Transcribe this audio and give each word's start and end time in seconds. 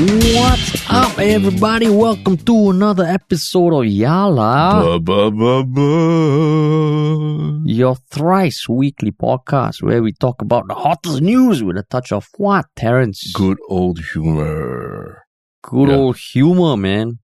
What's 0.00 0.88
up, 0.90 1.18
everybody? 1.18 1.90
Welcome 1.90 2.38
to 2.38 2.70
another 2.70 3.04
episode 3.04 3.74
of 3.74 3.84
Yala, 3.84 4.98
Ba, 5.04 5.30
ba, 5.30 5.62
ba, 5.62 7.60
your 7.70 7.96
thrice 8.10 8.66
weekly 8.66 9.12
podcast 9.12 9.82
where 9.82 10.02
we 10.02 10.12
talk 10.14 10.40
about 10.40 10.68
the 10.68 10.74
hottest 10.74 11.20
news 11.20 11.62
with 11.62 11.76
a 11.76 11.82
touch 11.82 12.12
of 12.12 12.26
what, 12.38 12.64
Terrence? 12.74 13.30
Good 13.34 13.58
old 13.68 13.98
humor. 14.14 15.24
Good 15.64 15.90
Yeah. 15.90 15.96
old 15.96 16.16
humor, 16.16 16.78
man. 16.78 17.18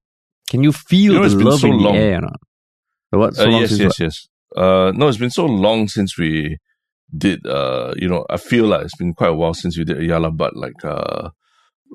Can 0.50 0.62
you 0.62 0.72
feel 0.72 1.14
You 1.14 1.20
know, 1.20 1.28
the 1.30 1.44
love 1.44 1.60
so 1.60 1.68
in 1.68 1.78
long. 1.78 1.94
the 1.94 1.98
air? 1.98 2.20
not? 2.20 2.40
What? 3.08 3.36
So 3.36 3.44
Uh, 3.46 3.50
long 3.52 3.60
yes, 3.62 3.78
yes, 3.78 3.98
yes. 3.98 4.28
Uh, 4.54 4.92
no, 4.94 5.08
it's 5.08 5.16
been 5.16 5.30
so 5.30 5.46
long 5.46 5.88
since 5.88 6.18
we 6.18 6.58
did. 7.16 7.46
Uh, 7.46 7.94
you 7.96 8.06
know, 8.06 8.26
I 8.28 8.36
feel 8.36 8.66
like 8.66 8.82
it's 8.84 8.96
been 8.98 9.14
quite 9.14 9.30
a 9.30 9.34
while 9.34 9.54
since 9.54 9.78
we 9.78 9.84
did 9.84 9.96
Yala 9.96 10.30
but 10.36 10.54
like 10.54 10.84
uh 10.84 11.30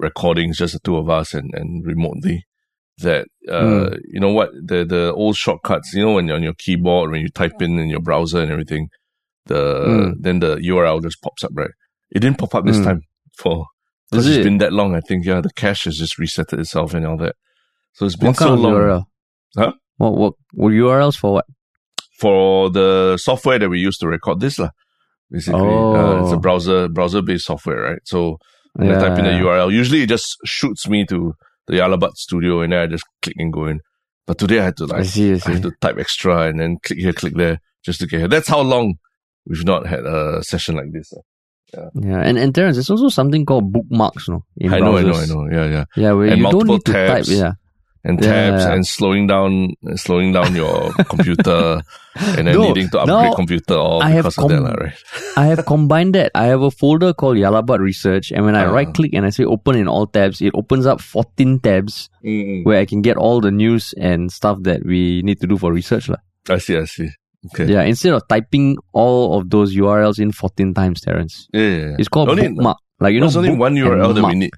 recordings, 0.02 0.58
just 0.58 0.73
the 0.73 0.80
two 0.80 0.98
of 0.98 1.10
us 1.10 1.34
and 1.34 1.52
and 1.54 1.86
remotely. 1.86 2.46
That 3.00 3.28
uh, 3.50 3.92
Hmm. 3.92 3.94
you 4.14 4.20
know 4.20 4.32
what 4.34 4.50
the 4.54 4.86
the 4.86 5.14
old 5.14 5.36
shortcuts. 5.38 5.94
You 5.94 6.05
know, 6.05 6.14
when 6.16 6.28
you're 6.28 6.36
on 6.38 6.44
your 6.44 6.54
keyboard, 6.55 7.12
when 7.12 7.22
you 7.22 7.30
type 7.30 7.62
in 7.62 7.80
in 7.80 7.90
your 7.90 8.02
browser 8.02 8.42
and 8.42 8.52
everything, 8.52 8.90
the 9.48 9.62
Mm. 9.88 10.16
then 10.20 10.40
the 10.40 10.58
URL 10.58 11.02
just 11.02 11.22
pops 11.22 11.44
up, 11.44 11.52
right? 11.56 11.72
It 12.12 12.20
didn't 12.20 12.38
pop 12.40 12.54
up 12.56 12.66
this 12.66 12.78
Mm. 12.78 12.86
time 12.86 13.02
for. 13.38 13.66
Is 14.12 14.12
Because 14.12 14.28
it's 14.28 14.38
it? 14.40 14.44
been 14.44 14.58
that 14.59 14.73
long, 14.73 14.95
I 14.95 15.02
think. 15.02 15.26
Yeah, 15.26 15.42
the 15.42 15.52
cache 15.56 15.86
has 15.86 15.98
just 15.98 16.18
reset 16.20 16.54
itself 16.54 16.94
and 16.94 17.06
all 17.08 17.18
that. 17.18 17.36
So 17.94 18.06
it's 18.06 18.16
been 18.18 18.30
What 18.30 18.38
kind 18.38 18.50
so 18.50 18.56
of 18.56 18.59
long. 18.59 18.73
URL? 18.73 19.04
Huh? 19.58 19.73
What, 19.98 20.14
what, 20.18 20.34
what 20.54 20.72
URLs 20.73 21.18
for 21.18 21.34
what? 21.34 21.45
for 22.20 22.70
the 22.70 23.18
software 23.18 23.58
that 23.59 23.70
we 23.70 23.80
use 23.80 23.98
to 23.98 24.08
record 24.08 24.40
this 24.40 24.59
lah. 24.59 24.70
Basically, 25.31 25.88
uh, 25.94 26.20
it's 26.22 26.31
a 26.31 26.36
Oh. 26.36 26.40
browser 26.40 26.88
browser 26.90 27.22
based 27.22 27.45
software, 27.45 27.81
right? 27.81 28.00
So 28.06 28.38
when 28.73 28.91
I 28.91 28.99
type 28.99 29.20
in 29.20 29.25
the 29.25 29.31
URL, 29.31 29.71
usually 29.71 30.03
it 30.03 30.09
just 30.09 30.38
shoots 30.45 30.88
me 30.88 31.05
to 31.05 31.34
the 31.67 31.73
Yalabat 31.77 32.16
studio, 32.16 32.61
and 32.61 32.73
then 32.73 32.80
I 32.80 32.88
just 32.88 33.03
click 33.22 33.36
and 33.38 33.52
go 33.52 33.66
in. 33.66 33.81
But 34.28 34.38
today 34.38 34.59
I 34.59 34.66
had 34.66 34.78
to 34.78 34.83
I 34.86 34.97
like 34.97 35.05
see, 35.05 35.33
I 35.33 35.39
I 35.45 35.52
had 35.52 35.63
to 35.63 35.72
type 35.81 35.97
extra 35.97 36.47
and 36.47 36.59
then 36.59 36.78
click 36.83 37.00
here, 37.00 37.13
click 37.13 37.36
there, 37.36 37.59
just 37.83 38.00
to 38.00 38.08
get 38.08 38.19
here. 38.19 38.28
That's 38.28 38.47
how 38.47 38.61
long 38.61 38.95
we've 39.45 39.66
not 39.66 39.88
had 39.88 40.05
a 40.05 40.44
session 40.44 40.75
like 40.75 40.91
this. 40.91 41.11
Uh, 41.13 41.22
lah. 41.73 41.89
Yeah, 41.95 42.19
and, 42.19 42.38
and 42.38 42.53
Terrence, 42.53 42.75
there's 42.75 42.89
also 42.89 43.09
something 43.09 43.45
called 43.45 43.72
bookmarks, 43.72 44.28
no? 44.28 44.44
In 44.58 44.73
I 44.73 44.80
know, 44.80 44.97
I 44.97 45.03
know, 45.03 45.13
I 45.13 45.25
know. 45.25 45.47
Yeah, 45.50 45.66
yeah. 45.66 45.85
Yeah, 45.95 46.11
where 46.13 46.28
And 46.28 46.41
you 46.41 46.52
don't 46.52 46.67
need 46.67 46.85
to 46.85 46.91
type. 46.91 47.25
Yeah, 47.28 47.53
And 48.03 48.17
Yeah. 48.19 48.49
tabs 48.49 48.66
and 48.66 48.81
slowing 48.88 49.27
down, 49.27 49.73
slowing 49.95 50.33
down 50.33 50.55
your 50.55 50.89
computer, 51.13 51.81
and 52.17 52.47
then 52.49 52.55
No, 52.57 52.67
needing 52.73 52.89
to 52.89 52.99
upgrade 52.99 53.35
computer 53.35 53.75
all 53.77 54.02
I 54.02 54.17
because 54.17 54.38
of 54.41 54.49
that, 54.49 54.57
right? 54.81 54.94
I 55.38 55.45
have 55.53 55.66
combined 55.69 56.16
that. 56.16 56.31
I 56.33 56.45
have 56.49 56.63
a 56.66 56.72
folder 56.72 57.13
called 57.13 57.38
Yalabat 57.38 57.77
Research, 57.77 58.31
and 58.33 58.44
when 58.44 58.55
I 58.57 58.66
Ah. 58.66 58.73
right 58.73 58.89
click 58.91 59.13
and 59.13 59.23
I 59.25 59.29
say 59.29 59.45
open 59.45 59.77
in 59.77 59.88
all 59.88 60.07
tabs, 60.07 60.41
it 60.41 60.49
opens 60.57 60.88
up 60.89 60.99
14 60.99 61.59
tabs 61.61 62.09
Mm-mm. 62.25 62.66
where 62.66 62.79
I 62.81 62.85
can 62.89 63.02
get 63.05 63.17
all 63.17 63.39
the 63.39 63.52
news 63.52 63.94
and 64.02 64.31
stuff 64.31 64.57
that 64.66 64.81
we 64.83 65.22
need 65.22 65.39
to 65.41 65.47
do 65.47 65.57
for 65.61 65.69
research. 65.72 66.09
lah. 66.09 66.17
I 66.49 66.57
see, 66.57 66.77
I 66.81 66.85
see. 66.89 67.09
Okay. 67.53 67.69
Yeah, 67.69 67.81
instead 67.85 68.13
of 68.13 68.25
typing 68.27 68.77
all 68.94 69.38
of 69.38 69.49
those 69.49 69.73
URLs 69.77 70.17
in 70.17 70.31
14 70.31 70.73
times, 70.73 71.02
Terrence. 71.02 71.45
Yeah, 71.53 71.61
yeah, 71.61 71.77
yeah. 71.94 71.95
It's 72.02 72.09
called 72.09 72.29
only, 72.29 72.49
bookmark. 72.49 72.77
Like, 72.99 73.13
you 73.13 73.19
know, 73.22 73.25
there's 73.29 73.38
only 73.38 73.53
one 73.53 73.73
URL 73.77 74.13
that 74.13 74.25
we 74.25 74.35
need. 74.35 74.53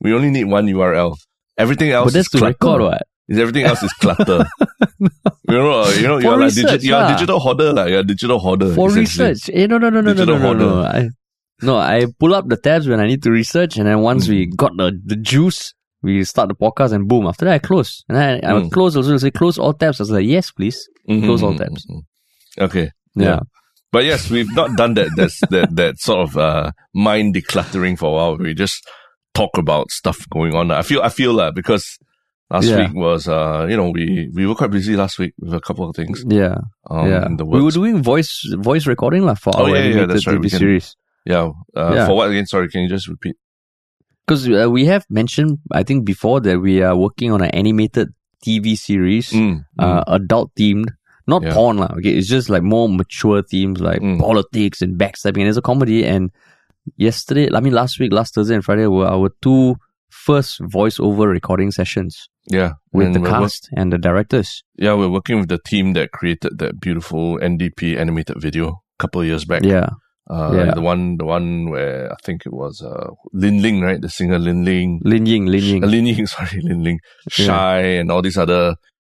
We 0.00 0.12
only 0.12 0.30
need 0.32 0.44
one 0.44 0.66
URL. 0.68 1.16
Everything 1.58 1.90
else 1.90 2.06
But 2.06 2.12
that's 2.14 2.26
is 2.26 2.30
to 2.32 2.38
clutter. 2.38 2.52
record 2.52 2.82
what? 2.82 3.02
Is 3.28 3.38
everything 3.38 3.64
else 3.64 3.82
is 3.82 3.92
clutter. 3.94 4.46
you 5.00 5.08
know, 5.48 5.82
uh, 5.82 5.90
you 5.90 6.02
know, 6.08 6.16
For 6.16 6.22
you're 6.22 6.38
like 6.38 6.52
digi- 6.52 6.82
you're 6.84 7.02
a 7.04 7.08
digital 7.08 7.38
hoarder, 7.40 7.72
like 7.72 7.90
you're 7.90 8.00
a 8.00 8.04
digital 8.04 8.38
hoarder. 8.38 8.74
For 8.74 8.90
research. 8.90 9.50
Eh, 9.52 9.66
no, 9.66 9.76
no, 9.78 9.90
no, 9.90 10.00
no, 10.00 10.12
no, 10.12 10.24
no, 10.24 10.34
Digital 10.34 10.38
no, 10.38 10.52
no. 10.54 10.82
I, 10.82 11.08
no, 11.62 11.76
I 11.76 12.06
pull 12.18 12.34
up 12.34 12.48
the 12.48 12.56
tabs 12.56 12.88
when 12.88 13.00
I 13.00 13.06
need 13.06 13.22
to 13.24 13.30
research, 13.30 13.76
and 13.76 13.86
then 13.86 14.00
once 14.00 14.26
Mm. 14.26 14.30
we 14.30 14.46
got 14.46 14.72
the, 14.76 14.98
the 15.04 15.16
juice, 15.16 15.74
we 16.02 16.22
start 16.24 16.48
the 16.48 16.54
podcast, 16.54 16.92
and 16.92 17.06
boom. 17.08 17.26
After 17.26 17.44
that, 17.46 17.54
I 17.54 17.58
close. 17.58 18.02
And 18.08 18.16
I, 18.16 18.36
I 18.36 18.52
Mm. 18.62 18.70
close 18.70 18.96
also. 18.96 19.16
Say 19.18 19.30
close 19.32 19.58
all 19.58 19.74
tabs. 19.74 20.00
I 20.00 20.04
was 20.04 20.10
like, 20.10 20.24
yes, 20.26 20.50
please. 20.52 20.88
Mhm, 21.10 21.24
Close 21.24 21.42
all 21.42 21.52
mhm, 21.54 21.58
tabs. 21.58 21.86
mhm. 21.90 22.00
Okay. 22.60 22.90
Yeah. 23.14 23.40
But 23.90 24.04
yes, 24.04 24.30
we've 24.30 24.54
not 24.54 24.76
done 24.76 24.94
that. 24.94 25.08
That's 25.16 25.40
that 25.50 25.74
that 25.76 25.98
sort 25.98 26.20
of 26.28 26.36
uh, 26.36 26.70
mind 26.94 27.34
decluttering 27.34 27.98
for 27.98 28.06
a 28.06 28.12
while. 28.12 28.36
We 28.36 28.54
just 28.54 28.86
talk 29.38 29.54
about 29.64 29.86
stuff 30.00 30.18
going 30.36 30.52
on. 30.58 30.70
I 30.70 30.82
feel 30.82 31.00
I 31.08 31.10
feel 31.20 31.34
that 31.40 31.54
because 31.54 31.84
last 32.50 32.66
Yeah. 32.68 32.78
week 32.80 32.94
was 33.06 33.28
uh 33.28 33.66
you 33.70 33.76
know 33.78 33.88
we 33.96 34.04
we 34.36 34.42
were 34.48 34.56
quite 34.60 34.72
busy 34.78 34.94
last 34.96 35.18
week 35.22 35.32
with 35.38 35.54
a 35.54 35.60
couple 35.60 35.84
of 35.88 35.94
things. 35.94 36.24
Yeah. 36.26 36.56
Um, 36.90 37.06
yeah. 37.12 37.26
in 37.28 37.36
the 37.38 37.44
We 37.44 37.60
were 37.62 37.70
doing 37.80 38.02
voice 38.02 38.32
voice 38.70 38.84
recording 38.94 39.22
lah 39.28 39.36
for 39.36 39.52
Oh, 39.56 39.64
our 39.64 39.68
yeah, 39.68 39.74
yeah, 39.76 39.84
animated 39.84 40.08
that's 40.10 40.26
right. 40.26 40.40
TV 40.40 40.50
can- 40.50 40.58
series. 40.64 40.86
yeah. 41.24 41.44
Uh, 41.76 41.92
Yeah. 41.94 42.06
For 42.08 42.14
what 42.18 42.30
again? 42.32 42.46
Sorry, 42.46 42.68
can 42.72 42.80
you 42.82 42.90
just 42.90 43.06
repeat? 43.08 43.36
Because 44.26 44.44
uh, 44.48 44.68
we 44.68 44.84
have 44.92 45.04
mentioned, 45.08 45.58
I 45.72 45.82
think 45.88 46.04
before 46.04 46.40
that 46.44 46.60
we 46.60 46.82
are 46.84 46.96
working 46.96 47.32
on 47.32 47.40
an 47.40 47.48
animated 47.56 48.08
TV 48.44 48.76
series, 48.76 49.32
Mm, 49.32 49.64
uh, 49.80 50.04
adult 50.06 50.52
themed, 50.52 50.92
not 51.26 51.42
Yeah. 51.42 51.54
porn 51.56 51.76
lah. 51.80 51.96
Okay, 51.96 52.12
it's 52.12 52.28
just 52.28 52.48
like 52.52 52.62
more 52.62 52.88
mature 52.92 53.40
themes 53.42 53.80
like 53.80 54.00
Mm. 54.04 54.20
politics 54.20 54.84
and 54.84 55.00
backstabbing. 55.00 55.40
And 55.44 55.48
it's 55.48 55.56
a 55.56 55.64
comedy. 55.64 56.04
And 56.04 56.28
yesterday, 56.96 57.48
I 57.54 57.60
mean 57.60 57.72
last 57.72 57.98
week, 58.00 58.12
last 58.12 58.34
Thursday 58.34 58.54
and 58.54 58.64
Friday 58.64 58.86
were 58.86 59.06
our 59.06 59.30
two 59.42 59.76
first 60.10 60.60
voiceover 60.60 61.30
recording 61.30 61.70
sessions 61.70 62.28
yeah. 62.50 62.72
with 62.92 63.12
the 63.12 63.20
we're 63.20 63.30
work- 63.30 63.40
cast 63.42 63.68
and 63.76 63.92
the 63.92 63.98
directors. 63.98 64.62
yeah, 64.76 64.94
we're 64.94 65.08
working 65.10 65.38
with 65.40 65.48
the 65.48 65.58
team 65.66 65.92
that 65.92 66.12
created 66.12 66.58
that 66.58 66.80
beautiful 66.80 67.38
NDP 67.38 67.96
animated 67.98 68.40
video 68.40 68.68
a 68.68 68.72
couple 68.98 69.20
of 69.20 69.26
years 69.26 69.44
back. 69.44 69.62
Yeah, 69.62 69.90
Uh, 70.30 70.52
Yeah. 70.54 70.74
The 70.74 70.80
one, 70.80 71.16
the 71.18 71.24
one 71.24 71.70
where 71.70 72.10
I 72.12 72.16
think 72.24 72.44
it 72.46 72.52
was 72.52 72.82
uh, 72.82 73.10
Lin 73.32 73.62
Ling, 73.62 73.80
right? 73.80 74.00
The 74.00 74.08
singer 74.10 74.38
Lin 74.38 74.64
Ling. 74.64 75.00
Lin 75.04 75.26
Ying, 75.26 75.46
Lin 75.46 75.62
Ying. 75.64 75.84
Uh, 75.84 75.86
Lin 75.88 76.06
Ying, 76.06 76.26
sorry, 76.36 76.60
Lin 76.62 76.82
Ling. 76.82 77.00
Yeah. 77.38 77.46
Shy 77.46 77.80
and 78.00 78.10
all 78.10 78.22
these 78.22 78.36
other 78.38 78.76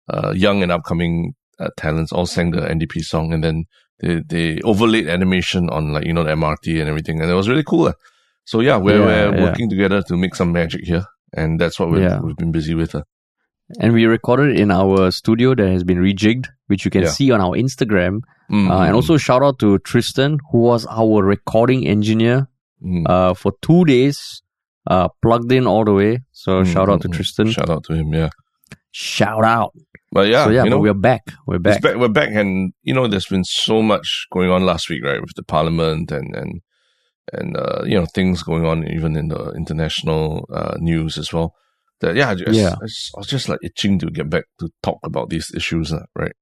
uh, 0.10 0.32
young 0.32 0.62
and 0.64 0.72
upcoming 0.72 1.34
uh, 1.60 1.70
talents 1.78 2.12
all 2.12 2.26
sang 2.26 2.52
the 2.52 2.62
NDP 2.62 3.02
song 3.02 3.34
and 3.34 3.44
then 3.44 3.66
they, 4.02 4.22
they 4.28 4.62
overlaid 4.62 5.08
animation 5.08 5.70
on 5.70 5.94
like, 5.94 6.06
you 6.06 6.14
know, 6.14 6.24
the 6.24 6.32
MRT 6.32 6.80
and 6.80 6.90
everything. 6.90 7.22
And 7.22 7.30
it 7.30 7.34
was 7.36 7.48
really 7.50 7.64
cool. 7.64 7.88
uh. 7.88 7.94
So 8.46 8.60
yeah, 8.60 8.78
we're, 8.78 9.00
Yeah, 9.00 9.06
we're 9.06 9.36
yeah. 9.38 9.44
working 9.44 9.70
together 9.70 10.02
to 10.04 10.18
make 10.18 10.36
some 10.36 10.52
magic 10.52 10.84
here. 10.86 11.06
And 11.34 11.60
that's 11.60 11.80
what 11.80 11.90
we've, 11.92 12.02
Yeah. 12.02 12.20
we've 12.20 12.36
been 12.36 12.52
busy 12.52 12.76
with. 12.76 12.96
uh. 12.96 13.04
And 13.80 13.94
we 13.94 14.06
recorded 14.06 14.60
in 14.60 14.70
our 14.72 15.12
studio 15.12 15.56
that 15.56 15.70
has 15.70 15.84
been 15.84 16.00
rejigged, 16.00 16.48
which 16.68 16.84
you 16.84 16.92
can 16.92 17.08
see 17.08 17.32
on 17.32 17.40
our 17.40 17.56
Instagram. 17.56 18.22
Mm, 18.52 18.70
Uh, 18.70 18.82
and 18.82 18.92
mm, 18.92 18.96
also 18.96 19.16
shout 19.18 19.42
out 19.44 19.60
to 19.60 19.78
Tristan, 19.80 20.40
who 20.52 20.58
was 20.60 20.86
our 20.90 21.24
recording 21.24 21.88
engineer 21.88 22.50
mm. 22.84 23.04
uh, 23.08 23.34
for 23.34 23.54
two 23.62 23.86
days, 23.86 24.42
uh, 24.88 25.08
plugged 25.22 25.52
in 25.54 25.68
all 25.68 25.86
the 25.86 25.94
way. 25.94 26.20
So 26.34 26.64
Mm, 26.64 26.74
shout 26.74 26.90
out 26.90 27.02
to 27.04 27.08
mm, 27.08 27.12
mm. 27.12 27.16
Tristan. 27.16 27.50
Shout 27.52 27.70
out 27.70 27.84
to 27.86 27.94
him, 27.94 28.14
yeah. 28.14 28.30
Shout 28.92 29.44
out. 29.44 29.74
But 30.12 30.28
yeah, 30.28 30.46
so 30.46 30.52
yeah, 30.52 30.64
you 30.66 30.70
know, 30.70 30.80
we're 30.80 30.94
back. 30.94 31.22
We're 31.48 31.60
back. 31.60 31.82
back. 31.82 31.96
We're 31.96 32.10
back, 32.10 32.30
and 32.32 32.74
you 32.84 32.94
know, 32.94 33.08
there's 33.08 33.28
been 33.28 33.46
so 33.46 33.82
much 33.82 34.28
going 34.34 34.50
on 34.50 34.66
last 34.66 34.90
week, 34.90 35.04
right, 35.04 35.22
with 35.22 35.34
the 35.36 35.44
parliament 35.44 36.12
and 36.12 36.36
and 36.36 36.62
and 37.32 37.56
uh, 37.56 37.84
you 37.86 37.98
know 37.98 38.06
things 38.06 38.44
going 38.44 38.66
on 38.66 38.86
even 38.90 39.16
in 39.16 39.30
the 39.30 39.52
international 39.52 40.50
uh, 40.54 40.76
news 40.80 41.18
as 41.18 41.32
well. 41.32 41.56
That 42.02 42.16
yeah, 42.16 42.32
I 42.32 42.36
just, 42.36 42.52
Yeah. 42.52 42.76
I, 42.82 42.86
just, 42.88 43.12
I 43.16 43.20
was 43.20 43.28
just 43.28 43.48
like 43.48 43.60
itching 43.64 44.00
to 44.00 44.08
get 44.08 44.30
back 44.30 44.46
to 44.60 44.70
talk 44.84 45.00
about 45.04 45.30
these 45.30 45.52
issues, 45.56 45.94
uh, 45.94 46.04
right? 46.16 46.34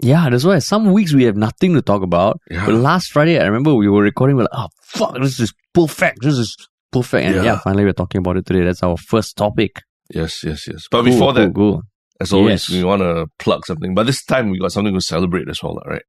Yeah, 0.00 0.30
that's 0.30 0.44
why 0.44 0.60
some 0.60 0.92
weeks 0.92 1.12
we 1.12 1.24
have 1.24 1.36
nothing 1.36 1.74
to 1.74 1.82
talk 1.82 2.02
about. 2.02 2.40
Yeah. 2.48 2.64
But 2.64 2.76
last 2.76 3.10
Friday, 3.10 3.38
I 3.38 3.44
remember 3.44 3.74
we 3.74 3.88
were 3.88 4.02
recording. 4.02 4.36
We're 4.36 4.44
like, 4.44 4.50
oh 4.54 4.68
fuck, 4.84 5.14
this 5.20 5.40
is 5.40 5.52
perfect. 5.74 6.22
This 6.22 6.38
is 6.38 6.56
perfect. 6.92 7.26
And 7.26 7.34
yeah, 7.34 7.42
Yeah. 7.42 7.58
finally 7.58 7.84
we're 7.84 7.92
talking 7.92 8.20
about 8.20 8.36
it 8.38 8.46
today. 8.46 8.64
That's 8.64 8.82
our 8.82 8.96
first 8.96 9.36
topic. 9.36 9.82
Yes, 10.08 10.42
yes, 10.44 10.66
yes. 10.68 10.86
But 10.90 10.98
Cool, 11.02 11.04
before 11.12 11.32
cool, 11.34 11.46
that, 11.46 11.54
cool. 11.54 11.82
As 12.20 12.32
always, 12.32 12.68
Yes. 12.68 12.78
we 12.78 12.84
want 12.84 13.02
to 13.02 13.26
plug 13.38 13.64
something. 13.66 13.94
But 13.94 14.06
this 14.06 14.24
time 14.24 14.50
we 14.50 14.58
got 14.58 14.72
something 14.72 14.94
to 14.94 15.00
celebrate 15.00 15.48
as 15.48 15.62
well, 15.62 15.78
right? 15.86 16.02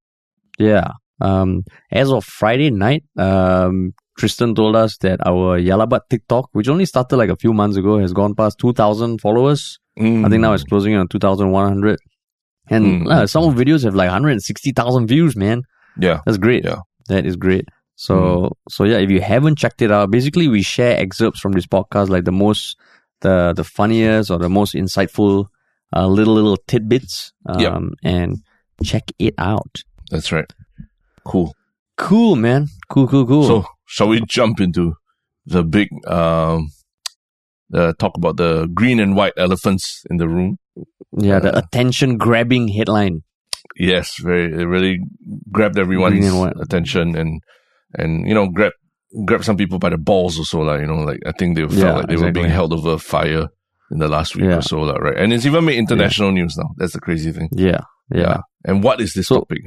Yeah. 0.57 0.91
Um, 1.21 1.63
as 1.91 2.11
of 2.11 2.23
Friday 2.25 2.69
night, 2.71 3.03
um, 3.17 3.93
Tristan 4.17 4.55
told 4.55 4.75
us 4.75 4.97
that 4.97 5.19
our 5.25 5.59
Yalabat 5.59 6.01
TikTok, 6.09 6.49
which 6.53 6.67
only 6.69 6.85
started 6.85 7.17
like 7.17 7.29
a 7.29 7.35
few 7.35 7.53
months 7.53 7.77
ago, 7.77 7.99
has 7.99 8.13
gone 8.13 8.35
past 8.35 8.57
2,000 8.59 9.19
followers. 9.21 9.79
Mm. 9.99 10.25
I 10.25 10.29
think 10.29 10.41
now 10.41 10.53
it's 10.53 10.63
closing 10.63 10.95
on 10.95 11.07
2,100. 11.07 11.99
And 12.69 13.05
Mm. 13.05 13.11
uh, 13.11 13.27
some 13.27 13.43
of 13.43 13.55
the 13.55 13.63
videos 13.65 13.83
have 13.83 13.95
like 13.95 14.09
160,000 14.09 15.07
views, 15.07 15.35
man. 15.35 15.63
yeah, 15.99 16.21
That's 16.25 16.37
great. 16.37 16.63
Yeah. 16.65 16.79
That 17.09 17.25
is 17.25 17.35
great. 17.35 17.65
So, 17.95 18.55
so 18.69 18.83
yeah, 18.85 18.97
if 18.97 19.09
you 19.09 19.19
haven't 19.19 19.57
checked 19.57 19.81
it 19.81 19.91
out, 19.91 20.09
basically 20.11 20.47
we 20.47 20.61
share 20.61 20.97
excerpts 20.97 21.39
from 21.41 21.51
this 21.53 21.65
podcast, 21.67 22.07
like 22.09 22.23
the 22.23 22.31
most, 22.31 22.77
the, 23.21 23.53
the 23.53 23.63
funniest 23.65 24.31
or 24.31 24.37
the 24.37 24.47
most 24.49 24.73
insightful, 24.75 25.47
uh, 25.95 26.07
little, 26.07 26.33
little 26.35 26.57
tidbits. 26.67 27.31
Um, 27.45 27.59
Yep. 27.61 27.73
and 28.03 28.37
check 28.83 29.11
it 29.19 29.33
out. 29.37 29.83
that's 30.11 30.31
right. 30.31 30.51
Cool. 31.25 31.53
Cool, 31.97 32.35
man. 32.35 32.67
Cool, 32.89 33.07
cool, 33.07 33.25
cool. 33.27 33.43
So, 33.47 33.65
shall 33.85 34.07
we 34.07 34.21
jump 34.25 34.59
into 34.61 34.93
the 35.45 35.63
big 35.63 35.89
um, 36.07 36.69
uh, 37.73 37.93
talk 37.99 38.15
about 38.17 38.37
the 38.37 38.67
green 38.73 38.99
and 38.99 39.15
white 39.15 39.33
elephants 39.37 40.03
in 40.09 40.17
the 40.17 40.27
room? 40.27 40.57
yeah, 41.17 41.39
the 41.39 41.53
uh, 41.55 41.59
attention 41.59 42.17
grabbing 42.17 42.69
headline. 42.69 43.23
Yes, 43.75 44.15
very 44.21 44.45
it 44.45 44.65
really 44.65 44.99
grabbed 45.51 45.77
everyone's 45.77 46.25
and 46.25 46.53
attention 46.61 47.15
and 47.15 47.41
and 47.93 48.27
you 48.27 48.33
know 48.33 48.47
grabbed 48.47 48.75
grabbed 49.25 49.43
some 49.45 49.57
people 49.57 49.77
by 49.79 49.89
the 49.89 49.97
balls 49.97 50.37
also, 50.37 50.61
like, 50.61 50.81
you 50.81 50.87
know, 50.87 51.01
like 51.03 51.19
I 51.25 51.31
think 51.33 51.55
they 51.55 51.63
felt 51.67 51.73
Yeah, 51.73 51.95
like 51.97 52.07
they 52.07 52.15
were 52.17 52.31
being 52.31 52.49
held 52.49 52.73
over 52.73 52.97
fire 52.97 53.47
in 53.91 53.99
the 53.99 54.07
last 54.07 54.35
week 54.35 54.45
Yeah. 54.45 54.57
or 54.57 54.61
so, 54.61 54.91
right? 54.93 55.17
And 55.17 55.33
it's 55.33 55.45
even 55.45 55.65
made 55.65 55.77
international 55.77 56.31
news 56.31 56.55
now. 56.57 56.69
That's 56.77 56.93
the 56.93 56.99
crazy 56.99 57.31
thing. 57.31 57.49
Yeah, 57.51 57.81
yeah. 58.13 58.41
And 58.65 58.83
what 58.83 59.01
is 59.01 59.13
this 59.13 59.27
So- 59.27 59.39
topic? 59.39 59.63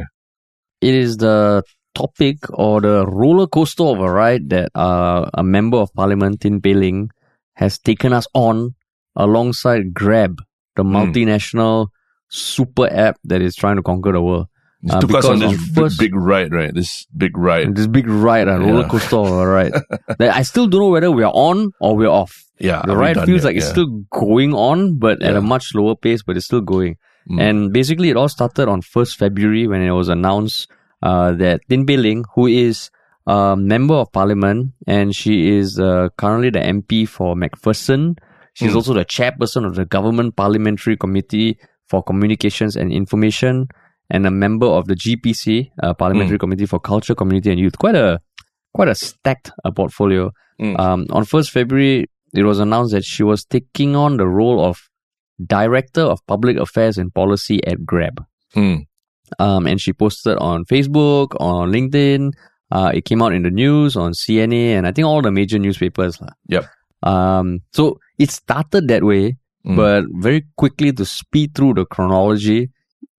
It 0.80 0.94
is 0.94 1.16
the 1.16 1.62
topic 1.94 2.38
or 2.50 2.80
the 2.80 3.06
roller 3.06 3.46
coaster 3.46 3.84
of 3.84 4.00
a 4.00 4.10
ride 4.10 4.50
that 4.50 4.70
uh, 4.74 5.30
a 5.34 5.42
member 5.44 5.76
of 5.78 5.92
parliament, 5.94 6.40
Tin 6.40 6.60
Pei 6.60 6.74
Ling 6.74 7.10
has 7.54 7.78
taken 7.78 8.12
us 8.12 8.26
on 8.34 8.74
alongside 9.14 9.92
Grab, 9.94 10.40
the 10.76 10.82
Hmm. 10.82 10.96
multinational 10.96 11.88
super 12.28 12.88
app 12.90 13.18
that 13.24 13.42
is 13.42 13.54
trying 13.54 13.76
to 13.76 13.82
conquer 13.82 14.12
the 14.12 14.22
world. 14.22 14.46
Uh, 14.90 15.00
took 15.00 15.14
us 15.14 15.24
on 15.26 15.38
this 15.38 15.54
first- 15.74 15.98
big 15.98 16.14
ride, 16.14 16.52
right? 16.52 16.74
This 16.74 17.06
big 17.16 17.36
ride. 17.38 17.76
This 17.76 17.86
big 17.86 18.08
ride, 18.08 18.48
a 18.48 18.58
roller 18.58 18.82
Yeah. 18.82 18.88
coaster 18.88 19.16
ride. 19.18 19.72
that 20.18 20.34
I 20.34 20.42
still 20.42 20.66
don't 20.66 20.80
know 20.80 20.88
whether 20.90 21.10
we 21.10 21.22
are 21.22 21.32
on 21.32 21.70
or 21.80 21.96
we're 21.96 22.08
off. 22.08 22.44
Yeah. 22.58 22.82
The 22.84 22.96
ride 22.96 23.16
feels 23.24 23.28
yet? 23.42 23.44
like 23.44 23.56
it's 23.56 23.68
still 23.68 24.02
going 24.10 24.54
on, 24.54 24.98
but 24.98 25.22
at 25.22 25.36
a 25.36 25.40
much 25.40 25.68
slower 25.70 25.94
pace, 25.94 26.22
but 26.22 26.36
it's 26.36 26.46
still 26.46 26.60
going. 26.60 26.96
Mm. 27.30 27.40
And 27.40 27.72
basically, 27.72 28.10
it 28.10 28.16
all 28.16 28.28
started 28.28 28.68
on 28.68 28.82
1st 28.82 29.16
February 29.16 29.66
when 29.68 29.82
it 29.82 29.92
was 29.92 30.08
announced 30.08 30.68
uh, 31.02 31.32
that 31.32 31.60
Tin 31.68 31.86
Pei 31.86 31.96
Ling, 31.96 32.24
who 32.34 32.46
is 32.46 32.90
a 33.26 33.54
member 33.56 33.94
of 33.94 34.10
parliament 34.12 34.72
and 34.88 35.14
she 35.14 35.56
is 35.56 35.78
uh, 35.78 36.08
currently 36.16 36.50
the 36.50 36.58
MP 36.58 37.06
for 37.06 37.36
MacPherson, 37.36 38.18
she's 38.54 38.72
Mm. 38.72 38.76
also 38.76 38.94
the 38.94 39.04
chairperson 39.04 39.64
of 39.64 39.76
the 39.76 39.84
Government 39.84 40.34
Parliamentary 40.34 40.96
Committee 40.96 41.56
for 41.86 42.02
Communications 42.02 42.74
and 42.74 42.92
Information 42.92 43.68
and 44.10 44.26
a 44.26 44.30
member 44.30 44.66
of 44.66 44.86
the 44.86 44.94
GPC, 44.94 45.70
uh, 45.82 45.94
Parliamentary 45.94 46.38
Committee 46.38 46.66
for 46.66 46.78
Culture, 46.80 47.14
Community 47.14 47.50
and 47.50 47.60
Youth. 47.60 47.78
Quite 47.78 47.94
a 47.94 48.20
quite 48.74 48.88
a 48.88 48.94
stacked 48.94 49.50
uh, 49.64 49.70
portfolio. 49.70 50.30
Mm. 50.60 50.78
Um, 50.78 51.06
on 51.10 51.24
1st 51.24 51.50
February, 51.50 52.06
it 52.34 52.42
was 52.44 52.58
announced 52.58 52.92
that 52.92 53.04
she 53.04 53.22
was 53.22 53.44
taking 53.44 53.96
on 53.96 54.16
the 54.16 54.26
role 54.26 54.64
of 54.64 54.78
Director 55.44 56.02
of 56.02 56.24
Public 56.26 56.56
Affairs 56.56 56.98
and 56.98 57.12
Policy 57.12 57.64
at 57.66 57.84
Grab. 57.84 58.24
Mm. 58.54 58.86
Um, 59.38 59.66
and 59.66 59.80
she 59.80 59.92
posted 59.92 60.36
on 60.38 60.64
Facebook, 60.66 61.34
on 61.40 61.70
LinkedIn. 61.72 62.32
Uh, 62.70 62.90
it 62.94 63.04
came 63.04 63.20
out 63.22 63.32
in 63.32 63.42
the 63.42 63.50
news 63.50 63.96
on 63.96 64.12
CNA 64.12 64.76
and 64.76 64.86
I 64.86 64.92
think 64.92 65.06
all 65.06 65.20
the 65.22 65.30
major 65.30 65.58
newspapers. 65.58 66.20
lah. 66.20 66.28
Yep. 66.48 66.64
Um, 67.02 67.60
so 67.72 67.98
it 68.18 68.30
started 68.30 68.88
that 68.88 69.02
way, 69.04 69.36
Mm. 69.66 69.76
but 69.76 70.04
very 70.10 70.44
quickly 70.56 70.90
to 70.92 71.04
speed 71.04 71.54
through 71.54 71.74
the 71.74 71.84
chronology, 71.86 72.70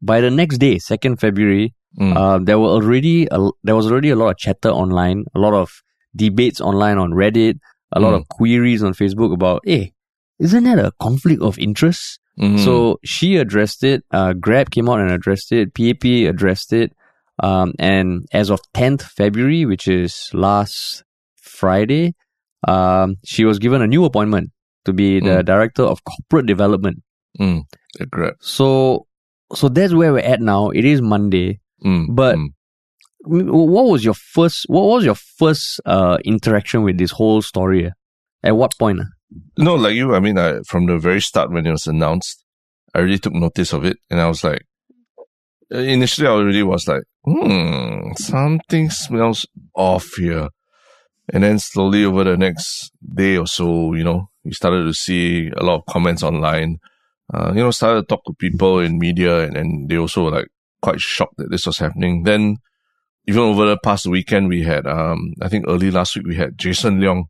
by 0.03 0.21
the 0.21 0.29
next 0.31 0.57
day, 0.59 0.75
2nd 0.77 1.19
February, 1.19 1.73
Mm. 1.99 2.15
uh, 2.17 2.39
there 2.43 2.57
were 2.57 2.69
already 2.77 3.27
a, 3.29 3.37
there 3.63 3.75
was 3.75 3.85
already 3.91 4.09
a 4.09 4.15
lot 4.15 4.29
of 4.31 4.37
chatter 4.37 4.69
online, 4.69 5.25
a 5.35 5.39
lot 5.39 5.53
of 5.53 5.69
debates 6.15 6.59
online 6.59 6.97
on 6.97 7.11
Reddit, 7.11 7.59
a 7.91 7.99
lot 7.99 8.13
Mm. 8.13 8.17
of 8.21 8.27
queries 8.29 8.81
on 8.83 8.93
Facebook 8.93 9.31
about, 9.31 9.61
hey, 9.63 9.93
isn't 10.39 10.63
that 10.63 10.79
a 10.79 10.91
conflict 10.99 11.41
of 11.43 11.59
interest? 11.59 12.19
Mhm. 12.39 12.57
So 12.65 12.97
she 13.05 13.35
addressed 13.37 13.83
it. 13.83 14.01
Uh, 14.09 14.33
Grab 14.33 14.71
came 14.71 14.89
out 14.89 14.99
and 15.01 15.11
addressed 15.11 15.51
it. 15.51 15.75
PAP 15.75 16.25
addressed 16.25 16.73
it. 16.73 16.93
Um, 17.43 17.73
and 17.77 18.25
as 18.33 18.49
of 18.49 18.59
10th 18.73 19.03
February, 19.03 19.65
which 19.67 19.87
is 19.87 20.31
last 20.33 21.03
Friday, 21.37 22.15
um, 22.67 23.17
she 23.23 23.45
was 23.45 23.59
given 23.59 23.83
a 23.83 23.87
new 23.87 24.03
appointment 24.03 24.49
to 24.85 24.93
be 24.93 25.19
the 25.19 25.37
Mm. 25.43 25.45
director 25.45 25.83
of 25.83 26.03
corporate 26.03 26.47
development. 26.47 27.03
Mm. 27.39 27.61
So, 28.41 29.05
so 29.53 29.69
that's 29.69 29.93
where 29.93 30.13
we're 30.13 30.19
at 30.19 30.41
now. 30.41 30.69
It 30.69 30.85
is 30.85 31.01
Monday. 31.01 31.59
Mm. 31.83 32.07
But- 32.15 32.35
Mm. 32.37 32.49
What 33.25 33.85
was 33.85 34.03
your 34.03 34.15
first? 34.15 34.65
What 34.67 34.83
was 34.83 35.05
your 35.05 35.15
first 35.15 35.79
uh, 35.85 36.17
interaction 36.25 36.83
with 36.83 36.97
this 36.97 37.11
whole 37.11 37.41
story? 37.41 37.89
At 38.43 38.57
what 38.57 38.77
point? 38.77 38.99
ah? 39.01 39.05
No, 39.57 39.75
like 39.75 39.95
you, 39.95 40.13
I 40.13 40.19
mean, 40.19 40.37
I, 40.37 40.59
from 40.67 40.87
the 40.87 40.97
very 40.99 41.21
start 41.21 41.49
when 41.49 41.65
it 41.65 41.71
was 41.71 41.87
announced, 41.87 42.43
I 42.93 42.99
really 42.99 43.19
took 43.19 43.31
notice 43.33 43.71
of 43.71 43.85
it, 43.85 43.97
and 44.09 44.19
I 44.19 44.27
was 44.27 44.43
like, 44.43 44.65
uh, 45.73 45.77
initially, 45.77 46.27
I 46.27 46.31
already 46.31 46.63
was 46.63 46.85
like, 46.85 47.03
hmm, 47.25 48.11
something 48.17 48.89
smells 48.89 49.45
off 49.73 50.09
here. 50.17 50.49
And 51.33 51.43
then 51.43 51.57
slowly 51.59 52.03
over 52.03 52.25
the 52.25 52.35
next 52.35 52.91
day 53.15 53.37
or 53.37 53.47
so, 53.47 53.93
you 53.93 54.03
know, 54.03 54.27
we 54.43 54.51
started 54.51 54.83
to 54.83 54.93
see 54.93 55.49
a 55.55 55.63
lot 55.63 55.75
of 55.79 55.85
comments 55.85 56.23
online. 56.23 56.79
Uh, 57.31 57.51
you 57.55 57.61
know, 57.61 57.71
started 57.71 58.01
to 58.01 58.07
talk 58.07 58.23
to 58.25 58.33
people 58.33 58.79
in 58.79 58.97
media, 58.97 59.41
and, 59.41 59.55
and 59.55 59.89
they 59.89 59.97
also 59.97 60.23
were 60.25 60.31
like 60.31 60.47
quite 60.81 60.99
shocked 60.99 61.37
that 61.37 61.51
this 61.51 61.65
was 61.65 61.77
happening. 61.77 62.23
Then, 62.23 62.57
even 63.27 63.41
over 63.41 63.65
the 63.65 63.77
past 63.77 64.05
weekend, 64.07 64.49
we 64.49 64.63
had, 64.63 64.85
um, 64.87 65.33
I 65.41 65.47
think 65.47 65.65
early 65.67 65.91
last 65.91 66.15
week, 66.15 66.25
we 66.27 66.35
had 66.35 66.57
Jason 66.57 66.99
Leong, 66.99 67.23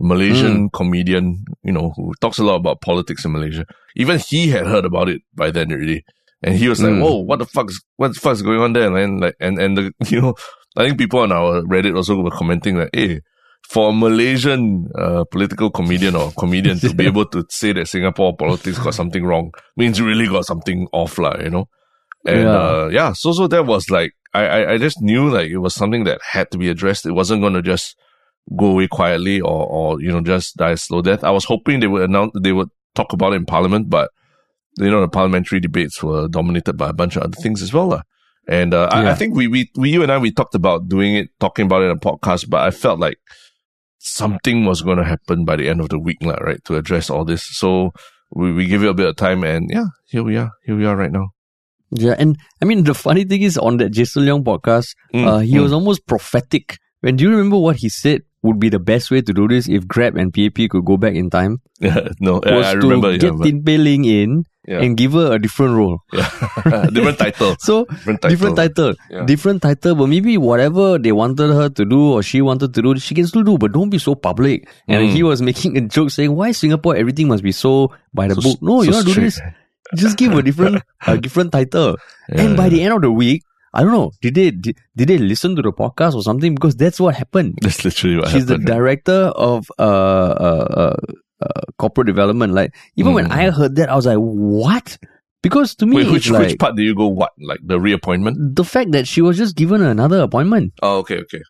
a 0.00 0.04
Malaysian 0.04 0.68
comedian, 0.70 1.44
you 1.62 1.72
know, 1.72 1.92
who 1.96 2.12
talks 2.20 2.38
a 2.38 2.44
lot 2.44 2.56
about 2.56 2.80
politics 2.82 3.24
in 3.24 3.32
Malaysia. 3.32 3.64
Even 3.96 4.18
he 4.18 4.48
had 4.48 4.66
heard 4.66 4.84
about 4.84 5.08
it 5.08 5.22
by 5.34 5.50
then 5.50 5.72
already. 5.72 6.04
And 6.42 6.54
he 6.56 6.68
was 6.68 6.82
like, 6.82 6.92
Mm. 6.92 7.02
whoa, 7.02 7.16
what 7.20 7.38
the 7.38 7.46
fuck 7.46 7.68
is, 7.70 7.82
what 7.96 8.08
the 8.14 8.20
fuck 8.20 8.32
is 8.32 8.42
going 8.42 8.60
on 8.60 8.72
there, 8.72 8.90
man? 8.90 9.18
Like, 9.20 9.36
and, 9.40 9.58
and 9.58 9.76
the, 9.76 9.92
you 10.08 10.20
know, 10.20 10.34
I 10.76 10.86
think 10.86 10.98
people 10.98 11.20
on 11.20 11.32
our 11.32 11.62
Reddit 11.62 11.96
also 11.96 12.16
were 12.20 12.30
commenting 12.30 12.76
like, 12.78 12.90
hey, 12.94 13.20
for 13.68 13.90
a 13.90 13.92
Malaysian, 13.92 14.88
uh, 14.98 15.24
political 15.30 15.70
comedian 15.70 16.16
or 16.16 16.32
comedian 16.32 16.78
to 16.80 16.92
be 16.94 17.06
able 17.12 17.26
to 17.26 17.44
say 17.50 17.72
that 17.72 17.86
Singapore 17.88 18.36
politics 18.36 18.78
got 18.78 18.94
something 18.94 19.24
wrong 19.24 19.52
means 19.76 19.98
you 19.98 20.06
really 20.06 20.26
got 20.26 20.44
something 20.44 20.88
off, 20.92 21.18
like, 21.18 21.42
you 21.42 21.50
know? 21.50 21.68
And, 22.26 22.42
Yeah. 22.42 22.50
uh, 22.56 22.88
yeah, 22.92 23.12
so, 23.12 23.32
so 23.32 23.46
that 23.46 23.66
was 23.66 23.88
like, 23.90 24.12
I, 24.34 24.46
I, 24.46 24.72
I 24.72 24.78
just 24.78 25.00
knew 25.00 25.28
like 25.28 25.50
it 25.50 25.58
was 25.58 25.74
something 25.74 26.04
that 26.04 26.20
had 26.22 26.50
to 26.52 26.58
be 26.58 26.68
addressed. 26.68 27.06
It 27.06 27.12
wasn't 27.12 27.42
going 27.42 27.54
to 27.54 27.62
just 27.62 27.96
go 28.56 28.66
away 28.66 28.88
quietly 28.88 29.40
or, 29.40 29.66
or, 29.66 30.00
you 30.00 30.10
know, 30.10 30.20
just 30.20 30.56
die 30.56 30.70
a 30.72 30.76
slow 30.76 31.02
death. 31.02 31.22
I 31.24 31.30
was 31.30 31.44
hoping 31.44 31.80
they 31.80 31.86
would 31.86 32.02
announce, 32.02 32.32
they 32.40 32.52
would 32.52 32.68
talk 32.94 33.12
about 33.12 33.32
it 33.32 33.36
in 33.36 33.46
parliament, 33.46 33.88
but, 33.88 34.10
you 34.78 34.90
know, 34.90 35.00
the 35.00 35.08
parliamentary 35.08 35.60
debates 35.60 36.02
were 36.02 36.26
dominated 36.28 36.74
by 36.74 36.90
a 36.90 36.92
bunch 36.92 37.16
of 37.16 37.22
other 37.22 37.36
things 37.36 37.62
as 37.62 37.72
well. 37.72 37.88
lah. 37.88 38.02
And, 38.48 38.74
uh, 38.74 38.88
I, 38.90 39.10
I 39.10 39.14
think 39.14 39.36
we, 39.36 39.46
we, 39.46 39.70
we, 39.76 39.90
you 39.90 40.02
and 40.02 40.10
I, 40.10 40.18
we 40.18 40.32
talked 40.32 40.54
about 40.56 40.88
doing 40.88 41.14
it, 41.14 41.28
talking 41.38 41.66
about 41.66 41.82
it 41.82 41.86
in 41.86 41.90
a 41.92 41.96
podcast, 42.00 42.48
but 42.50 42.62
I 42.62 42.70
felt 42.70 42.98
like 42.98 43.18
something 44.00 44.64
was 44.64 44.82
going 44.82 44.98
to 44.98 45.04
happen 45.04 45.44
by 45.44 45.56
the 45.56 45.68
end 45.68 45.80
of 45.80 45.88
the 45.90 45.98
week, 45.98 46.18
right? 46.22 46.62
To 46.64 46.76
address 46.76 47.10
all 47.10 47.24
this. 47.24 47.44
So 47.44 47.92
we, 48.32 48.52
we 48.52 48.66
give 48.66 48.82
it 48.82 48.88
a 48.88 48.94
bit 48.94 49.06
of 49.08 49.16
time 49.16 49.44
and 49.44 49.68
yeah, 49.70 49.86
here 50.08 50.22
we 50.22 50.36
are. 50.36 50.50
Here 50.64 50.76
we 50.76 50.86
are 50.86 50.96
right 50.96 51.12
now. 51.12 51.28
Yeah, 51.92 52.14
and 52.18 52.38
I 52.62 52.64
mean 52.64 52.84
the 52.84 52.94
funny 52.94 53.24
thing 53.24 53.42
is 53.42 53.58
on 53.58 53.76
that 53.78 53.90
Jason 53.90 54.24
Leong 54.24 54.44
podcast, 54.44 54.94
Mm, 55.12 55.26
uh, 55.26 55.38
he 55.38 55.54
mm. 55.54 55.62
was 55.62 55.72
almost 55.72 56.06
prophetic. 56.06 56.78
When 57.00 57.16
do 57.16 57.24
you 57.24 57.30
remember 57.30 57.58
what 57.58 57.76
he 57.76 57.88
said 57.88 58.22
would 58.42 58.58
be 58.60 58.68
the 58.68 58.78
best 58.78 59.10
way 59.10 59.20
to 59.22 59.32
do 59.32 59.48
this 59.48 59.68
if 59.68 59.86
Grab 59.88 60.16
and 60.16 60.32
PAP 60.32 60.70
could 60.70 60.84
go 60.84 60.96
back 60.96 61.14
in 61.14 61.30
time? 61.30 61.58
Yeah, 61.80 62.08
no, 62.20 62.34
was 62.44 62.66
I, 62.66 62.70
I 62.70 62.74
to 62.74 62.78
remember. 62.80 63.12
get 63.18 63.22
yeah, 63.24 63.30
but- 63.36 63.44
Tin 63.44 63.62
Pei 63.64 63.76
Ling 63.78 64.04
in 64.04 64.44
yeah, 64.68 64.80
and 64.80 64.96
give 64.96 65.12
her 65.12 65.32
a 65.34 65.38
different 65.38 65.74
role. 65.76 65.98
yeah. 66.12 66.28
different 66.92 67.18
title. 67.18 67.56
So 67.58 67.84
Different 67.86 68.20
title. 68.22 68.30
different 68.30 68.56
title, 68.56 68.94
Yeah. 69.10 69.24
different 69.24 69.62
title, 69.62 69.94
but 69.94 70.06
maybe 70.08 70.36
whatever 70.38 70.98
they 70.98 71.12
wanted 71.12 71.50
her 71.52 71.68
to 71.70 71.84
do 71.84 72.12
or 72.12 72.22
she 72.22 72.40
wanted 72.42 72.74
to 72.74 72.82
do, 72.82 72.98
she 72.98 73.14
can 73.14 73.26
still 73.26 73.42
do, 73.42 73.56
but 73.58 73.72
don't 73.72 73.90
be 73.90 73.98
so 73.98 74.14
public. 74.14 74.68
And 74.88 75.08
Mm. 75.08 75.12
he 75.12 75.22
was 75.22 75.40
making 75.50 75.76
a 75.76 75.82
joke 75.88 76.10
saying, 76.10 76.34
"Why 76.36 76.52
Singapore 76.52 76.96
everything 76.96 77.28
must 77.28 77.42
be 77.42 77.52
so 77.52 77.90
by 78.14 78.28
the 78.28 78.34
So- 78.36 78.42
book? 78.42 78.58
No, 78.62 78.82
so 78.82 78.90
you 78.90 78.92
to 79.02 79.14
do 79.14 79.20
this? 79.20 79.40
Just 79.96 80.16
give 80.18 80.32
a 80.34 80.42
different, 80.42 80.82
a 81.06 81.16
different 81.18 81.52
title." 81.52 81.96
And 82.28 82.56
by 82.56 82.68
the 82.68 82.82
end 82.82 82.94
of 82.94 83.02
the 83.02 83.10
week, 83.10 83.42
I 83.72 83.82
don't 83.82 83.92
know, 83.92 84.10
did 84.20 84.34
they 84.34 84.50
did, 84.50 84.76
did 84.96 85.08
they 85.08 85.18
listen 85.18 85.56
to 85.56 85.62
the 85.62 85.72
podcast 85.72 86.14
or 86.14 86.22
something? 86.22 86.54
Because 86.54 86.74
that's 86.76 87.00
what 87.00 87.14
happened. 87.14 87.58
That's 87.62 87.84
literally 87.84 88.16
what 88.18 88.28
She's 88.30 88.46
the 88.46 88.58
director 88.58 89.30
of 89.34 89.66
uh, 89.78 89.82
uh, 89.82 90.66
uh, 90.84 90.96
uh, 91.42 91.60
corporate 91.78 92.06
development. 92.06 92.52
Like 92.54 92.74
even 92.96 93.12
when 93.14 93.26
Mm. 93.28 93.32
I 93.32 93.50
heard 93.50 93.76
that, 93.76 93.88
I 93.88 93.96
was 93.96 94.06
like, 94.06 94.18
"What?" 94.18 94.98
Because 95.42 95.74
to 95.76 95.86
me, 95.86 95.96
Wait, 95.96 96.10
which 96.10 96.28
like 96.30 96.48
which 96.48 96.58
part 96.58 96.76
do 96.76 96.82
you 96.82 96.94
go? 96.94 97.06
What 97.08 97.32
like 97.40 97.60
the 97.64 97.80
reappointment? 97.80 98.56
the 98.56 98.64
fact 98.64 98.92
that 98.92 99.06
she 99.08 99.22
was 99.22 99.36
just 99.38 99.56
given 99.56 99.82
another 99.82 100.20
appointment. 100.20 100.72
Oh, 100.82 100.98
okay, 100.98 101.18
okay. 101.18 101.40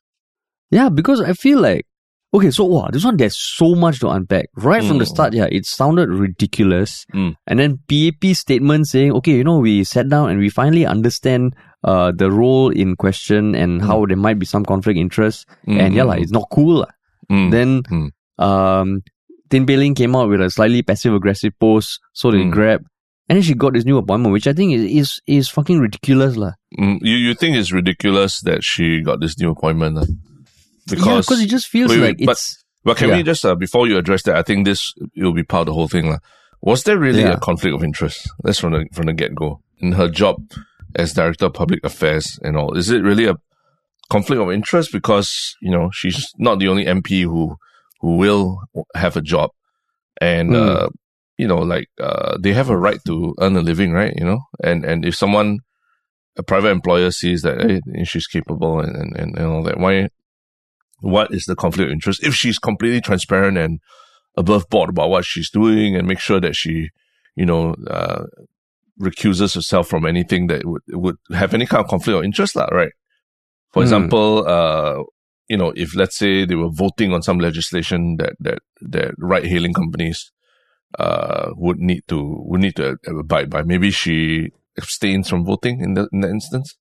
Yeah, 0.71 0.89
because 0.89 1.21
I 1.21 1.33
feel 1.33 1.61
like 1.61 1.87
okay, 2.33 2.53
so 2.53 2.63
wow, 2.65 2.89
this 2.93 3.05
one 3.05 3.17
there's 3.17 3.37
so 3.37 3.75
much 3.75 3.99
to 4.01 4.09
unpack. 4.09 4.47
Right 4.55 4.85
from 4.85 4.99
the 4.99 5.05
Mm. 5.05 5.09
start, 5.09 5.35
yeah, 5.35 5.49
it 5.51 5.67
sounded 5.67 6.09
ridiculous. 6.09 7.05
Mm. 7.13 7.35
And 7.49 7.59
then 7.59 7.79
PAP 7.91 8.35
statement 8.37 8.87
saying, 8.87 9.11
okay, 9.19 9.33
you 9.33 9.43
know, 9.43 9.59
we 9.59 9.83
sat 9.83 10.09
down 10.09 10.31
and 10.31 10.39
we 10.39 10.49
finally 10.51 10.87
understand 10.87 11.55
uh 11.83 12.13
the 12.15 12.31
role 12.31 12.71
in 12.71 12.95
question 12.95 13.55
and 13.57 13.83
how 13.83 14.07
there 14.07 14.17
might 14.17 14.39
be 14.39 14.47
some 14.47 14.65
conflict 14.65 14.99
interest. 15.01 15.49
And 15.67 15.95
yeah, 15.95 16.05
like, 16.05 16.23
it's 16.23 16.31
not 16.31 16.47
cool. 16.53 16.87
Mm. 17.29 17.51
Then 17.51 17.83
Mm. 17.83 18.11
um 18.39 19.03
Tin 19.51 19.67
Pei 19.67 19.77
Ling 19.77 19.95
came 19.95 20.15
out 20.17 20.29
with 20.29 20.41
a 20.41 20.49
slightly 20.51 20.83
passive 20.83 21.13
aggressive 21.15 21.53
post, 21.59 21.99
so 22.13 22.31
they 22.31 22.39
Mm. 22.39 22.51
grabbed. 22.53 22.87
And 23.29 23.37
then 23.37 23.43
she 23.43 23.55
got 23.55 23.75
this 23.75 23.85
new 23.85 23.99
appointment, 23.99 24.33
which 24.33 24.47
I 24.47 24.53
think 24.53 24.73
is 24.75 24.83
is, 24.85 25.21
is 25.27 25.49
fucking 25.49 25.79
ridiculous. 25.79 26.37
lah. 26.37 26.53
Mm, 26.79 26.99
you 27.03 27.17
you 27.17 27.35
think 27.35 27.57
it's 27.57 27.71
ridiculous 27.73 28.41
that 28.43 28.63
she 28.65 29.03
got 29.03 29.21
this 29.21 29.39
new 29.39 29.51
appointment? 29.51 29.99
yeah, 29.99 30.07
Because 30.89 31.27
because 31.27 31.41
it 31.43 31.49
just 31.49 31.67
feels 31.69 31.91
wait, 31.91 32.01
like 32.01 32.19
but- 32.25 32.33
it's 32.33 32.57
But 32.83 32.97
can 32.97 33.11
Yeah. 33.11 33.19
we 33.19 33.23
just 33.23 33.45
uh, 33.45 33.55
before 33.55 33.87
you 33.87 33.99
address 33.99 34.23
that? 34.25 34.37
I 34.37 34.43
think 34.43 34.65
this 34.65 34.95
will 35.15 35.35
be 35.35 35.43
part 35.45 35.63
of 35.63 35.67
the 35.67 35.75
whole 35.75 35.87
thing, 35.89 36.09
lah. 36.09 36.19
Was 36.63 36.85
there 36.85 36.99
really 36.99 37.21
Yeah. 37.21 37.35
a 37.37 37.39
conflict 37.39 37.75
of 37.75 37.85
interest? 37.85 38.27
That's 38.43 38.59
from 38.59 38.73
the 38.73 38.87
from 38.95 39.05
the 39.07 39.13
get 39.13 39.35
go 39.35 39.61
in 39.81 39.93
her 39.93 40.09
job 40.09 40.37
as 40.97 41.13
director 41.13 41.47
of 41.47 41.53
public 41.55 41.85
affairs 41.85 42.39
and 42.43 42.57
all. 42.57 42.73
Is 42.79 42.89
it 42.91 43.03
really 43.05 43.27
a 43.27 43.37
conflict 44.09 44.41
of 44.41 44.51
interest 44.51 44.93
because 44.93 45.55
you 45.61 45.71
know 45.71 45.91
she's 45.93 46.33
not 46.39 46.59
the 46.59 46.69
only 46.69 46.87
MP 46.87 47.23
who 47.23 47.57
who 48.01 48.17
will 48.17 48.63
have 48.95 49.17
a 49.17 49.23
job, 49.23 49.51
and 50.21 50.51
mm. 50.51 50.57
uh, 50.57 50.89
you 51.37 51.47
know, 51.47 51.59
like 51.59 51.89
uh, 52.01 52.37
they 52.39 52.53
have 52.53 52.71
a 52.71 52.77
right 52.77 53.01
to 53.07 53.35
earn 53.41 53.57
a 53.57 53.63
living, 53.63 53.93
right? 53.93 54.15
You 54.17 54.25
know, 54.25 54.41
and 54.63 54.85
and 54.85 55.05
if 55.05 55.15
someone 55.15 55.61
a 56.37 56.43
private 56.43 56.71
employer 56.71 57.11
sees 57.11 57.43
that 57.43 57.61
hey, 57.63 58.05
she's 58.05 58.27
capable 58.27 58.81
and, 58.81 59.17
and, 59.17 59.37
and 59.37 59.47
all 59.47 59.63
that, 59.63 59.79
why? 59.79 60.09
What 61.01 61.33
is 61.33 61.47
the 61.47 61.57
conflict 61.57 61.89
of 61.89 61.93
interest? 61.93 62.23
If 62.23 62.35
she's 62.35 62.59
completely 62.59 63.01
transparent 63.01 63.57
and 63.57 63.81
above 64.37 64.69
board 64.69 64.91
about 64.91 65.09
what 65.09 65.25
she's 65.25 65.49
doing 65.49 65.97
and 65.97 66.07
make 66.07 66.19
sure 66.19 66.41
that 66.41 66.55
she, 66.55 66.91
you 67.37 67.47
know, 67.47 67.75
uh, 67.87 68.25
recuses 68.99 69.55
herself 69.55 69.89
from 69.89 70.05
anything 70.05 70.49
that 70.49 70.67
would 70.67 70.83
would 70.89 71.17
have 71.33 71.55
any 71.55 71.65
kind 71.65 71.83
of 71.83 71.89
conflict 71.89 72.19
of 72.19 72.25
interest, 72.25 72.55
lah, 72.55 72.67
right? 72.67 72.93
For 73.73 73.81
mm. 73.81 73.87
example, 73.87 74.47
uh, 74.47 75.03
you 75.51 75.57
know, 75.57 75.73
if 75.75 75.97
let's 75.97 76.17
say 76.17 76.45
they 76.45 76.55
were 76.55 76.71
voting 76.71 77.13
on 77.13 77.23
some 77.23 77.41
legislation 77.41 78.17
that 78.19 78.35
that 78.39 78.61
that 78.81 79.11
ride 79.19 79.45
hailing 79.45 79.75
companies 79.75 80.31
uh 80.99 81.51
would 81.57 81.79
need 81.79 82.03
to 82.07 82.19
would 82.47 82.61
need 82.61 82.77
to 82.77 82.97
abide 83.07 83.51
by, 83.51 83.63
maybe 83.63 83.91
she 83.91 84.51
abstains 84.79 85.29
from 85.29 85.45
voting 85.45 85.81
in 85.81 85.95
the 85.95 86.09
in 86.13 86.21
that 86.21 86.31
instance. 86.31 86.77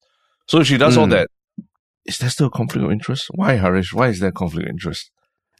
So 0.45 0.59
if 0.59 0.67
she 0.67 0.77
does 0.77 0.95
mm. 0.95 0.99
all 0.99 1.05
hmm. 1.05 1.11
that, 1.11 1.29
is 2.05 2.19
there 2.19 2.29
still 2.29 2.47
a 2.47 2.51
conflict 2.51 2.85
of 2.85 2.91
interest? 2.91 3.27
Why, 3.33 3.53
Harish? 3.53 3.93
Why 3.93 4.09
is 4.09 4.19
there 4.19 4.29
a 4.29 4.39
conflict 4.41 4.67
of 4.67 4.71
interest? 4.71 5.11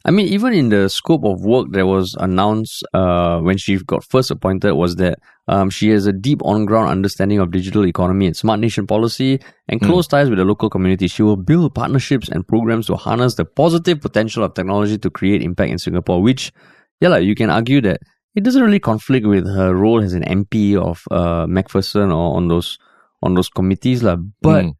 I 0.04 0.10
mean, 0.12 0.28
even 0.28 0.52
in 0.54 0.68
the 0.70 0.88
scope 0.88 1.24
of 1.24 1.42
work 1.42 1.66
that 1.72 1.86
was 1.86 2.16
announced 2.18 2.84
uh, 2.94 3.40
when 3.40 3.58
she 3.58 3.76
got 3.78 4.04
first 4.04 4.30
appointed, 4.30 4.72
was 4.74 4.96
that 4.96 5.18
um, 5.50 5.68
she 5.68 5.88
has 5.88 6.06
a 6.06 6.12
deep 6.12 6.40
on 6.44 6.64
ground 6.64 6.88
understanding 6.88 7.40
of 7.40 7.50
digital 7.50 7.84
economy 7.84 8.26
and 8.26 8.36
smart 8.36 8.60
nation 8.60 8.86
policy 8.86 9.40
and 9.66 9.80
hmm. 9.80 9.86
close 9.86 10.06
mm. 10.06 10.10
ties 10.10 10.30
with 10.30 10.38
the 10.38 10.44
local 10.44 10.70
community. 10.70 11.08
She 11.08 11.24
will 11.24 11.36
build 11.36 11.74
partnerships 11.74 12.28
and 12.28 12.46
programs 12.46 12.86
to 12.86 12.94
harness 12.94 13.34
the 13.34 13.44
positive 13.44 14.00
potential 14.00 14.44
of 14.44 14.54
technology 14.54 14.96
to 14.98 15.10
create 15.10 15.42
impact 15.42 15.72
in 15.72 15.78
Singapore, 15.78 16.22
which, 16.22 16.52
yeah, 17.00 17.08
like, 17.08 17.24
you 17.24 17.34
can 17.34 17.50
argue 17.50 17.80
that 17.80 17.98
it 18.36 18.44
doesn't 18.44 18.62
really 18.62 18.78
conflict 18.78 19.26
with 19.26 19.44
her 19.44 19.74
role 19.74 20.00
as 20.00 20.12
an 20.12 20.22
MP 20.22 20.76
of 20.76 21.02
uh, 21.10 21.46
MacPherson 21.46 22.14
or 22.14 22.36
on 22.36 22.46
those 22.46 22.78
on 23.20 23.34
those 23.34 23.48
committees, 23.48 24.04
la. 24.04 24.16
But 24.40 24.66
mm. 24.66 24.74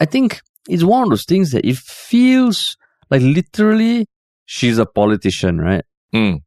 I 0.00 0.06
think 0.06 0.40
it's 0.70 0.84
one 0.84 1.02
of 1.02 1.10
those 1.10 1.26
things 1.26 1.50
that 1.50 1.66
it 1.66 1.76
feels 1.76 2.78
like 3.10 3.20
literally 3.20 4.06
she's 4.46 4.78
a 4.78 4.86
politician, 4.86 5.58
right? 5.58 5.84
Mm. 6.14 6.40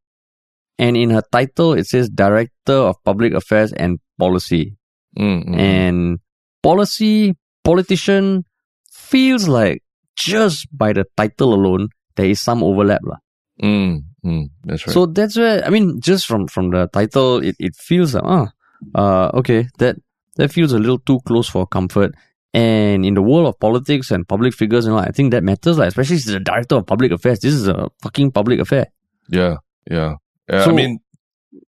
And 0.82 0.98
in 0.98 1.12
her 1.12 1.22
title, 1.32 1.74
it 1.74 1.86
says 1.86 2.10
Director 2.10 2.74
of 2.74 2.96
Public 3.04 3.34
Affairs 3.34 3.72
and 3.72 4.00
Policy. 4.18 4.76
Mm, 5.16 5.56
and 5.56 6.20
policy, 6.64 7.36
politician 7.64 8.46
feels 8.92 9.48
like 9.48 9.84
just 10.16 10.66
by 10.76 10.92
the 10.94 11.06
title 11.16 11.54
alone, 11.54 11.90
there 12.16 12.26
is 12.26 12.42
some 12.42 12.64
overlap. 12.64 13.02
La. 13.04 13.18
Mm, 13.62 14.06
mm, 14.26 14.50
that's 14.64 14.88
right. 14.88 14.94
So 14.94 15.06
that's 15.06 15.38
where, 15.38 15.64
I 15.64 15.70
mean, 15.70 16.02
just 16.02 16.26
from, 16.26 16.48
from 16.48 16.72
the 16.72 16.88
title, 16.88 17.44
it, 17.44 17.56
it 17.60 17.76
feels 17.76 18.16
like, 18.16 18.24
ah, 18.26 18.48
uh, 18.96 19.30
okay, 19.36 19.68
that, 19.78 19.98
that 20.38 20.52
feels 20.52 20.74
a 20.74 20.80
little 20.80 20.98
too 20.98 21.20
close 21.28 21.48
for 21.48 21.68
comfort. 21.68 22.16
And 22.56 23.06
in 23.06 23.14
the 23.14 23.22
world 23.22 23.48
of 23.48 23.60
politics 23.60 24.10
and 24.10 24.28
public 24.28 24.56
figures, 24.56 24.86
you 24.86 24.92
know, 24.94 24.98
I 24.98 25.12
think 25.12 25.32
that 25.32 25.44
matters, 25.44 25.78
like, 25.78 25.90
especially 25.90 26.16
as 26.16 26.26
the 26.26 26.40
director 26.40 26.78
of 26.78 26.88
public 26.88 27.12
affairs. 27.12 27.40
This 27.40 27.54
is 27.54 27.68
a 27.68 27.90
fucking 28.02 28.32
public 28.32 28.60
affair. 28.60 28.88
Yeah, 29.30 29.58
yeah. 29.90 30.16
Yeah 30.51 30.65
so, 30.65 30.72
I 30.72 30.74
mean, 30.74 31.00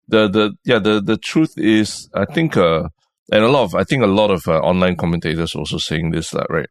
the, 0.08 0.28
the, 0.28 0.58
yeah, 0.66 0.80
the, 0.80 1.02
the 1.02 1.18
truth 1.18 1.54
is, 1.58 2.10
I 2.14 2.26
think, 2.26 2.58
uh, 2.58 2.90
and 3.32 3.44
a 3.44 3.48
lot 3.48 3.64
of, 3.64 3.76
I 3.76 3.84
think 3.84 4.04
a 4.04 4.08
lot 4.08 4.32
of 4.32 4.48
uh, 4.48 4.60
online 4.60 4.96
commentators 4.96 5.56
also 5.56 5.78
saying 5.78 6.12
this, 6.12 6.32
that, 6.32 6.48
right? 6.50 6.70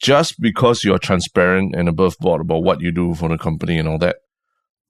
Just 0.00 0.40
because 0.40 0.84
you're 0.84 0.98
transparent 0.98 1.74
and 1.76 1.88
above 1.88 2.16
board 2.18 2.40
about 2.40 2.64
what 2.64 2.80
you 2.80 2.90
do 2.90 3.14
for 3.14 3.28
the 3.28 3.38
company 3.38 3.78
and 3.78 3.88
all 3.88 3.98
that, 3.98 4.16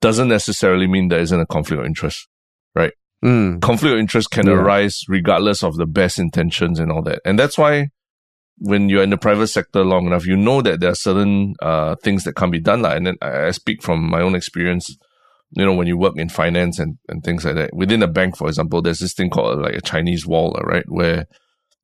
doesn't 0.00 0.28
necessarily 0.28 0.86
mean 0.86 1.08
there 1.08 1.20
isn't 1.20 1.40
a 1.40 1.46
conflict 1.46 1.80
of 1.80 1.86
interest, 1.86 2.28
right? 2.74 2.92
Mm. 3.24 3.60
Conflict 3.60 3.92
of 3.92 4.00
interest 4.00 4.30
can 4.30 4.46
yeah. 4.46 4.54
arise 4.54 5.02
regardless 5.08 5.62
of 5.62 5.76
the 5.76 5.86
best 5.86 6.18
intentions 6.18 6.80
and 6.80 6.90
all 6.90 7.02
that. 7.02 7.20
And 7.24 7.38
that's 7.38 7.56
why 7.56 7.90
when 8.58 8.88
you're 8.88 9.02
in 9.02 9.10
the 9.10 9.16
private 9.16 9.46
sector 9.46 9.84
long 9.84 10.06
enough, 10.06 10.26
you 10.26 10.36
know 10.36 10.60
that 10.62 10.80
there 10.80 10.90
are 10.90 10.96
certain 10.96 11.54
uh, 11.62 11.94
things 12.02 12.24
that 12.24 12.34
can't 12.34 12.52
be 12.52 12.60
done. 12.60 12.82
Like, 12.82 12.96
and 12.96 13.06
then 13.06 13.16
I 13.22 13.50
speak 13.52 13.82
from 13.82 14.10
my 14.10 14.20
own 14.20 14.34
experience. 14.34 14.96
You 15.52 15.64
know, 15.64 15.74
when 15.74 15.86
you 15.86 15.98
work 15.98 16.14
in 16.16 16.28
finance 16.28 16.78
and, 16.78 16.96
and 17.08 17.22
things 17.22 17.44
like 17.44 17.56
that, 17.56 17.74
within 17.74 18.02
a 18.02 18.08
bank, 18.08 18.36
for 18.36 18.48
example, 18.48 18.80
there's 18.80 19.00
this 19.00 19.14
thing 19.14 19.30
called 19.30 19.60
like 19.60 19.74
a 19.74 19.80
Chinese 19.80 20.26
wall, 20.26 20.58
right? 20.64 20.84
Where, 20.88 21.26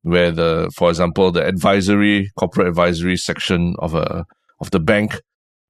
where 0.01 0.31
the, 0.31 0.71
for 0.75 0.89
example, 0.89 1.31
the 1.31 1.45
advisory, 1.45 2.31
corporate 2.37 2.67
advisory 2.67 3.17
section 3.17 3.75
of 3.79 3.93
a, 3.93 4.25
of 4.59 4.71
the 4.71 4.79
bank, 4.79 5.19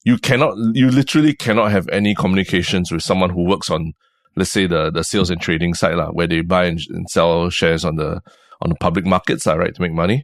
you 0.05 0.17
cannot, 0.17 0.55
you 0.73 0.89
literally 0.89 1.33
cannot 1.33 1.71
have 1.71 1.89
any 1.89 2.15
communications 2.15 2.91
with 2.91 3.03
someone 3.03 3.31
who 3.31 3.43
works 3.43 3.69
on, 3.69 3.93
let's 4.37 4.51
say 4.51 4.65
the, 4.65 4.89
the 4.89 5.03
sales 5.03 5.29
and 5.29 5.41
trading 5.41 5.73
side, 5.73 5.95
lah, 5.95 6.09
where 6.11 6.27
they 6.27 6.41
buy 6.41 6.65
and, 6.65 6.79
and 6.89 7.09
sell 7.09 7.49
shares 7.49 7.83
on 7.83 7.97
the, 7.97 8.21
on 8.61 8.69
the 8.69 8.75
public 8.79 9.05
markets, 9.05 9.45
lah, 9.45 9.55
right? 9.55 9.75
To 9.75 9.81
make 9.81 9.91
money 9.93 10.23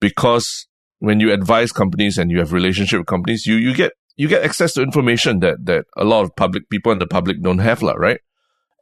because 0.00 0.66
when 0.98 1.20
you 1.20 1.32
advise 1.32 1.72
companies 1.72 2.18
and 2.18 2.30
you 2.30 2.38
have 2.38 2.52
relationship 2.52 3.00
with 3.00 3.06
companies, 3.06 3.46
you, 3.46 3.56
you 3.56 3.74
get, 3.74 3.92
you 4.16 4.28
get 4.28 4.42
access 4.42 4.72
to 4.74 4.82
information 4.82 5.40
that, 5.40 5.64
that 5.66 5.84
a 5.96 6.04
lot 6.04 6.24
of 6.24 6.34
public 6.36 6.68
people 6.70 6.92
and 6.92 7.00
the 7.00 7.06
public 7.06 7.42
don't 7.42 7.58
have, 7.58 7.82
lah, 7.82 7.92
right? 7.92 8.20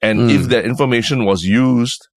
And 0.02 0.20
mm. 0.20 0.34
if 0.34 0.48
that 0.48 0.64
information 0.64 1.24
was 1.24 1.44
used 1.44 2.08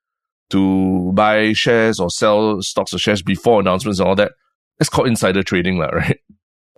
to 0.49 1.11
buy 1.13 1.53
shares 1.53 1.99
or 1.99 2.09
sell 2.09 2.61
stocks 2.61 2.93
or 2.93 2.99
shares 2.99 3.21
before 3.21 3.59
announcements 3.59 3.99
and 3.99 4.07
all 4.07 4.15
that, 4.15 4.33
it's 4.79 4.89
called 4.89 5.07
insider 5.07 5.43
trading, 5.43 5.77
lah, 5.77 5.87
right? 5.93 6.19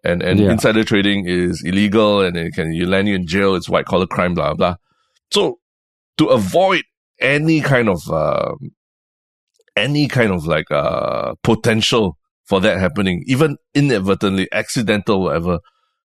And, 0.04 0.24
and 0.24 0.40
yeah. 0.40 0.52
insider 0.52 0.84
trading 0.84 1.28
is 1.28 1.62
illegal 1.64 2.22
and 2.22 2.38
it 2.38 2.54
can, 2.54 2.72
you 2.74 2.86
land 2.86 3.10
you 3.10 3.16
in 3.16 3.28
jail. 3.28 3.56
It's 3.56 3.68
white 3.68 3.86
collar 3.86 4.08
crime, 4.08 4.34
blah, 4.34 4.54
blah. 4.54 4.76
So 5.32 5.60
to 6.18 6.28
avoid 6.28 6.84
any 7.20 7.60
kind 7.60 7.90
of, 7.90 8.10
uh, 8.10 8.54
any 9.76 10.08
kind 10.08 10.32
of 10.32 10.46
like 10.46 10.70
uh 10.72 11.36
potential 11.44 12.18
for 12.46 12.60
that 12.62 12.80
happening, 12.80 13.24
even 13.28 13.58
inadvertently, 13.74 14.48
accidental, 14.52 15.22
whatever. 15.22 15.60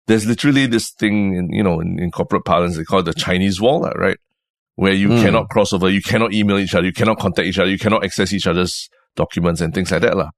There's 0.07 0.25
literally 0.25 0.67
this 0.67 0.91
thing 0.91 1.35
in 1.35 1.49
you 1.51 1.63
know 1.63 1.79
in, 1.79 1.99
in 1.99 2.11
corporate 2.11 2.45
parlance 2.45 2.77
they 2.77 2.83
call 2.83 2.99
it 2.99 3.03
the 3.03 3.13
Chinese 3.13 3.59
wall, 3.59 3.81
right? 3.95 4.17
Where 4.75 4.93
you 4.93 5.09
mm. 5.09 5.21
cannot 5.21 5.49
cross 5.49 5.71
over, 5.73 5.89
you 5.89 6.01
cannot 6.01 6.33
email 6.33 6.57
each 6.57 6.75
other, 6.75 6.85
you 6.85 6.93
cannot 6.93 7.19
contact 7.19 7.47
each 7.47 7.59
other, 7.59 7.69
you 7.69 7.79
cannot 7.79 8.03
access 8.03 8.33
each 8.33 8.45
other's 8.45 8.89
documents 9.15 9.61
and 9.61 9.73
things 9.73 9.91
like 9.91 10.01
that, 10.01 10.17
lah. 10.17 10.31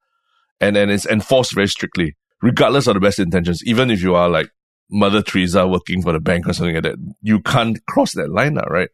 And 0.62 0.76
then 0.76 0.90
it's 0.90 1.06
enforced 1.06 1.54
very 1.54 1.68
strictly, 1.68 2.16
regardless 2.42 2.88
of 2.88 2.94
the 2.94 3.00
best 3.00 3.20
intentions. 3.20 3.64
Even 3.66 3.90
if 3.90 4.02
you 4.02 4.16
are 4.16 4.30
like 4.30 4.50
Mother 4.90 5.22
Teresa 5.22 5.68
working 5.68 6.02
for 6.02 6.14
the 6.14 6.20
bank 6.20 6.48
or 6.48 6.54
something 6.54 6.76
like 6.76 6.84
that, 6.84 6.96
you 7.22 7.40
can't 7.42 7.84
cross 7.88 8.14
that 8.14 8.30
line, 8.30 8.56
lah, 8.56 8.66
right? 8.70 8.90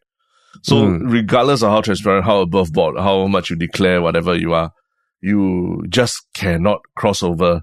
So 0.62 0.76
mm. 0.76 1.12
regardless 1.12 1.62
of 1.64 1.72
how 1.72 1.82
transparent, 1.82 2.26
how 2.26 2.40
above 2.40 2.72
board, 2.72 2.98
how 2.98 3.28
much 3.28 3.50
you 3.50 3.56
declare, 3.56 4.02
whatever 4.02 4.36
you 4.36 4.54
are, 4.54 4.72
you 5.22 5.84
just 5.90 6.26
cannot 6.34 6.82
cross 6.96 7.24
over, 7.24 7.62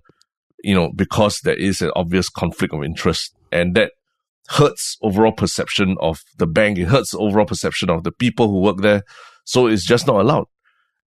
you 0.62 0.74
know, 0.74 0.90
because 0.94 1.40
there 1.40 1.58
is 1.58 1.82
an 1.82 1.90
obvious 1.96 2.28
conflict 2.28 2.74
of 2.74 2.82
interest 2.82 3.34
and 3.50 3.74
that 3.74 3.92
hurts 4.48 4.96
overall 5.02 5.32
perception 5.32 5.96
of 6.00 6.22
the 6.38 6.46
bank. 6.46 6.78
It 6.78 6.88
hurts 6.88 7.14
overall 7.14 7.46
perception 7.46 7.88
of 7.88 8.02
the 8.02 8.12
people 8.12 8.48
who 8.48 8.60
work 8.60 8.78
there. 8.78 9.02
So 9.44 9.66
it's 9.66 9.84
just 9.84 10.06
not 10.06 10.20
allowed. 10.20 10.46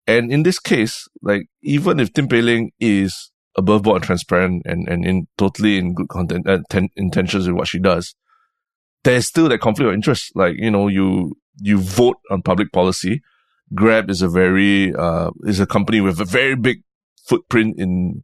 And 0.07 0.31
in 0.31 0.43
this 0.43 0.59
case, 0.59 1.07
like 1.21 1.47
even 1.61 1.99
if 1.99 2.13
Tin 2.13 2.27
Pei 2.27 2.41
Ling 2.41 2.71
is 2.79 3.31
above 3.55 3.83
board 3.83 3.97
and 3.97 4.05
transparent 4.05 4.63
and, 4.65 4.87
and 4.87 5.05
in 5.05 5.27
totally 5.37 5.77
in 5.77 5.93
good 5.93 6.09
content, 6.09 6.47
uh, 6.47 6.59
ten, 6.69 6.89
intentions 6.95 7.47
with 7.47 7.55
what 7.55 7.67
she 7.67 7.79
does, 7.79 8.15
there's 9.03 9.27
still 9.27 9.49
that 9.49 9.59
conflict 9.59 9.87
of 9.87 9.93
interest. 9.93 10.31
Like, 10.35 10.55
you 10.57 10.71
know, 10.71 10.87
you, 10.87 11.35
you 11.61 11.79
vote 11.79 12.17
on 12.31 12.41
public 12.41 12.71
policy. 12.71 13.21
Grab 13.73 14.09
is 14.09 14.21
a 14.21 14.29
very, 14.29 14.93
uh, 14.95 15.31
is 15.43 15.59
a 15.59 15.65
company 15.65 16.01
with 16.01 16.19
a 16.19 16.25
very 16.25 16.55
big 16.55 16.83
footprint 17.27 17.75
in, 17.77 18.23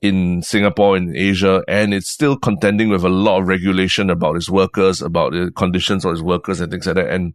in 0.00 0.42
Singapore 0.42 0.96
and 0.96 1.14
Asia, 1.16 1.62
and 1.66 1.92
it's 1.92 2.10
still 2.10 2.36
contending 2.36 2.88
with 2.88 3.04
a 3.04 3.08
lot 3.08 3.40
of 3.40 3.48
regulation 3.48 4.10
about 4.10 4.36
its 4.36 4.48
workers, 4.48 5.02
about 5.02 5.32
the 5.32 5.50
conditions 5.56 6.04
of 6.04 6.12
its 6.12 6.22
workers 6.22 6.60
and 6.60 6.70
things 6.70 6.86
like 6.86 6.96
that. 6.96 7.10
And 7.10 7.34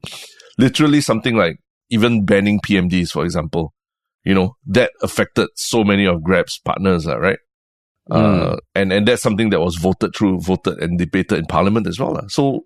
literally 0.57 1.01
something 1.01 1.35
like 1.35 1.57
even 1.89 2.25
banning 2.25 2.59
PMDs, 2.59 3.09
for 3.09 3.25
example, 3.25 3.73
you 4.23 4.33
know, 4.33 4.55
that 4.67 4.91
affected 5.01 5.49
so 5.55 5.83
many 5.83 6.05
of 6.05 6.23
Grab's 6.23 6.59
partners, 6.63 7.05
right? 7.05 7.39
Mm. 8.09 8.53
Uh, 8.53 8.57
and, 8.75 8.91
and 8.91 9.07
that's 9.07 9.21
something 9.21 9.49
that 9.49 9.59
was 9.59 9.75
voted 9.75 10.15
through, 10.15 10.39
voted 10.41 10.79
and 10.79 10.97
debated 10.97 11.39
in 11.39 11.45
parliament 11.45 11.87
as 11.87 11.99
well. 11.99 12.17
So 12.29 12.61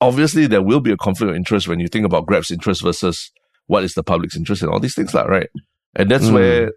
obviously 0.00 0.46
there 0.46 0.62
will 0.62 0.80
be 0.80 0.92
a 0.92 0.96
conflict 0.96 1.30
of 1.30 1.36
interest 1.36 1.68
when 1.68 1.80
you 1.80 1.88
think 1.88 2.06
about 2.06 2.26
Grab's 2.26 2.50
interest 2.50 2.82
versus 2.82 3.32
what 3.66 3.84
is 3.84 3.94
the 3.94 4.02
public's 4.02 4.36
interest 4.36 4.62
and 4.62 4.70
all 4.70 4.80
these 4.80 4.94
things, 4.94 5.14
like, 5.14 5.28
right? 5.28 5.48
And 5.96 6.10
that's 6.10 6.26
mm. 6.26 6.34
where 6.34 6.72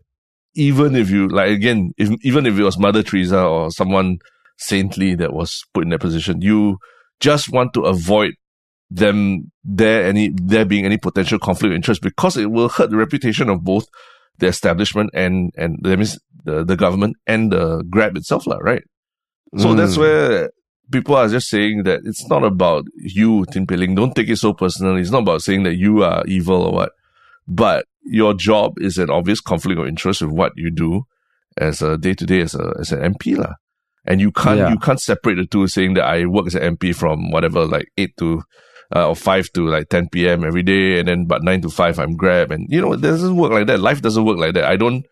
even 0.58 0.96
if 0.96 1.10
you 1.10 1.28
like 1.30 1.52
again, 1.52 1.94
if, 1.98 2.10
even 2.24 2.46
if 2.46 2.58
it 2.58 2.64
was 2.64 2.78
Mother 2.78 3.04
Teresa 3.04 3.42
or 3.44 3.72
someone 3.72 4.18
saintly 4.58 5.16
that 5.16 5.32
was 5.34 5.64
put 5.74 5.84
in 5.84 5.90
that 5.92 6.02
position, 6.02 6.42
you 6.42 6.78
just 7.20 7.52
want 7.52 7.74
to 7.76 7.82
avoid 7.84 8.34
them 8.90 9.52
there 9.64 10.06
any 10.06 10.32
there 10.34 10.66
being 10.66 10.86
any 10.86 10.98
potential 10.98 11.38
conflict 11.38 11.72
of 11.72 11.76
interest 11.76 12.02
because 12.02 12.38
it 12.38 12.50
will 12.52 12.70
hurt 12.70 12.90
the 12.90 12.98
reputation 12.98 13.50
of 13.50 13.64
both 13.64 13.86
the 14.40 14.48
establishment 14.48 15.10
and 15.14 15.52
and 15.58 15.78
that 15.82 15.98
means 15.98 16.18
the, 16.46 16.64
the 16.64 16.76
government 16.76 17.16
and 17.28 17.52
the 17.52 17.84
grab 17.90 18.18
itself, 18.18 18.46
right? 18.48 18.84
So 19.58 19.70
Mm. 19.70 19.78
that's 19.78 19.98
where 19.98 20.50
people 20.92 21.16
are 21.16 21.28
just 21.28 21.50
saying 21.50 21.84
that 21.84 22.02
it's 22.06 22.28
not 22.30 22.44
about 22.44 22.86
you, 22.98 23.46
Tin 23.52 23.68
Pei 23.68 23.76
Ling. 23.78 23.96
Don't 23.96 24.16
take 24.16 24.30
it 24.30 24.38
so 24.38 24.54
personally. 24.54 25.02
It's 25.02 25.12
not 25.12 25.24
about 25.24 25.42
saying 25.42 25.64
that 25.64 25.76
you 25.76 26.04
are 26.04 26.24
evil 26.26 26.64
or 26.64 26.72
what. 26.74 26.92
But 27.48 27.86
your 28.10 28.34
job 28.34 28.74
is 28.80 28.98
an 28.98 29.10
obvious 29.10 29.42
conflict 29.42 29.80
of 29.80 29.88
interest 29.88 30.22
with 30.22 30.32
what 30.32 30.54
you 30.56 30.72
do 30.72 31.04
as 31.58 31.82
a 31.82 31.98
day 31.98 32.14
to 32.14 32.26
day 32.26 32.42
as 32.42 32.56
a 32.56 32.74
as 32.80 32.92
an 32.92 33.14
MP 33.14 33.38
lah. 33.38 33.54
And 34.06 34.22
you 34.22 34.32
can't 34.32 34.58
Yeah. 34.60 34.70
you 34.72 34.80
can't 34.80 35.02
separate 35.02 35.36
the 35.36 35.46
two, 35.46 35.68
saying 35.68 35.96
that 35.96 36.06
I 36.06 36.26
work 36.26 36.48
as 36.48 36.56
an 36.56 36.78
MP 36.78 36.96
from 36.96 37.32
whatever 37.32 37.66
like 37.66 37.88
eight 37.98 38.16
to 38.18 38.42
uh, 38.96 39.10
or 39.10 39.16
five 39.16 39.52
to 39.54 39.68
like 39.68 39.90
ten 39.90 40.08
p.m. 40.08 40.46
every 40.46 40.64
day, 40.64 41.00
and 41.00 41.08
then 41.08 41.26
but 41.26 41.44
nine 41.44 41.62
to 41.62 41.70
five 41.70 42.00
I'm 42.00 42.16
Grab, 42.16 42.52
and 42.52 42.68
you 42.72 42.80
know 42.80 42.94
it 42.94 43.02
doesn't 43.02 43.36
work 43.36 43.52
like 43.52 43.68
that. 43.68 43.82
Life 43.82 44.02
doesn't 44.02 44.24
work 44.24 44.38
like 44.38 44.54
that. 44.54 44.64
I 44.64 44.78
don't. 44.78 45.06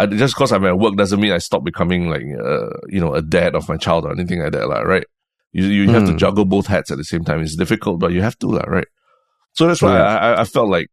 I, 0.00 0.06
just 0.06 0.34
because 0.34 0.50
I'm 0.50 0.64
at 0.64 0.78
work 0.78 0.96
doesn't 0.96 1.20
mean 1.20 1.30
I 1.32 1.38
stop 1.38 1.62
becoming 1.62 2.08
like 2.10 2.22
uh, 2.24 2.70
you 2.88 2.98
know 2.98 3.14
a 3.14 3.22
dad 3.22 3.54
of 3.54 3.68
my 3.68 3.76
child 3.76 4.06
or 4.06 4.10
anything 4.10 4.40
like 4.42 4.52
that, 4.52 4.66
lah, 4.66 4.80
right? 4.80 5.04
You 5.52 5.66
you 5.66 5.90
have 5.92 6.04
to 6.06 6.12
Hmm. 6.12 6.18
juggle 6.18 6.44
both 6.46 6.66
hats 6.66 6.90
at 6.90 6.96
the 6.98 7.04
same 7.04 7.22
time. 7.22 7.42
It's 7.42 7.54
difficult, 7.54 8.00
but 8.00 8.10
you 8.10 8.22
have 8.22 8.36
to, 8.40 8.48
lah, 8.48 8.64
right? 8.66 8.88
So 9.52 9.68
that's 9.68 9.82
why 9.82 9.94
Yeah. 9.94 10.02
I, 10.02 10.16
I- 10.32 10.40
I 10.40 10.44
felt 10.44 10.68
like 10.68 10.88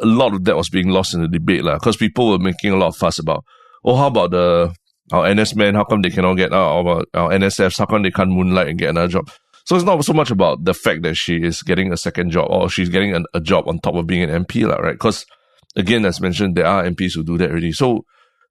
a 0.00 0.06
lot 0.06 0.34
of 0.34 0.44
that 0.44 0.56
was 0.56 0.68
being 0.68 0.88
lost 0.88 1.14
in 1.14 1.22
the 1.22 1.28
debate, 1.28 1.62
because 1.64 1.96
people 1.96 2.30
were 2.30 2.38
making 2.38 2.72
a 2.72 2.76
lot 2.76 2.88
of 2.88 2.96
fuss 2.96 3.18
about, 3.18 3.44
oh, 3.84 3.96
how 3.96 4.08
about 4.08 4.30
the 4.30 4.74
our 5.12 5.32
NS 5.32 5.54
men? 5.54 5.74
How 5.74 5.84
come 5.84 6.02
they 6.02 6.10
cannot 6.10 6.34
get 6.34 6.52
out? 6.52 6.80
About 6.80 7.08
our 7.14 7.30
NSFs? 7.30 7.78
How 7.78 7.86
come 7.86 8.02
they 8.02 8.10
can't 8.10 8.30
moonlight 8.30 8.68
and 8.68 8.78
get 8.78 8.90
another 8.90 9.08
job? 9.08 9.30
So 9.64 9.74
it's 9.74 9.84
not 9.84 10.04
so 10.04 10.12
much 10.12 10.30
about 10.30 10.64
the 10.64 10.74
fact 10.74 11.02
that 11.02 11.16
she 11.16 11.36
is 11.36 11.62
getting 11.62 11.92
a 11.92 11.96
second 11.96 12.30
job 12.30 12.48
or 12.50 12.68
she's 12.68 12.88
getting 12.88 13.14
an, 13.14 13.26
a 13.34 13.40
job 13.40 13.68
on 13.68 13.80
top 13.80 13.94
of 13.94 14.06
being 14.06 14.22
an 14.22 14.44
MP, 14.44 14.66
lah, 14.66 14.76
right? 14.76 14.94
Because 14.94 15.26
again, 15.74 16.04
as 16.04 16.20
mentioned, 16.20 16.56
there 16.56 16.66
are 16.66 16.84
MPs 16.84 17.14
who 17.14 17.24
do 17.24 17.36
that 17.38 17.50
already. 17.50 17.72
So, 17.72 18.04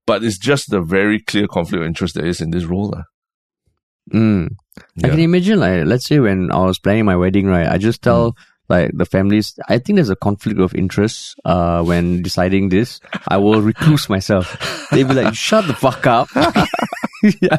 but 0.06 0.24
it's 0.24 0.38
just 0.38 0.70
the 0.70 0.82
very 0.82 1.20
clear 1.20 1.48
conflict 1.48 1.82
of 1.82 1.88
interest 1.88 2.16
there 2.16 2.26
is 2.26 2.42
in 2.42 2.52
this 2.52 2.66
role, 2.66 2.90
lah. 2.90 3.04
Mm. 4.14 4.50
I 5.04 5.10
can 5.10 5.20
imagine, 5.20 5.60
like, 5.60 5.86
let's 5.86 6.06
say 6.06 6.20
when 6.20 6.52
I 6.52 6.60
was 6.60 6.80
planning 6.80 7.06
my 7.06 7.16
wedding, 7.16 7.48
right? 7.48 7.68
I 7.68 7.78
just 7.78 8.02
tell 8.02 8.32
Mm. 8.32 8.36
Like 8.70 8.92
the 8.94 9.06
families. 9.06 9.54
I 9.70 9.78
think 9.80 9.98
there's 9.98 10.10
a 10.10 10.16
conflict 10.16 10.60
of 10.60 10.74
interest. 10.76 11.36
Uh, 11.46 11.84
when 11.84 12.22
deciding 12.22 12.70
this, 12.70 13.00
I 13.28 13.38
will 13.38 13.62
recluse 13.62 14.10
myself. 14.10 14.58
They'd 14.92 15.08
be 15.08 15.14
like, 15.14 15.34
"Shut 15.36 15.68
the 15.68 15.74
fuck 15.74 16.06
up." 16.08 16.28
yeah. 17.42 17.58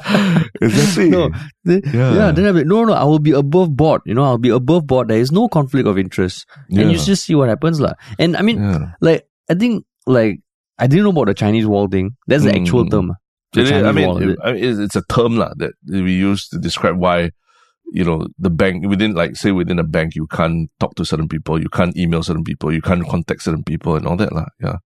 Exactly. 0.61 1.11
No, 1.11 1.31
they- 1.65 1.83
Yeah. 1.93 2.15
yeah. 2.15 2.31
Then 2.33 2.47
I'll 2.47 2.53
be, 2.55 2.65
no, 2.65 2.85
no, 2.85 2.93
I 2.93 3.05
will 3.05 3.19
be 3.19 3.33
above 3.33 3.77
board. 3.77 4.03
You 4.05 4.15
know, 4.15 4.25
I'll 4.25 4.39
be 4.39 4.51
above 4.51 4.87
board. 4.87 5.09
There 5.09 5.19
is 5.19 5.33
no 5.33 5.49
conflict 5.49 5.87
of 5.89 5.99
interest, 5.99 6.47
and 6.69 6.91
you 6.93 6.99
Yeah. 6.99 7.05
just 7.05 7.25
see 7.25 7.35
what 7.35 7.49
happens, 7.49 7.81
lah. 7.81 7.95
And 8.19 8.37
I 8.37 8.43
mean, 8.43 8.59
Yeah. 8.63 8.93
like, 9.01 9.27
I 9.51 9.55
think, 9.55 9.85
like, 10.07 10.41
I 10.79 10.87
didn't 10.87 11.05
know 11.05 11.11
about 11.11 11.27
the 11.27 11.35
Chinese 11.35 11.67
wall 11.67 11.89
thing. 11.89 12.17
That's 12.27 12.45
the 12.45 12.55
actual 12.55 12.85
Mm. 12.85 12.91
term. 12.91 13.13
The 13.53 13.61
It 13.61 13.65
is- 13.65 13.73
I 13.73 13.81
Chinese 13.81 13.95
mean, 13.95 14.07
wall. 14.09 14.31
it- 14.31 14.39
I 14.45 14.53
mean, 14.53 14.65
it's, 14.65 14.79
it's 14.79 14.97
a 14.97 15.03
term 15.09 15.37
lah 15.39 15.53
that 15.57 15.73
we 15.89 16.13
use 16.13 16.49
to 16.51 16.59
describe 16.59 16.97
why, 16.99 17.31
you 17.93 18.05
know, 18.05 18.27
the 18.39 18.51
bank 18.51 18.87
within, 18.87 19.15
like, 19.15 19.37
say, 19.37 19.53
within 19.53 19.79
a 19.79 19.85
bank, 19.85 20.15
you 20.15 20.27
can't 20.27 20.71
talk 20.81 20.95
to 20.97 21.05
certain 21.05 21.29
people, 21.29 21.61
you 21.61 21.69
can't 21.69 21.97
email 21.97 22.23
certain 22.23 22.45
people, 22.45 22.73
you 22.73 22.83
can't 22.83 23.07
contact 23.09 23.43
certain 23.43 23.63
people, 23.65 23.97
and 23.97 24.07
all 24.07 24.17
that 24.17 24.33
lah. 24.33 24.47
Yeah. 24.61 24.77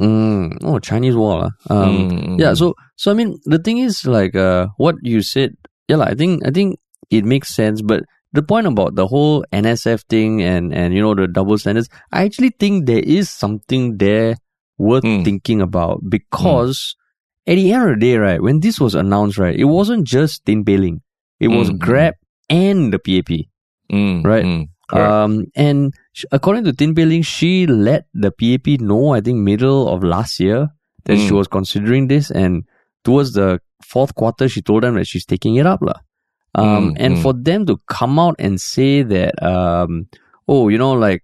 Mm, 0.00 0.58
oh, 0.64 0.78
Chinese 0.78 1.14
wall. 1.16 1.44
ah. 1.44 1.52
Um, 1.68 2.08
Mm, 2.08 2.38
Yeah, 2.40 2.52
mm, 2.52 2.56
so 2.58 2.74
so 2.96 3.10
I 3.10 3.14
mean 3.14 3.36
the 3.44 3.58
thing 3.58 3.78
is 3.78 4.06
like 4.06 4.34
uh 4.34 4.68
what 4.78 4.96
you 5.02 5.20
said, 5.20 5.52
yeah, 5.88 5.96
like, 5.96 6.12
I 6.12 6.14
think 6.14 6.46
I 6.46 6.50
think 6.50 6.78
it 7.10 7.24
makes 7.24 7.52
sense, 7.54 7.82
but 7.82 8.04
the 8.32 8.42
point 8.42 8.66
about 8.66 8.94
the 8.94 9.06
whole 9.08 9.44
NSF 9.52 10.04
thing 10.08 10.40
and 10.40 10.72
and 10.72 10.94
you 10.94 11.02
know 11.02 11.14
the 11.14 11.28
double 11.28 11.58
standards, 11.58 11.88
I 12.12 12.24
actually 12.24 12.50
think 12.58 12.86
there 12.86 13.02
is 13.04 13.28
something 13.28 13.98
there 13.98 14.36
worth 14.78 15.04
Mm. 15.04 15.24
thinking 15.24 15.60
about 15.60 16.00
because 16.08 16.96
at 17.46 17.56
the 17.56 17.72
end 17.72 17.82
of 17.84 17.90
the 17.98 18.00
day, 18.00 18.16
right, 18.16 18.40
when 18.40 18.60
this 18.60 18.80
was 18.80 18.94
announced, 18.94 19.36
right, 19.36 19.56
it 19.56 19.64
wasn't 19.68 20.06
just 20.06 20.46
Tin 20.46 20.64
Pei 20.64 20.76
Ling. 20.78 21.02
It 21.40 21.48
was 21.48 21.68
Mm, 21.68 21.76
mm. 21.76 21.78
Grab 21.84 22.14
and 22.50 22.92
the 22.92 22.98
PAP. 22.98 23.46
mm, 23.92 24.24
right. 24.24 24.44
mm. 24.44 24.68
Um, 24.92 25.46
and 25.54 25.94
sh- 26.12 26.24
according 26.32 26.64
to 26.64 26.72
Tin 26.72 26.94
Pei 26.96 27.04
Ling, 27.04 27.22
she 27.22 27.66
let 27.66 28.06
the 28.12 28.32
PAP 28.32 28.80
know, 28.80 29.14
I 29.14 29.20
think, 29.20 29.38
middle 29.38 29.86
of 29.88 30.02
last 30.02 30.40
year 30.40 30.68
that 31.06 31.16
she 31.16 31.30
Mm. 31.30 31.36
was 31.38 31.46
considering 31.48 32.08
this. 32.08 32.30
And 32.32 32.64
towards 33.04 33.32
the 33.34 33.60
fourth 33.86 34.14
quarter, 34.16 34.48
she 34.48 34.60
told 34.62 34.82
them 34.82 34.96
that 34.96 35.06
she's 35.06 35.24
taking 35.24 35.54
it 35.56 35.66
up. 35.66 35.78
lah. 35.80 36.00
Um, 36.58 36.66
Mm, 36.66 36.96
and 36.98 37.14
mm. 37.14 37.22
for 37.22 37.32
them 37.32 37.66
to 37.66 37.78
come 37.86 38.18
out 38.18 38.34
and 38.42 38.60
say 38.60 39.02
that, 39.06 39.38
um, 39.42 40.08
oh, 40.50 40.66
you 40.68 40.78
know, 40.78 40.92
like, 40.98 41.22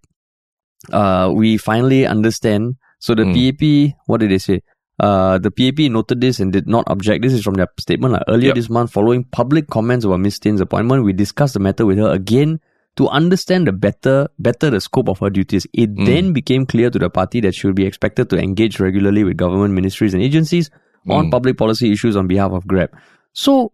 uh, 0.93 1.33
we 1.35 1.57
finally 1.59 2.07
understand. 2.07 2.77
So 3.01 3.15
the 3.19 3.25
Mm. 3.27 3.35
PAP, 3.35 3.97
what 4.07 4.21
did 4.23 4.31
they 4.31 4.39
say? 4.39 4.63
Uh, 4.99 5.37
the 5.39 5.51
PAP 5.51 5.91
noted 5.91 6.21
this 6.21 6.41
and 6.41 6.53
did 6.53 6.67
not 6.67 6.85
object. 6.89 7.23
This 7.23 7.33
is 7.35 7.43
from 7.43 7.55
their 7.55 7.69
statement. 7.79 8.13
lah. 8.15 8.23
Earlier 8.29 8.49
Yep. 8.49 8.55
this 8.55 8.71
month, 8.71 8.91
following 8.93 9.25
public 9.25 9.69
comments 9.69 10.05
about 10.07 10.21
Miss 10.21 10.39
Tin's 10.39 10.61
appointment, 10.61 11.05
we 11.05 11.13
discussed 11.13 11.53
the 11.55 11.61
matter 11.61 11.85
with 11.85 11.99
her 11.99 12.09
again 12.11 12.61
to 12.97 13.07
understand 13.09 13.67
the 13.69 13.73
better 13.73 14.29
better 14.39 14.71
the 14.71 14.81
scope 14.81 15.09
of 15.13 15.19
her 15.21 15.29
duties. 15.29 15.67
It 15.75 15.93
Mm. 15.95 16.07
then 16.07 16.33
became 16.33 16.65
clear 16.65 16.89
to 16.89 16.99
the 16.99 17.11
party 17.11 17.41
that 17.45 17.55
she 17.55 17.67
would 17.67 17.77
be 17.77 17.85
expected 17.85 18.31
to 18.31 18.39
engage 18.41 18.81
regularly 18.81 19.23
with 19.23 19.37
government 19.37 19.75
ministries 19.75 20.15
and 20.15 20.23
agencies 20.23 20.71
on 21.09 21.27
Mm. 21.29 21.31
public 21.31 21.59
policy 21.59 21.93
issues 21.93 22.17
on 22.17 22.27
behalf 22.27 22.53
of 22.53 22.65
Grab. 22.67 22.89
So 23.35 23.73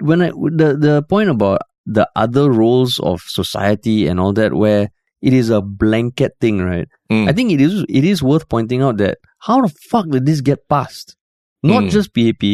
when 0.00 0.22
I 0.22 0.30
the 0.32 0.72
the 0.80 1.02
point 1.04 1.28
about 1.28 1.60
the 1.84 2.08
other 2.16 2.50
roles 2.50 2.98
of 3.00 3.20
society 3.28 4.06
and 4.08 4.18
all 4.18 4.32
that 4.32 4.54
where 4.54 4.88
it 5.20 5.32
is 5.32 5.50
a 5.50 5.60
blanket 5.60 6.32
thing, 6.40 6.58
right? 6.64 6.88
Mm. 7.12 7.28
I 7.28 7.32
think 7.36 7.52
it 7.52 7.60
is 7.60 7.84
it 7.88 8.04
is 8.08 8.22
worth 8.22 8.48
pointing 8.48 8.80
out 8.80 8.96
that 8.98 9.18
how 9.46 9.60
the 9.62 9.72
fuck 9.90 10.08
did 10.10 10.26
this 10.26 10.40
get 10.40 10.68
passed? 10.68 11.16
Not 11.62 11.84
Mm. 11.84 11.90
just 11.90 12.12
PAP, 12.14 12.44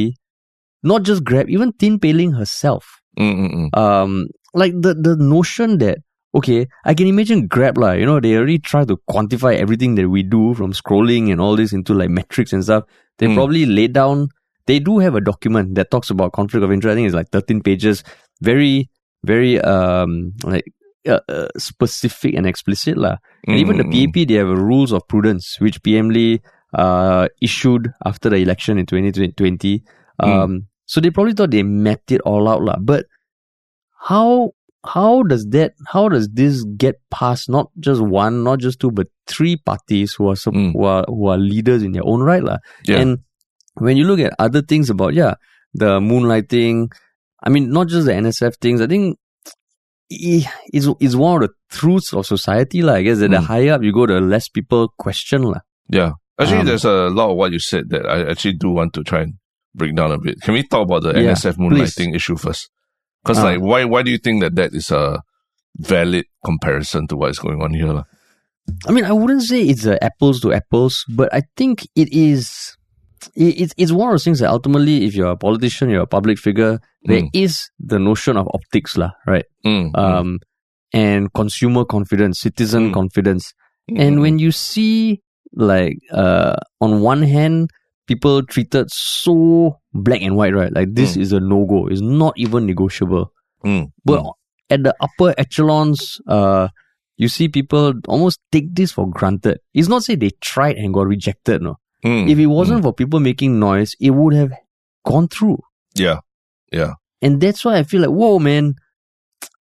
not 0.83 1.03
just 1.03 1.25
Grab, 1.25 1.49
even 1.49 1.73
Tin 1.73 1.99
Pei 1.99 2.13
Ling 2.13 2.33
herself 2.33 2.99
Mm, 3.19 3.35
mm, 3.39 3.51
mm. 3.55 3.79
um 3.79 4.27
like 4.55 4.73
the 4.85 4.95
the 4.95 5.15
notion 5.17 5.77
that 5.79 5.99
okay 6.35 6.67
i 6.87 6.95
can 6.95 7.07
imagine 7.07 7.47
grab 7.47 7.77
lah 7.83 7.91
you 7.93 8.07
know 8.07 8.21
they 8.21 8.31
already 8.37 8.59
try 8.59 8.85
to 8.87 8.97
quantify 9.11 9.53
everything 9.65 9.97
that 9.97 10.09
we 10.09 10.23
do 10.23 10.55
from 10.55 10.73
scrolling 10.73 11.31
and 11.31 11.43
all 11.43 11.57
this 11.61 11.75
into 11.75 11.93
like 11.93 12.09
metrics 12.09 12.55
and 12.55 12.65
stuff 12.65 12.85
they 13.19 13.27
Mm. 13.29 13.35
probably 13.35 13.67
laid 13.67 13.93
down 13.93 14.29
they 14.67 14.79
do 14.81 14.99
have 15.05 15.15
a 15.15 15.21
document 15.21 15.75
that 15.75 15.91
talks 15.91 16.09
about 16.09 16.33
conflict 16.33 16.65
of 16.65 16.73
interest 16.73 16.93
i 16.93 16.97
think 16.97 17.07
it's 17.11 17.15
like 17.21 17.29
13 17.29 17.61
pages 17.69 18.03
very 18.41 18.89
very 19.33 19.61
um 19.61 20.33
like 20.45 20.65
uh, 21.07 21.21
uh, 21.29 21.49
specific 21.59 22.33
and 22.35 22.47
explicit 22.47 22.97
lah 22.97 23.17
and 23.47 23.59
even 23.61 23.77
the 23.77 23.85
Mm, 23.85 23.93
mm, 23.93 24.09
PAP, 24.15 24.29
they 24.29 24.41
have 24.41 24.49
a 24.49 24.57
rules 24.57 24.93
of 24.93 25.07
prudence, 25.09 25.61
which 25.61 25.83
PM 25.83 26.09
Lee 26.09 26.41
uh, 26.75 27.29
issued 27.41 27.93
after 28.05 28.31
the 28.31 28.37
election 28.37 28.79
in 28.79 28.87
2020. 28.87 29.83
Mm. 30.21 30.29
Um, 30.29 30.67
So 30.87 31.01
they 31.01 31.11
probably 31.11 31.33
thought 31.33 31.51
they 31.53 31.63
mapped 31.63 32.13
it 32.13 32.21
all 32.27 32.49
out, 32.49 32.61
lah. 32.63 32.77
But 32.81 33.07
how 34.09 34.53
how 34.85 35.23
does 35.23 35.47
that 35.55 35.73
how 35.89 36.09
does 36.09 36.29
this 36.35 36.65
get 36.77 36.97
past 37.11 37.49
not 37.49 37.71
just 37.79 38.01
one, 38.03 38.43
not 38.43 38.59
just 38.59 38.81
two, 38.81 38.91
but 38.91 39.07
three 39.27 39.57
parties 39.57 40.13
who 40.15 40.29
are 40.29 40.35
Mm. 40.35 40.73
who 40.75 40.85
are 40.85 41.05
who 41.09 41.29
are 41.29 41.39
leaders 41.39 41.83
in 41.83 41.93
their 41.93 42.05
own 42.05 42.21
right, 42.21 42.43
lah? 42.43 42.59
Yeah. 42.85 42.99
And 43.01 43.19
when 43.81 43.97
you 43.97 44.05
look 44.05 44.21
at 44.21 44.35
other 44.39 44.61
things 44.61 44.91
about 44.91 45.15
yeah, 45.15 45.35
the 45.73 46.01
moonlighting, 46.01 46.91
I 47.43 47.49
mean, 47.49 47.71
not 47.71 47.89
just 47.89 48.07
the 48.07 48.13
NSF 48.15 48.59
things. 48.61 48.81
I 48.83 48.87
think 48.91 49.17
i- 50.13 50.45
it's 50.75 50.89
it's 51.01 51.15
one 51.17 51.41
of 51.43 51.49
the 51.49 51.55
truths 51.71 52.13
of 52.13 52.27
society, 52.27 52.83
lah. 52.83 52.95
I 53.01 53.03
guess 53.07 53.19
that 53.23 53.31
the 53.31 53.39
Mm. 53.41 53.47
higher 53.49 53.73
up 53.79 53.83
you 53.87 53.93
go, 53.95 54.07
the 54.07 54.21
less 54.21 54.49
people 54.49 54.93
question, 54.99 55.43
lah. 55.47 55.61
Yeah. 55.89 56.19
Actually, 56.41 56.61
Um, 56.61 56.67
there's 56.67 56.85
a 56.85 57.09
lot 57.11 57.31
of 57.31 57.37
what 57.37 57.53
you 57.53 57.59
said 57.59 57.91
that 57.91 58.07
I 58.07 58.29
actually 58.31 58.55
do 58.55 58.71
want 58.71 58.95
to 58.95 59.05
try 59.05 59.23
and 59.23 59.35
break 59.75 59.95
down 59.95 60.13
a 60.13 60.19
bit. 60.19 60.41
Can 60.41 60.55
we 60.55 60.63
talk 60.67 60.87
about 60.87 61.03
the 61.03 61.11
Yeah, 61.13 61.33
NSF 61.33 61.57
moonlighting 61.57 62.15
issue 62.15 62.37
first? 62.37 62.71
Because 63.23 63.39
Ah. 63.39 63.45
like, 63.45 63.61
why 63.61 63.85
why 63.85 64.03
do 64.03 64.11
you 64.11 64.19
think 64.19 64.41
that 64.43 64.55
that 64.57 64.73
is 64.75 64.91
a 64.91 65.21
valid 65.79 66.25
comparison 66.45 67.07
to 67.09 67.17
what 67.17 67.31
is 67.31 67.39
going 67.39 67.63
on 67.63 67.73
here? 67.75 68.05
I 68.89 68.93
mean, 68.93 69.05
I 69.05 69.13
wouldn't 69.13 69.43
say 69.43 69.63
it's 69.63 69.87
apples 69.87 70.41
to 70.41 70.53
apples, 70.53 71.05
but 71.09 71.33
I 71.35 71.43
think 71.57 71.87
it 71.95 72.13
is. 72.13 72.77
it- 73.37 73.61
It's 73.61 73.75
it's 73.79 73.93
one 73.93 74.09
of 74.09 74.15
those 74.15 74.25
things 74.25 74.41
that 74.41 74.51
ultimately, 74.51 75.05
if 75.05 75.15
you're 75.15 75.31
a 75.31 75.37
politician, 75.37 75.91
you're 75.91 76.03
a 76.03 76.07
public 76.09 76.39
figure, 76.39 76.81
there 77.05 77.23
Mm. 77.23 77.29
is 77.33 77.71
the 77.79 77.99
notion 78.01 78.37
of 78.37 78.49
optics, 78.53 78.97
lah, 78.97 79.13
right? 79.29 79.45
Mm, 79.65 79.93
mm, 79.93 79.99
Um, 79.99 80.39
and 80.93 81.33
consumer 81.33 81.85
confidence, 81.85 82.41
citizen 82.41 82.91
Mm. 82.91 82.95
confidence, 82.95 83.55
mm, 83.89 84.01
and 84.01 84.17
mm, 84.19 84.23
when 84.23 84.39
you 84.41 84.51
see 84.51 85.21
like 85.55 85.99
uh 86.13 86.57
on 86.81 87.01
one 87.03 87.23
hand 87.23 87.71
people 88.07 88.43
treated 88.43 88.91
so 88.91 89.79
black 89.95 90.21
and 90.23 90.37
white, 90.37 90.55
right? 90.55 90.73
Like 90.73 90.95
this 90.95 91.17
Mm. 91.17 91.21
is 91.21 91.33
a 91.33 91.41
no 91.41 91.65
go. 91.67 91.87
It's 91.87 92.01
not 92.01 92.35
even 92.37 92.67
negotiable. 92.67 93.33
mm, 93.65 93.93
But 94.05 94.23
mm, 94.23 94.33
at 94.71 94.83
the 94.83 94.95
upper 95.01 95.35
echelons, 95.39 96.21
uh, 96.27 96.69
you 97.17 97.29
see 97.29 97.49
people 97.49 97.95
almost 98.09 98.41
take 98.51 98.75
this 98.75 98.91
for 98.93 99.09
granted. 99.09 99.61
It's 99.75 99.89
not 99.89 100.03
say 100.03 100.17
they 100.17 100.31
tried 100.41 100.77
and 100.77 100.93
got 100.93 101.07
rejected. 101.07 101.63
No, 101.63 101.77
mm, 102.05 102.29
if 102.29 102.39
it 102.39 102.47
wasn't 102.47 102.83
for 102.83 102.93
people 102.93 103.21
making 103.21 103.61
noise, 103.61 103.95
it 104.01 104.11
would 104.11 104.35
have 104.35 104.53
gone 105.07 105.29
through. 105.29 105.59
yeah, 105.95 106.19
yeah, 106.73 106.95
And 107.21 107.41
that's 107.41 107.65
why 107.65 107.77
I 107.79 107.83
feel 107.85 108.01
like, 108.01 108.11
whoa, 108.11 108.39
man, 108.41 108.75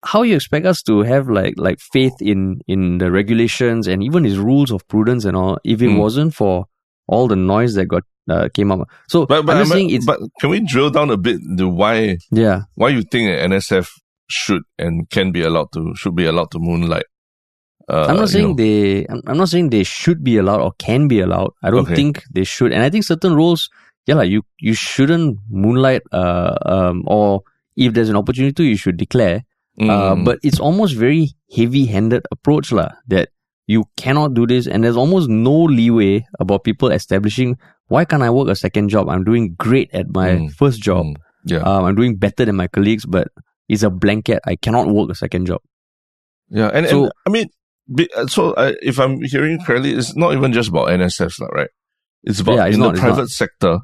how 0.04 0.22
you 0.24 0.36
expect 0.36 0.66
us 0.66 0.82
to 0.84 1.02
have 1.04 1.30
like 1.30 1.54
like 1.58 1.80
faith 1.80 2.14
in 2.22 2.62
in 2.68 2.98
the 2.98 3.12
regulations 3.12 3.88
and 3.88 4.04
even 4.04 4.24
his 4.24 4.38
rules 4.38 4.72
of 4.72 4.88
prudence 4.88 5.26
and 5.26 5.36
all 5.38 5.58
if 5.64 5.82
it 5.82 5.88
Mm. 5.90 5.98
wasn't 6.00 6.34
for 6.34 6.66
all 7.08 7.28
the 7.28 7.36
noise 7.36 7.74
that 7.76 7.86
got 7.88 8.04
uh, 8.30 8.48
came 8.54 8.72
up. 8.72 8.88
So 9.08 9.26
But 9.26 9.46
but, 9.46 9.58
I'm 9.58 9.62
just 9.64 9.72
saying 9.72 9.90
it's 9.90 10.06
but 10.06 10.20
can 10.40 10.50
we 10.50 10.60
drill 10.66 10.90
down 10.92 11.10
a 11.10 11.18
bit 11.18 11.40
to 11.58 11.68
why 11.68 12.18
yeah. 12.32 12.62
why 12.76 12.90
you 12.90 13.02
think 13.04 13.28
NSF 13.30 13.90
should 14.30 14.62
and 14.78 15.10
can 15.10 15.32
be 15.32 15.42
allowed 15.44 15.72
to 15.74 15.94
should 15.96 16.16
be 16.16 16.26
allowed 16.26 16.52
to 16.52 16.60
moonlight? 16.60 17.06
Uh, 17.90 18.06
I'm 18.08 18.16
not 18.16 18.22
you 18.22 18.28
saying 18.28 18.48
know. 18.50 18.56
they. 18.56 19.06
I'm, 19.10 19.22
I'm 19.28 19.38
not 19.38 19.50
saying 19.50 19.70
they 19.70 19.84
should 19.84 20.24
be 20.24 20.38
allowed 20.38 20.62
or 20.62 20.72
can 20.78 21.08
be 21.08 21.20
allowed. 21.20 21.52
I 21.62 21.70
don't 21.72 21.82
Okay. 21.82 21.96
think 21.96 22.24
they 22.32 22.44
should, 22.46 22.72
and 22.72 22.84
I 22.84 22.90
think 22.90 23.04
certain 23.04 23.36
roles, 23.36 23.70
yeah, 24.08 24.16
like 24.16 24.30
you 24.30 24.44
you 24.60 24.74
shouldn't 24.74 25.40
moonlight. 25.50 26.04
Uh, 26.12 26.56
um, 26.66 27.04
or 27.08 27.42
if 27.76 27.94
there's 27.94 28.08
an 28.10 28.16
opportunity, 28.16 28.66
you 28.66 28.78
should 28.78 28.96
declare. 28.98 29.44
Uh, 29.82 30.14
Mm. 30.16 30.26
but 30.26 30.38
it's 30.44 30.60
almost 30.60 30.96
very 30.96 31.30
heavy-handed 31.56 32.22
approach, 32.32 32.72
lah. 32.72 32.90
That 33.08 33.30
you 33.68 33.86
cannot 33.98 34.34
do 34.34 34.46
this, 34.46 34.68
and 34.68 34.84
there's 34.84 34.98
almost 34.98 35.30
no 35.30 35.64
leeway 35.66 36.26
about 36.40 36.64
people 36.64 36.92
establishing. 36.92 37.58
Why 37.88 38.06
can't 38.06 38.22
I 38.24 38.30
work 38.30 38.48
a 38.50 38.56
second 38.56 38.90
job? 38.90 39.10
I'm 39.10 39.24
doing 39.24 39.56
great 39.58 39.90
at 39.94 40.14
my 40.14 40.30
Mm. 40.38 40.52
first 40.54 40.82
job. 40.82 41.06
Mm. 41.06 41.16
yeah. 41.46 41.64
Um, 41.66 41.86
I'm 41.86 41.96
doing 41.96 42.18
better 42.18 42.46
than 42.46 42.56
my 42.56 42.68
colleagues, 42.68 43.06
but 43.10 43.30
it's 43.68 43.82
a 43.82 43.90
blanket. 43.90 44.40
I 44.46 44.56
cannot 44.56 44.88
work 44.94 45.10
a 45.10 45.16
second 45.16 45.48
job. 45.48 45.62
Yeah, 46.50 46.70
and, 46.74 46.86
So- 46.88 47.04
and 47.10 47.12
I 47.26 47.30
mean, 47.32 47.48
uh, 48.16 48.28
so 48.28 48.52
uh, 48.54 48.74
if 48.84 49.00
I'm 49.00 49.22
hearing 49.24 49.58
correctly, 49.64 49.94
it's 49.98 50.16
not 50.16 50.34
even 50.38 50.54
just 50.54 50.70
about 50.70 50.90
NSFs, 50.90 51.40
right? 51.52 51.70
It's 52.24 52.40
about 52.40 52.56
Yeah, 52.56 52.66
it's 52.68 52.76
in 52.76 52.82
not, 52.86 52.94
the 52.96 53.02
private 53.02 53.30
sector 53.30 53.80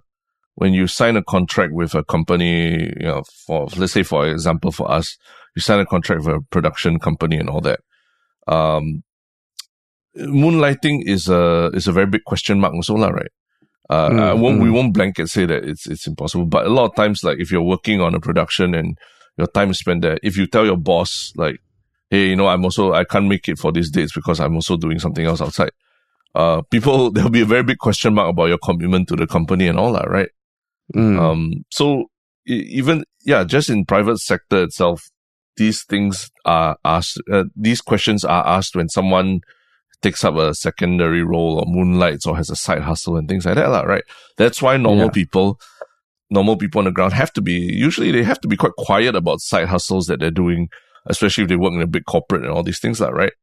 when 0.55 0.73
you 0.73 0.85
sign 0.85 1.17
a 1.17 1.23
contract 1.23 1.73
with 1.73 1.95
a 1.95 2.03
company, 2.03 2.91
you 2.99 3.07
know, 3.07 3.23
for 3.45 3.67
let's 3.77 3.93
say 3.93 4.03
for 4.03 4.27
example 4.27 4.71
for 4.71 4.89
us, 4.91 5.17
you 5.57 5.61
sign 5.61 5.79
a 5.79 5.87
contract 5.87 6.23
with 6.23 6.35
a 6.35 6.41
production 6.51 6.99
company 6.99 7.35
and 7.35 7.49
all 7.49 7.61
that. 7.61 7.79
Um, 8.47 9.03
moonlighting 10.15 11.01
is 11.03 11.27
a 11.27 11.71
is 11.73 11.87
a 11.87 11.91
very 11.91 12.05
big 12.05 12.23
question 12.25 12.59
mark 12.59 12.75
also, 12.75 12.93
lah, 12.93 13.09
right? 13.09 13.31
Uh, 13.89 14.09
Mm, 14.09 14.19
I 14.19 14.33
won't, 14.33 14.61
we 14.61 14.69
mm. 14.69 14.73
won't 14.73 14.93
blanket 14.93 15.29
say 15.29 15.47
that 15.47 15.63
it's 15.63 15.87
it's 15.87 16.05
impossible, 16.05 16.45
but 16.45 16.67
a 16.67 16.69
lot 16.69 16.85
of 16.85 16.95
times, 16.95 17.23
like 17.23 17.39
if 17.39 17.51
you're 17.51 17.63
working 17.63 18.01
on 18.01 18.13
a 18.13 18.19
production 18.19 18.75
and 18.75 18.99
your 19.35 19.47
time 19.47 19.71
is 19.71 19.79
spent 19.79 20.03
there, 20.03 20.19
if 20.21 20.37
you 20.37 20.45
tell 20.45 20.65
your 20.65 20.77
boss 20.77 21.33
like, 21.35 21.59
"Hey, 22.11 22.27
you 22.29 22.35
know, 22.35 22.47
I'm 22.47 22.63
also 22.63 22.93
I 22.93 23.03
can't 23.03 23.27
make 23.27 23.49
it 23.49 23.57
for 23.57 23.71
these 23.71 23.89
dates 23.89 24.13
because 24.13 24.39
I'm 24.39 24.53
also 24.53 24.77
doing 24.77 24.99
something 24.99 25.25
else 25.25 25.41
outside," 25.41 25.71
uh, 26.35 26.61
people 26.69 27.09
there'll 27.13 27.31
be 27.31 27.41
a 27.41 27.53
very 27.53 27.63
big 27.63 27.79
question 27.79 28.13
mark 28.13 28.29
about 28.29 28.49
your 28.49 28.59
commitment 28.59 29.07
to 29.07 29.15
the 29.15 29.25
company 29.25 29.67
and 29.67 29.79
all 29.79 29.93
that, 29.93 30.07
right? 30.07 30.29
Mm. 30.93 31.19
Um, 31.19 31.65
so 31.71 32.11
even 32.45 33.05
yeah, 33.25 33.43
just 33.43 33.69
in 33.69 33.85
private 33.85 34.19
sector 34.19 34.63
itself, 34.63 35.09
these 35.57 35.83
things 35.83 36.29
are 36.45 36.77
asked. 36.85 37.19
Uh, 37.31 37.45
these 37.55 37.81
questions 37.81 38.23
are 38.23 38.45
asked 38.47 38.75
when 38.75 38.89
someone 38.89 39.41
takes 40.01 40.23
up 40.23 40.35
a 40.35 40.53
secondary 40.53 41.23
role 41.23 41.59
or 41.59 41.65
moonlights 41.67 42.25
or 42.27 42.37
has 42.37 42.49
a 42.49 42.55
side 42.55 42.83
hustle 42.83 43.17
and 43.17 43.27
things 43.27 43.45
like 43.45 43.55
that, 43.55 43.69
lah, 43.69 43.81
right? 43.81 44.03
That's 44.37 44.61
why 44.61 44.77
normal 44.77 45.05
Yeah. 45.05 45.11
people, 45.11 45.59
normal 46.29 46.55
people 46.57 46.79
on 46.79 46.85
the 46.85 46.91
ground 46.91 47.13
have 47.13 47.33
to 47.33 47.41
be 47.41 47.53
usually 47.53 48.11
they 48.11 48.23
have 48.23 48.39
to 48.41 48.47
be 48.47 48.55
quite 48.57 48.73
quiet 48.77 49.15
about 49.15 49.39
side 49.41 49.67
hustles 49.67 50.05
that 50.07 50.19
they're 50.19 50.29
doing, 50.31 50.69
especially 51.07 51.43
if 51.43 51.49
they 51.49 51.55
work 51.55 51.73
in 51.73 51.81
a 51.81 51.87
big 51.87 52.05
corporate 52.05 52.43
and 52.43 52.51
all 52.51 52.63
these 52.63 52.79
things, 52.79 52.99
lah, 53.01 53.09
right? 53.09 53.33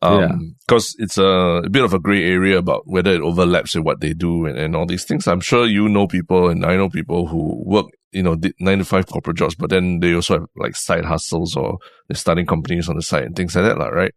Yeah. 0.00 0.30
because 0.66 0.94
it's 1.00 1.18
a, 1.18 1.62
a 1.64 1.68
bit 1.70 1.82
of 1.82 1.92
a 1.92 1.98
gray 1.98 2.22
area 2.24 2.58
about 2.58 2.82
whether 2.86 3.10
it 3.12 3.20
overlaps 3.20 3.74
with 3.74 3.84
what 3.84 4.00
they 4.00 4.12
do 4.14 4.46
and, 4.46 4.56
and 4.56 4.76
all 4.76 4.86
these 4.86 5.04
things. 5.04 5.26
I'm 5.26 5.40
sure 5.40 5.66
you 5.66 5.88
know 5.88 6.06
people 6.06 6.48
and 6.50 6.64
I 6.64 6.76
know 6.76 6.88
people 6.88 7.26
who 7.26 7.62
work, 7.66 7.86
you 8.12 8.22
know, 8.22 8.34
did 8.36 8.54
nine 8.60 8.78
to 8.78 8.84
five 8.84 9.06
corporate 9.06 9.36
jobs, 9.36 9.54
but 9.54 9.70
then 9.70 10.00
they 10.00 10.14
also 10.14 10.40
have 10.40 10.48
like 10.56 10.76
side 10.76 11.04
hustles 11.04 11.56
or 11.56 11.78
they're 12.08 12.16
starting 12.16 12.46
companies 12.46 12.88
on 12.88 12.96
the 12.96 13.02
side 13.02 13.24
and 13.24 13.36
things 13.36 13.54
like 13.54 13.64
that, 13.64 13.78
lah, 13.78 13.88
right? 13.88 14.14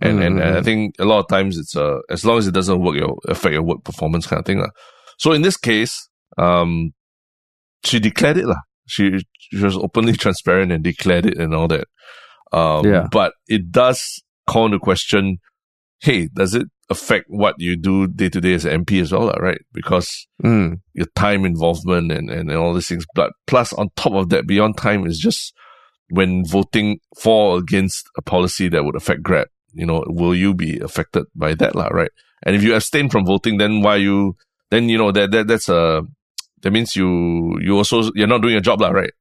And, 0.00 0.22
and 0.22 0.38
Mm. 0.38 0.56
I 0.56 0.62
think 0.62 0.94
a 0.98 1.04
lot 1.04 1.18
of 1.20 1.28
times 1.28 1.58
it's 1.58 1.76
uh, 1.76 1.98
as 2.08 2.24
long 2.24 2.38
as 2.38 2.46
it 2.46 2.54
doesn't 2.54 2.80
work 2.80 2.96
your 2.96 3.18
affect 3.28 3.52
your 3.52 3.62
work 3.62 3.84
performance 3.84 4.26
kind 4.26 4.40
of 4.40 4.46
thing. 4.46 4.58
lah. 4.60 4.70
So 5.18 5.32
in 5.32 5.42
this 5.42 5.56
case, 5.58 6.08
um, 6.38 6.92
she 7.84 8.00
declared 8.00 8.38
it 8.38 8.46
lah. 8.46 8.62
She 8.86 9.18
she 9.38 9.58
was 9.58 9.76
openly 9.76 10.12
transparent 10.24 10.72
and 10.72 10.82
declared 10.82 11.26
it 11.26 11.36
and 11.36 11.54
all 11.54 11.68
that. 11.68 11.88
Um, 12.52 12.86
Yeah. 12.86 13.08
but 13.10 13.34
it 13.48 13.70
does 13.70 14.22
call 14.48 14.66
into 14.66 14.78
question, 14.78 15.38
hey, 16.00 16.28
does 16.32 16.54
it 16.54 16.68
affect 16.90 17.26
what 17.28 17.54
you 17.58 17.76
do 17.76 18.06
day 18.06 18.28
to 18.28 18.40
day 18.40 18.54
as 18.54 18.64
an 18.64 18.84
MP 18.84 19.00
as 19.00 19.12
well, 19.12 19.30
right? 19.40 19.60
Because 19.72 20.26
Mm. 20.42 20.80
your 20.94 21.06
time 21.14 21.44
involvement 21.44 22.10
and, 22.10 22.28
and, 22.28 22.50
and 22.50 22.58
all 22.58 22.74
these 22.74 22.88
things. 22.88 23.06
But 23.14 23.32
plus 23.46 23.72
on 23.74 23.90
top 23.96 24.12
of 24.12 24.28
that, 24.30 24.46
beyond 24.46 24.76
time 24.76 25.06
is 25.06 25.18
just 25.18 25.54
when 26.10 26.44
voting 26.44 26.98
for 27.16 27.52
or 27.52 27.58
against 27.58 28.04
a 28.18 28.22
policy 28.22 28.68
that 28.68 28.84
would 28.84 28.96
affect 28.96 29.22
Grab, 29.22 29.46
you 29.72 29.86
know, 29.86 30.04
will 30.08 30.34
you 30.34 30.52
be 30.52 30.78
affected 30.80 31.24
by 31.34 31.54
that, 31.54 31.74
lah, 31.74 31.88
right? 31.88 32.10
And 32.44 32.56
if 32.56 32.62
you 32.62 32.74
abstain 32.74 33.08
from 33.08 33.24
voting, 33.24 33.58
then 33.58 33.80
why 33.82 33.96
you, 33.96 34.36
then, 34.70 34.88
you 34.88 34.98
know, 34.98 35.12
that, 35.12 35.30
that, 35.30 35.46
that's 35.46 35.68
a, 35.68 36.02
that 36.62 36.70
means 36.72 36.96
you, 36.96 37.58
you 37.60 37.76
also, 37.76 38.10
you're 38.14 38.26
not 38.26 38.42
doing 38.42 38.52
your 38.52 38.60
job, 38.60 38.80
lah, 38.80 38.90
right? 38.90 39.12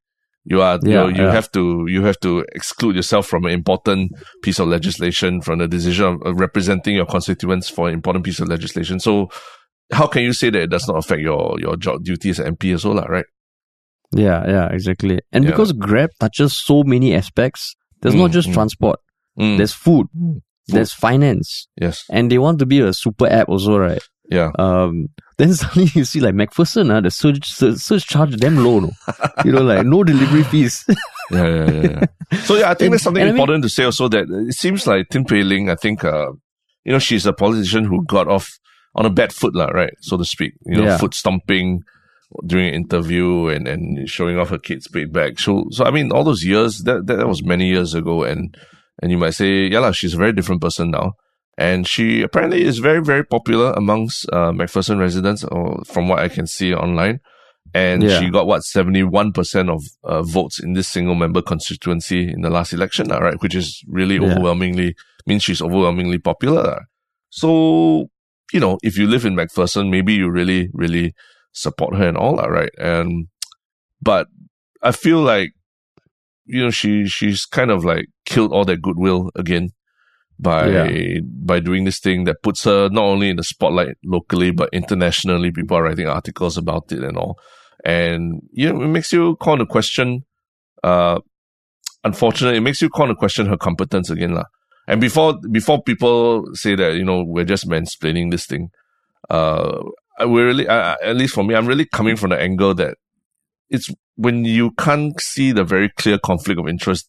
You 0.46 0.62
are, 0.62 0.80
Yeah, 0.84 1.04
you, 1.08 1.16
you 1.18 1.24
yeah. 1.24 1.32
have 1.32 1.52
to, 1.52 1.86
you 1.88 2.04
have 2.04 2.20
to 2.22 2.40
exclude 2.54 2.96
yourself 2.96 3.28
from 3.28 3.46
an 3.46 3.52
important 3.52 4.12
piece 4.42 4.58
of 4.60 4.68
legislation, 4.68 5.42
from 5.42 5.60
the 5.60 5.68
decision 5.68 6.20
of 6.26 6.40
representing 6.40 6.96
your 6.96 7.06
constituents 7.06 7.70
for 7.70 7.88
an 7.88 7.94
important 7.94 8.26
piece 8.26 8.40
of 8.40 8.48
legislation. 8.48 9.00
So, 9.00 9.30
how 9.92 10.08
can 10.08 10.24
you 10.24 10.34
say 10.34 10.50
that 10.50 10.62
it 10.64 10.70
does 10.72 10.88
not 10.88 10.98
affect 10.98 11.22
your 11.22 11.60
your 11.60 11.76
job 11.78 12.04
duties 12.04 12.40
as 12.40 12.48
MP 12.48 12.74
as 12.74 12.84
well, 12.86 12.96
right? 13.08 13.26
Yeah, 14.14 14.44
yeah, 14.48 14.68
exactly. 14.72 15.20
And 15.32 15.44
Yeah. 15.44 15.52
because 15.52 15.72
Grab 15.74 16.10
touches 16.20 16.54
so 16.54 16.84
many 16.84 17.14
aspects, 17.14 17.76
there's 18.02 18.16
not 18.16 18.32
Mm, 18.32 18.34
just 18.34 18.50
mm. 18.50 18.54
transport. 18.54 19.00
Mm, 19.40 19.58
There's 19.58 19.74
food. 19.74 20.08
Food. 20.14 20.42
There's 20.68 20.94
finance. 20.94 21.68
yes, 21.80 22.04
And 22.10 22.32
they 22.32 22.38
want 22.38 22.60
to 22.60 22.66
be 22.66 22.80
a 22.82 22.94
super 22.94 23.28
app 23.28 23.50
also, 23.50 23.78
right? 23.78 24.02
yeah, 24.30 24.52
Um, 24.58 25.08
then 25.42 25.54
suddenly 25.60 25.90
you 25.96 26.06
see 26.06 26.20
like 26.22 26.36
MacPherson, 26.36 26.92
uh, 26.94 27.02
the 27.02 27.10
surge, 27.10 27.48
surge, 27.50 27.78
surge 27.78 28.06
charge 28.06 28.36
them 28.38 28.64
low, 28.64 28.80
no? 28.80 28.92
you 29.44 29.52
know, 29.52 29.64
like 29.64 29.86
no 29.86 30.04
delivery 30.04 30.44
fees. 30.44 30.86
yeah, 31.32 31.48
yeah, 31.48 31.72
yeah. 31.72 31.82
yeah. 32.32 32.40
so 32.46 32.56
yeah, 32.56 32.70
I 32.70 32.76
think 32.76 32.82
And- 32.88 32.94
there's 32.94 33.02
something 33.02 33.22
and 33.24 33.30
I 33.30 33.34
mean- 33.34 33.42
important 33.42 33.64
to 33.64 33.70
say 33.70 33.84
also 33.86 34.08
that 34.10 34.26
it 34.50 34.54
seems 34.54 34.86
like 34.86 35.10
Tin 35.10 35.26
Pei 35.26 35.42
Ling, 35.42 35.70
I 35.70 35.76
think, 35.76 36.04
uh, 36.06 36.30
you 36.86 36.92
know, 36.94 37.00
she's 37.00 37.26
a 37.26 37.34
politician 37.34 37.86
who 37.86 38.06
got 38.06 38.28
off 38.28 38.48
on 38.96 39.06
a 39.06 39.10
bad 39.10 39.32
foot, 39.34 39.56
lah, 39.56 39.68
right, 39.74 39.94
so 40.02 40.18
to 40.18 40.26
speak. 40.26 40.54
You 40.66 40.78
know, 40.78 40.84
Yeah. 40.84 40.98
foot 40.98 41.14
stomping 41.16 41.82
during 42.46 42.68
an 42.70 42.74
interview 42.76 43.48
and, 43.48 43.68
and 43.68 44.08
showing 44.10 44.38
off 44.38 44.50
her 44.50 44.58
Kate 44.60 44.84
Spade 44.84 45.12
bag. 45.12 45.40
So, 45.40 45.66
so 45.72 45.84
I 45.86 45.92
mean, 45.92 46.12
all 46.12 46.24
those 46.24 46.44
years 46.46 46.80
that, 46.86 47.06
that 47.08 47.18
that 47.18 47.28
was 47.28 47.44
many 47.44 47.68
years 47.68 47.94
ago, 47.94 48.24
and 48.24 48.56
and 49.02 49.12
you 49.12 49.18
might 49.18 49.34
say, 49.34 49.68
yeah, 49.68 49.80
lah, 49.80 49.92
she's 49.92 50.14
a 50.14 50.18
very 50.18 50.34
different 50.34 50.62
person 50.62 50.92
now. 50.92 51.14
And 51.58 51.88
she 51.88 52.22
apparently 52.22 52.64
is 52.64 52.80
very, 52.80 53.02
very 53.04 53.24
popular 53.24 53.72
amongst 53.74 54.28
uh, 54.32 54.52
MacPherson 54.52 55.00
residents, 55.00 55.44
or 55.44 55.84
from 55.86 56.08
what 56.08 56.20
I 56.20 56.28
can 56.30 56.48
see 56.48 56.74
online. 56.74 57.20
And 57.74 58.04
Yeah. 58.04 58.20
she 58.20 58.30
got 58.30 58.48
what 58.48 58.64
seventy 58.64 59.04
one 59.04 59.32
percent 59.32 59.70
of 59.70 59.84
uh, 60.04 60.24
votes 60.24 60.60
in 60.62 60.74
this 60.74 60.88
single 60.88 61.16
member 61.16 61.42
constituency 61.42 62.30
in 62.32 62.42
the 62.42 62.50
last 62.50 62.74
election, 62.74 63.08
right? 63.10 63.40
Which 63.42 63.56
is 63.56 63.84
really 63.88 64.16
Yeah. 64.16 64.24
overwhelmingly 64.24 64.96
means 65.26 65.44
she's 65.44 65.62
overwhelmingly 65.62 66.18
popular. 66.20 66.88
So 67.30 68.10
you 68.54 68.60
know, 68.60 68.78
if 68.84 68.98
you 68.98 69.08
live 69.08 69.26
in 69.26 69.36
MacPherson, 69.36 69.90
maybe 69.90 70.14
you 70.14 70.30
really, 70.30 70.70
really 70.74 71.14
support 71.54 71.96
her 71.96 72.08
and 72.08 72.18
all 72.18 72.36
that, 72.38 72.50
right? 72.50 72.72
And 72.78 73.28
but 74.02 74.28
I 74.82 74.92
feel 74.92 75.20
like 75.22 75.52
you 76.46 76.64
know 76.64 76.72
she 76.72 77.06
she's 77.08 77.46
kind 77.46 77.72
of 77.72 77.86
like 77.86 78.08
killed 78.26 78.52
all 78.52 78.66
that 78.66 78.82
goodwill 78.82 79.30
again 79.36 79.70
by 80.42 80.68
Yeah. 80.70 81.20
by 81.46 81.60
doing 81.60 81.86
this 81.86 82.00
thing 82.00 82.26
that 82.26 82.42
puts 82.42 82.64
her 82.64 82.90
not 82.90 83.04
only 83.04 83.30
in 83.30 83.38
the 83.38 83.44
spotlight 83.44 83.96
locally 84.04 84.52
but 84.52 84.70
internationally. 84.74 85.52
People 85.52 85.78
are 85.78 85.84
writing 85.84 86.08
articles 86.08 86.58
about 86.58 86.92
it 86.92 87.04
and 87.04 87.18
all, 87.18 87.38
and 87.86 88.42
you 88.52 88.72
know 88.74 88.82
it 88.82 88.88
makes 88.88 89.14
you 89.14 89.36
call 89.38 89.54
into 89.54 89.66
question. 89.66 90.26
Uh, 90.84 91.20
unfortunately, 92.04 92.58
it 92.58 92.62
makes 92.62 92.82
you 92.82 92.90
call 92.90 93.06
into 93.06 93.16
question 93.16 93.46
her 93.46 93.58
competence 93.58 94.10
again, 94.10 94.34
lah. 94.34 94.46
And 94.88 95.00
before 95.00 95.38
before 95.52 95.82
people 95.84 96.48
say 96.54 96.76
that 96.76 96.96
you 96.96 97.06
know 97.06 97.24
we're 97.24 97.46
just 97.46 97.70
mansplaining 97.70 98.32
this 98.32 98.46
thing, 98.48 98.72
uh, 99.30 99.80
we're 100.26 100.48
really 100.48 100.68
uh, 100.68 100.96
at 101.04 101.16
least 101.16 101.36
for 101.36 101.44
me, 101.44 101.54
I'm 101.56 101.68
really 101.68 101.86
coming 101.86 102.16
from 102.18 102.32
the 102.32 102.42
angle 102.42 102.74
that 102.76 102.98
it's 103.70 103.90
when 104.16 104.44
you 104.44 104.72
can't 104.72 105.20
see 105.22 105.52
the 105.52 105.64
very 105.64 105.90
clear 105.90 106.18
conflict 106.18 106.60
of 106.60 106.68
interest 106.68 107.08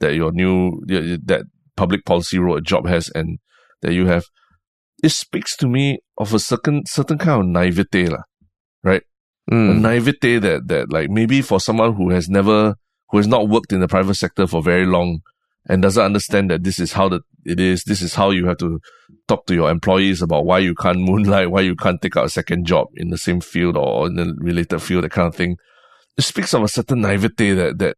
that 0.00 0.14
your 0.14 0.32
new 0.32 0.80
that 0.86 1.44
public 1.76 2.04
policy 2.04 2.38
role 2.38 2.56
a 2.56 2.60
job 2.60 2.86
has 2.86 3.08
and 3.14 3.38
that 3.82 3.92
you 3.92 4.06
have. 4.06 4.24
It 5.02 5.10
speaks 5.10 5.56
to 5.58 5.68
me 5.68 5.98
of 6.18 6.32
a 6.32 6.38
certain 6.38 6.86
certain 6.86 7.18
kind 7.18 7.40
of 7.40 7.46
naivete, 7.46 8.06
lah. 8.06 8.22
a 8.86 9.00
Mm. 9.50 9.80
naivete 9.80 10.38
that 10.38 10.68
that 10.68 10.90
like 10.90 11.10
maybe 11.10 11.42
for 11.42 11.60
someone 11.60 11.94
who 11.94 12.10
has 12.10 12.30
never 12.30 12.76
who 13.10 13.18
has 13.18 13.26
not 13.26 13.48
worked 13.48 13.72
in 13.72 13.80
the 13.80 13.88
private 13.88 14.14
sector 14.14 14.46
for 14.46 14.62
very 14.62 14.86
long 14.86 15.20
and 15.68 15.82
doesn't 15.82 16.02
understand 16.02 16.50
that 16.50 16.64
this 16.64 16.78
is 16.78 16.92
how 16.92 17.10
the 17.10 17.20
it 17.44 17.60
is 17.60 17.84
this 17.84 18.00
is 18.00 18.14
how 18.14 18.30
you 18.30 18.46
have 18.46 18.56
to 18.56 18.80
talk 19.28 19.44
to 19.46 19.54
your 19.54 19.70
employees 19.70 20.22
about 20.22 20.46
why 20.46 20.58
you 20.58 20.74
can't 20.74 20.98
moonlight 20.98 21.50
why 21.50 21.60
you 21.60 21.76
can't 21.76 22.00
take 22.00 22.16
out 22.16 22.24
a 22.24 22.30
second 22.30 22.66
job 22.66 22.86
in 22.94 23.10
the 23.10 23.18
same 23.18 23.40
field 23.40 23.76
or 23.76 24.06
in 24.06 24.18
a 24.18 24.32
related 24.38 24.80
field 24.80 25.04
that 25.04 25.12
kind 25.12 25.28
of 25.28 25.36
thing 25.36 25.56
it 26.16 26.22
speaks 26.22 26.54
of 26.54 26.62
a 26.62 26.68
certain 26.68 27.02
naivete 27.02 27.52
that 27.52 27.78
that 27.78 27.96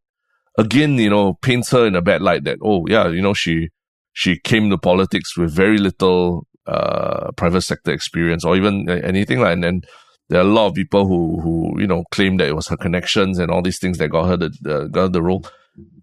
again 0.59 0.95
you 0.95 1.11
know 1.11 1.35
paints 1.35 1.71
her 1.71 1.87
in 1.87 1.95
a 1.97 2.03
bad 2.03 2.23
light 2.23 2.45
that 2.45 2.59
oh 2.63 2.85
yeah 2.89 3.09
you 3.09 3.21
know 3.23 3.35
she 3.35 3.69
she 4.13 4.39
came 4.39 4.71
to 4.71 4.79
politics 4.79 5.37
with 5.37 5.51
very 5.51 5.79
little 5.79 6.47
uh 6.67 7.31
private 7.37 7.61
sector 7.63 7.93
experience 7.93 8.45
or 8.45 8.57
even 8.57 8.89
anything 8.89 9.41
like 9.41 9.53
and 9.53 9.65
then 9.65 9.83
There 10.29 10.41
are 10.41 10.49
a 10.49 10.55
lot 10.59 10.67
of 10.69 10.75
people 10.75 11.07
who 11.07 11.41
who 11.45 11.55
you 11.81 11.87
know 11.87 12.03
claim 12.11 12.37
that 12.39 12.49
it 12.49 12.57
was 12.57 12.67
her 12.69 12.77
connections 12.77 13.39
and 13.39 13.49
all 13.51 13.63
these 13.63 13.79
things 13.79 13.99
that 13.99 14.09
got 14.11 14.27
her 14.31 14.37
the 14.37 14.51
uh, 14.75 14.85
got 14.95 15.03
her 15.03 15.09
the 15.09 15.23
role. 15.23 15.43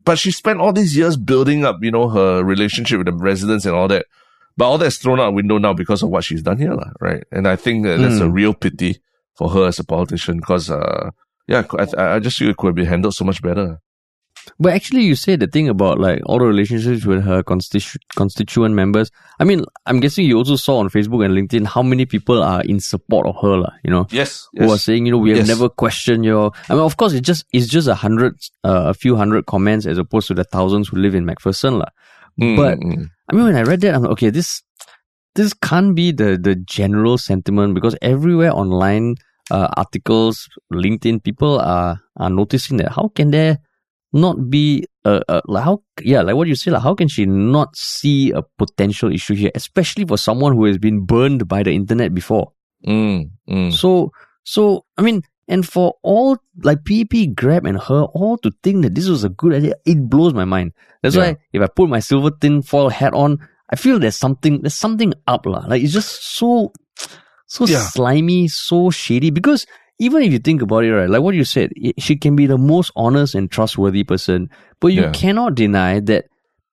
But 0.06 0.18
she 0.18 0.32
spent 0.32 0.60
all 0.62 0.72
these 0.74 0.96
years 0.96 1.16
building 1.18 1.66
up, 1.66 1.78
you 1.82 1.92
know, 1.92 2.08
her 2.10 2.44
relationship 2.44 2.98
with 3.00 3.08
the 3.08 3.14
residents 3.14 3.66
and 3.66 3.76
all 3.76 3.88
that. 3.90 4.06
But 4.56 4.66
all 4.70 4.78
that's 4.78 4.98
thrown 4.98 5.20
out 5.20 5.26
the 5.32 5.32
window 5.42 5.58
now 5.60 5.74
because 5.74 6.04
of 6.04 6.10
what 6.10 6.24
she's 6.24 6.42
done 6.44 6.58
here, 6.58 6.76
right? 7.02 7.24
And 7.36 7.48
I 7.48 7.56
think 7.58 7.84
that 7.86 8.00
that's 8.00 8.20
a 8.22 8.28
Mm. 8.32 8.34
real 8.34 8.54
pity 8.54 8.92
for 9.38 9.50
her 9.50 9.68
as 9.68 9.80
a 9.80 9.84
politician 9.84 10.38
because, 10.38 10.70
uh, 10.70 11.10
yeah, 11.48 11.64
I, 11.80 12.16
I 12.16 12.20
just 12.20 12.38
feel 12.38 12.50
it 12.50 12.58
could 12.58 12.68
have 12.72 12.76
been 12.82 12.86
handled 12.96 13.16
so 13.16 13.26
much 13.26 13.42
better. 13.42 13.80
But 14.60 14.74
actually, 14.74 15.04
you 15.04 15.16
said 15.16 15.40
the 15.40 15.48
thing 15.48 15.70
about 15.70 16.00
like 16.00 16.22
all 16.26 16.38
the 16.40 16.46
relationships 16.46 17.06
with 17.06 17.24
her 17.24 17.44
constitu- 17.44 17.98
constituent 18.16 18.76
members. 18.76 19.10
I 19.40 19.46
mean, 19.46 19.64
I'm 19.86 20.00
guessing 20.00 20.26
you 20.26 20.38
also 20.38 20.56
saw 20.58 20.78
on 20.80 20.90
Facebook 20.90 21.24
and 21.26 21.34
LinkedIn 21.34 21.66
how 21.66 21.82
many 21.82 22.06
people 22.06 22.44
are 22.44 22.62
in 22.62 22.80
support 22.80 23.26
of 23.26 23.36
her. 23.42 23.64
You 23.84 23.92
know, 23.92 24.08
Yes. 24.12 24.48
who 24.54 24.70
are 24.72 24.78
saying, 24.78 25.06
you 25.06 25.12
know, 25.12 25.18
we 25.18 25.30
have 25.32 25.40
Yes. 25.40 25.48
never 25.48 25.70
questioned 25.70 26.26
your. 26.26 26.52
I 26.70 26.74
mean, 26.74 26.84
of 26.84 26.98
course, 26.98 27.14
it's 27.14 27.26
just 27.26 27.46
it's 27.54 27.68
just 27.68 27.88
a 27.88 27.96
hundred, 27.96 28.36
uh, 28.64 28.92
a 28.92 28.94
few 28.94 29.16
hundred 29.16 29.46
comments 29.46 29.86
as 29.86 29.98
opposed 29.98 30.28
to 30.28 30.34
the 30.34 30.44
thousands 30.44 30.90
who 30.90 30.98
live 30.98 31.16
in 31.16 31.26
MacPherson, 31.26 31.80
lah. 31.80 31.90
Mm, 32.42 32.56
But 32.58 32.80
mm, 32.80 32.94
mm. 32.96 33.06
I 33.30 33.36
mean, 33.36 33.46
when 33.46 33.56
I 33.56 33.62
read 33.64 33.82
that, 33.82 33.96
I'm 33.96 34.02
like, 34.04 34.12
okay, 34.20 34.30
this 34.30 34.62
this 35.36 35.54
can't 35.54 35.96
be 35.96 36.12
the 36.12 36.38
the 36.38 36.56
general 36.56 37.18
sentiment 37.18 37.74
because 37.76 37.96
everywhere 38.02 38.52
online 38.54 39.16
uh, 39.52 39.68
articles, 39.78 40.48
LinkedIn, 40.72 41.24
people 41.24 41.60
are 41.60 42.00
are 42.18 42.30
noticing 42.30 42.78
that 42.78 42.92
how 42.92 43.08
can 43.16 43.32
there 43.32 43.60
not 44.14 44.50
be 44.50 44.86
a, 45.06 45.22
a 45.28 45.42
like 45.46 45.64
how 45.64 45.82
yeah 46.02 46.22
like 46.22 46.36
what 46.36 46.48
you 46.48 46.56
say 46.56 46.72
like 46.72 46.84
how 46.84 46.94
can 46.96 47.08
she 47.08 47.26
not 47.26 47.76
see 47.76 48.32
a 48.32 48.42
potential 48.58 49.12
issue 49.12 49.34
here, 49.36 49.52
especially 49.56 50.06
for 50.06 50.18
someone 50.18 50.54
who 50.56 50.66
has 50.66 50.78
been 50.78 51.06
burned 51.06 51.48
by 51.48 51.64
the 51.64 51.72
internet 51.72 52.14
before. 52.14 52.52
Mm, 52.88 53.32
mm. 53.50 53.74
So 53.74 54.12
so 54.44 54.86
I 54.98 55.02
mean. 55.02 55.24
And 55.50 55.68
for 55.68 55.96
all 56.04 56.38
like 56.64 56.86
PP, 56.88 57.36
Grab, 57.36 57.66
and 57.66 57.78
her 57.78 58.04
all 58.16 58.38
to 58.38 58.52
think 58.64 58.82
that 58.84 58.96
this 58.96 59.10
was 59.10 59.26
a 59.26 59.30
good 59.30 59.54
idea, 59.54 59.76
it 59.86 60.10
blows 60.10 60.34
my 60.34 60.46
mind. 60.46 60.72
That's 61.04 61.18
Yeah. 61.18 61.36
why 61.36 61.38
if 61.52 61.62
I 61.62 61.68
put 61.68 61.90
my 61.90 62.00
silver 62.00 62.32
tin 62.32 62.62
foil 62.62 62.88
hat 62.88 63.14
on, 63.14 63.40
I 63.70 63.76
feel 63.76 64.00
there's 64.00 64.16
something 64.16 64.62
there's 64.62 64.74
something 64.74 65.12
up 65.28 65.46
lah. 65.46 65.66
Like 65.68 65.84
it's 65.84 65.92
just 65.92 66.24
so 66.40 66.72
so 67.46 67.66
Yeah. 67.68 67.76
slimy, 67.92 68.48
so 68.48 68.90
shady. 68.90 69.32
Because 69.32 69.68
even 70.04 70.22
if 70.24 70.32
you 70.36 70.40
think 70.40 70.62
about 70.62 70.84
it, 70.84 70.92
right, 70.94 71.10
like 71.10 71.22
what 71.24 71.36
you 71.36 71.46
said, 71.46 71.72
she 71.98 72.16
can 72.16 72.36
be 72.36 72.46
the 72.46 72.58
most 72.58 72.92
honest 72.96 73.36
and 73.36 73.50
trustworthy 73.50 74.04
person, 74.04 74.50
but 74.80 74.92
you 74.92 75.04
Yeah. 75.04 75.12
cannot 75.12 75.56
deny 75.56 76.00
that 76.12 76.26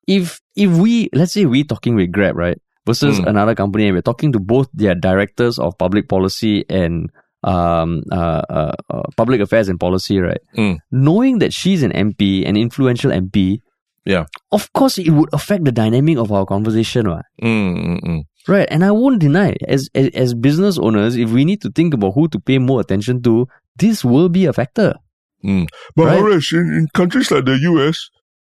if 0.07 0.41
if 0.57 0.71
we 0.83 1.09
let's 1.15 1.33
say 1.33 1.47
we 1.47 1.63
talking 1.65 1.95
with 1.95 2.11
Grab, 2.11 2.35
right, 2.37 2.59
versus 2.87 3.21
Mm. 3.21 3.29
another 3.33 3.55
company, 3.55 3.87
and 3.87 3.95
we're 3.95 4.03
talking 4.11 4.33
to 4.33 4.41
both 4.41 4.69
their 4.75 4.95
directors 4.95 5.59
of 5.59 5.79
public 5.79 6.09
policy 6.09 6.65
and 6.69 7.11
um 7.43 8.03
uh, 8.13 8.43
uh, 8.51 8.75
uh 8.93 9.03
public 9.17 9.41
affairs 9.41 9.69
and 9.71 9.79
policy, 9.81 10.19
right, 10.19 10.43
Mm. 10.59 10.77
knowing 10.91 11.39
that 11.39 11.53
she's 11.55 11.83
an 11.83 11.93
MP, 11.93 12.45
an 12.45 12.57
influential 12.57 13.11
MP, 13.13 13.63
Yeah. 14.05 14.25
of 14.53 14.73
course 14.73 14.99
it 14.99 15.11
would 15.11 15.31
affect 15.33 15.65
the 15.65 15.73
dynamic 15.73 16.19
of 16.19 16.33
our 16.33 16.45
conversation, 16.45 17.07
right? 17.09 17.25
Mm, 17.43 17.77
mm, 17.87 18.01
mm. 18.05 18.21
Right, 18.49 18.67
and 18.71 18.85
I 18.85 18.91
won't 18.91 19.21
deny, 19.21 19.55
as, 19.69 19.89
as 19.95 20.09
as 20.15 20.35
business 20.35 20.79
owners, 20.79 21.17
if 21.17 21.31
we 21.31 21.45
need 21.45 21.61
to 21.63 21.71
think 21.71 21.93
about 21.95 22.13
who 22.15 22.27
to 22.29 22.41
pay 22.41 22.59
more 22.59 22.81
attention 22.81 23.23
to, 23.23 23.47
this 23.77 24.05
will 24.05 24.29
be 24.29 24.47
a 24.47 24.53
factor. 24.53 24.95
Mm. 25.45 25.69
But 25.95 26.07
Right. 26.07 26.19
Horace, 26.19 26.53
in, 26.53 26.73
in 26.73 26.89
countries 26.95 27.31
like 27.31 27.45
the 27.45 27.57
US, 27.59 28.09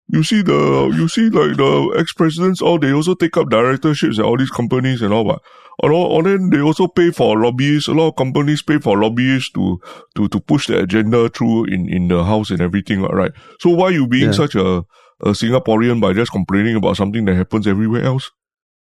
you 0.09 0.23
see 0.23 0.43
the 0.43 0.93
you 0.95 1.09
see 1.09 1.29
like 1.31 1.57
the 1.57 1.95
ex 1.99 2.13
presidents, 2.13 2.61
all 2.63 2.79
they 2.79 2.93
also 2.93 3.15
take 3.15 3.37
up 3.37 3.49
directorships 3.51 4.19
at 4.19 4.25
all 4.25 4.37
these 4.37 4.51
companies 4.51 5.03
and 5.03 5.13
all, 5.13 5.25
but 5.25 5.41
and 5.83 5.93
all, 5.93 6.19
and 6.19 6.27
then 6.27 6.51
they 6.51 6.61
also 6.61 6.87
pay 6.87 7.11
for 7.11 7.39
lobbyists. 7.39 7.89
A 7.89 7.93
lot 7.93 8.09
of 8.09 8.17
companies 8.17 8.63
pay 8.63 8.79
for 8.79 8.99
lobbyists 8.99 9.51
to 9.53 9.79
to 10.17 10.29
to 10.29 10.41
push 10.41 10.67
their 10.67 10.83
agenda 10.83 11.29
through 11.29 11.65
in 11.67 11.89
in 11.89 12.09
the 12.09 12.25
house 12.25 12.51
and 12.51 12.61
everything, 12.61 13.03
right? 13.03 13.33
So 13.61 13.71
why 13.71 13.91
you 13.91 14.07
being 14.07 14.27
Yeah. 14.33 14.33
such 14.33 14.55
a 14.55 14.83
a 15.21 15.31
Singaporean 15.33 16.01
by 16.01 16.13
just 16.13 16.31
complaining 16.31 16.77
about 16.77 16.97
something 16.97 17.25
that 17.25 17.35
happens 17.37 17.67
everywhere 17.67 18.05
else? 18.05 18.31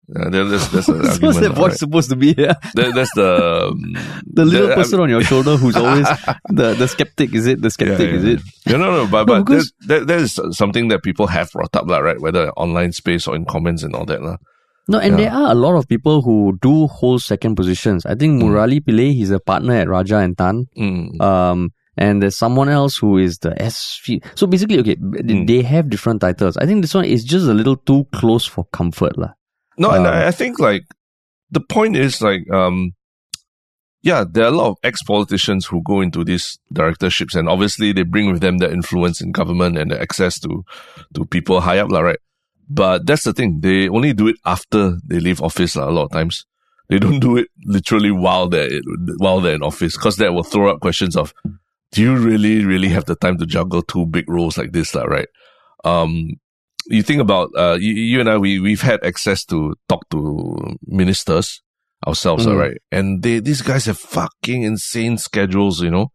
That's 0.08 0.68
that's 0.68 0.88
an 0.88 1.04
So 1.16 1.26
What's 1.26 1.40
that 1.40 1.52
voice 1.54 1.70
right? 1.70 1.78
supposed 1.78 2.10
to 2.10 2.16
be? 2.16 2.34
Yeah? 2.36 2.54
That, 2.74 2.92
that's 2.94 3.14
the 3.14 3.68
um, 3.72 3.94
The 4.26 4.44
little 4.44 4.68
that- 4.68 4.76
person 4.76 5.00
on 5.00 5.08
your 5.08 5.22
shoulder 5.22 5.56
who's 5.56 5.76
always 5.76 6.04
the, 6.50 6.74
the 6.74 6.86
skeptic, 6.88 7.34
is 7.34 7.46
it? 7.46 7.62
The 7.62 7.70
skeptic, 7.70 8.10
yeah, 8.10 8.16
is 8.16 8.24
yeah. 8.24 8.32
it? 8.34 8.40
No, 8.72 8.76
no, 8.78 9.04
no. 9.04 9.10
But, 9.10 9.26
No, 9.26 9.34
but 9.40 9.44
because- 9.46 9.72
that, 9.86 10.06
that, 10.06 10.20
is 10.20 10.38
something 10.52 10.88
that 10.88 11.02
people 11.02 11.26
have 11.28 11.50
brought 11.52 11.74
up, 11.74 11.86
lah, 11.88 11.98
right? 11.98 12.20
Whether 12.20 12.50
online 12.52 12.92
space 12.92 13.26
or 13.26 13.34
in 13.34 13.44
comments 13.46 13.82
and 13.82 13.94
all 13.94 14.04
that. 14.06 14.22
lah. 14.22 14.36
No, 14.88 14.98
and 14.98 15.12
Yeah. 15.18 15.30
there 15.30 15.32
are 15.32 15.50
a 15.52 15.54
lot 15.54 15.76
of 15.76 15.88
people 15.88 16.20
who 16.20 16.58
do 16.60 16.86
hold 16.86 17.22
second 17.22 17.56
positions. 17.56 18.04
I 18.04 18.14
think 18.14 18.42
Mm. 18.42 18.50
Murali 18.50 18.80
Pillai, 18.84 19.14
he's 19.14 19.30
a 19.30 19.40
partner 19.40 19.72
at 19.74 19.88
Rajah 19.88 20.18
and 20.18 20.36
Tann. 20.36 20.66
Mm. 20.76 21.18
Um, 21.22 21.72
and 21.96 22.20
there's 22.20 22.36
someone 22.36 22.68
else 22.68 22.98
who 22.98 23.16
is 23.16 23.38
the 23.38 23.52
SV. 23.58 24.20
So 24.34 24.46
basically, 24.46 24.80
okay, 24.80 24.96
Mm. 24.96 25.46
they 25.46 25.62
have 25.62 25.88
different 25.88 26.20
titles. 26.20 26.58
I 26.58 26.66
think 26.66 26.82
this 26.82 26.92
one 26.92 27.06
is 27.06 27.24
just 27.24 27.46
a 27.46 27.54
little 27.54 27.76
too 27.76 28.04
close 28.12 28.44
for 28.44 28.66
comfort, 28.72 29.16
lah. 29.16 29.32
No, 29.76 29.90
and 29.90 30.06
Um, 30.06 30.14
I, 30.14 30.28
I 30.28 30.30
think 30.30 30.58
like 30.58 30.84
the 31.50 31.60
point 31.60 31.96
is 31.96 32.20
like, 32.22 32.48
um, 32.50 32.92
yeah, 34.02 34.24
there 34.30 34.44
are 34.44 34.52
a 34.52 34.56
lot 34.56 34.70
of 34.70 34.76
ex 34.82 35.02
politicians 35.02 35.66
who 35.66 35.82
go 35.82 36.00
into 36.00 36.24
these 36.24 36.58
directorships, 36.72 37.34
and 37.34 37.48
obviously 37.48 37.92
they 37.92 38.02
bring 38.02 38.30
with 38.30 38.40
them 38.40 38.58
the 38.58 38.70
influence 38.70 39.20
in 39.20 39.32
government 39.32 39.78
and 39.78 39.90
the 39.90 40.00
access 40.00 40.38
to 40.40 40.64
to 41.14 41.24
people 41.26 41.60
high 41.60 41.78
up, 41.78 41.90
lah, 41.90 42.00
right? 42.00 42.18
But 42.68 43.06
that's 43.06 43.24
the 43.24 43.32
thing; 43.32 43.60
they 43.60 43.88
only 43.88 44.12
do 44.12 44.28
it 44.28 44.36
after 44.44 44.98
they 45.06 45.20
leave 45.20 45.40
office, 45.40 45.76
lah. 45.76 45.88
A 45.88 45.92
lot 45.92 46.04
of 46.04 46.12
times, 46.12 46.44
they 46.88 46.98
don't 46.98 47.20
do 47.20 47.36
it 47.36 47.48
literally 47.64 48.10
while 48.10 48.48
they're 48.48 48.80
while 49.18 49.40
they're 49.40 49.56
in 49.56 49.62
office, 49.62 49.96
because 49.96 50.16
that 50.16 50.32
will 50.34 50.44
throw 50.44 50.70
up 50.70 50.80
questions 50.80 51.16
of, 51.16 51.32
do 51.92 52.02
you 52.02 52.16
really, 52.16 52.64
really 52.64 52.88
have 52.88 53.06
the 53.06 53.16
time 53.16 53.38
to 53.38 53.46
juggle 53.46 53.82
two 53.82 54.06
big 54.06 54.28
roles 54.28 54.58
like 54.58 54.72
this, 54.72 54.94
lah, 54.94 55.04
right? 55.04 55.28
Um, 55.84 56.36
you 56.86 57.02
think 57.02 57.20
about 57.20 57.50
uh, 57.56 57.76
you, 57.80 57.92
you 57.94 58.20
and 58.20 58.28
I, 58.28 58.36
we 58.38 58.60
we've 58.60 58.82
had 58.82 59.04
access 59.04 59.44
to 59.46 59.74
talk 59.88 60.08
to 60.10 60.76
ministers 60.86 61.62
ourselves, 62.06 62.44
Mm. 62.46 62.50
all 62.50 62.56
right? 62.56 62.76
And 62.92 63.22
they 63.22 63.40
these 63.40 63.62
guys 63.62 63.86
have 63.86 63.98
fucking 63.98 64.62
insane 64.62 65.18
schedules, 65.18 65.82
you 65.82 65.90
know. 65.90 66.08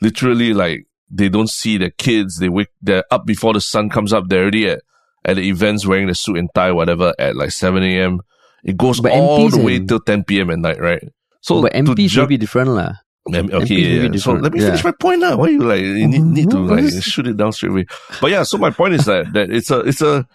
Literally, 0.00 0.52
like 0.54 0.86
they 1.10 1.28
don't 1.28 1.50
see 1.50 1.78
their 1.78 1.90
kids. 1.90 2.38
They 2.38 2.48
wake, 2.48 2.68
they're 2.82 3.04
up 3.10 3.26
before 3.26 3.52
the 3.54 3.60
sun 3.60 3.88
comes 3.90 4.12
up. 4.12 4.24
They're 4.28 4.42
already 4.42 4.68
at 4.68 4.80
at 5.24 5.36
the 5.36 5.48
events 5.48 5.86
wearing 5.86 6.06
the 6.08 6.14
suit 6.14 6.36
and 6.38 6.48
tie, 6.54 6.72
whatever, 6.72 7.14
at 7.18 7.36
like 7.36 7.50
seven 7.50 7.82
a.m. 7.82 8.20
It 8.64 8.76
goes 8.76 9.00
But 9.00 9.12
all 9.12 9.48
MPs 9.48 9.52
the 9.56 9.62
way 9.62 9.78
till 9.80 10.00
ten 10.00 10.24
p.m. 10.24 10.50
at 10.50 10.58
night, 10.58 10.80
right? 10.80 11.02
So 11.40 11.62
but 11.62 11.72
MPs 11.72 12.08
ju- 12.10 12.20
will 12.20 12.26
be 12.28 12.36
different, 12.38 12.70
lah. 12.70 12.92
M- 13.32 13.48
MPs 13.48 13.62
okay, 13.62 14.08
yeah. 14.12 14.16
So 14.18 14.32
let 14.34 14.52
me 14.52 14.60
Yeah. 14.60 14.66
finish 14.66 14.84
my 14.84 14.92
point 14.92 15.20
now. 15.20 15.36
Why 15.36 15.48
you 15.48 15.60
like 15.60 15.80
you 15.80 16.06
need, 16.08 16.22
need 16.22 16.50
to 16.50 16.58
like 16.58 16.92
shoot 17.02 17.26
it 17.26 17.36
down 17.38 17.52
straight 17.52 17.70
away? 17.72 17.86
But 18.20 18.30
yeah, 18.30 18.42
so 18.42 18.58
my 18.58 18.70
point 18.70 18.94
is 18.94 19.06
that 19.06 19.32
that 19.32 19.50
it's 19.50 19.70
a 19.70 19.80
it's 19.80 20.02
a 20.02 20.26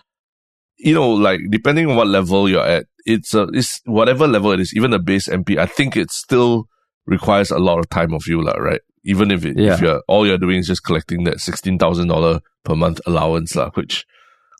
you 0.77 0.93
know 0.93 1.09
like 1.11 1.39
depending 1.51 1.89
on 1.89 1.95
what 1.95 2.07
level 2.07 2.49
you're 2.49 2.65
at, 2.65 2.85
it's 3.05 3.33
a 3.33 3.43
it's 3.53 3.81
whatever 3.85 4.27
level 4.27 4.51
it 4.51 4.59
is, 4.59 4.73
even 4.75 4.93
a 4.93 4.99
base 4.99 5.27
MP. 5.27 5.57
I 5.57 5.65
think 5.67 5.95
it 5.95 6.09
still 6.11 6.65
requires 7.05 7.51
a 7.51 7.59
lot 7.59 7.77
of 7.79 7.89
time 7.89 8.13
of 8.13 8.25
you, 8.27 8.41
lah, 8.41 8.53
right? 8.53 8.81
Even 9.03 9.29
if 9.31 9.45
it, 9.45 9.57
Yeah. 9.57 9.73
if 9.75 9.81
you're 9.81 10.01
all 10.07 10.25
you're 10.25 10.37
doing 10.37 10.57
is 10.59 10.67
just 10.67 10.83
collecting 10.83 11.23
that 11.25 11.39
sixteen 11.39 11.77
thousand 11.77 12.07
dollar 12.07 12.39
per 12.65 12.75
month 12.75 13.01
allowance, 13.05 13.55
lah, 13.55 13.69
which 13.75 14.05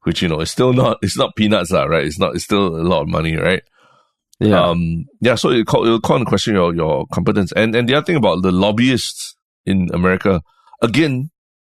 which 0.03 0.21
you 0.21 0.29
know 0.29 0.39
it's 0.39 0.51
still 0.51 0.71
not 0.73 0.97
it's 1.01 1.17
not 1.17 1.35
peanuts, 1.35 1.71
lah, 1.71 1.85
right? 1.85 2.05
It's 2.05 2.19
not 2.19 2.35
it's 2.35 2.43
still 2.45 2.67
a 2.77 2.85
lot 2.85 3.01
of 3.01 3.07
money, 3.09 3.35
right? 3.35 3.63
Yeah. 4.39 4.62
Um, 4.62 5.06
yeah, 5.19 5.36
so 5.36 5.49
it 5.49 5.67
call, 5.67 5.86
it'll 5.86 5.99
call 5.99 6.17
into 6.17 6.30
question 6.30 6.54
your, 6.54 6.73
your 6.73 7.06
competence. 7.13 7.52
And, 7.54 7.75
and 7.75 7.89
the 7.89 7.95
other 7.95 8.06
thing 8.06 8.15
about 8.15 8.41
the 8.41 8.52
lobbyists 8.52 9.36
in 9.65 9.89
America, 9.93 10.41
again, 10.82 11.30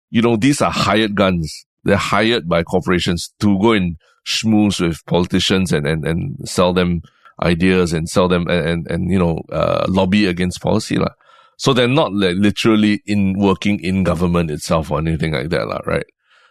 you 0.10 0.21
know, 0.21 0.36
these 0.36 0.62
are 0.62 0.71
hired 0.71 1.15
guns. 1.15 1.65
They're 1.84 1.97
hired 1.97 2.47
by 2.47 2.63
corporations 2.63 3.34
to 3.39 3.60
go 3.60 3.71
and 3.71 3.97
schmooze 4.28 4.80
with 4.80 5.04
politicians 5.08 5.71
and, 5.71 5.88
and, 5.88 6.06
and 6.06 6.38
sell 6.47 6.74
them 6.74 7.02
ideas 7.41 7.93
and 7.93 8.08
sell 8.08 8.28
them 8.28 8.47
and, 8.47 8.67
and, 8.67 8.88
and 8.91 9.12
you 9.12 9.17
know, 9.17 9.39
uh, 9.52 9.86
lobby 9.89 10.28
against 10.28 10.62
policy. 10.62 10.97
lah. 10.97 11.13
So 11.58 11.74
they're 11.74 11.88
not 11.88 12.13
like 12.13 12.38
literally 12.38 13.02
in 13.06 13.38
working 13.38 13.80
in 13.84 14.04
government 14.04 14.50
itself 14.50 14.89
or 14.89 14.97
anything 14.97 15.34
like 15.34 15.50
that, 15.50 15.67
lah, 15.67 15.80
right? 15.86 16.06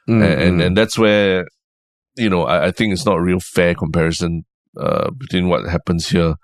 Mm, 0.09 0.25
and, 0.25 0.43
and 0.43 0.61
mm. 0.61 0.67
and 0.67 0.77
that's 0.77 0.97
where 0.97 1.47
you 2.17 2.31
know 2.31 2.45
I, 2.45 2.67
I 2.67 2.71
think 2.71 2.93
it's 2.93 3.05
not 3.05 3.19
a 3.19 3.23
real 3.23 3.41
fair 3.41 3.75
comparison 3.75 4.45
uh, 4.77 5.11
between 5.11 5.49
what 5.49 5.67
happens 5.69 6.09
here 6.09 6.35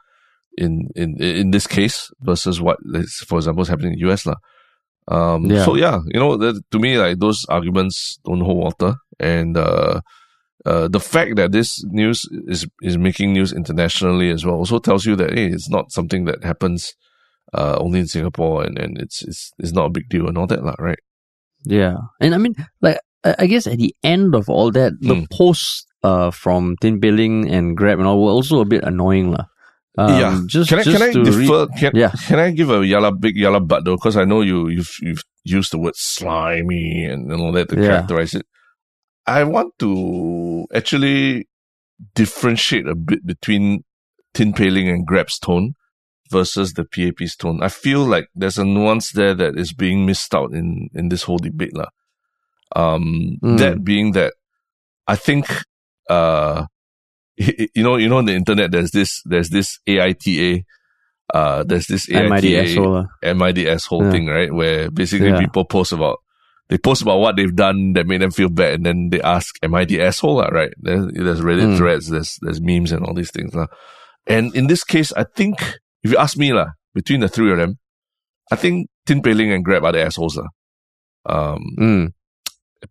in 0.58 0.88
in 0.96 1.20
in 1.22 1.50
this 1.50 1.66
case 1.66 2.10
versus 2.20 2.60
what 2.60 2.78
is, 2.94 3.22
for 3.28 3.38
example 3.38 3.62
is 3.62 3.68
happening 3.68 3.92
in 3.92 3.98
the 4.00 4.08
US 4.12 4.26
lah. 4.26 4.36
Um, 5.08 5.46
Yeah. 5.46 5.64
So 5.64 5.76
yeah, 5.76 6.00
you 6.06 6.18
know, 6.18 6.36
that, 6.36 6.62
to 6.72 6.78
me, 6.78 6.98
like 6.98 7.18
those 7.20 7.44
arguments 7.48 8.18
don't 8.24 8.40
hold 8.40 8.58
water, 8.58 8.96
and 9.20 9.56
uh, 9.56 10.00
uh, 10.64 10.88
the 10.88 10.98
fact 11.00 11.36
that 11.36 11.52
this 11.52 11.84
news 11.84 12.26
is 12.48 12.66
is 12.82 12.98
making 12.98 13.32
news 13.32 13.52
internationally 13.52 14.30
as 14.30 14.44
well 14.44 14.56
also 14.56 14.78
tells 14.78 15.06
you 15.06 15.14
that 15.16 15.30
hey, 15.34 15.46
it's 15.46 15.70
not 15.70 15.92
something 15.92 16.24
that 16.24 16.42
happens 16.42 16.94
uh, 17.54 17.76
only 17.78 18.00
in 18.00 18.06
Singapore, 18.08 18.64
and, 18.64 18.78
and 18.78 18.98
it's 18.98 19.22
it's 19.22 19.52
it's 19.58 19.72
not 19.72 19.86
a 19.86 19.90
big 19.90 20.08
deal 20.08 20.26
and 20.26 20.36
all 20.38 20.46
that 20.48 20.64
lah, 20.64 20.74
right? 20.78 20.98
Yeah, 21.64 21.96
and 22.20 22.34
I 22.34 22.38
mean, 22.38 22.54
like, 22.82 22.98
I 23.22 23.46
guess 23.46 23.66
at 23.66 23.78
the 23.78 23.94
end 24.02 24.34
of 24.34 24.48
all 24.48 24.70
that, 24.72 24.92
the 25.00 25.14
Mm. 25.14 25.30
posts 25.30 25.86
uh, 26.06 26.30
from 26.30 26.76
Tin 26.80 27.00
Pei 27.02 27.10
Ling 27.10 27.50
and 27.50 27.74
Grab 27.76 27.98
and 27.98 28.06
all 28.06 28.22
were 28.22 28.30
also 28.38 28.60
a 28.62 28.68
bit 28.68 28.84
annoying, 28.86 29.32
lah. 29.34 29.46
Um, 29.98 30.12
yeah. 30.20 30.32
Just, 30.46 30.68
can 30.70 30.78
I 30.78 30.82
just 30.84 30.94
can 30.98 31.08
I 31.08 31.12
defer? 31.24 31.64
read- 31.66 31.72
can, 31.80 31.92
Yeah. 31.96 32.12
can 32.28 32.38
I 32.38 32.50
give 32.52 32.70
a 32.70 32.84
yalla 32.86 33.10
big 33.10 33.34
yalla 33.34 33.60
butt 33.64 33.82
though? 33.88 33.96
Because 33.96 34.16
I 34.20 34.24
know 34.28 34.42
you 34.44 34.68
you've 34.68 34.92
you've 35.00 35.24
used 35.42 35.72
the 35.72 35.78
word 35.80 35.96
slimy 35.96 37.04
and, 37.08 37.32
and 37.32 37.40
all 37.40 37.50
that 37.56 37.68
to 37.70 37.76
Yeah. 37.80 37.88
characterize 38.04 38.34
it. 38.36 38.44
I 39.26 39.42
want 39.48 39.72
to 39.80 40.66
actually 40.76 41.48
differentiate 42.14 42.86
a 42.86 42.94
bit 42.94 43.24
between 43.26 43.82
Tin 44.36 44.52
Pei 44.52 44.68
Ling 44.70 44.88
and 44.92 45.06
Grab's 45.08 45.38
tone 45.40 45.72
versus 46.30 46.74
the 46.76 46.84
PAP's 46.84 47.34
tone. 47.36 47.62
I 47.64 47.68
feel 47.72 48.04
like 48.04 48.28
there's 48.36 48.58
a 48.60 48.64
nuance 48.68 49.12
there 49.16 49.32
that 49.34 49.56
is 49.56 49.72
being 49.72 50.04
missed 50.04 50.34
out 50.36 50.52
in 50.52 50.88
in 50.92 51.08
this 51.08 51.24
whole 51.24 51.38
debate, 51.40 51.72
lah. 51.72 51.88
Um, 52.76 53.38
Mm. 53.42 53.56
that 53.58 53.80
being 53.84 54.12
that, 54.12 54.34
I 55.08 55.16
think, 55.16 55.46
uh, 56.08 56.66
you 57.36 57.82
know, 57.82 57.96
you 57.96 58.08
know, 58.08 58.18
on 58.18 58.24
the 58.26 58.34
internet, 58.34 58.70
there's 58.72 58.90
this, 58.92 59.22
there's 59.24 59.50
this 59.50 59.78
AITA, 59.86 60.64
uh, 61.34 61.64
there's 61.64 61.86
this 61.86 62.08
MID 62.08 62.44
AITA, 62.44 62.62
asshole. 62.62 62.96
uh. 62.96 63.34
MID 63.34 63.66
asshole 63.68 64.04
Yeah. 64.04 64.10
thing, 64.10 64.26
right? 64.26 64.52
Where 64.52 64.90
basically 64.90 65.28
Yeah. 65.28 65.38
people 65.40 65.64
post 65.64 65.92
about, 65.92 66.18
they 66.68 66.78
post 66.78 67.02
about 67.02 67.18
what 67.18 67.36
they've 67.36 67.54
done 67.54 67.92
that 67.92 68.06
made 68.06 68.22
them 68.22 68.30
feel 68.30 68.48
bad, 68.48 68.74
and 68.74 68.86
then 68.86 69.08
they 69.10 69.20
ask, 69.20 69.54
"Am 69.62 69.74
I 69.74 69.84
the 69.84 70.00
asshole?" 70.02 70.42
Right? 70.50 70.72
There's, 70.78 71.06
there's 71.14 71.40
Reddit 71.40 71.74
Mm. 71.74 71.76
threads, 71.78 72.08
there's 72.10 72.38
there's 72.42 72.60
memes 72.60 72.90
and 72.90 73.04
all 73.06 73.14
these 73.14 73.30
things, 73.30 73.54
lah. 73.54 73.66
And 74.26 74.54
in 74.56 74.66
this 74.66 74.82
case, 74.82 75.12
I 75.14 75.24
think 75.36 75.60
if 76.02 76.10
you 76.10 76.18
ask 76.18 76.36
me, 76.36 76.52
lah, 76.52 76.74
between 76.94 77.20
the 77.20 77.28
three 77.28 77.52
of 77.52 77.58
them, 77.58 77.78
I 78.50 78.56
think 78.56 78.88
Tin 79.06 79.22
Pei 79.22 79.34
Ling 79.34 79.52
and 79.52 79.64
Grab 79.64 79.84
are 79.84 79.92
the 79.92 80.02
assholes, 80.02 80.36
lah. 80.38 80.48
Um, 81.26 81.62
Mm. 81.78 82.12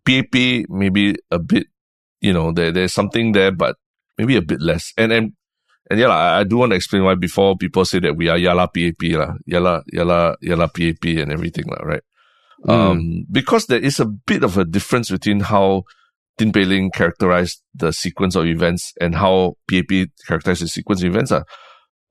PAP 0.04 0.64
maybe 0.68 1.16
a 1.30 1.38
bit, 1.38 1.66
you 2.20 2.32
know, 2.32 2.52
there 2.52 2.72
there's 2.72 2.94
something 2.94 3.32
there, 3.32 3.52
but 3.52 3.76
maybe 4.18 4.36
a 4.36 4.42
bit 4.42 4.60
less. 4.60 4.92
And 4.96 5.12
and 5.12 5.32
and 5.90 6.00
yeah, 6.00 6.08
I, 6.08 6.40
I 6.40 6.44
do 6.44 6.58
want 6.58 6.70
to 6.70 6.76
explain 6.76 7.04
why 7.04 7.14
before 7.14 7.56
people 7.56 7.84
say 7.84 8.00
that 8.00 8.16
we 8.16 8.28
are 8.28 8.38
Yala 8.38 8.66
PAP 8.66 9.16
lah, 9.18 9.34
Yala 9.48 9.82
Yala 9.92 10.36
Yala 10.42 10.68
PAP 10.68 11.22
and 11.22 11.32
everything 11.32 11.64
lah, 11.66 11.82
right? 11.84 12.02
Mm. 12.64 12.70
Um, 12.70 13.26
because 13.30 13.66
there 13.66 13.82
is 13.82 14.00
a 14.00 14.06
bit 14.06 14.42
of 14.42 14.58
a 14.58 14.64
difference 14.64 15.10
between 15.10 15.40
how 15.40 15.84
Tin 16.38 16.52
Pei 16.52 16.64
Ling 16.64 16.90
characterized 16.90 17.62
the 17.74 17.92
sequence 17.92 18.34
of 18.34 18.46
events 18.46 18.92
and 19.00 19.14
how 19.14 19.54
PAP 19.70 20.08
characterized 20.26 20.62
the 20.62 20.68
sequence 20.68 21.02
of 21.02 21.08
events. 21.08 21.32
Uh. 21.32 21.44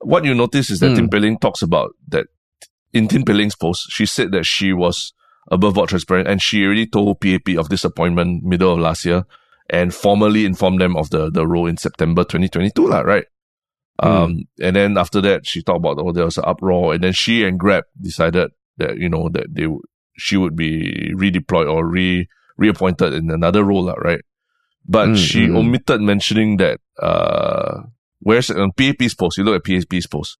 What 0.00 0.24
you 0.24 0.34
notice 0.34 0.70
is 0.70 0.80
that 0.80 0.92
Mm. 0.92 0.96
Tin 0.96 1.08
Pei 1.08 1.18
Ling 1.18 1.38
talks 1.38 1.62
about 1.62 1.90
that 2.08 2.26
in 2.92 3.08
Tin 3.08 3.24
Pei 3.24 3.34
Ling's 3.34 3.56
post, 3.56 3.90
she 3.90 4.06
said 4.06 4.32
that 4.32 4.46
she 4.46 4.72
was 4.72 5.12
above 5.50 5.74
board 5.74 5.88
transparent 5.88 6.28
and 6.28 6.40
she 6.42 6.64
already 6.64 6.86
told 6.86 7.20
PAP 7.20 7.56
of 7.58 7.68
this 7.68 7.84
appointment 7.84 8.42
middle 8.42 8.72
of 8.72 8.78
last 8.78 9.04
year 9.04 9.24
and 9.70 9.94
formally 9.94 10.44
informed 10.44 10.80
them 10.80 10.96
of 10.96 11.10
the, 11.10 11.30
the 11.30 11.46
role 11.46 11.66
in 11.66 11.76
September 11.76 12.22
2022, 12.22 12.86
lah, 12.86 13.00
right? 13.00 13.24
Um, 13.98 14.42
and 14.60 14.76
then 14.76 14.98
after 14.98 15.20
that, 15.22 15.46
she 15.46 15.62
talked 15.62 15.78
about, 15.78 15.98
oh, 15.98 16.12
there 16.12 16.26
was 16.26 16.36
an 16.36 16.44
uproar 16.46 16.94
and 16.94 17.02
then 17.02 17.12
she 17.12 17.44
and 17.44 17.58
Grab 17.58 17.84
decided 18.00 18.50
that, 18.76 18.98
you 18.98 19.08
know, 19.08 19.28
that 19.30 19.46
they, 19.50 19.66
she 20.18 20.36
would 20.36 20.54
be 20.54 21.12
redeployed 21.14 21.72
or 21.72 21.86
re, 21.86 22.28
reappointed 22.58 23.14
in 23.14 23.30
another 23.30 23.64
role, 23.64 23.84
lah, 23.84 23.94
right? 23.94 24.20
But 24.88 25.08
Mm, 25.08 25.16
she 25.16 25.46
mm, 25.46 25.50
mm. 25.50 25.56
omitted 25.56 26.00
mentioning 26.00 26.58
that, 26.58 26.80
uh, 27.00 27.82
whereas 28.20 28.50
on 28.50 28.72
PAP's 28.72 29.14
post, 29.14 29.38
you 29.38 29.44
look 29.44 29.56
at 29.56 29.64
PAP's 29.64 30.06
post, 30.06 30.38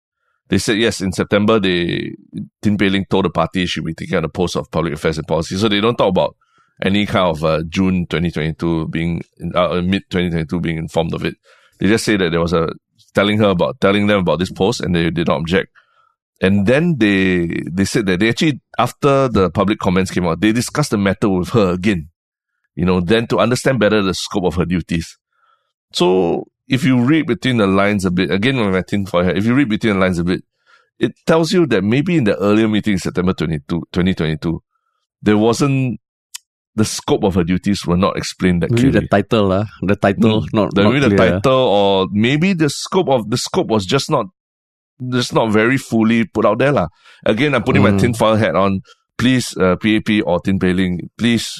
they 0.49 0.59
said 0.59 0.79
yes 0.79 1.01
in 1.01 1.12
September. 1.12 1.59
They 1.59 2.15
Tin 2.62 2.79
Pei 2.79 2.89
Ling 2.89 3.07
told 3.11 3.25
the 3.25 3.31
party 3.31 3.67
she 3.67 3.81
would 3.81 3.97
be 3.97 4.05
taking 4.05 4.17
on 4.17 4.23
the 4.23 4.29
post 4.29 4.57
of 4.57 4.71
public 4.71 4.95
affairs 4.95 5.19
and 5.19 5.27
policy. 5.27 5.57
So 5.57 5.69
they 5.69 5.81
don't 5.81 5.97
talk 5.97 6.11
about 6.11 6.37
any 6.83 7.07
kind 7.07 7.29
of 7.29 7.45
uh, 7.45 7.62
June 7.69 8.07
2022 8.07 8.89
being 8.89 9.23
uh, 9.55 9.81
mid 9.83 10.03
2022 10.11 10.61
being 10.61 10.79
informed 10.79 11.15
of 11.15 11.25
it. 11.25 11.37
They 11.79 11.89
just 11.89 12.05
say 12.05 12.17
that 12.17 12.31
there 12.31 12.41
was 12.41 12.53
a 12.53 12.69
telling 13.15 13.39
her 13.39 13.49
about 13.49 13.81
telling 13.81 14.07
them 14.07 14.21
about 14.21 14.39
this 14.39 14.51
post, 14.51 14.81
and 14.81 14.95
they 14.95 15.11
did 15.11 15.29
not 15.29 15.41
object. 15.41 15.73
And 16.43 16.67
then 16.67 16.97
they 16.99 17.47
they 17.71 17.85
said 17.85 18.07
that 18.07 18.21
they 18.21 18.29
actually 18.29 18.61
after 18.79 19.29
the 19.29 19.51
public 19.51 19.79
comments 19.79 20.11
came 20.11 20.27
out, 20.27 20.41
they 20.41 20.53
discussed 20.53 20.91
the 20.91 20.99
matter 20.99 21.29
with 21.29 21.51
her 21.51 21.73
again. 21.73 22.11
You 22.75 22.85
know, 22.85 23.01
then 23.01 23.27
to 23.29 23.39
understand 23.39 23.81
better 23.81 24.03
the 24.03 24.12
scope 24.12 24.45
of 24.45 24.57
her 24.57 24.67
duties. 24.67 25.19
So 25.93 26.45
if 26.69 26.85
you 26.85 27.03
read 27.03 27.27
between 27.27 27.57
the 27.57 27.67
lines 27.67 28.05
a 28.05 28.11
bit, 28.11 28.31
again 28.31 28.57
with 28.59 28.75
my 28.75 28.83
tin 28.83 29.07
foil 29.07 29.25
hat, 29.25 29.39
if 29.39 29.47
you 29.47 29.55
read 29.55 29.71
between 29.71 29.95
the 29.95 30.01
lines 30.01 30.19
a 30.19 30.25
bit, 30.25 30.45
it 30.99 31.12
tells 31.27 31.53
you 31.53 31.67
that 31.67 31.83
maybe 31.83 32.17
in 32.17 32.25
the 32.25 32.37
earlier 32.37 32.69
meeting 32.69 32.99
September 32.99 33.33
22, 33.33 33.65
2022, 33.93 34.62
there 35.23 35.39
wasn't 35.39 36.01
the 36.77 36.85
scope 36.85 37.25
of 37.25 37.35
her 37.35 37.45
duties 37.45 37.87
were 37.87 37.97
not 37.97 38.17
explained 38.17 38.62
that 38.62 38.71
Maybe 38.71 38.83
clearly. 38.93 39.01
the 39.01 39.09
title, 39.09 39.51
uh, 39.53 39.65
the 39.83 39.97
title, 39.97 40.43
Mm. 40.43 40.53
not, 40.53 40.75
The- 40.75 40.83
not 40.85 40.93
maybe 40.93 41.09
the 41.09 41.17
clear. 41.17 41.31
title 41.41 41.53
or 41.79 42.07
maybe 42.12 42.53
the 42.53 42.69
scope 42.71 43.09
of 43.09 43.31
the 43.31 43.39
scope 43.39 43.69
was 43.69 43.87
just 43.87 44.11
not 44.11 44.27
just 45.12 45.35
not 45.35 45.53
very 45.53 45.77
fully 45.77 46.25
put 46.25 46.47
out 46.47 46.59
there 46.59 46.73
lah. 46.73 46.89
Again, 47.27 47.55
I'm 47.55 47.62
putting 47.65 47.83
my 47.83 47.91
Mm. 47.93 48.01
tinfoil 48.01 48.37
hat 48.37 48.55
on. 48.57 48.81
Please, 49.19 49.57
uh, 49.57 49.77
PAP 49.77 50.23
or 50.25 50.41
Tin 50.41 50.59
Pei 50.59 50.73
Ling, 50.73 51.01
please 51.19 51.53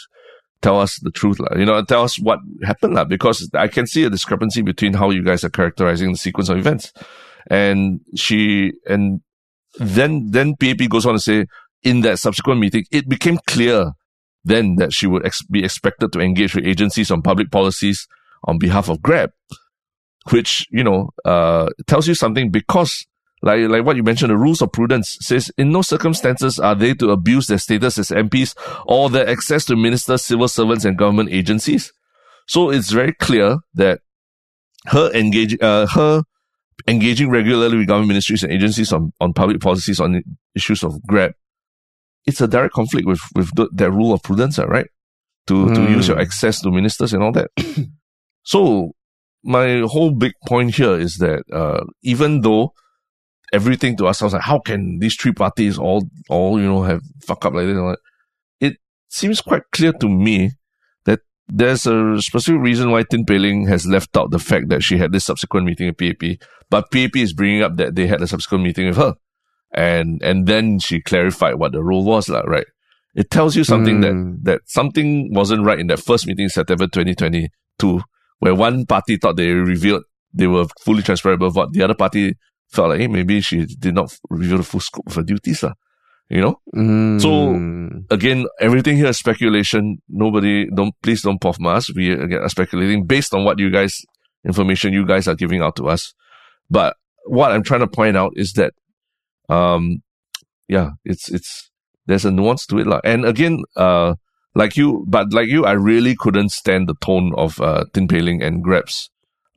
tell 0.63 0.81
us 0.81 0.99
the 1.03 1.11
truth 1.11 1.39
lah. 1.41 1.53
You 1.59 1.65
know, 1.67 1.83
tell 1.85 2.03
us 2.05 2.19
what 2.19 2.39
happened 2.65 2.95
lah. 2.95 3.05
Because 3.05 3.49
I 3.55 3.69
can 3.69 3.87
see 3.87 4.05
a 4.05 4.11
discrepancy 4.11 4.63
between 4.63 4.95
how 4.95 5.11
you 5.11 5.23
guys 5.23 5.45
are 5.45 5.51
characterizing 5.51 6.13
the 6.13 6.19
sequence 6.19 6.49
of 6.49 6.57
events. 6.59 6.93
And 7.51 8.01
she 8.17 8.73
and 8.89 9.21
then 9.79 10.31
then 10.33 10.57
PAP 10.57 10.89
goes 10.89 11.05
on 11.07 11.15
to 11.15 11.21
say 11.21 11.45
in 11.83 12.01
that 12.03 12.19
subsequent 12.19 12.61
meeting, 12.61 12.85
it 12.91 13.09
became 13.09 13.39
clear 13.47 13.93
then 14.47 14.77
that 14.77 14.93
she 14.93 15.07
would 15.07 15.27
ex- 15.27 15.43
be 15.43 15.65
expected 15.65 16.13
to 16.13 16.21
engage 16.21 16.55
with 16.55 16.65
agencies 16.65 17.11
on 17.11 17.21
public 17.21 17.51
policies 17.51 18.07
on 18.45 18.59
behalf 18.59 18.89
of 18.89 19.03
Grab, 19.03 19.31
which 20.31 20.67
you 20.71 20.85
know 20.85 21.11
uh, 21.25 21.69
tells 21.87 22.09
you 22.09 22.15
something 22.15 22.51
because. 22.51 23.05
Like, 23.43 23.69
like 23.69 23.85
what 23.85 23.97
you 23.97 24.03
mentioned, 24.03 24.31
the 24.31 24.37
rules 24.39 24.63
of 24.63 24.73
prudence 24.73 25.19
says 25.21 25.53
in 25.59 25.71
no 25.71 25.83
circumstances 25.83 26.59
are 26.59 26.75
they 26.75 26.95
to 26.95 27.11
abuse 27.11 27.47
their 27.47 27.59
status 27.59 27.99
as 27.99 28.09
MPs 28.09 28.57
or 28.87 29.11
their 29.11 29.29
access 29.29 29.67
to 29.67 29.77
ministers, 29.77 30.23
civil 30.23 30.49
servants, 30.49 30.87
and 30.87 30.97
government 30.97 31.29
agencies. 31.31 31.93
So 32.49 32.71
it's 32.71 32.91
very 32.91 33.13
clear 33.13 33.59
that 33.75 34.01
her 34.87 35.13
engaging, 35.13 35.63
uh, 35.63 35.87
her 35.87 36.23
engaging 36.89 37.29
regularly 37.29 37.77
with 37.77 37.89
government 37.89 38.09
ministries 38.09 38.43
and 38.43 38.53
agencies 38.53 38.91
on, 38.91 39.13
on 39.21 39.35
public 39.35 39.61
policies 39.61 40.01
on 40.01 40.23
issues 40.55 40.83
of 40.83 41.01
Grab, 41.07 41.33
it's 42.27 42.41
a 42.41 42.49
direct 42.49 42.75
conflict 42.75 43.07
with, 43.07 43.21
with 43.35 43.55
the, 43.55 43.69
that 43.73 43.91
rule 43.91 44.13
of 44.13 44.23
prudence, 44.23 44.59
right? 44.59 44.89
To, 45.47 45.69
to 45.75 45.81
Mm. 45.81 45.91
use 45.91 46.09
your 46.09 46.19
access 46.19 46.61
to 46.63 46.71
ministers 46.73 47.13
and 47.13 47.23
all 47.23 47.33
that. 47.33 47.51
so 48.43 48.93
my 49.45 49.81
whole 49.87 50.11
big 50.11 50.33
point 50.47 50.75
here 50.75 50.99
is 50.99 51.17
that, 51.19 51.45
uh, 51.53 51.85
even 52.03 52.41
though 52.41 52.73
everything 53.53 53.97
to 53.97 54.07
us 54.07 54.19
sounds 54.19 54.33
like, 54.33 54.43
how 54.43 54.59
can 54.59 54.99
these 54.99 55.15
three 55.15 55.33
parties 55.33 55.79
all, 55.79 56.03
all, 56.29 56.59
you 56.61 56.67
know, 56.67 56.83
have 56.83 57.01
fuck 57.25 57.45
up 57.45 57.55
like 57.55 57.67
this 57.67 57.77
that? 57.77 57.99
It 58.61 58.77
seems 59.09 59.41
quite 59.41 59.63
clear 59.73 59.93
to 59.93 60.09
me 60.09 60.51
that 61.05 61.21
there's 61.47 61.87
a 61.87 62.21
specific 62.21 62.61
reason 62.61 62.91
why 62.91 63.05
Tin 63.05 63.25
Pei 63.25 63.39
Ling 63.39 63.69
has 63.69 63.87
left 63.87 64.17
out 64.17 64.33
the 64.33 64.41
fact 64.41 64.69
that 64.71 64.83
she 64.83 64.99
had 64.99 65.13
this 65.13 65.25
subsequent 65.27 65.65
meeting 65.67 65.87
with 65.87 65.97
PAP, 65.99 66.39
but 66.71 66.91
PAP 66.91 67.15
is 67.15 67.33
bringing 67.33 67.63
up 67.63 67.77
that 67.77 67.95
they 67.95 68.09
had 68.09 68.21
a 68.21 68.27
subsequent 68.27 68.65
meeting 68.65 68.89
with 68.89 68.97
her. 68.97 69.15
And, 69.77 70.23
and 70.23 70.47
then 70.47 70.79
she 70.79 71.01
clarified 71.01 71.57
what 71.57 71.73
the 71.73 71.85
role 71.85 72.03
was, 72.05 72.29
like, 72.29 72.47
right? 72.47 72.67
It 73.15 73.31
tells 73.31 73.55
you 73.57 73.63
something 73.65 74.01
Mm. 74.01 74.03
that, 74.03 74.45
that 74.51 74.61
something 74.67 75.33
wasn't 75.33 75.65
right 75.65 75.79
in 75.79 75.87
that 75.89 76.01
first 76.01 76.27
meeting 76.27 76.45
in 76.45 76.49
September 76.51 76.87
2022, 76.87 78.01
where 78.41 78.55
one 78.55 78.87
party 78.87 79.17
thought 79.17 79.37
they 79.37 79.53
revealed 79.53 80.03
they 80.33 80.47
were 80.47 80.67
fully 80.81 81.03
transparent 81.03 81.41
about 81.43 81.55
what 81.55 81.73
the 81.73 81.83
other 81.83 81.95
party 81.95 82.35
felt 82.69 82.91
like, 82.91 83.01
hey, 83.01 83.07
maybe 83.07 83.41
she 83.41 83.65
did 83.65 83.95
not 83.95 84.15
reveal 84.29 84.59
the 84.59 84.63
full 84.63 84.81
scope 84.81 85.07
of 85.07 85.15
her 85.15 85.23
duties, 85.23 85.63
lah. 85.63 85.73
You 86.29 86.41
know? 86.41 86.61
Mm. 86.75 88.11
again, 88.11 88.47
everything 88.61 88.97
here 88.97 89.07
is 89.07 89.19
speculation. 89.19 89.99
Nobody, 90.09 90.69
don't 90.75 90.93
please 91.03 91.23
don't 91.23 91.41
puff 91.41 91.57
us. 91.65 91.95
We 91.95 92.11
again 92.13 92.41
are 92.41 92.49
speculating 92.49 93.07
based 93.07 93.33
on 93.33 93.45
what 93.45 93.59
you 93.59 93.71
guys 93.71 94.03
information 94.45 94.93
you 94.93 95.07
guys 95.07 95.29
are 95.29 95.35
giving 95.35 95.63
out 95.63 95.77
to 95.77 95.89
us. 95.89 96.13
But 96.69 96.97
what 97.27 97.53
I'm 97.53 97.63
trying 97.63 97.81
to 97.81 97.87
point 97.87 98.17
out 98.17 98.33
is 98.37 98.53
that, 98.55 98.75
um, 99.49 100.03
yeah, 100.69 100.91
it's 101.05 101.29
it's 101.31 101.71
there's 102.07 102.25
a 102.25 102.31
nuance 102.31 102.67
to 102.67 102.79
it, 102.79 102.87
lah. 102.87 103.01
And 103.05 103.25
again, 103.25 103.63
uh, 103.77 104.15
like 104.55 104.77
you, 104.77 105.05
but 105.09 105.33
like 105.33 105.49
you, 105.49 105.65
I 105.65 105.73
really 105.73 106.15
couldn't 106.17 106.51
stand 106.51 106.89
the 106.89 106.95
tone 107.01 107.33
of 107.37 107.61
uh, 107.61 107.85
Tin 107.93 108.09
Pei 108.09 108.21
Ling 108.21 108.43
and 108.43 108.63
Grab's 108.63 109.11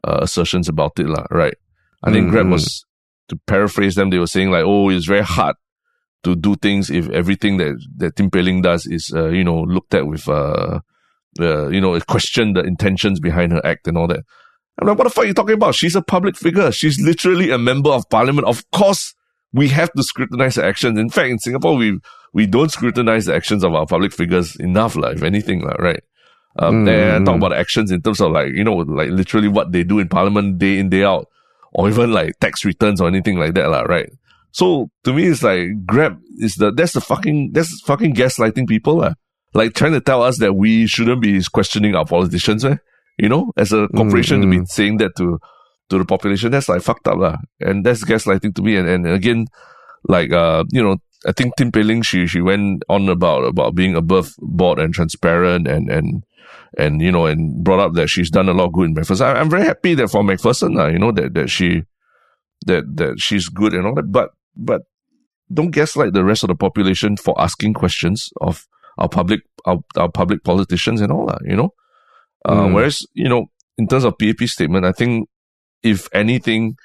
uh, 0.04 0.20
assertions 0.22 0.68
about 0.68 1.00
it, 1.00 1.08
lah. 1.08 1.26
Right? 1.32 1.56
I 2.04 2.12
think 2.12 2.32
Grab 2.32 2.46
Mhm. 2.48 2.52
was 2.52 2.86
to 3.28 3.38
paraphrase 3.48 3.96
them. 3.96 4.10
They 4.10 4.20
were 4.20 4.28
saying 4.28 4.52
like, 4.52 4.64
"Oh, 4.66 4.90
it's 4.90 5.06
very 5.06 5.24
hard 5.24 5.56
to 6.24 6.36
do 6.36 6.56
things 6.56 6.90
if 6.90 7.10
everything 7.10 7.58
that 7.58 7.80
that 7.98 8.16
Tin 8.16 8.30
Pei 8.30 8.42
Ling 8.42 8.62
does 8.62 8.86
is 8.86 9.12
uh, 9.16 9.30
you 9.30 9.44
know 9.44 9.62
looked 9.62 9.94
at 9.94 10.08
with 10.08 10.28
uh, 10.28 10.80
uh 11.40 11.68
you 11.70 11.82
know 11.82 12.00
question 12.02 12.54
the 12.54 12.62
intentions 12.62 13.20
behind 13.20 13.52
her 13.52 13.66
act 13.66 13.88
and 13.88 13.98
all 13.98 14.08
that. 14.08 14.22
I'm 14.82 14.88
like, 14.88 14.98
what 14.98 15.04
the 15.04 15.10
fuck 15.10 15.26
are 15.26 15.28
you 15.28 15.34
talking 15.34 15.56
about? 15.56 15.76
She's 15.76 15.96
a 15.96 16.02
public 16.02 16.38
figure. 16.38 16.72
She's 16.72 17.02
literally 17.02 17.52
a 17.52 17.58
member 17.58 17.90
of 17.90 18.10
parliament. 18.10 18.48
Of 18.48 18.64
course, 18.72 19.14
we 19.54 19.68
have 19.70 19.92
to 19.94 20.04
scrutinize 20.04 20.58
actions. 20.58 21.00
In 21.00 21.10
fact, 21.10 21.30
in 21.30 21.40
Singapore, 21.40 21.76
we 21.76 22.00
we 22.34 22.46
don't 22.46 22.72
scrutinize 22.72 23.26
the 23.26 23.36
actions 23.36 23.64
of 23.64 23.74
our 23.74 23.86
public 23.86 24.14
figures 24.14 24.56
enough, 24.58 24.96
like 24.96 25.18
if 25.18 25.24
anything, 25.24 25.62
like, 25.62 25.80
right? 25.80 26.04
Um, 26.58 26.86
Mm, 26.86 27.16
and 27.16 27.26
talk 27.26 27.36
mm. 27.36 27.38
about 27.38 27.54
actions 27.54 27.92
in 27.92 28.02
terms 28.02 28.20
of 28.20 28.32
like 28.32 28.54
you 28.54 28.64
know 28.64 28.76
like 28.76 29.10
literally 29.10 29.48
what 29.48 29.72
they 29.72 29.84
do 29.84 30.00
in 30.00 30.10
parliament 30.10 30.58
day 30.58 30.80
in 30.80 30.90
day 30.90 31.04
out 31.04 31.28
or 31.74 31.88
even 31.88 32.12
like 32.12 32.38
tax 32.40 32.66
returns 32.66 33.00
or 33.00 33.08
anything 33.08 33.38
like 33.38 33.54
that, 33.54 33.70
lah, 33.70 33.82
right? 33.82 34.10
So 34.52 34.90
to 35.04 35.14
me, 35.14 35.28
it's 35.28 35.44
like 35.44 35.86
Grab 35.86 36.20
is 36.38 36.56
the 36.56 36.72
that's 36.72 36.94
the 36.94 37.02
fucking 37.02 37.52
that's 37.54 37.80
fucking 37.82 38.16
gaslighting 38.16 38.68
people, 38.68 38.98
lah. 38.98 39.14
Like 39.54 39.74
trying 39.74 39.94
to 39.94 40.02
tell 40.02 40.24
us 40.24 40.40
that 40.40 40.54
we 40.54 40.88
shouldn't 40.88 41.22
be 41.22 41.42
questioning 41.52 41.96
our 41.96 42.06
politicians, 42.06 42.66
eh? 42.66 42.78
You 43.18 43.30
know, 43.30 43.52
as 43.58 43.74
a 43.74 43.88
corporation 43.90 44.42
Mm, 44.42 44.52
to 44.52 44.60
be 44.60 44.66
saying 44.66 44.98
that 44.98 45.16
to 45.18 45.40
to 45.90 45.98
the 45.98 46.06
population, 46.06 46.52
that's 46.52 46.70
like 46.70 46.82
fucked 46.82 47.08
up, 47.08 47.18
lah. 47.18 47.38
And 47.60 47.86
that's 47.86 48.04
gaslighting 48.04 48.56
to 48.56 48.62
me. 48.62 48.76
And 48.78 48.88
and 48.88 49.08
again, 49.08 49.48
like 50.08 50.32
uh, 50.32 50.64
you 50.72 50.82
know, 50.84 50.98
I 51.26 51.32
think 51.32 51.56
Tin 51.56 51.72
Pei 51.72 51.84
Ling, 51.84 52.02
she 52.04 52.28
she 52.28 52.42
went 52.42 52.84
on 52.90 53.10
about 53.10 53.44
about 53.46 53.76
being 53.76 53.96
above 53.96 54.36
board 54.40 54.80
and 54.80 54.94
transparent 54.94 55.68
and 55.68 55.90
and 55.90 56.24
and 56.78 57.02
you 57.02 57.12
know 57.12 57.26
and 57.26 57.64
brought 57.64 57.80
up 57.80 57.94
that 57.94 58.08
she's 58.08 58.30
done 58.30 58.48
a 58.50 58.54
lot 58.54 58.66
of 58.66 58.74
good 58.74 58.90
in 58.90 58.96
MacPherson. 58.96 59.26
I, 59.26 59.40
I'm 59.40 59.50
very 59.50 59.66
happy 59.66 59.96
that 59.96 60.10
for 60.10 60.22
MacPherson, 60.24 60.80
uh, 60.80 60.88
you 60.88 61.00
know 61.00 61.12
that 61.12 61.34
that 61.34 61.50
she 61.50 61.84
that 62.66 62.84
that 62.98 63.20
she's 63.20 63.50
good 63.50 63.74
and 63.74 63.86
all 63.86 63.96
that. 63.96 64.12
But 64.12 64.32
but 64.56 64.84
don't 65.52 65.72
gaslight 65.72 66.14
the 66.14 66.24
rest 66.24 66.44
of 66.44 66.50
the 66.50 66.56
population 66.56 67.18
for 67.18 67.34
asking 67.42 67.74
questions 67.74 68.30
of 68.42 68.68
our 68.98 69.10
public 69.10 69.42
our, 69.66 69.80
our 69.98 70.10
public 70.12 70.44
politicians 70.44 71.02
and 71.02 71.12
all 71.12 71.26
that. 71.28 71.42
You 71.44 71.56
know, 71.56 71.74
uh, 72.46 72.68
Mm. 72.68 72.74
whereas 72.74 73.06
you 73.14 73.28
know 73.30 73.48
in 73.78 73.88
terms 73.88 74.04
of 74.04 74.18
PAP 74.18 74.42
statement, 74.48 74.86
I 74.86 74.92
think 74.92 75.28
if 75.84 76.08
anything, 76.14 76.76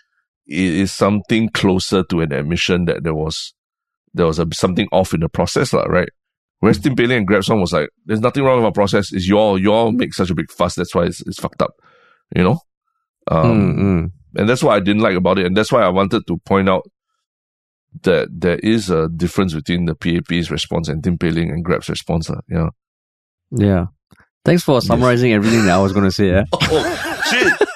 it 0.47 0.59
is 0.59 0.92
something 0.92 1.49
closer 1.51 2.03
to 2.05 2.20
an 2.20 2.32
admission 2.32 2.84
that 2.86 3.03
there 3.05 3.14
was 3.14 3.55
there 4.12 4.26
was 4.26 4.38
a, 4.38 4.47
something 4.53 4.88
off 4.92 5.12
in 5.14 5.20
the 5.20 5.28
process, 5.28 5.72
lah, 5.72 5.82
right? 5.84 6.09
Whereas 6.61 6.78
Tin 6.78 6.95
Pei 6.97 7.07
Ling 7.07 7.18
and 7.18 7.26
Grabson 7.26 7.61
was 7.61 7.72
like, 7.72 7.88
"There's 8.07 8.20
nothing 8.20 8.45
wrong 8.45 8.57
with 8.59 8.64
our 8.66 8.72
process. 8.72 9.12
It's 9.12 9.26
you 9.26 9.38
all 9.38 9.59
you 9.61 9.72
all 9.72 9.92
make 9.92 10.14
such 10.14 10.30
a 10.30 10.34
big 10.34 10.51
fuss. 10.51 10.74
That's 10.76 10.95
why 10.95 11.05
it's, 11.05 11.20
it's 11.22 11.38
fucked 11.40 11.61
up." 11.62 11.72
You 12.34 12.42
know, 12.45 12.59
um, 13.30 13.45
Mm, 13.45 13.78
mm. 13.78 14.11
and 14.36 14.49
that's 14.49 14.62
what 14.62 14.74
I 14.74 14.80
didn't 14.80 15.03
like 15.03 15.16
about 15.16 15.38
it, 15.38 15.47
and 15.47 15.57
that's 15.57 15.72
why 15.72 15.82
I 15.82 15.88
wanted 15.88 16.26
to 16.26 16.38
point 16.38 16.68
out 16.68 16.84
that 18.03 18.28
there 18.30 18.59
is 18.59 18.90
a 18.90 19.09
difference 19.09 19.55
between 19.55 19.84
the 19.84 19.95
PAP's 19.95 20.51
response 20.51 20.88
and 20.88 21.03
Tin 21.03 21.18
Pei 21.18 21.30
Ling 21.30 21.51
and 21.51 21.64
Grab's 21.64 21.88
response. 21.88 22.28
lah. 22.30 22.40
Yeah. 22.49 22.68
Yeah. 23.51 23.86
Thanks 24.45 24.62
for 24.62 24.80
summarizing 24.80 25.32
everything 25.32 25.64
that 25.66 25.74
I 25.74 25.82
was 25.82 25.92
going 25.92 26.05
to 26.05 26.12
say. 26.12 26.30
Eh? 26.30 26.45
Oh 26.53 27.22
shit! 27.30 27.68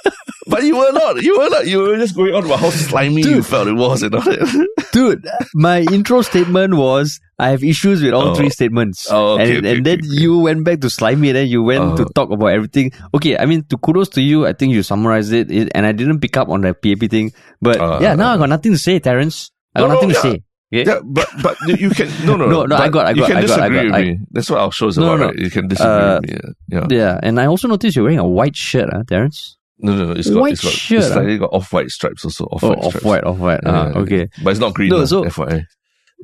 But 0.59 0.67
you 0.67 0.77
were 0.77 0.91
not. 0.93 1.23
You 1.23 1.39
were 1.39 1.49
not. 1.49 1.67
You 1.67 1.79
were 1.83 1.97
just 1.97 2.17
going 2.17 2.35
on 2.35 2.45
about 2.45 2.59
how 2.59 2.71
slimy 2.71 3.23
you 3.23 3.43
felt 3.43 3.69
it 3.69 3.75
was 3.79 4.03
and 4.03 4.15
all 4.15 4.23
that. 4.23 4.69
Dude, 4.93 5.23
my 5.55 5.81
intro 5.93 6.23
statement 6.23 6.75
was 6.75 7.21
I 7.39 7.51
have 7.51 7.63
issues 7.63 8.03
with 8.03 8.13
all 8.13 8.29
Oh. 8.31 8.35
three 8.35 8.51
statements. 8.51 9.07
Oh, 9.11 9.35
okay, 9.39 9.59
and 9.59 9.67
okay, 9.67 9.77
and 9.77 9.87
then 9.87 9.99
okay, 10.01 10.09
you 10.11 10.39
went 10.41 10.65
back 10.65 10.81
to 10.81 10.91
slimy, 10.91 11.29
and 11.31 11.37
then 11.37 11.47
you 11.47 11.63
went 11.63 11.97
to 11.99 12.05
Oh. 12.05 12.11
talk 12.15 12.31
about 12.35 12.49
everything. 12.49 12.91
Okay, 13.15 13.39
I 13.39 13.47
mean, 13.47 13.63
to 13.71 13.79
kudos 13.79 14.09
to 14.19 14.21
you, 14.21 14.47
I 14.47 14.53
think 14.53 14.73
you 14.75 14.83
summarized 14.83 15.33
it, 15.33 15.51
it 15.51 15.71
and 15.75 15.87
I 15.87 15.93
didn't 15.93 16.19
pick 16.19 16.37
up 16.37 16.49
on 16.49 16.63
the 16.63 16.75
PAP 16.75 17.09
thing. 17.09 17.31
But 17.63 17.79
Uh, 17.79 17.99
yeah, 18.03 18.15
now 18.17 18.35
I 18.35 18.37
got 18.39 18.49
nothing 18.49 18.73
to 18.73 18.79
say, 18.79 18.99
Terence. 18.99 19.51
I 19.77 19.81
got 19.81 19.89
No, 19.89 19.95
no, 19.95 19.95
nothing 19.95 20.11
to 20.11 20.15
yeah. 20.17 20.23
say. 20.23 20.43
Okay? 20.69 20.85
Yeah, 20.85 21.01
but 21.05 21.29
but 21.43 21.57
you 21.81 21.89
can 21.91 22.09
no 22.27 22.37
no 22.37 22.45
No, 22.51 22.65
no, 22.71 22.77
I 22.77 22.89
got- 22.91 23.07
I 23.07 23.11
you 23.17 23.23
got- 23.25 23.29
can 23.29 23.37
I 23.39 23.47
got- 23.47 23.61
I 23.61 23.69
disagree 23.69 23.77
got- 23.77 23.85
with 23.87 23.95
I- 23.95 24.03
me. 24.05 24.19
That's 24.33 24.51
what 24.51 24.61
our 24.61 24.73
show 24.73 24.89
is 24.89 24.99
No, 24.99 25.05
about, 25.15 25.21
no, 25.21 25.27
right? 25.29 25.39
You 25.39 25.51
can 25.51 25.69
disagree 25.69 25.93
Uh, 25.93 26.21
with 26.21 26.31
me. 26.31 26.37
Yeah, 26.37 26.51
yeah. 26.69 26.87
Yeah, 26.91 27.21
and 27.23 27.41
I 27.41 27.47
also 27.47 27.69
noticed 27.69 27.95
you're 27.97 28.05
wearing 28.05 28.19
a 28.19 28.27
white 28.27 28.57
shirt, 28.57 28.89
huh, 28.93 29.05
Terence. 29.09 29.57
No, 29.81 29.95
no, 29.95 30.07
no. 30.07 30.13
It's 30.13 30.29
got 30.31 30.41
White 30.41 30.53
it's 30.55 30.63
got 30.65 30.73
shirt, 30.73 30.99
it's 30.99 31.13
slightly 31.13 31.39
got 31.39 31.53
off 31.53 31.73
white 31.73 31.89
stripes 31.91 32.25
also. 32.25 32.45
Off 32.47 32.65
Oh, 32.65 32.71
white 32.71 32.85
off 32.85 33.03
white, 33.05 33.25
off 33.25 33.39
white. 33.39 33.61
Yeah, 33.63 33.71
Ah, 33.71 33.87
yeah, 33.89 33.99
okay. 34.03 34.29
but 34.43 34.51
it's 34.51 34.61
not 34.61 34.75
green. 34.75 34.91
No, 34.91 35.05
so- 35.05 35.25
FYI. 35.25 35.65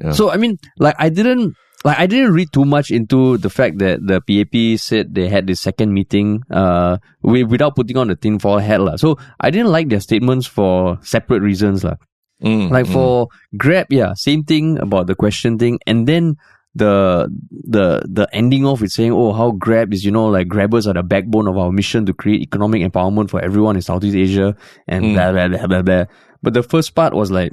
Yeah. 0.02 0.10
So 0.12 0.30
I 0.30 0.36
mean, 0.38 0.58
like 0.78 0.96
I 0.98 1.08
didn't 1.08 1.54
like 1.84 1.98
I 2.00 2.06
didn't 2.06 2.32
read 2.34 2.50
too 2.52 2.64
much 2.64 2.90
into 2.90 3.38
the 3.38 3.48
fact 3.50 3.78
that 3.78 4.02
the 4.04 4.18
PAP 4.20 4.80
said 4.80 5.14
they 5.14 5.28
had 5.28 5.46
this 5.46 5.60
second 5.60 5.94
meeting 5.94 6.42
uh 6.50 6.98
wi- 7.22 7.46
without 7.46 7.76
putting 7.76 7.96
on 7.96 8.08
the 8.08 8.16
tinfoil 8.16 8.58
hat 8.58 8.80
lah. 8.80 8.96
So 8.96 9.18
I 9.38 9.50
didn't 9.50 9.70
like 9.70 9.88
their 9.88 10.00
statements 10.00 10.46
for 10.50 10.98
separate 11.02 11.42
reasons 11.42 11.84
lah. 11.84 11.94
Mm, 12.42 12.70
Like 12.74 12.86
mm. 12.86 12.92
for 12.92 13.28
Grab, 13.56 13.86
yeah, 13.94 14.14
same 14.18 14.42
thing 14.42 14.78
about 14.82 15.06
the 15.06 15.14
question 15.14 15.56
thing, 15.62 15.78
and 15.86 16.08
then 16.10 16.34
the 16.74 17.28
the 17.50 18.02
the 18.08 18.28
ending 18.32 18.66
off 18.66 18.80
with 18.80 18.90
saying, 18.90 19.12
oh, 19.12 19.32
how 19.32 19.52
Grab 19.52 19.92
is 19.94 20.04
you 20.04 20.10
know 20.10 20.26
like 20.26 20.48
grabbers 20.48 20.86
are 20.86 20.94
the 20.94 21.02
backbone 21.02 21.46
of 21.46 21.56
our 21.56 21.70
mission 21.70 22.04
to 22.06 22.12
create 22.12 22.42
economic 22.42 22.82
empowerment 22.82 23.30
for 23.30 23.40
everyone 23.40 23.76
in 23.76 23.82
Southeast 23.82 24.16
Asia 24.16 24.56
and 24.88 25.04
Mm. 25.04 25.14
blah 25.14 25.32
blah 25.32 25.48
blah 25.48 25.66
blah 25.66 25.82
blah. 25.82 26.04
But 26.42 26.54
the 26.54 26.62
first 26.62 26.94
part 26.94 27.14
was 27.14 27.30
like. 27.30 27.52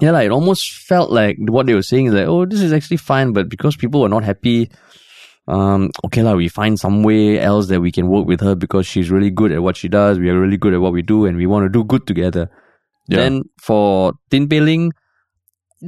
Yeah, 0.00 0.10
like 0.10 0.26
it 0.26 0.32
almost 0.32 0.72
felt 0.72 1.12
like 1.12 1.36
what 1.38 1.66
they 1.66 1.74
were 1.74 1.80
saying 1.80 2.06
is 2.06 2.14
like, 2.14 2.26
oh, 2.26 2.44
this 2.44 2.60
is 2.60 2.72
actually 2.72 2.96
fine, 2.96 3.32
but 3.32 3.48
because 3.48 3.76
people 3.76 4.00
were 4.00 4.08
not 4.08 4.24
happy, 4.24 4.68
um, 5.46 5.92
okay, 6.04 6.20
lah, 6.24 6.34
we 6.34 6.48
find 6.48 6.80
some 6.80 7.04
way 7.04 7.38
else 7.38 7.68
that 7.68 7.80
we 7.80 7.92
can 7.92 8.08
work 8.08 8.26
with 8.26 8.40
her 8.40 8.56
because 8.56 8.88
she's 8.88 9.08
really 9.08 9.30
good 9.30 9.52
at 9.52 9.62
what 9.62 9.76
she 9.76 9.88
does. 9.88 10.18
We 10.18 10.30
are 10.30 10.38
really 10.38 10.56
good 10.56 10.74
at 10.74 10.80
what 10.80 10.92
we 10.92 11.02
do, 11.02 11.26
and 11.26 11.36
we 11.36 11.46
want 11.46 11.64
to 11.64 11.68
do 11.68 11.84
good 11.84 12.08
together. 12.08 12.50
Yeah. 13.06 13.18
Then 13.18 13.42
for 13.62 14.14
Tin 14.30 14.48
Pei 14.48 14.58
Ling, 14.60 14.92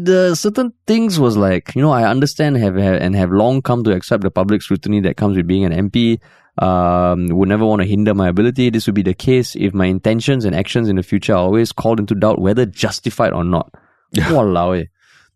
the 0.05 0.35
certain 0.35 0.73
things 0.87 1.19
was 1.19 1.37
like, 1.37 1.75
you 1.75 1.83
know, 1.83 1.91
I 1.91 2.05
understand 2.09 2.57
have, 2.59 2.77
have 2.77 3.01
and 3.01 3.15
have 3.17 3.31
long 3.31 3.63
come 3.63 3.83
to 3.85 3.93
accept 3.95 4.23
the 4.23 4.31
public 4.31 4.63
scrutiny 4.63 5.01
that 5.01 5.17
comes 5.17 5.37
with 5.37 5.47
being 5.47 5.65
an 5.65 5.91
MP. 5.91 6.21
Um, 6.59 7.27
would 7.29 7.49
never 7.51 7.67
want 7.67 7.83
to 7.83 7.89
hinder 7.89 8.15
my 8.15 8.29
ability. 8.29 8.71
This 8.71 8.87
would 8.87 8.95
be 8.95 9.03
the 9.03 9.13
case 9.15 9.55
if 9.57 9.75
my 9.75 9.87
intentions 9.87 10.45
and 10.47 10.57
actions 10.57 10.89
in 10.89 10.97
the 10.97 11.03
future 11.03 11.35
are 11.35 11.39
always 11.45 11.71
called 11.71 12.01
into 12.01 12.15
doubt, 12.15 12.41
whether 12.41 12.65
justified 12.65 13.33
or 13.33 13.45
not. 13.45 13.75
Yeah. 14.13 14.25
Walao 14.31 14.81
eh. 14.81 14.87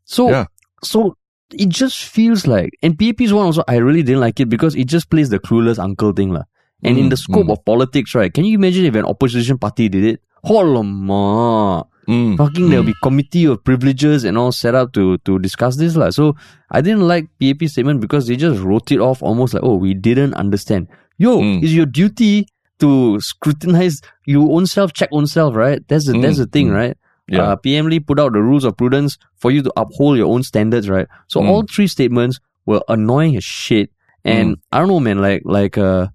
So, 0.04 0.30
Yeah. 0.30 0.46
so 0.82 1.16
it 1.52 1.68
just 1.68 2.04
feels 2.04 2.46
like, 2.46 2.70
and 2.82 2.98
PAP's 2.98 3.32
one 3.32 3.44
also, 3.44 3.62
I 3.68 3.76
really 3.76 4.02
didn't 4.02 4.20
like 4.20 4.40
it 4.40 4.48
because 4.48 4.74
it 4.74 4.86
just 4.86 5.10
plays 5.10 5.28
the 5.28 5.38
clueless 5.38 5.78
uncle 5.78 6.12
thing 6.12 6.30
lah. 6.30 6.44
And 6.82 6.96
in 6.96 7.06
Mm, 7.06 7.10
the 7.10 7.16
scope 7.18 7.46
mm. 7.48 7.52
of 7.52 7.64
politics, 7.66 8.14
right? 8.14 8.32
Can 8.32 8.46
you 8.46 8.54
imagine 8.56 8.86
if 8.86 8.94
an 8.94 9.04
opposition 9.04 9.58
party 9.58 9.90
did 9.90 10.04
it? 10.04 10.22
Holama. 10.44 11.86
Mm, 12.08 12.36
Fucking 12.36 12.70
there'll 12.70 12.82
mm. 12.82 12.86
be 12.88 12.94
committee 13.02 13.44
of 13.44 13.62
privileges 13.62 14.24
and 14.24 14.36
all 14.36 14.50
set 14.50 14.74
up 14.74 14.92
to 14.94 15.18
to 15.18 15.38
discuss 15.38 15.76
this 15.76 15.94
lah. 15.94 16.10
So 16.10 16.34
I 16.70 16.80
didn't 16.80 17.06
like 17.06 17.28
PAP 17.38 17.68
statement 17.68 18.00
because 18.00 18.26
they 18.26 18.34
just 18.36 18.60
wrote 18.62 18.90
it 18.90 18.98
off 18.98 19.22
almost 19.22 19.54
like, 19.54 19.62
oh, 19.62 19.76
we 19.76 19.94
didn't 19.94 20.34
understand. 20.34 20.88
Yo, 21.18 21.38
Mm. 21.38 21.62
it's 21.62 21.72
your 21.72 21.86
duty 21.86 22.48
to 22.80 23.20
scrutinize 23.20 24.00
your 24.26 24.50
own 24.50 24.66
self, 24.66 24.92
check 24.92 25.08
own 25.12 25.26
self, 25.26 25.54
right? 25.54 25.86
That's 25.86 26.06
the 26.06 26.18
that's 26.18 26.36
Mm, 26.38 26.44
the 26.44 26.46
thing, 26.46 26.68
mm. 26.68 26.74
right? 26.74 26.96
Yeah. 27.28 27.42
Uh, 27.52 27.56
PM 27.56 27.86
Lee 27.86 28.00
put 28.00 28.18
out 28.18 28.32
the 28.32 28.42
rules 28.42 28.64
of 28.64 28.76
prudence 28.76 29.16
for 29.36 29.52
you 29.52 29.62
to 29.62 29.70
uphold 29.76 30.16
your 30.18 30.26
own 30.32 30.42
standards, 30.42 30.88
right? 30.90 31.06
So 31.28 31.40
Mm. 31.40 31.48
all 31.48 31.62
three 31.62 31.86
statements 31.86 32.40
were 32.66 32.80
annoying 32.88 33.36
as 33.36 33.44
shit. 33.44 33.90
And 34.24 34.56
Mm. 34.56 34.60
I 34.72 34.78
don't 34.80 34.88
know, 34.88 34.98
man, 35.00 35.18
like 35.22 35.42
like 35.44 35.78
uh 35.78 36.08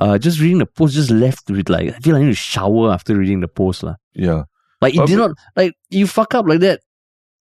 uh 0.00 0.16
just 0.18 0.40
reading 0.40 0.58
the 0.58 0.66
post 0.66 0.94
just 0.94 1.10
left 1.10 1.50
with 1.50 1.68
like 1.68 1.88
I 1.94 1.98
feel 1.98 2.14
like 2.14 2.22
I 2.22 2.26
need 2.26 2.36
to 2.38 2.44
shower 2.54 2.92
after 2.92 3.16
reading 3.16 3.40
the 3.40 3.48
post. 3.48 3.82
lah. 3.82 3.96
yeah. 4.14 4.44
Like 4.80 4.94
it 4.94 4.98
But- 5.02 5.08
did 5.10 5.18
not 5.18 5.30
like 5.56 5.72
you 5.90 6.06
fuck 6.06 6.34
up 6.34 6.46
like 6.46 6.60
that. 6.60 6.80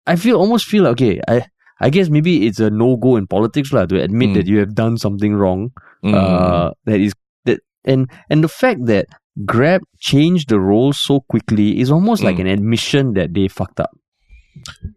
I 0.07 0.15
feel 0.15 0.37
almost 0.37 0.65
feel 0.65 0.83
like 0.83 0.93
okay, 0.97 1.21
I 1.27 1.45
I 1.79 1.89
guess 1.93 2.09
maybe 2.09 2.47
it's 2.47 2.59
a 2.59 2.69
no 2.73 2.97
go 2.97 3.15
in 3.17 3.27
politics 3.27 3.69
lah 3.71 3.85
to 3.85 4.01
admit 4.01 4.29
Mm. 4.31 4.35
that 4.41 4.47
you 4.49 4.57
have 4.57 4.73
done 4.73 4.97
something 4.97 5.35
wrong. 5.37 5.69
Mm, 6.03 6.13
Uh 6.17 6.71
that 6.89 6.97
is 6.99 7.13
that 7.45 7.61
and 7.85 8.09
and 8.31 8.41
the 8.43 8.49
fact 8.49 8.85
that 8.89 9.05
Grab 9.45 9.85
changed 10.01 10.49
the 10.49 10.57
role 10.57 10.93
so 10.97 11.21
quickly 11.29 11.77
is 11.77 11.91
almost 11.93 12.25
like 12.25 12.41
Mm. 12.41 12.49
an 12.49 12.49
admission 12.57 13.13
that 13.13 13.37
they 13.37 13.45
fucked 13.45 13.77
up. 13.77 13.93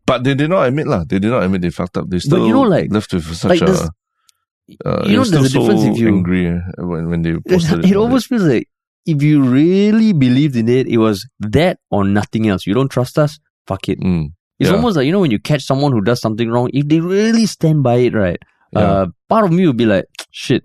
But 0.09 0.25
they 0.25 0.33
did 0.35 0.49
not 0.49 0.65
admit 0.65 0.87
lah. 0.89 1.05
They 1.05 1.19
did 1.21 1.29
not 1.29 1.45
admit 1.45 1.61
they 1.61 1.69
fucked 1.71 2.01
up. 2.01 2.09
They 2.09 2.19
still 2.25 2.47
you 2.49 2.57
know, 2.57 2.65
like- 2.65 2.89
left 2.89 3.13
with 3.13 3.29
such 3.37 3.61
like 3.61 3.69
a. 3.69 3.93
Uh, 4.85 5.03
you 5.07 5.17
know, 5.17 5.25
there's 5.25 5.55
a 5.55 5.59
difference 5.59 5.83
so 5.83 5.93
if 5.93 5.99
you- 5.99 6.09
angry 6.09 6.47
eh, 6.49 6.61
when 6.79 7.09
when 7.11 7.23
they 7.23 7.35
posted 7.49 7.85
it 7.85 7.91
about 7.91 7.97
almost 8.01 8.27
feels 8.29 8.43
like 8.43 8.69
if 9.07 9.23
you 9.23 9.43
really 9.43 10.13
believed 10.13 10.57
in 10.57 10.69
it, 10.69 10.87
it 10.87 10.99
was 10.99 11.27
that 11.41 11.79
or 11.91 12.05
nothing 12.05 12.49
else. 12.49 12.67
You 12.67 12.75
don't 12.75 12.89
trust 12.91 13.19
us? 13.19 13.39
Fuck 13.67 13.89
it. 13.89 13.99
Mm, 14.01 14.33
It's 14.59 14.69
Yeah. 14.69 14.77
almost 14.77 14.97
like, 14.97 15.07
you 15.07 15.13
know, 15.13 15.21
when 15.21 15.31
you 15.31 15.39
catch 15.39 15.65
someone 15.65 15.93
who 15.93 16.03
does 16.03 16.21
something 16.21 16.51
wrong, 16.51 16.69
if 16.75 16.87
they 16.87 17.01
really 17.01 17.47
stand 17.47 17.83
by 17.83 17.97
it, 17.97 18.15
right? 18.15 18.39
Yeah. 18.73 18.81
Uh, 18.81 19.07
part 19.29 19.45
of 19.47 19.53
me 19.53 19.67
would 19.67 19.77
be 19.79 19.87
like, 19.87 20.05
shit, 20.31 20.65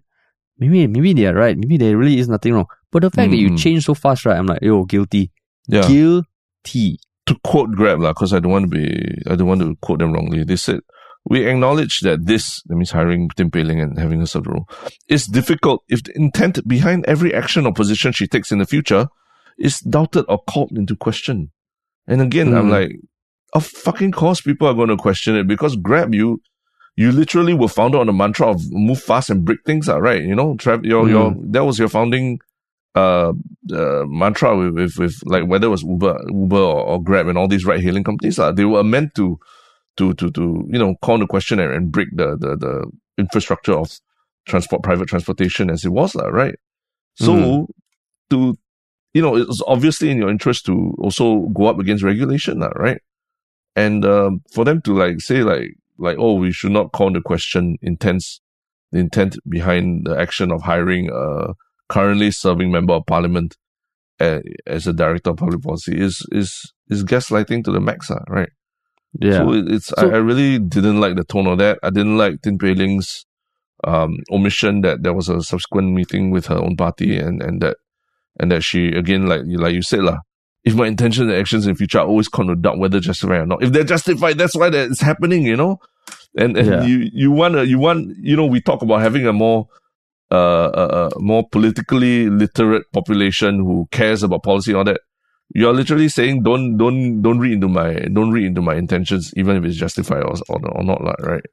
maybe, 0.59 0.85
maybe 0.87 1.13
they 1.13 1.25
are 1.27 1.33
right. 1.33 1.57
Maybe 1.57 1.77
there 1.77 1.95
really 1.97 2.19
is 2.19 2.27
nothing 2.27 2.53
wrong. 2.53 2.65
But 2.91 3.03
the 3.03 3.09
fact 3.09 3.31
that 3.31 3.37
you 3.37 3.51
Mm. 3.51 3.57
change 3.57 3.85
so 3.85 3.93
fast, 3.93 4.25
right? 4.25 4.37
I'm 4.37 4.45
like, 4.47 4.61
yo, 4.61 4.83
guilty. 4.85 5.31
yeah. 5.67 5.87
Guilty. 5.87 6.99
to 7.27 7.35
quote 7.43 7.71
Grab, 7.71 8.01
because 8.01 8.33
I 8.33 8.39
don't 8.39 8.51
want 8.51 8.69
to 8.69 8.77
be, 8.77 8.85
I 9.27 9.35
don't 9.35 9.47
want 9.47 9.61
to 9.61 9.75
quote 9.81 9.97
them 9.97 10.13
wrongly. 10.13 10.43
They 10.43 10.57
said, 10.57 10.81
we 11.27 11.45
acknowledge 11.47 12.01
that 12.01 12.25
this, 12.25 12.61
that 12.63 12.75
means 12.75 12.91
hiring 12.91 13.29
Tin 13.29 13.49
Pei 13.49 13.63
Ling 13.63 13.79
and 13.81 13.97
having 13.99 14.19
her 14.19 14.25
serve 14.27 14.43
the 14.43 14.51
role, 14.51 14.69
is 15.07 15.25
difficult 15.25 15.83
if 15.89 16.03
the 16.03 16.15
intent 16.15 16.67
behind 16.67 17.03
every 17.07 17.33
action 17.33 17.65
or 17.65 17.73
position 17.73 18.11
she 18.11 18.27
takes 18.27 18.51
in 18.51 18.59
the 18.59 18.65
future 18.65 19.07
is 19.57 19.79
doubted 19.79 20.25
or 20.29 20.39
called 20.47 20.71
into 20.77 20.95
question. 20.95 21.51
And 22.07 22.21
again, 22.21 22.53
I'm 22.53 22.67
Mm. 22.67 22.71
like, 22.71 22.99
of 23.53 23.65
fucking 23.65 24.11
course 24.11 24.41
people 24.41 24.67
are 24.67 24.73
going 24.75 24.89
to 24.89 24.97
question 24.97 25.35
it 25.35 25.47
because 25.47 25.75
Grab, 25.75 26.13
you, 26.13 26.41
you 26.95 27.11
literally 27.11 27.53
were 27.53 27.69
founded 27.69 27.99
on 27.99 28.07
the 28.07 28.13
mantra 28.13 28.47
of 28.47 28.61
move 28.71 29.01
fast 29.01 29.29
and 29.31 29.43
break 29.43 29.59
things 29.65 29.89
out, 29.89 30.01
right? 30.01 30.21
You 30.21 30.35
know, 30.35 30.53
Trav, 30.55 30.85
your, 30.85 31.09
your, 31.09 31.35
that 31.51 31.65
was 31.65 31.79
your 31.79 31.89
founding, 31.89 32.39
uh, 32.93 33.33
uh, 33.73 34.03
mantra 34.05 34.55
with, 34.55 34.75
with, 34.75 34.97
with 34.97 35.15
like 35.25 35.47
whether 35.47 35.67
it 35.67 35.71
was 35.71 35.83
Uber, 35.83 36.25
Uber 36.29 36.55
or, 36.57 36.83
or 36.83 37.03
Grab 37.03 37.27
and 37.27 37.37
all 37.37 37.47
these 37.47 37.65
ride 37.65 37.81
hailing 37.81 38.03
companies, 38.03 38.37
uh, 38.37 38.51
they 38.51 38.65
were 38.65 38.83
meant 38.83 39.15
to, 39.15 39.39
to, 39.97 40.13
to, 40.15 40.31
to, 40.31 40.65
you 40.69 40.79
know, 40.79 40.95
call 41.01 41.17
the 41.17 41.27
question 41.27 41.59
and, 41.59 41.73
and 41.73 41.91
break 41.91 42.09
the, 42.13 42.37
the, 42.37 42.55
the 42.57 42.91
infrastructure 43.17 43.73
of 43.73 43.99
transport, 44.47 44.83
private 44.83 45.07
transportation 45.07 45.69
as 45.69 45.85
it 45.85 45.89
was, 45.89 46.15
uh, 46.15 46.31
right? 46.31 46.55
So 47.15 47.33
Mhm. 47.33 47.67
to, 48.31 48.57
you 49.13 49.21
know, 49.21 49.35
it's 49.37 49.61
obviously 49.67 50.09
in 50.09 50.17
your 50.17 50.29
interest 50.29 50.65
to 50.65 50.93
also 50.99 51.41
go 51.53 51.67
up 51.67 51.79
against 51.79 52.03
regulation, 52.03 52.59
right? 52.59 52.99
And 53.75 54.05
um, 54.05 54.41
for 54.53 54.65
them 54.65 54.81
to 54.83 54.93
like 54.97 55.21
say 55.21 55.43
like 55.43 55.75
like 55.97 56.17
oh 56.19 56.33
we 56.33 56.51
should 56.51 56.71
not 56.71 56.91
call 56.91 57.11
the 57.11 57.21
question 57.21 57.77
intense 57.81 58.41
the 58.91 58.99
intent 58.99 59.37
behind 59.49 60.05
the 60.05 60.17
action 60.17 60.51
of 60.51 60.61
hiring 60.61 61.09
a 61.13 61.53
currently 61.89 62.31
serving 62.31 62.71
member 62.71 62.93
of 62.93 63.05
parliament 63.05 63.55
as, 64.19 64.41
as 64.67 64.87
a 64.87 64.93
director 64.93 65.31
of 65.31 65.37
public 65.37 65.61
policy 65.61 65.99
is 65.99 66.25
is 66.31 66.73
is 66.89 67.03
gaslighting 67.03 67.63
to 67.63 67.71
the 67.71 67.79
max, 67.81 68.09
right? 68.29 68.49
Yeah. 69.19 69.37
So 69.39 69.53
it, 69.53 69.71
it's 69.71 69.87
So- 69.87 70.09
I, 70.09 70.15
I 70.15 70.17
really 70.17 70.59
didn't 70.59 70.99
like 70.99 71.15
the 71.15 71.23
tone 71.23 71.47
of 71.47 71.57
that. 71.59 71.79
I 71.83 71.89
didn't 71.89 72.17
like 72.17 72.41
Tin 72.41 72.57
Pei 72.57 72.73
Ling's 72.73 73.25
um, 73.83 74.17
omission 74.31 74.81
that 74.81 75.03
there 75.03 75.13
was 75.13 75.29
a 75.29 75.41
subsequent 75.41 75.91
meeting 75.93 76.31
with 76.31 76.47
her 76.47 76.57
own 76.57 76.75
party 76.75 77.17
and, 77.17 77.41
and 77.41 77.61
that 77.61 77.77
and 78.39 78.51
that 78.51 78.63
she 78.63 78.87
again 78.89 79.27
like 79.27 79.41
you 79.45 79.57
like 79.57 79.73
you 79.73 79.81
said 79.81 80.01
lah. 80.01 80.17
If 80.63 80.73
my 80.73 80.87
intentions 80.87 81.29
and 81.29 81.37
actions 81.39 81.67
in 81.67 81.75
future 81.75 81.99
are 81.99 82.07
always 82.07 82.27
to 82.27 82.55
doubt 82.55 82.79
whether 82.79 82.99
justified 82.99 83.41
or 83.41 83.45
not. 83.45 83.61
If 83.63 83.71
they're 83.71 83.83
justified, 83.83 84.39
that's 84.39 84.55
why 84.55 84.69
that 84.71 84.89
it's 84.89 84.99
happening, 85.01 85.43
you 85.43 85.55
know. 85.55 85.77
And 86.37 86.57
and 86.57 86.67
Yeah. 86.67 86.83
you 86.83 87.09
you 87.13 87.31
want 87.31 87.53
to 87.55 87.65
you 87.67 87.77
want 87.79 88.15
you 88.17 88.35
know 88.35 88.45
we 88.47 88.61
talk 88.61 88.81
about 88.81 89.01
having 89.01 89.27
a 89.27 89.33
more 89.33 89.67
uh, 90.31 90.35
uh, 90.35 91.09
uh, 91.13 91.19
more 91.19 91.47
politically 91.47 92.29
literate 92.29 92.83
population 92.91 93.59
who 93.59 93.87
cares 93.91 94.23
about 94.23 94.41
policy 94.43 94.71
and 94.71 94.77
all 94.79 94.83
that. 94.83 95.01
You're 95.53 95.73
literally 95.73 96.09
saying 96.09 96.43
don't 96.43 96.77
don't 96.77 97.21
don't 97.21 97.39
read 97.39 97.53
into 97.53 97.67
my 97.67 97.93
don't 98.11 98.31
read 98.31 98.45
into 98.45 98.61
my 98.61 98.75
intentions 98.75 99.33
even 99.37 99.55
if 99.57 99.63
it's 99.63 99.77
justified 99.77 100.23
or 100.23 100.35
or, 100.49 100.59
or 100.75 100.83
not 100.83 101.03
like 101.03 101.19
right? 101.21 101.45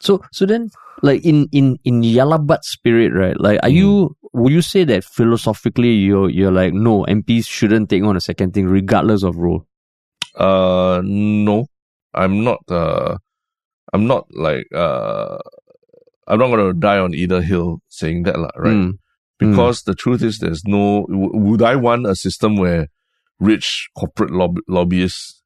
So 0.00 0.22
so 0.32 0.46
then 0.46 0.70
like 1.02 1.24
in 1.24 1.48
in 1.52 1.78
in 1.84 2.02
Yalabat 2.02 2.64
spirit, 2.64 3.12
right? 3.12 3.38
Like 3.38 3.60
are 3.62 3.68
you 3.68 4.16
would 4.32 4.52
you 4.52 4.62
say 4.62 4.84
that 4.84 5.04
philosophically 5.04 5.92
you're 5.92 6.30
you're 6.30 6.50
like 6.50 6.72
no 6.72 7.04
MPs 7.04 7.46
shouldn't 7.46 7.90
take 7.90 8.02
on 8.02 8.16
a 8.16 8.20
second 8.20 8.54
thing 8.54 8.66
regardless 8.66 9.22
of 9.22 9.36
role? 9.36 9.66
Uh, 10.34 11.00
no, 11.04 11.66
I'm 12.12 12.44
not. 12.44 12.60
Uh, 12.68 13.18
I'm 13.92 14.06
not 14.06 14.26
like. 14.34 14.66
Uh, 14.74 15.38
I'm 16.26 16.38
not 16.38 16.48
gonna 16.48 16.72
die 16.72 16.98
on 16.98 17.14
either 17.14 17.42
hill 17.42 17.80
saying 17.88 18.24
that, 18.24 18.38
lah, 18.38 18.50
right? 18.56 18.74
Mm. 18.74 18.98
Because 19.38 19.82
the 19.82 19.94
truth 19.94 20.22
is, 20.22 20.38
there's 20.38 20.64
no. 20.64 21.06
W- 21.06 21.36
would 21.36 21.62
I 21.62 21.76
want 21.76 22.06
a 22.06 22.14
system 22.14 22.56
where 22.56 22.88
rich 23.40 23.88
corporate 23.98 24.30
lob- 24.30 24.60
lobbyists 24.68 25.42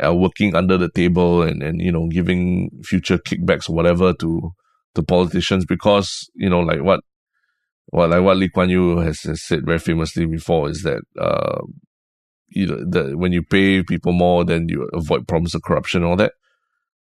are 0.00 0.14
working 0.14 0.54
under 0.54 0.76
the 0.76 0.90
table 0.90 1.42
and 1.42 1.62
and 1.62 1.80
you 1.80 1.92
know 1.92 2.08
giving 2.08 2.70
future 2.84 3.18
kickbacks 3.18 3.68
or 3.70 3.74
whatever 3.76 4.12
to 4.12 4.52
to 4.94 5.02
politicians 5.02 5.64
because 5.64 6.28
you 6.34 6.48
know 6.50 6.60
like 6.60 6.82
what. 6.82 7.00
Well, 7.92 8.08
like 8.08 8.22
what 8.22 8.38
Lee 8.38 8.48
Kuan 8.48 8.70
Yew 8.70 8.96
has, 8.98 9.20
has 9.20 9.42
said 9.44 9.64
very 9.66 9.78
famously 9.78 10.26
before 10.26 10.68
is 10.70 10.82
that 10.82 11.02
uh, 11.20 11.60
you 12.48 12.66
know 12.66 12.78
the 12.78 13.16
when 13.16 13.32
you 13.32 13.42
pay 13.42 13.82
people 13.84 14.12
more, 14.12 14.44
then 14.44 14.66
you 14.68 14.88
avoid 14.92 15.28
problems 15.28 15.54
of 15.54 15.62
corruption 15.62 16.02
and 16.02 16.10
all 16.10 16.16
that. 16.16 16.32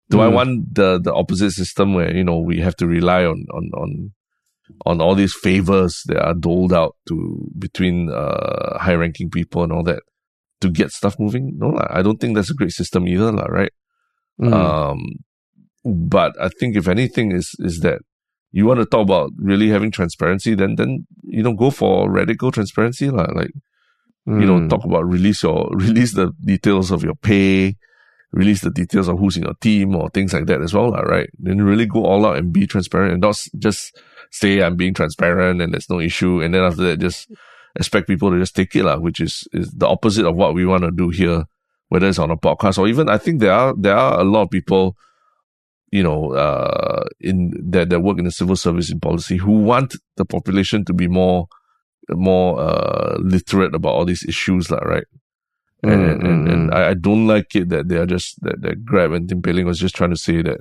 Do 0.10 0.20
I 0.20 0.28
Mm. 0.28 0.34
want 0.34 0.76
the 0.76 1.00
the 1.00 1.14
opposite 1.14 1.52
system 1.52 1.94
where 1.94 2.14
you 2.14 2.24
know 2.24 2.40
we 2.40 2.60
have 2.60 2.76
to 2.78 2.88
rely 2.88 3.24
on 3.24 3.46
on 3.54 3.70
on 3.74 4.12
on 4.86 5.02
all 5.02 5.16
these 5.16 5.34
favors 5.36 6.02
that 6.08 6.20
are 6.22 6.34
doled 6.34 6.74
out 6.74 6.96
to 7.08 7.48
between 7.58 8.10
uh, 8.10 8.78
high 8.80 8.96
ranking 8.96 9.30
people 9.30 9.64
and 9.64 9.72
all 9.72 9.84
that 9.84 10.02
to 10.62 10.70
get 10.70 10.92
stuff 10.92 11.20
moving? 11.20 11.58
No. 11.58 11.78
I 11.90 12.02
don't 12.02 12.20
think 12.20 12.36
that's 12.36 12.52
a 12.52 12.56
great 12.56 12.72
system 12.72 13.08
either, 13.08 13.32
right? 13.32 13.72
Mm. 14.40 14.54
Um, 14.54 15.00
but 15.84 16.40
I 16.42 16.50
think 16.60 16.76
if 16.76 16.88
anything 16.88 17.32
is 17.32 17.56
is 17.60 17.80
that 17.82 18.00
you 18.52 18.66
want 18.66 18.80
to 18.80 18.86
talk 18.86 19.02
about 19.02 19.32
really 19.38 19.70
having 19.70 19.92
transparency, 19.92 20.56
then 20.56 20.76
then 20.76 21.08
you 21.24 21.44
know 21.44 21.54
go 21.54 21.70
for 21.72 22.10
radical 22.10 22.52
transparency. 22.52 23.10
Like 23.10 23.52
you 24.28 24.46
know 24.46 24.60
Mm. 24.60 24.70
talk 24.70 24.86
about 24.86 25.06
release 25.08 25.42
your 25.44 25.70
release 25.74 26.14
the 26.14 26.32
details 26.46 26.92
of 26.92 27.04
your 27.04 27.16
pay 27.16 27.76
release 28.32 28.62
the 28.62 28.70
details 28.70 29.08
of 29.08 29.18
who's 29.20 29.36
in 29.36 29.44
your 29.44 29.56
team 29.56 29.96
or 29.96 30.10
things 30.12 30.32
like 30.32 30.46
that 30.46 30.62
as 30.62 30.74
well 30.74 30.92
right 30.92 31.30
then 31.40 31.62
really 31.62 31.86
go 31.88 32.06
all 32.06 32.26
out 32.26 32.38
and 32.38 32.54
be 32.54 32.66
transparent 32.68 33.14
and 33.14 33.22
not 33.22 33.36
just 33.58 34.00
say 34.30 34.62
i'm 34.62 34.76
being 34.76 34.94
transparent 34.94 35.60
and 35.60 35.74
there's 35.74 35.90
no 35.90 36.00
issue 36.00 36.40
and 36.42 36.54
then 36.54 36.62
after 36.62 36.84
that 36.84 37.00
just 37.00 37.30
expect 37.76 38.08
people 38.08 38.32
to 38.32 38.40
just 38.40 38.56
take 38.56 38.76
it 38.76 38.84
lah, 38.84 38.98
which 38.98 39.20
is 39.20 39.48
is 39.54 39.72
the 39.72 39.88
opposite 39.88 40.26
of 40.26 40.36
what 40.36 40.54
we 40.54 40.66
want 40.66 40.84
to 40.84 40.92
do 40.92 41.10
here 41.10 41.46
whether 41.92 42.08
it's 42.08 42.20
on 42.20 42.32
a 42.32 42.38
podcast 42.38 42.78
or 42.78 42.88
even 42.88 43.10
i 43.10 43.18
think 43.18 43.42
there 43.42 43.52
are 43.52 43.76
there 43.76 43.98
are 43.98 44.22
a 44.22 44.24
lot 44.24 44.44
of 44.44 44.50
people 44.50 44.96
you 45.92 46.02
know 46.02 46.32
uh 46.32 47.04
in 47.20 47.52
that 47.70 47.90
that 47.90 48.00
work 48.00 48.18
in 48.18 48.24
the 48.24 48.32
civil 48.32 48.56
service 48.56 48.90
in 48.90 48.98
policy 49.00 49.36
who 49.36 49.52
want 49.52 49.96
the 50.16 50.24
population 50.24 50.86
to 50.86 50.94
be 50.94 51.08
more 51.08 51.48
more 52.10 52.60
uh 52.60 53.18
literate 53.20 53.76
about 53.76 53.94
all 53.94 54.06
these 54.06 54.24
issues 54.24 54.72
lah, 54.72 54.80
right? 54.80 55.06
And, 55.84 55.92
Mm, 55.92 56.12
and, 56.12 56.24
and, 56.24 56.48
mm, 56.48 56.54
and 56.54 56.74
I, 56.74 56.90
I 56.90 56.94
don't 56.94 57.26
like 57.28 57.56
it 57.56 57.70
that 57.70 57.90
they 57.90 57.98
are 57.98 58.06
just 58.06 58.42
that, 58.44 58.62
that 58.62 58.86
Grab 58.86 59.12
and 59.12 59.28
Tin 59.28 59.42
Pei 59.42 59.52
Ling 59.52 59.66
was 59.66 59.80
just 59.80 59.96
trying 59.96 60.12
to 60.12 60.18
say 60.18 60.42
that 60.44 60.60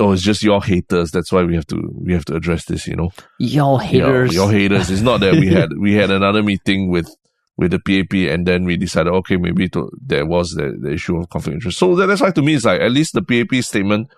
oh 0.00 0.12
it's 0.12 0.22
just 0.22 0.42
your 0.42 0.62
haters. 0.62 1.10
That's 1.10 1.30
why 1.30 1.44
we 1.44 1.54
have 1.54 1.66
to 1.68 1.90
we 1.94 2.12
have 2.12 2.24
to 2.26 2.34
address 2.34 2.64
this 2.64 2.86
you 2.86 2.96
know? 2.96 3.10
Your 3.38 3.80
haters. 3.80 4.34
your, 4.34 4.50
haters. 4.50 4.90
it's 4.90 5.02
not 5.02 5.20
that 5.20 5.34
we 5.34 5.46
had 5.54 5.70
we 5.78 5.94
had 5.94 6.10
another 6.10 6.42
meeting 6.42 6.90
with 6.90 7.14
with 7.56 7.72
the 7.72 7.78
PAP 7.78 8.32
and 8.32 8.46
then 8.46 8.64
we 8.64 8.76
decided 8.76 9.12
okay 9.12 9.36
maybe 9.36 9.68
to, 9.68 9.90
there 10.00 10.24
was 10.24 10.52
the, 10.52 10.74
the 10.80 10.92
issue 10.92 11.16
of 11.18 11.28
conflict 11.28 11.54
interest. 11.54 11.78
So 11.78 11.94
that, 11.96 12.06
that's 12.06 12.22
why 12.22 12.30
to 12.30 12.42
me 12.42 12.54
it's 12.54 12.64
like 12.64 12.80
at 12.80 12.90
least 12.90 13.12
the 13.12 13.22
PAP 13.22 13.62
statement 13.62 14.08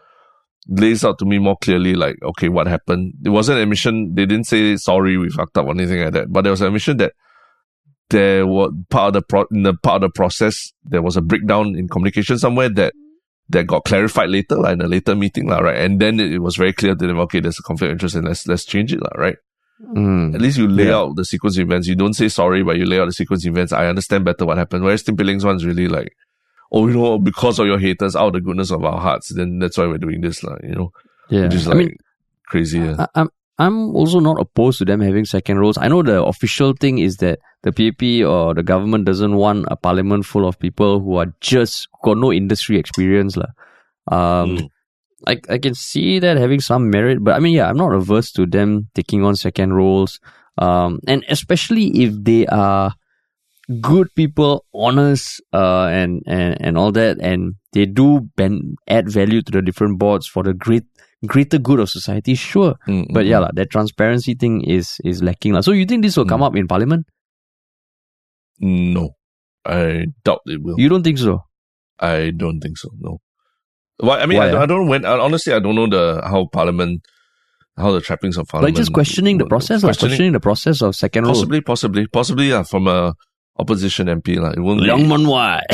lays 0.68 1.04
out 1.04 1.18
to 1.18 1.24
me 1.24 1.40
more 1.40 1.56
clearly 1.60 1.94
like 1.94 2.16
okay 2.22 2.48
what 2.48 2.68
happened. 2.68 3.14
It 3.24 3.30
wasn't 3.30 3.58
an 3.58 3.64
admission. 3.64 4.14
They 4.14 4.26
didn't 4.26 4.46
say 4.46 4.76
sorry 4.76 5.18
we 5.18 5.28
fucked 5.30 5.58
up 5.58 5.66
or 5.66 5.72
anything 5.72 6.02
like 6.02 6.12
that. 6.12 6.32
But 6.32 6.42
there 6.42 6.52
was 6.52 6.60
an 6.60 6.68
admission 6.68 6.98
that 6.98 7.12
there 8.10 8.46
was 8.46 8.72
part 8.90 9.08
of 9.08 9.12
the 9.14 9.22
pro- 9.22 9.46
in 9.50 9.62
the 9.62 9.74
part 9.74 9.96
of 9.96 10.02
the 10.02 10.12
process 10.14 10.72
there 10.84 11.02
was 11.02 11.16
a 11.16 11.22
breakdown 11.22 11.74
in 11.74 11.88
communication 11.88 12.38
somewhere 12.38 12.68
that 12.68 12.92
that 13.52 13.66
got 13.66 13.84
clarified 13.84 14.28
later 14.30 14.56
like, 14.56 14.74
in 14.74 14.80
a 14.82 14.88
later 14.88 15.14
meeting 15.14 15.46
lah, 15.48 15.58
right 15.58 15.78
and 15.78 16.00
then 16.00 16.18
it, 16.20 16.32
it 16.32 16.38
was 16.40 16.56
very 16.56 16.72
clear 16.72 16.94
to 16.94 17.06
them 17.06 17.18
okay 17.20 17.40
there's 17.40 17.58
a 17.58 17.62
conflict 17.62 17.90
of 17.90 17.94
interest 17.96 18.14
and 18.16 18.26
let's 18.26 18.46
let's 18.46 18.64
change 18.64 18.92
it 18.92 19.00
lah, 19.00 19.14
right 19.16 19.36
Mm. 19.82 20.34
at 20.36 20.40
least 20.40 20.58
you 20.58 20.68
lay 20.68 20.86
Yeah. 20.86 20.98
out 20.98 21.16
the 21.16 21.24
sequence 21.24 21.56
of 21.58 21.62
events 21.66 21.88
you 21.88 21.96
don't 21.96 22.14
say 22.14 22.28
sorry 22.28 22.62
but 22.62 22.76
you 22.76 22.84
lay 22.86 23.00
out 23.00 23.06
the 23.06 23.12
sequence 23.12 23.44
of 23.44 23.50
events 23.50 23.72
I 23.72 23.86
understand 23.86 24.24
better 24.24 24.46
what 24.46 24.56
happened 24.56 24.84
whereas 24.84 25.02
Tin 25.02 25.16
Pei 25.16 25.24
Ling's 25.24 25.44
one's 25.44 25.64
really 25.66 25.88
like 25.88 26.12
oh 26.70 26.86
you 26.86 26.94
know 26.94 27.18
because 27.18 27.58
of 27.58 27.66
your 27.66 27.80
haters 27.80 28.14
out 28.14 28.28
of 28.28 28.32
the 28.34 28.40
goodness 28.40 28.70
of 28.70 28.84
our 28.84 29.00
hearts 29.00 29.34
then 29.34 29.58
that's 29.58 29.76
why 29.76 29.86
we're 29.88 29.98
doing 29.98 30.20
this 30.20 30.44
lah, 30.44 30.54
you 30.62 30.76
know 30.76 30.92
Yeah. 31.30 31.44
which 31.50 31.54
is 31.54 31.66
I 31.66 31.70
like 31.72 31.78
mean, 31.78 31.96
crazy 32.46 32.78
yeah. 32.78 32.94
I, 33.00 33.06
I'm 33.22 33.28
I'm 33.58 33.96
also 33.96 34.20
not 34.20 34.40
opposed 34.40 34.78
to 34.78 34.84
them 34.84 35.00
having 35.00 35.24
second 35.24 35.58
roles. 35.58 35.76
I 35.78 35.88
know 35.88 36.02
the 36.02 36.22
official 36.24 36.74
thing 36.78 36.98
is 36.98 37.16
that 37.18 37.38
the 37.66 37.72
PAP 37.72 38.02
or 38.26 38.54
the 38.54 38.62
government 38.62 39.04
doesn't 39.04 39.34
want 39.34 39.66
a 39.68 39.76
parliament 39.76 40.26
full 40.26 40.46
of 40.48 40.58
people 40.58 41.00
who 41.00 41.16
are 41.16 41.26
just 41.40 41.88
got 42.02 42.18
no 42.18 42.32
industry 42.32 42.78
experience. 42.78 43.36
lah. 43.36 43.50
Um, 44.10 44.58
Mm. 44.58 44.68
I, 45.26 45.38
I 45.48 45.58
can 45.62 45.74
see 45.78 46.18
that 46.18 46.36
having 46.36 46.58
some 46.58 46.90
merit, 46.90 47.22
but 47.22 47.34
I 47.34 47.38
mean, 47.38 47.54
yeah, 47.54 47.70
I'm 47.70 47.76
not 47.78 47.94
averse 47.94 48.32
to 48.32 48.44
them 48.44 48.90
taking 48.94 49.22
on 49.22 49.36
second 49.38 49.72
roles. 49.72 50.18
Um, 50.58 50.98
and 51.06 51.22
especially 51.30 52.02
if 52.02 52.10
they 52.18 52.44
are 52.50 52.90
good 53.80 54.10
people, 54.18 54.66
honest, 54.74 55.40
uh, 55.54 55.86
and, 55.86 56.22
and, 56.26 56.58
and 56.60 56.76
all 56.76 56.90
that, 56.92 57.22
and 57.22 57.54
they 57.72 57.86
do 57.86 58.26
ben- 58.34 58.74
add 58.88 59.08
value 59.08 59.42
to 59.42 59.52
the 59.52 59.62
different 59.62 60.00
boards 60.00 60.26
for 60.26 60.42
the 60.42 60.52
great, 60.52 60.82
greater 61.24 61.56
good 61.56 61.78
of 61.78 61.88
society, 61.88 62.34
sure. 62.34 62.74
Mm, 62.88 63.14
But 63.14 63.24
yeah, 63.26 63.38
mm. 63.38 63.42
lah, 63.46 63.50
that 63.54 63.70
transparency 63.70 64.34
thing 64.34 64.66
is 64.66 64.98
is 65.06 65.22
lacking. 65.22 65.54
lah. 65.54 65.62
So 65.62 65.70
you 65.70 65.86
think 65.86 66.02
this 66.02 66.18
will 66.18 66.26
come 66.26 66.42
Mm. 66.42 66.46
up 66.50 66.56
in 66.58 66.66
parliament? 66.66 67.06
no 68.58 69.14
I 69.64 70.06
doubt 70.24 70.42
it 70.46 70.62
will 70.62 70.78
You 70.78 70.88
don't 70.88 71.02
think 71.02 71.18
so? 71.18 71.44
I 72.02 72.30
don't 72.30 72.60
think 72.60 72.76
so. 72.78 72.88
No. 72.98 73.18
Well, 74.00 74.20
I 74.20 74.26
mean, 74.26 74.38
Why, 74.38 74.46
I, 74.46 74.50
don't- 74.50 74.58
ah? 74.58 74.62
I 74.62 74.66
don't 74.66 74.84
know 74.84 74.90
when. 74.90 75.04
Honestly, 75.04 75.52
I 75.52 75.60
don't 75.60 75.74
know 75.76 75.86
the 75.86 76.20
how 76.26 76.46
Parliament, 76.52 77.02
how 77.76 77.92
the 77.92 78.00
trappings 78.00 78.36
of 78.36 78.48
Parliament. 78.48 78.74
Like 78.74 78.80
just 78.82 78.92
questioning 78.92 79.38
the 79.38 79.46
process, 79.46 79.82
like 79.84 79.98
questioning 79.98 80.32
the 80.32 80.40
process 80.40 80.82
of 80.82 80.96
second 80.96 81.24
role. 81.24 81.32
possibly, 81.34 81.60
possibly, 81.60 82.06
possibly. 82.08 82.48
Yeah, 82.50 82.64
from 82.64 82.88
a 82.88 83.14
opposition 83.58 84.08
MP, 84.08 84.38
like 84.40 84.56
it 84.56 84.60
won't 84.60 84.80
be. 84.80 84.88
Leong 84.88 85.06
Mun 85.08 85.26
Wai. 85.28 85.62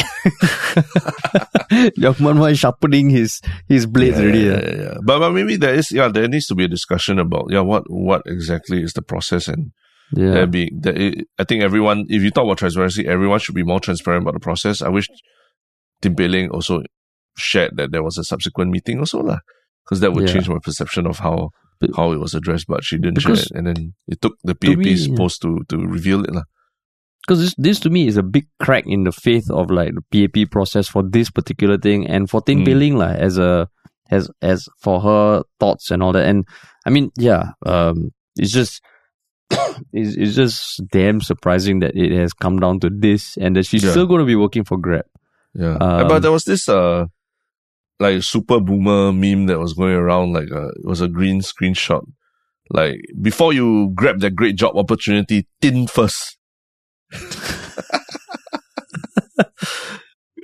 Leong 1.97 2.21
Mun 2.21 2.39
Wai 2.39 2.53
sharpening 2.53 3.11
his 3.11 3.41
his 3.69 3.87
blades 3.87 4.19
yeah, 4.19 4.23
already. 4.25 4.41
yeah, 4.41 4.53
ah. 4.63 4.67
yeah, 4.67 4.83
yeah. 4.83 4.95
But, 5.05 5.19
but 5.21 5.31
maybe 5.33 5.57
there 5.57 5.75
is. 5.75 5.91
Yeah, 5.93 6.09
there 6.09 6.29
needs 6.29 6.47
to 6.47 6.55
be 6.55 6.65
a 6.65 6.69
discussion 6.69 7.19
about 7.19 7.47
yeah 7.51 7.61
what 7.61 7.85
what 7.89 8.23
exactly 8.27 8.83
is 8.83 8.93
the 8.93 9.03
process 9.03 9.49
and 9.49 9.73
Yeah. 10.13 10.31
there 10.33 10.47
be. 10.47 10.73
There, 10.75 11.15
I 11.39 11.45
think 11.45 11.63
everyone, 11.63 12.07
if 12.09 12.23
you 12.23 12.31
talk 12.31 12.45
about 12.45 12.59
transparency, 12.59 13.07
everyone 13.07 13.39
should 13.41 13.55
be 13.55 13.65
more 13.65 13.81
transparent 13.81 14.23
about 14.25 14.35
the 14.35 14.41
process. 14.41 14.83
I 14.83 14.89
wish 14.89 15.07
Tin 16.03 16.15
Pei 16.15 16.49
also 16.49 16.83
shared 17.37 17.77
that 17.77 17.93
there 17.93 18.03
was 18.03 18.19
a 18.19 18.25
subsequent 18.25 18.71
meeting 18.71 18.99
also 18.99 19.21
lah, 19.23 19.39
because 19.85 20.01
that 20.01 20.13
would 20.13 20.27
Yeah. 20.29 20.35
change 20.35 20.49
my 20.49 20.59
perception 20.63 21.07
of 21.07 21.19
how 21.21 21.51
But- 21.81 21.95
how 21.97 22.13
it 22.13 22.19
was 22.19 22.35
addressed. 22.35 22.67
But 22.67 22.83
she 22.85 22.99
didn't 22.99 23.21
share 23.21 23.35
it, 23.35 23.51
and 23.55 23.67
then 23.67 23.95
it 24.09 24.21
took 24.21 24.37
the 24.43 24.55
to 24.55 24.77
me, 24.77 25.17
post 25.17 25.43
to 25.43 25.63
to 25.69 25.77
reveal 25.87 26.25
it 26.25 26.35
lah. 26.35 26.43
Because 27.27 27.41
this, 27.45 27.55
this 27.59 27.81
to 27.81 27.91
me 27.91 28.07
is 28.07 28.17
a 28.17 28.23
big 28.23 28.47
crack 28.59 28.85
in 28.87 29.05
the 29.05 29.13
faith 29.13 29.51
of 29.51 29.71
like 29.71 29.93
the 29.95 30.03
PAP 30.11 30.51
process 30.51 30.89
for 30.89 31.03
this 31.03 31.31
particular 31.31 31.77
thing 31.77 32.07
and 32.09 32.31
for 32.31 32.41
Tin 32.41 32.65
Mm. 32.65 32.97
Lah 32.99 33.13
as 33.13 33.37
a 33.39 33.69
as 34.11 34.31
as 34.41 34.67
for 34.81 35.01
her 35.03 35.43
thoughts 35.61 35.91
and 35.91 36.03
all 36.03 36.13
that. 36.13 36.25
And 36.27 36.47
I 36.87 36.91
mean, 36.91 37.11
yeah, 37.19 37.53
um, 37.67 38.11
it's 38.37 38.51
just 38.51 38.81
it's, 39.93 40.17
it's 40.17 40.35
just 40.35 40.81
damn 40.91 41.21
surprising 41.21 41.81
that 41.81 41.95
it 41.95 42.13
has 42.13 42.33
come 42.33 42.59
down 42.59 42.81
to 42.81 42.91
this 42.91 43.37
and 43.37 43.57
that 43.57 43.67
she's 43.67 43.85
Yeah. 43.85 43.91
still 43.93 44.07
going 44.07 44.21
to 44.21 44.27
be 44.27 44.37
working 44.37 44.65
for 44.65 44.79
Grab. 44.79 45.05
Yeah. 45.59 45.77
Um, 45.81 46.09
but 46.09 46.21
there 46.21 46.33
was 46.33 46.45
this 46.45 46.69
uh 46.69 47.07
like 48.01 48.23
super 48.23 48.61
boomer 48.61 49.13
meme 49.13 49.47
that 49.47 49.59
was 49.59 49.75
going 49.75 49.95
around 49.95 50.33
like 50.33 50.51
uh, 50.53 50.69
it 50.69 50.85
was 50.85 51.01
a 51.01 51.09
green 51.09 51.41
screenshot. 51.41 52.05
Like 52.71 53.01
before 53.21 53.53
you 53.53 53.93
grab 53.95 54.21
that 54.21 54.37
great 54.37 54.57
job 54.57 54.77
opportunity, 54.77 55.47
tin 55.61 55.87
first. 55.87 56.39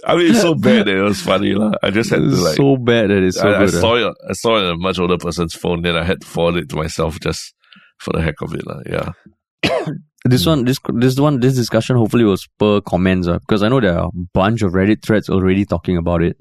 I 0.06 0.16
mean, 0.16 0.30
it's 0.30 0.42
so 0.42 0.54
bad 0.54 0.86
that 0.86 0.96
it 0.96 1.02
was 1.02 1.20
funny, 1.20 1.54
lah. 1.54 1.72
I 1.82 1.90
just 1.90 2.10
had 2.10 2.20
to 2.20 2.26
like, 2.26 2.56
so 2.56 2.76
bad 2.76 3.08
that 3.08 3.22
it's 3.22 3.38
so 3.38 3.48
I, 3.48 3.60
I 3.60 3.64
uh. 3.64 3.68
saw 3.68 3.94
it, 3.96 4.14
I 4.28 4.32
saw 4.34 4.56
it 4.58 4.64
on 4.64 4.72
a 4.72 4.76
much 4.76 4.98
older 4.98 5.16
person's 5.16 5.54
phone, 5.54 5.82
then 5.82 5.96
I 5.96 6.04
had 6.04 6.20
to 6.20 6.26
forward 6.26 6.56
it 6.56 6.68
to 6.70 6.76
myself 6.76 7.18
just 7.20 7.54
for 8.00 8.12
the 8.12 8.20
heck 8.20 8.40
of 8.42 8.54
it, 8.54 8.66
lah. 8.66 8.80
Yeah, 8.84 9.12
This 10.26 10.46
one, 10.46 10.64
this 10.64 10.78
this 10.94 11.20
one, 11.20 11.40
this 11.40 11.54
discussion 11.54 11.96
hopefully 11.96 12.24
will 12.24 12.38
spur 12.38 12.80
comments 12.80 13.28
uh, 13.28 13.38
because 13.40 13.62
I 13.62 13.68
know 13.68 13.80
there 13.80 13.98
are 13.98 14.06
a 14.06 14.10
bunch 14.32 14.62
of 14.62 14.72
Reddit 14.72 15.02
threads 15.02 15.28
already 15.28 15.66
talking 15.66 15.98
about 15.98 16.22
it. 16.22 16.36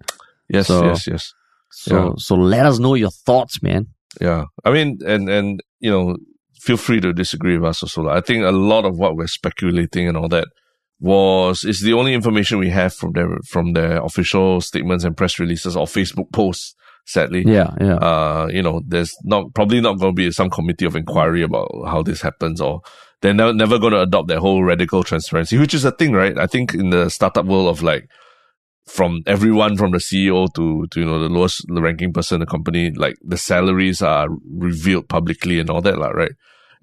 yes, 0.50 0.68
So- 0.68 0.86
yes, 0.86 1.08
yes. 1.08 1.34
So 1.72 1.96
Yeah. 1.96 2.12
so 2.18 2.36
let 2.36 2.66
us 2.66 2.80
know 2.80 2.94
your 2.96 3.10
thoughts, 3.10 3.62
man. 3.62 3.88
Yeah. 4.22 4.46
I 4.64 4.72
mean, 4.72 5.00
and, 5.06 5.28
and, 5.28 5.60
you 5.80 5.90
know, 5.92 6.18
feel 6.62 6.78
free 6.78 7.02
to 7.02 7.12
disagree 7.14 7.58
with 7.58 7.68
us 7.68 7.82
also. 7.84 8.08
I 8.10 8.22
think 8.22 8.44
a 8.46 8.52
lot 8.52 8.86
of 8.86 8.96
what 8.98 9.16
we're 9.18 9.28
speculating 9.28 10.08
and 10.08 10.16
all 10.16 10.30
that 10.30 10.48
was, 11.00 11.64
is 11.66 11.82
the 11.82 11.94
only 11.94 12.14
information 12.14 12.60
we 12.60 12.70
have 12.70 12.94
from 12.94 13.14
their, 13.14 13.38
from 13.50 13.74
their 13.74 13.98
official 14.04 14.62
statements 14.62 15.04
and 15.04 15.18
press 15.18 15.40
releases 15.40 15.76
or 15.76 15.88
Facebook 15.88 16.32
posts, 16.32 16.76
sadly. 17.06 17.44
Yeah, 17.46 17.74
yeah. 17.80 17.96
Uh, 17.96 18.50
you 18.52 18.62
know, 18.62 18.82
there's 18.88 19.14
not, 19.24 19.54
probably 19.54 19.82
not 19.82 20.00
going 20.00 20.12
to 20.12 20.16
be 20.16 20.32
some 20.32 20.50
committee 20.50 20.86
of 20.86 20.96
inquiry 20.96 21.44
about 21.44 21.70
how 21.86 22.02
this 22.04 22.22
happens 22.22 22.62
or 22.62 22.82
they're 23.22 23.34
never, 23.34 23.54
never 23.54 23.80
going 23.80 23.94
to 23.94 24.02
adopt 24.02 24.28
that 24.28 24.40
whole 24.40 24.64
radical 24.64 25.04
transparency, 25.04 25.58
which 25.58 25.74
is 25.74 25.86
a 25.86 25.92
thing, 25.92 26.14
right? 26.14 26.38
I 26.38 26.48
think 26.48 26.74
in 26.74 26.90
the 26.90 27.10
startup 27.10 27.46
world 27.46 27.70
of 27.70 27.82
like, 27.82 28.10
from 28.86 29.22
everyone 29.26 29.78
from 29.78 29.92
the 29.92 29.98
CEO 29.98 30.54
to, 30.56 30.88
to 30.88 31.00
you 31.00 31.06
know 31.06 31.18
the 31.18 31.30
lowest 31.30 31.66
ranking 31.70 32.12
person 32.12 32.36
in 32.36 32.40
the 32.42 32.46
company, 32.46 32.92
like 32.92 33.16
the 33.24 33.38
salaries 33.38 34.02
are 34.02 34.28
revealed 34.50 35.08
publicly 35.08 35.60
and 35.60 35.70
all 35.70 35.82
that, 35.82 35.98
lah, 35.98 36.10
right? 36.10 36.34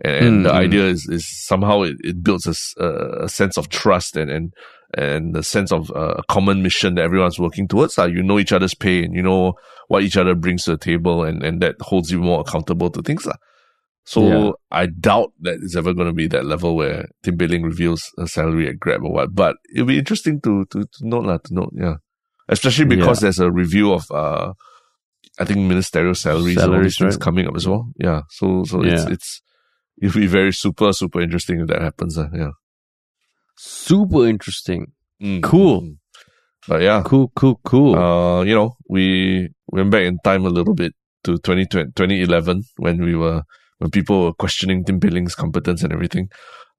And, 0.03 0.25
and 0.25 0.45
the 0.47 0.51
Mm, 0.51 0.53
mm. 0.53 0.65
idea 0.65 0.85
is 0.87 1.07
is 1.09 1.29
somehow 1.47 1.83
it, 1.83 1.97
it 2.01 2.23
builds 2.23 2.47
a, 2.47 2.85
a 3.25 3.29
sense 3.29 3.59
of 3.59 3.69
trust 3.69 4.17
and 4.17 4.31
and 4.31 4.55
and 4.95 5.35
the 5.35 5.43
sense 5.43 5.73
of 5.73 5.91
uh, 5.91 6.15
a 6.17 6.23
common 6.25 6.63
mission 6.63 6.95
that 6.95 7.03
everyone's 7.03 7.39
working 7.39 7.69
towards. 7.69 7.99
Uh, 7.99 8.07
you 8.07 8.23
know 8.23 8.39
each 8.39 8.53
other's 8.53 8.75
pay 8.75 9.05
and 9.05 9.15
you 9.15 9.23
know 9.23 9.55
what 9.91 10.05
each 10.05 10.17
other 10.17 10.37
brings 10.37 10.63
to 10.65 10.71
the 10.73 10.79
table, 10.91 11.25
and 11.29 11.43
and 11.43 11.61
that 11.63 11.75
holds 11.81 12.13
you 12.13 12.21
more 12.21 12.41
accountable 12.41 12.91
to 12.91 13.03
things. 13.03 13.27
So 14.05 14.21
Yeah. 14.27 14.51
I 14.71 14.87
doubt 14.87 15.33
that 15.45 15.59
it's 15.63 15.77
ever 15.77 15.93
going 15.93 16.07
to 16.09 16.15
be 16.23 16.29
that 16.29 16.45
level 16.47 16.75
where 16.77 17.09
Tin 17.23 17.37
Pei 17.37 17.49
Ling 17.49 17.65
reveals 17.65 18.03
a 18.17 18.27
salary 18.27 18.69
at 18.69 18.79
Grab 18.79 19.03
or 19.05 19.13
what. 19.13 19.35
But 19.35 19.57
it'll 19.75 19.87
be 19.95 19.99
interesting 19.99 20.41
to 20.43 20.65
to, 20.73 20.79
to 20.85 21.01
note, 21.13 21.27
lah, 21.27 21.39
to 21.47 21.55
note, 21.55 21.73
yeah. 21.75 21.97
Especially 22.49 22.87
because 22.87 23.19
there's 23.21 23.41
a 23.41 23.51
review 23.51 23.93
of 23.93 24.05
uh 24.11 24.53
I 25.41 25.45
think 25.45 25.59
ministerial 25.67 26.15
salaries, 26.15 26.57
Salaries, 26.59 27.01
right. 27.01 27.21
coming 27.21 27.47
up 27.49 27.57
as 27.57 27.67
well. 27.67 27.91
Yeah. 27.99 28.23
So 28.39 28.63
so 28.71 28.83
it's 28.83 29.05
Yeah. 29.05 29.13
it's 29.15 29.43
it'll 30.03 30.21
be 30.21 30.27
very 30.39 30.53
super, 30.53 30.93
super 30.93 31.21
interesting 31.21 31.61
if 31.61 31.67
that 31.69 31.83
happens. 31.83 32.17
Uh, 32.17 32.29
yeah. 32.43 32.53
Super 33.57 34.27
interesting. 34.27 34.93
Mm, 35.23 35.43
Cool. 35.43 35.97
But 36.71 36.83
yeah. 36.83 37.03
Cool, 37.05 37.33
cool, 37.35 37.59
cool. 37.65 37.97
Uh, 37.99 38.43
you 38.45 38.55
know, 38.55 38.77
we 38.89 39.49
went 39.73 39.91
back 39.91 40.03
in 40.03 40.19
time 40.23 40.47
a 40.47 40.51
little 40.51 40.73
bit 40.73 40.93
to 41.25 41.33
2020, 41.33 41.91
2011 41.97 42.63
when 42.77 43.03
we 43.03 43.17
were, 43.17 43.43
when 43.79 43.91
people 43.91 44.23
were 44.27 44.33
questioning 44.35 44.85
Tin 44.85 45.01
Pei 45.01 45.09
Ling's 45.09 45.35
competence 45.35 45.83
and 45.83 45.93
everything. 45.93 46.29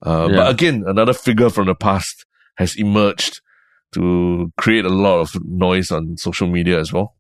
Uh, 0.05 0.29
Yeah. 0.31 0.37
but 0.37 0.49
again, 0.51 0.85
another 0.87 1.11
figure 1.13 1.49
from 1.49 1.65
the 1.67 1.75
past 1.75 2.25
has 2.55 2.77
emerged 2.77 3.41
to 3.93 4.53
create 4.57 4.85
a 4.85 4.89
lot 5.07 5.19
of 5.19 5.35
noise 5.43 5.91
on 5.91 6.15
social 6.15 6.47
media 6.47 6.79
as 6.79 6.93
well. 6.93 7.15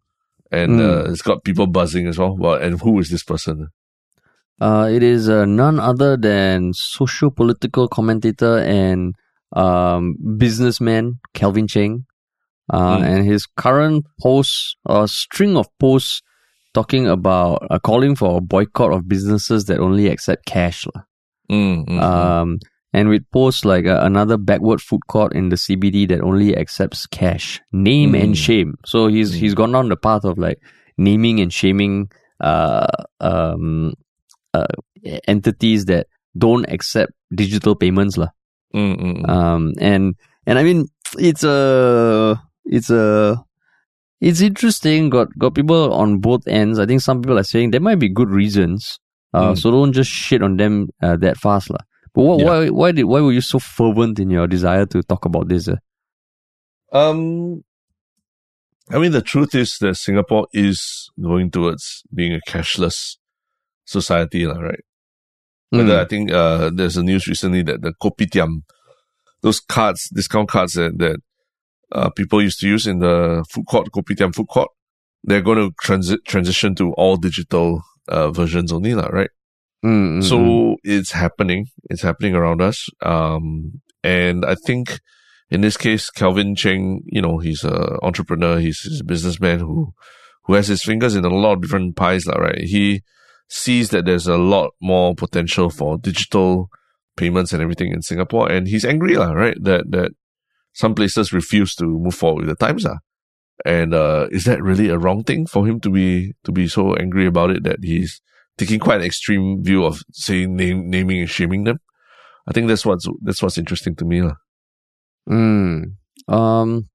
And, 0.49 0.79
Mm. 0.79 1.07
uh, 1.07 1.11
it's 1.11 1.21
got 1.21 1.43
people 1.43 1.67
buzzing 1.67 2.07
as 2.07 2.17
well. 2.17 2.37
Well, 2.37 2.53
and 2.53 2.79
who 2.79 2.99
is 2.99 3.09
this 3.09 3.23
person? 3.25 3.67
Uh, 4.61 4.87
it 4.89 5.03
is 5.03 5.27
uh, 5.27 5.43
none 5.43 5.77
other 5.77 6.15
than 6.15 6.71
social 6.71 7.31
political 7.31 7.89
commentator 7.89 8.59
and 8.59 9.13
um, 9.53 10.15
businessman 10.37 11.19
Calvin 11.33 11.67
Cheng. 11.67 12.05
Uh, 12.69 12.97
Mm. 12.97 13.03
And 13.03 13.25
his 13.25 13.45
current 13.45 14.05
post, 14.21 14.77
a 14.87 15.07
string 15.07 15.57
of 15.57 15.67
posts 15.79 16.21
talking 16.73 17.07
about 17.07 17.67
uh, 17.69 17.79
calling 17.79 18.15
for 18.15 18.37
a 18.37 18.41
boycott 18.41 18.93
of 18.93 19.07
businesses 19.07 19.65
that 19.65 19.79
only 19.79 20.07
accept 20.07 20.45
cash. 20.45 20.85
Mm, 21.51 21.85
mm. 21.85 21.99
Um, 22.01 22.59
and 22.93 23.09
with 23.09 23.23
posts 23.31 23.65
like 23.65 23.85
uh, 23.85 23.99
another 24.03 24.37
backward 24.37 24.81
food 24.81 25.01
court 25.07 25.33
in 25.33 25.49
the 25.49 25.57
CBD 25.57 26.07
that 26.09 26.21
only 26.21 26.55
accepts 26.55 27.07
cash, 27.07 27.59
name 27.71 28.15
and 28.15 28.37
shame. 28.37 28.75
So 28.85 29.07
he's 29.07 29.31
Mm. 29.31 29.35
he's 29.39 29.53
gone 29.53 29.71
down 29.73 29.89
the 29.89 29.97
path 29.97 30.23
of 30.23 30.37
like 30.37 30.59
naming 30.97 31.39
and 31.41 31.51
shaming 31.51 32.09
uh, 32.39 32.87
um, 33.19 33.93
uh, 34.53 34.67
entities 35.27 35.85
that 35.85 36.07
don't 36.37 36.65
accept 36.69 37.11
digital 37.35 37.75
payments, 37.75 38.17
lah. 38.17 38.29
Um, 39.27 39.73
and 39.79 40.15
and 40.47 40.59
I 40.59 40.63
mean 40.63 40.87
it's 41.19 41.43
a 41.43 42.39
it's 42.65 42.89
a 42.89 43.43
it's 44.19 44.41
interesting. 44.41 45.09
Got 45.09 45.29
got 45.37 45.55
people 45.55 45.93
on 45.93 46.19
both 46.19 46.47
ends. 46.47 46.79
I 46.79 46.85
think 46.85 47.01
some 47.01 47.21
people 47.21 47.39
are 47.39 47.43
saying 47.43 47.71
there 47.71 47.81
might 47.81 47.99
be 47.99 48.09
good 48.09 48.29
reasons. 48.29 48.99
Uh, 49.33 49.53
Mm. 49.53 49.57
so 49.57 49.71
don't 49.71 49.93
just 49.93 50.11
shit 50.11 50.43
on 50.43 50.57
them 50.57 50.89
uh, 51.01 51.15
that 51.17 51.37
fast, 51.37 51.69
lah. 51.69 51.79
But 52.13 52.23
what, 52.23 52.39
Yeah. 52.39 52.45
why 52.45 52.69
why 52.69 52.91
did 52.91 53.05
why 53.05 53.21
were 53.21 53.31
you 53.31 53.39
so 53.41 53.59
fervent 53.59 54.19
in 54.19 54.29
your 54.29 54.45
desire 54.47 54.85
to 54.87 55.01
talk 55.03 55.23
about 55.25 55.47
this? 55.47 55.69
Uh? 55.69 55.77
Um, 56.91 57.63
I 58.89 58.97
mean, 58.99 59.13
the 59.13 59.21
truth 59.21 59.55
is 59.55 59.77
that 59.79 59.95
Singapore 59.95 60.47
is 60.53 61.09
going 61.21 61.49
towards 61.51 62.03
being 62.13 62.33
a 62.35 62.41
cashless 62.45 63.15
society, 63.85 64.45
lah, 64.45 64.59
right? 64.59 64.83
But 65.71 65.85
Mm. 65.87 65.99
I 65.99 66.05
think 66.05 66.31
uh, 66.31 66.69
there's 66.73 66.97
a 66.97 67.03
news 67.03 67.27
recently 67.27 67.63
that 67.63 67.81
the 67.81 67.93
kopitiam, 68.03 68.63
those 69.41 69.61
cards, 69.61 70.09
discount 70.13 70.49
cards 70.49 70.73
that, 70.73 70.97
that 70.99 71.21
uh, 71.91 72.09
people 72.09 72.41
used 72.41 72.59
to 72.59 72.67
use 72.67 72.87
in 72.87 72.99
the 72.99 73.45
food 73.49 73.65
court, 73.67 73.89
kopitiam 73.91 74.33
food 74.33 74.47
court, 74.47 74.69
they're 75.23 75.41
going 75.41 75.57
to 75.57 75.71
transi- 75.83 76.23
transition 76.25 76.75
to 76.75 76.93
all 76.93 77.17
digital 77.17 77.83
uh, 78.07 78.31
versions 78.31 78.71
only, 78.71 78.93
lah, 78.93 79.07
right? 79.07 79.29
Mm, 79.85 80.19
mm, 80.19 80.23
So 80.23 80.37
mm. 80.37 80.75
it's 80.83 81.11
happening. 81.11 81.67
It's 81.89 82.01
happening 82.01 82.35
around 82.35 82.61
us. 82.61 82.87
Um, 83.01 83.81
and 84.03 84.45
I 84.45 84.55
think 84.55 84.99
in 85.49 85.61
this 85.61 85.77
case, 85.77 86.09
Calvin 86.09 86.55
Cheng, 86.55 87.03
you 87.05 87.21
know, 87.21 87.37
he's 87.37 87.63
a 87.63 87.97
entrepreneur. 88.01 88.59
He's, 88.59 88.79
he's 88.81 89.01
a 89.01 89.05
businessman 89.05 89.59
who, 89.59 89.93
who 90.45 90.53
has 90.53 90.67
his 90.67 90.83
fingers 90.83 91.15
in 91.15 91.25
a 91.25 91.29
lot 91.29 91.53
of 91.53 91.61
different 91.61 91.95
pies, 91.95 92.25
lah, 92.25 92.37
right? 92.37 92.59
He 92.59 93.03
sees 93.49 93.89
that 93.89 94.05
there's 94.05 94.27
a 94.27 94.37
lot 94.37 94.71
more 94.81 95.13
potential 95.13 95.69
for 95.69 95.97
digital 95.97 96.69
payments 97.17 97.51
and 97.51 97.61
everything 97.61 97.91
in 97.91 98.01
Singapore. 98.01 98.49
And 98.49 98.67
he's 98.67 98.85
angry, 98.85 99.17
lah, 99.17 99.33
right? 99.33 99.57
That, 99.61 99.91
that 99.91 100.11
some 100.73 100.95
places 100.95 101.33
refuse 101.33 101.75
to 101.75 101.85
move 101.85 102.15
forward 102.15 102.45
with 102.45 102.57
the 102.57 102.65
times, 102.65 102.83
lah. 102.83 102.97
And, 103.65 103.93
uh, 103.93 104.27
is 104.31 104.45
that 104.45 104.63
really 104.63 104.89
a 104.89 104.97
wrong 104.97 105.23
thing 105.23 105.45
for 105.45 105.67
him 105.67 105.79
to 105.81 105.89
be, 105.89 106.33
to 106.45 106.51
be 106.51 106.67
so 106.67 106.95
angry 106.95 107.25
about 107.25 107.51
it 107.51 107.63
that 107.63 107.79
he's, 107.83 108.21
taking 108.57 108.79
quite 108.79 108.99
an 108.99 109.05
extreme 109.05 109.63
view 109.63 109.83
of 109.83 110.03
saying 110.11 110.55
name, 110.55 110.89
naming 110.89 111.21
and 111.21 111.29
shaming 111.29 111.63
them. 111.63 111.79
I 112.47 112.51
think 112.51 112.67
that's 112.67 112.85
what's 112.85 113.07
that's 113.23 113.41
what's 113.41 113.57
interesting 113.57 113.95
to 113.95 114.05
me. 114.05 114.21
lah. 114.21 114.35
Mm. 115.27 115.95
Um, 116.27 116.89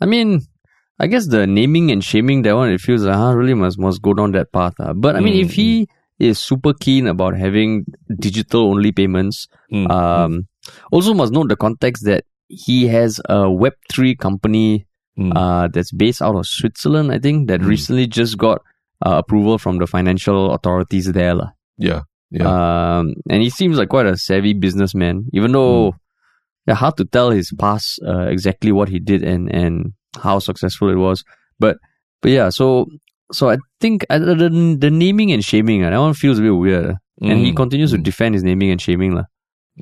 I 0.00 0.06
mean, 0.06 0.42
I 0.98 1.06
guess 1.06 1.28
the 1.28 1.46
naming 1.46 1.92
and 1.92 2.02
shaming 2.02 2.42
that 2.42 2.56
one, 2.56 2.70
it 2.70 2.80
feels 2.80 3.02
like, 3.04 3.14
huh, 3.14 3.34
really 3.34 3.54
must 3.54 3.78
must 3.78 4.02
go 4.02 4.14
down 4.14 4.32
that 4.32 4.50
path. 4.50 4.74
Uh. 4.80 4.94
But 4.94 5.14
I 5.14 5.20
mean, 5.20 5.34
Mm, 5.34 5.44
if 5.44 5.52
he 5.52 5.86
is 6.18 6.38
super 6.42 6.72
keen 6.74 7.06
about 7.06 7.36
having 7.36 7.84
digital 8.18 8.70
only 8.70 8.90
payments, 8.90 9.46
Mm, 9.70 9.90
um, 9.90 10.48
also 10.90 11.14
must 11.14 11.32
note 11.32 11.48
the 11.48 11.56
context 11.56 12.06
that 12.06 12.24
he 12.48 12.88
has 12.88 13.20
a 13.28 13.50
Web 13.50 13.74
three 13.92 14.14
company 14.16 14.86
mm, 15.18 15.32
uh, 15.36 15.68
that's 15.68 15.92
based 15.92 16.22
out 16.22 16.34
of 16.36 16.46
Switzerland, 16.46 17.12
I 17.12 17.18
think, 17.18 17.48
that 17.48 17.60
Mm. 17.60 17.66
recently 17.68 18.06
just 18.06 18.38
got 18.38 18.62
uh, 19.04 19.16
approval 19.22 19.58
from 19.58 19.78
the 19.78 19.86
financial 19.86 20.50
authorities 20.52 21.06
there. 21.12 21.34
lah. 21.34 21.50
yeah, 21.78 22.02
yeah, 22.30 22.48
Um, 22.48 23.14
and 23.30 23.42
he 23.42 23.50
seems 23.50 23.78
like 23.78 23.88
quite 23.88 24.06
a 24.06 24.16
savvy 24.16 24.54
businessman, 24.54 25.28
even 25.32 25.52
though 25.52 25.94
yeah, 26.66 26.74
hard 26.74 26.96
to 26.98 27.04
tell 27.04 27.30
his 27.30 27.52
past 27.58 28.00
uh, 28.04 28.26
exactly 28.28 28.72
what 28.72 28.88
he 28.88 28.98
did 28.98 29.22
and 29.22 29.48
and 29.54 29.92
how 30.20 30.38
successful 30.40 30.90
it 30.90 30.96
was. 30.98 31.22
But 31.60 31.78
but 32.20 32.30
yeah, 32.32 32.48
so 32.50 32.86
so 33.32 33.48
I 33.50 33.56
think 33.80 34.04
uh, 34.10 34.18
the, 34.18 34.48
the 34.80 34.90
naming 34.90 35.30
and 35.32 35.44
shaming 35.44 35.84
uh, 35.84 35.90
that 35.90 36.00
one 36.00 36.14
feels 36.14 36.38
a 36.38 36.42
bit 36.42 36.50
weird, 36.56 36.86
uh, 36.92 36.94
and 37.22 37.44
he 37.44 37.52
Mm, 37.52 37.56
continues 37.56 37.92
to 37.92 37.98
mm. 37.98 38.02
defend 38.02 38.34
his 38.34 38.42
naming 38.44 38.70
and 38.72 38.80
shaming 38.80 39.14
lah. 39.14 39.24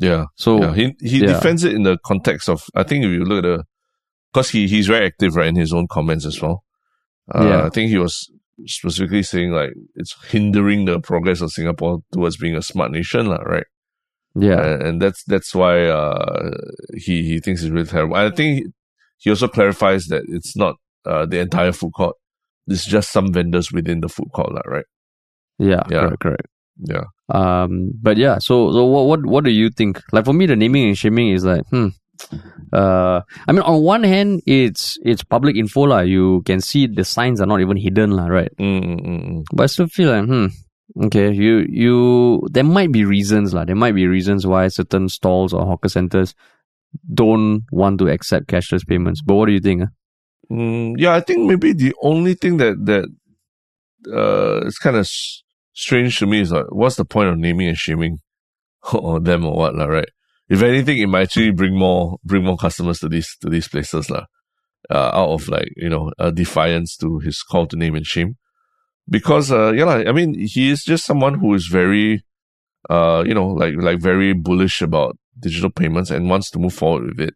Yeah, 0.00 0.24
So 0.36 0.60
yeah. 0.62 0.74
He 0.74 0.94
he 1.00 1.20
yeah. 1.20 1.26
defends 1.34 1.64
it 1.64 1.74
in 1.74 1.82
the 1.82 1.98
context 2.04 2.48
of 2.48 2.64
I 2.74 2.82
think 2.82 3.04
if 3.04 3.10
you 3.10 3.24
look 3.24 3.44
at 3.44 3.48
the 3.48 3.64
because 4.32 4.50
he 4.50 4.68
he's 4.68 4.86
very 4.86 5.06
active 5.06 5.36
right 5.36 5.48
in 5.48 5.56
his 5.56 5.72
own 5.72 5.86
comments 5.88 6.26
as 6.26 6.40
well. 6.40 6.64
Uh, 7.34 7.44
Yeah. 7.44 7.66
I 7.66 7.70
think 7.70 7.90
he 7.90 7.98
was 7.98 8.30
specifically 8.66 9.22
saying 9.22 9.52
like 9.52 9.70
it's 9.94 10.14
hindering 10.28 10.84
the 10.86 11.00
progress 11.00 11.40
of 11.40 11.50
Singapore 11.50 12.00
towards 12.12 12.36
being 12.36 12.56
a 12.56 12.62
smart 12.62 12.90
nation, 12.92 13.26
lah, 13.26 13.42
right? 13.44 13.66
Yeah. 14.38 14.60
and, 14.62 14.82
and 14.82 15.02
that's 15.02 15.24
that's 15.24 15.54
why 15.54 15.86
uh, 15.86 16.50
he 16.94 17.22
he 17.24 17.40
thinks 17.40 17.62
it's 17.62 17.70
really 17.72 17.86
terrible. 17.88 18.16
I 18.16 18.30
think 18.30 18.66
he 19.18 19.30
also 19.30 19.48
clarifies 19.48 20.06
that 20.06 20.24
it's 20.28 20.56
not 20.56 20.76
uh, 21.06 21.24
the 21.26 21.38
entire 21.40 21.72
food 21.72 21.92
court. 21.96 22.16
It's 22.68 22.84
just 22.84 23.12
some 23.12 23.32
vendors 23.32 23.72
within 23.72 24.00
the 24.00 24.08
food 24.08 24.28
court, 24.34 24.52
lah, 24.52 24.62
right? 24.66 24.84
Yeah, 25.58 25.84
Yeah. 25.88 26.00
correct, 26.00 26.20
correct. 26.20 26.46
Yeah. 26.76 27.04
Um, 27.28 27.92
but 28.00 28.16
yeah, 28.16 28.38
so 28.38 28.72
so 28.72 28.84
what 28.84 29.06
what 29.06 29.26
what 29.26 29.44
do 29.44 29.50
you 29.50 29.70
think? 29.70 30.02
Like 30.12 30.24
for 30.24 30.32
me, 30.32 30.46
the 30.46 30.56
naming 30.56 30.88
and 30.88 30.98
shaming 30.98 31.30
is 31.30 31.44
like, 31.44 31.66
hmm. 31.68 31.88
Uh, 32.72 33.20
I 33.46 33.52
mean, 33.52 33.62
on 33.62 33.82
one 33.82 34.02
hand, 34.02 34.42
it's 34.46 34.98
it's 35.02 35.22
public 35.22 35.56
info 35.56 35.82
lah. 35.82 36.00
You 36.00 36.42
can 36.42 36.60
see 36.60 36.86
the 36.86 37.04
signs 37.04 37.40
are 37.40 37.46
not 37.46 37.60
even 37.60 37.76
hidden 37.76 38.10
lah, 38.12 38.26
right? 38.26 38.50
Mm, 38.58 38.82
mm, 38.82 39.00
mm, 39.00 39.22
mm. 39.28 39.44
But 39.52 39.64
I 39.64 39.66
still 39.66 39.86
feel 39.86 40.10
like, 40.10 40.24
hmm, 40.26 40.46
okay, 41.06 41.30
you 41.32 41.64
you 41.68 42.42
there 42.50 42.64
might 42.64 42.90
be 42.92 43.04
reasons 43.04 43.54
lah. 43.54 43.64
There 43.64 43.76
might 43.76 43.94
be 43.94 44.06
reasons 44.06 44.46
why 44.46 44.68
certain 44.68 45.08
stalls 45.08 45.52
or 45.54 45.64
hawker 45.64 45.88
centers 45.88 46.34
don't 47.12 47.62
want 47.70 47.98
to 48.00 48.08
accept 48.08 48.48
cashless 48.48 48.86
payments. 48.86 49.22
But 49.22 49.34
what 49.34 49.46
do 49.46 49.52
you 49.52 49.60
think? 49.60 49.82
ah? 49.84 49.90
Mm, 50.50 50.94
yeah, 50.98 51.14
I 51.14 51.20
think 51.20 51.48
maybe 51.48 51.72
the 51.72 51.94
only 52.02 52.34
thing 52.34 52.56
that 52.58 52.78
that 52.86 53.06
uh 54.12 54.66
is 54.66 54.78
kind 54.78 54.96
of 54.96 55.00
s- 55.06 55.42
strange 55.76 56.18
to 56.18 56.26
me 56.26 56.40
is 56.40 56.50
like, 56.50 56.64
what's 56.70 56.96
the 56.96 57.04
point 57.04 57.28
of 57.28 57.38
naming 57.38 57.68
and 57.68 57.76
shaming 57.76 58.18
or 58.92 59.20
them 59.20 59.44
or 59.44 59.56
what, 59.56 59.76
lah, 59.76 59.84
right? 59.84 60.08
If 60.48 60.62
anything, 60.62 60.98
it 60.98 61.06
might 61.08 61.22
actually 61.22 61.50
bring 61.50 61.76
more 61.76 62.18
bring 62.24 62.44
more 62.44 62.56
customers 62.56 63.00
to 63.00 63.08
these 63.08 63.36
to 63.40 63.50
these 63.50 63.68
places, 63.68 64.10
lah. 64.10 64.26
Uh, 64.88 65.10
out 65.12 65.30
of 65.30 65.48
like 65.48 65.68
you 65.76 65.88
know 65.88 66.12
a 66.18 66.30
defiance 66.30 66.96
to 66.98 67.18
his 67.18 67.42
call 67.42 67.66
to 67.66 67.76
name 67.76 67.96
and 67.96 68.06
shame, 68.06 68.36
because 69.08 69.50
uh 69.50 69.72
yeah, 69.72 69.84
lah, 69.84 69.96
I 70.06 70.12
mean 70.12 70.38
he 70.38 70.70
is 70.70 70.84
just 70.84 71.04
someone 71.04 71.40
who 71.40 71.52
is 71.54 71.66
very 71.66 72.22
uh 72.88 73.24
you 73.26 73.34
know 73.34 73.48
like 73.48 73.74
like 73.76 73.98
very 73.98 74.34
bullish 74.34 74.80
about 74.80 75.18
digital 75.36 75.70
payments 75.70 76.12
and 76.12 76.30
wants 76.30 76.48
to 76.52 76.60
move 76.60 76.74
forward 76.74 77.06
with 77.08 77.28
it, 77.28 77.34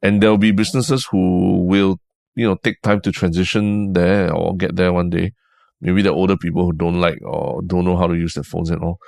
and 0.00 0.22
there'll 0.22 0.38
be 0.38 0.52
businesses 0.52 1.08
who 1.10 1.66
will 1.66 1.98
you 2.36 2.46
know 2.46 2.56
take 2.62 2.80
time 2.82 3.00
to 3.00 3.10
transition 3.10 3.92
there 3.92 4.32
or 4.32 4.56
get 4.56 4.76
there 4.76 4.92
one 4.92 5.10
day. 5.10 5.32
Maybe 5.86 6.02
the 6.02 6.10
older 6.10 6.36
people 6.36 6.64
who 6.66 6.72
don't 6.72 7.00
like 7.00 7.18
or 7.24 7.62
don't 7.62 7.84
know 7.84 7.96
how 7.96 8.08
to 8.08 8.14
use 8.14 8.34
their 8.34 8.42
phones 8.44 8.70
and 8.70 8.82
all. 8.82 8.98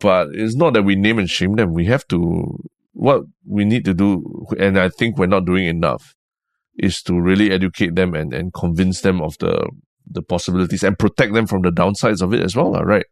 But 0.00 0.28
it's 0.32 0.56
not 0.56 0.72
that 0.74 0.82
we 0.82 0.96
name 0.96 1.18
and 1.18 1.28
shame 1.30 1.54
them. 1.56 1.72
We 1.74 1.84
have 1.86 2.06
to 2.08 2.58
what 2.92 3.22
we 3.46 3.64
need 3.64 3.84
to 3.84 3.94
do, 3.94 4.46
and 4.58 4.78
I 4.78 4.88
think 4.88 5.16
we're 5.18 5.26
not 5.26 5.44
doing 5.44 5.66
enough, 5.66 6.14
is 6.78 7.00
to 7.02 7.20
really 7.20 7.50
educate 7.52 7.94
them 7.94 8.14
and, 8.14 8.32
and 8.34 8.52
convince 8.52 9.02
them 9.02 9.20
of 9.20 9.36
the 9.38 9.68
the 10.10 10.22
possibilities 10.22 10.82
and 10.82 10.98
protect 10.98 11.34
them 11.34 11.46
from 11.46 11.60
the 11.62 11.70
downsides 11.70 12.22
of 12.22 12.32
it 12.32 12.40
as 12.40 12.56
well, 12.56 12.72
right? 12.72 13.04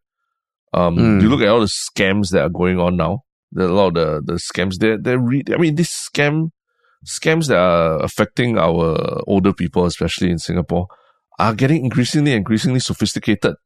Um, 0.72 0.96
Mm. 0.96 1.22
you 1.22 1.28
look 1.28 1.42
at 1.42 1.48
all 1.48 1.60
the 1.60 1.66
scams 1.66 2.30
that 2.30 2.42
are 2.42 2.48
going 2.48 2.80
on 2.80 2.96
now. 2.96 3.20
Are 3.56 3.62
a 3.62 3.68
lot 3.68 3.88
of 3.88 3.94
the, 3.94 4.32
the 4.32 4.38
scams. 4.40 4.78
They're, 4.78 4.98
they're 4.98 5.18
re- 5.20 5.44
I 5.54 5.58
mean, 5.58 5.74
this 5.76 5.90
scam, 6.08 6.50
scams 7.06 7.48
that 7.48 7.58
are 7.58 8.02
affecting 8.02 8.58
our 8.58 9.20
older 9.26 9.52
people, 9.52 9.84
especially 9.86 10.30
in 10.30 10.38
Singapore, 10.38 10.86
are 11.38 11.54
getting 11.54 11.84
increasingly, 11.84 12.32
increasingly 12.32 12.80
sophisticated. 12.80 13.56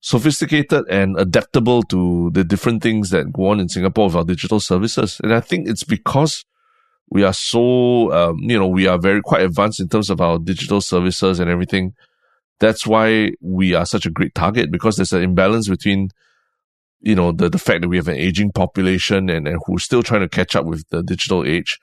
Sophisticated 0.00 0.84
and 0.88 1.18
adaptable 1.18 1.82
to 1.84 2.30
the 2.32 2.44
different 2.44 2.82
things 2.82 3.10
that 3.10 3.32
go 3.32 3.48
on 3.48 3.58
in 3.58 3.68
Singapore 3.68 4.06
with 4.06 4.16
our 4.16 4.24
digital 4.24 4.60
services. 4.60 5.20
And 5.22 5.34
I 5.34 5.40
think 5.40 5.68
it's 5.68 5.82
because 5.82 6.44
we 7.10 7.24
are 7.24 7.32
so, 7.32 8.12
um, 8.12 8.38
you 8.38 8.58
know, 8.58 8.68
we 8.68 8.86
are 8.86 8.98
very 8.98 9.20
quite 9.22 9.42
advanced 9.42 9.80
in 9.80 9.88
terms 9.88 10.08
of 10.08 10.20
our 10.20 10.38
digital 10.38 10.80
services 10.80 11.40
and 11.40 11.50
everything. 11.50 11.94
That's 12.60 12.86
why 12.86 13.32
we 13.40 13.74
are 13.74 13.86
such 13.86 14.06
a 14.06 14.10
great 14.10 14.34
target 14.34 14.70
because 14.70 14.96
there's 14.96 15.12
an 15.12 15.22
imbalance 15.22 15.68
between 15.68 16.10
you 17.00 17.14
know, 17.14 17.32
the, 17.32 17.48
the 17.48 17.58
fact 17.58 17.82
that 17.82 17.88
we 17.88 17.96
have 17.96 18.08
an 18.08 18.16
aging 18.16 18.52
population 18.52 19.28
and, 19.30 19.46
and 19.46 19.60
who's 19.66 19.84
still 19.84 20.02
trying 20.02 20.20
to 20.20 20.28
catch 20.28 20.56
up 20.56 20.64
with 20.64 20.88
the 20.90 21.02
digital 21.02 21.44
age. 21.44 21.78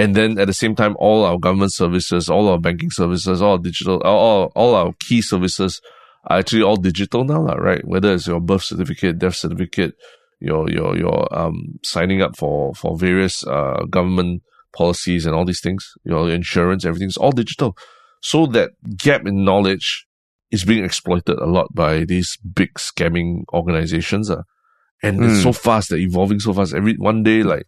And 0.00 0.14
then 0.16 0.38
at 0.38 0.46
the 0.46 0.52
same 0.62 0.74
time, 0.74 0.94
all 0.98 1.24
our 1.24 1.38
government 1.38 1.72
services, 1.72 2.28
all 2.30 2.48
our 2.48 2.58
banking 2.58 2.90
services, 2.90 3.42
all 3.42 3.58
digital, 3.58 4.00
all, 4.02 4.50
all, 4.54 4.74
our 4.74 4.92
key 5.06 5.20
services 5.22 5.80
are 6.28 6.38
actually 6.38 6.62
all 6.62 6.76
digital 6.76 7.24
now, 7.24 7.42
right? 7.56 7.82
Whether 7.86 8.14
it's 8.14 8.26
your 8.26 8.40
birth 8.40 8.62
certificate, 8.62 9.18
death 9.18 9.36
certificate, 9.36 9.94
your, 10.40 10.70
your, 10.70 10.96
your, 10.96 11.18
um, 11.38 11.78
signing 11.84 12.22
up 12.22 12.36
for, 12.36 12.74
for 12.74 12.96
various, 12.96 13.46
uh, 13.46 13.84
government 13.90 14.42
policies 14.72 15.26
and 15.26 15.34
all 15.34 15.44
these 15.44 15.60
things, 15.60 15.92
your 16.04 16.30
insurance, 16.30 16.84
everything's 16.84 17.16
all 17.16 17.32
digital. 17.32 17.76
So 18.22 18.46
that 18.46 18.70
gap 18.96 19.26
in 19.26 19.44
knowledge 19.44 20.06
is 20.50 20.64
being 20.64 20.84
exploited 20.84 21.38
a 21.38 21.46
lot 21.46 21.74
by 21.74 22.04
these 22.04 22.36
big 22.54 22.72
scamming 22.74 23.44
organizations. 23.52 24.30
Uh. 24.30 24.42
And 25.02 25.22
it's 25.24 25.40
Mm. 25.40 25.42
so 25.42 25.52
fast, 25.52 25.90
they're 25.90 25.98
evolving 25.98 26.40
so 26.40 26.52
fast. 26.52 26.74
Every 26.74 26.94
one 26.94 27.22
day, 27.22 27.42
like 27.42 27.66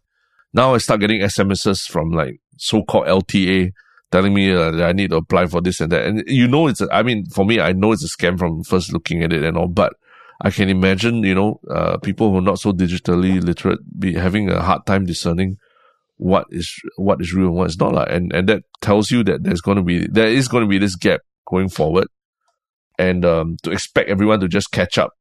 now 0.52 0.74
I 0.74 0.78
start 0.78 1.00
getting 1.00 1.20
SMSs 1.20 1.90
from 1.90 2.10
like 2.10 2.40
so-called 2.58 3.06
LTA 3.06 3.72
telling 4.10 4.34
me 4.34 4.52
uh, 4.52 4.70
that 4.70 4.88
I 4.88 4.92
need 4.92 5.10
to 5.10 5.16
apply 5.16 5.46
for 5.46 5.60
this 5.60 5.80
and 5.80 5.90
that. 5.90 6.04
And 6.04 6.22
you 6.26 6.46
know, 6.46 6.68
it's, 6.68 6.80
a, 6.80 6.88
I 6.92 7.02
mean, 7.02 7.24
for 7.26 7.44
me, 7.44 7.60
I 7.60 7.72
know 7.72 7.92
it's 7.92 8.04
a 8.04 8.08
scam 8.08 8.38
from 8.38 8.62
first 8.62 8.92
looking 8.92 9.22
at 9.22 9.32
it 9.32 9.42
and 9.42 9.56
all, 9.56 9.68
but 9.68 9.94
I 10.42 10.50
can 10.50 10.68
imagine, 10.68 11.22
you 11.22 11.34
know, 11.34 11.60
uh, 11.70 11.96
people 11.98 12.30
who 12.30 12.38
are 12.38 12.42
not 12.42 12.58
so 12.58 12.72
digitally 12.72 13.42
literate 13.42 13.78
be 13.98 14.14
having 14.14 14.50
a 14.50 14.60
hard 14.60 14.84
time 14.86 15.06
discerning 15.06 15.56
what 16.16 16.46
is, 16.50 16.72
what 16.96 17.20
is 17.20 17.32
real 17.32 17.48
and 17.48 17.56
what 17.56 17.70
is 17.70 17.78
not. 17.78 17.94
lah. 17.94 18.04
And, 18.04 18.32
and 18.32 18.48
that 18.48 18.62
tells 18.80 19.10
you 19.10 19.24
that 19.24 19.44
there's 19.44 19.60
going 19.60 19.78
to 19.78 19.82
be, 19.82 20.06
there 20.06 20.28
is 20.28 20.48
going 20.48 20.62
to 20.62 20.68
be 20.68 20.78
this 20.78 20.94
gap 20.94 21.20
going 21.48 21.68
forward 21.68 22.06
and 22.98 23.24
um, 23.24 23.56
to 23.62 23.70
expect 23.70 24.10
everyone 24.10 24.40
to 24.40 24.48
just 24.48 24.70
catch 24.72 24.98
up, 24.98 25.12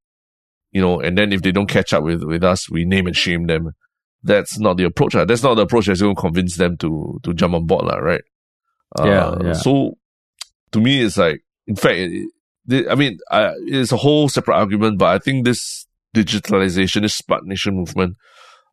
you 0.72 0.82
know, 0.82 1.00
and 1.00 1.18
then 1.18 1.32
if 1.32 1.42
they 1.42 1.52
don't 1.52 1.70
catch 1.70 1.94
up 1.94 2.04
with, 2.04 2.24
with 2.24 2.44
us, 2.44 2.70
we 2.70 2.84
name 2.84 3.08
and 3.08 3.16
shame 3.16 3.48
them. 3.48 3.72
That's 4.24 4.60
not 4.60 4.78
the 4.78 4.84
approach. 4.86 5.16
lah. 5.16 5.26
That's 5.26 5.44
not 5.44 5.56
the 5.56 5.64
approach 5.64 5.88
that's 5.88 6.02
going 6.02 6.16
to 6.16 6.22
convince 6.22 6.58
them 6.58 6.78
to 6.78 7.20
to 7.24 7.34
jump 7.34 7.54
on 7.56 7.66
board, 7.66 7.86
lah, 7.86 7.98
right? 7.98 8.24
Yeah, 9.00 9.28
Uh, 9.28 9.40
yeah. 9.44 9.54
So 9.54 9.98
to 10.72 10.80
me, 10.82 11.02
it's 11.02 11.18
like, 11.18 11.42
in 11.68 11.76
fact, 11.76 11.96
it, 11.98 12.12
it- 12.70 12.88
I 12.90 12.96
mean, 12.96 13.18
I, 13.32 13.54
it's 13.66 13.92
a 13.92 13.98
whole 13.98 14.30
separate 14.30 14.56
argument, 14.56 15.00
but 15.00 15.10
I 15.16 15.18
think 15.20 15.46
this 15.46 15.88
digitalization, 16.16 17.02
this 17.02 17.16
smart 17.16 17.46
nation 17.46 17.76
movement, 17.76 18.18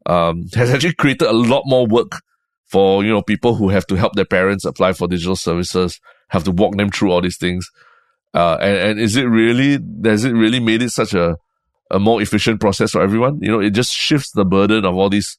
um, 0.07 0.45
has 0.55 0.71
actually 0.71 0.95
created 0.95 1.27
a 1.29 1.33
lot 1.33 1.63
more 1.67 1.87
work 1.87 2.21
for 2.67 3.03
you 3.03 3.11
know 3.11 3.23
people 3.23 3.55
who 3.55 3.71
have 3.71 3.87
to 3.87 3.95
help 3.97 4.13
their 4.15 4.27
parents 4.27 4.65
apply 4.67 4.93
for 4.93 5.09
digital 5.09 5.37
services, 5.37 5.99
have 6.29 6.45
to 6.45 6.51
walk 6.53 6.77
them 6.77 6.91
through 6.91 7.11
all 7.11 7.23
these 7.23 7.39
things. 7.39 7.67
Uh, 8.35 8.59
and, 8.61 8.77
and 8.91 9.01
is 9.01 9.17
it 9.17 9.25
really, 9.25 9.79
has 10.05 10.25
it 10.25 10.33
really 10.33 10.61
made 10.61 10.83
it 10.83 10.91
such 10.91 11.15
a, 11.15 11.37
a 11.91 11.99
more 11.99 12.21
efficient 12.21 12.61
process 12.61 12.93
for 12.93 13.03
everyone? 13.03 13.39
You 13.41 13.51
know, 13.51 13.61
it 13.61 13.71
just 13.71 13.93
shifts 13.93 14.33
the 14.33 14.45
burden 14.45 14.85
of 14.85 14.95
all 14.95 15.09
these, 15.09 15.39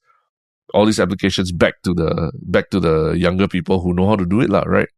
all 0.74 0.86
these 0.86 1.00
applications 1.00 1.52
back 1.52 1.82
to 1.84 1.94
the, 1.94 2.32
back 2.42 2.70
to 2.72 2.80
the 2.80 3.12
younger 3.12 3.48
people 3.48 3.80
who 3.82 3.94
know 3.94 4.08
how 4.08 4.16
to 4.16 4.26
do 4.26 4.42
it, 4.42 4.50
lah, 4.50 4.64
right? 4.66 4.90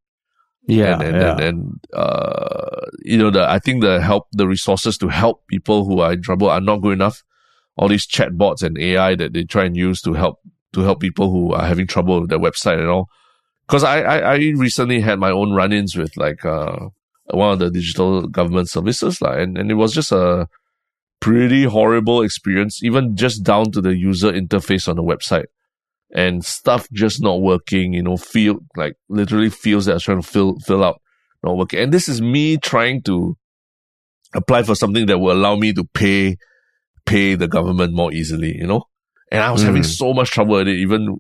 Yeah, 0.67 0.93
and 0.93 1.01
and, 1.01 1.15
yeah. 1.15 1.31
and, 1.31 1.41
and 1.41 1.79
uh, 1.93 2.85
you 3.03 3.17
know, 3.17 3.31
the 3.31 3.49
I 3.49 3.59
think 3.59 3.81
the 3.81 3.99
help, 3.99 4.27
the 4.31 4.47
resources 4.47 4.97
to 4.99 5.07
help 5.07 5.47
people 5.47 5.85
who 5.85 5.99
are 6.01 6.13
in 6.13 6.21
trouble 6.21 6.49
are 6.49 6.61
not 6.61 6.77
good 6.77 6.93
enough. 6.93 7.23
All 7.77 7.87
these 7.87 8.05
chatbots 8.05 8.61
and 8.61 8.77
AI 8.77 9.15
that 9.15 9.33
they 9.33 9.43
try 9.43 9.65
and 9.65 9.75
use 9.75 10.01
to 10.03 10.13
help 10.13 10.39
to 10.73 10.81
help 10.81 10.99
people 10.99 11.31
who 11.31 11.53
are 11.53 11.65
having 11.65 11.87
trouble 11.87 12.21
with 12.21 12.29
their 12.29 12.39
website 12.39 12.79
and 12.79 12.89
all. 12.89 13.09
Because 13.65 13.83
I, 13.83 14.01
I 14.01 14.17
I 14.17 14.35
recently 14.55 15.01
had 15.01 15.19
my 15.19 15.31
own 15.31 15.51
run-ins 15.51 15.95
with 15.95 16.15
like 16.15 16.45
uh 16.45 16.89
one 17.31 17.53
of 17.53 17.59
the 17.59 17.71
digital 17.71 18.27
government 18.27 18.69
services 18.69 19.21
lah, 19.21 19.33
and 19.33 19.57
and 19.57 19.71
it 19.71 19.75
was 19.75 19.93
just 19.93 20.11
a 20.11 20.47
pretty 21.21 21.63
horrible 21.63 22.21
experience, 22.21 22.83
even 22.83 23.15
just 23.15 23.43
down 23.43 23.71
to 23.71 23.79
the 23.81 23.95
user 23.95 24.31
interface 24.31 24.87
on 24.89 24.97
the 24.97 25.03
website 25.03 25.45
and 26.13 26.43
stuff 26.43 26.87
just 26.91 27.21
not 27.21 27.41
working, 27.41 27.93
you 27.93 28.03
know, 28.03 28.17
feel 28.17 28.59
like 28.75 28.95
literally 29.07 29.49
feels 29.49 29.85
that 29.85 29.91
I 29.91 29.95
was 29.95 30.03
trying 30.03 30.21
to 30.21 30.27
fill 30.27 30.59
fill 30.59 30.83
out 30.83 31.01
not 31.43 31.55
working. 31.55 31.79
And 31.79 31.93
this 31.93 32.09
is 32.09 32.21
me 32.21 32.57
trying 32.57 33.01
to 33.03 33.37
apply 34.33 34.63
for 34.63 34.75
something 34.75 35.05
that 35.05 35.19
will 35.19 35.31
allow 35.31 35.55
me 35.55 35.71
to 35.73 35.83
pay 35.93 36.37
pay 37.05 37.35
the 37.35 37.47
government 37.47 37.93
more 37.93 38.11
easily, 38.13 38.55
you 38.57 38.67
know? 38.67 38.83
And 39.31 39.41
I 39.41 39.51
was 39.51 39.63
having 39.63 39.83
Mm. 39.83 39.97
so 39.97 40.13
much 40.13 40.31
trouble 40.31 40.55
with 40.55 40.67
it, 40.67 40.75
even 40.77 41.17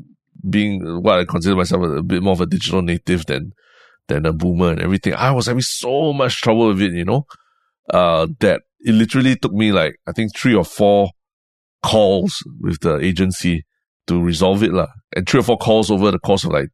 being 0.49 0.81
what 1.01 1.19
I 1.19 1.25
consider 1.25 1.55
myself 1.55 1.83
a 1.83 2.03
bit 2.03 2.21
more 2.21 2.33
of 2.33 2.41
a 2.41 2.45
digital 2.45 2.81
native 2.81 3.25
than 3.25 3.53
than 4.07 4.25
a 4.25 4.33
boomer 4.33 4.71
and 4.71 4.81
everything. 4.81 5.13
I 5.13 5.31
was 5.31 5.45
having 5.45 5.61
so 5.61 6.11
much 6.11 6.41
trouble 6.41 6.67
with 6.67 6.81
it, 6.81 6.93
you 6.93 7.05
know, 7.05 7.25
uh, 7.93 8.27
that 8.39 8.63
it 8.83 8.93
literally 8.93 9.35
took 9.35 9.53
me 9.53 9.71
like, 9.71 9.95
I 10.07 10.11
think 10.11 10.35
three 10.35 10.55
or 10.55 10.65
four 10.65 11.09
calls 11.83 12.43
with 12.59 12.79
the 12.81 12.97
agency 12.97 13.65
to 14.07 14.21
resolve 14.21 14.63
it, 14.63 14.73
lah. 14.73 14.87
And 15.15 15.27
three 15.27 15.39
or 15.39 15.43
four 15.43 15.57
calls 15.57 15.91
over 15.91 16.11
the 16.11 16.19
course 16.19 16.43
of 16.43 16.51
like 16.51 16.69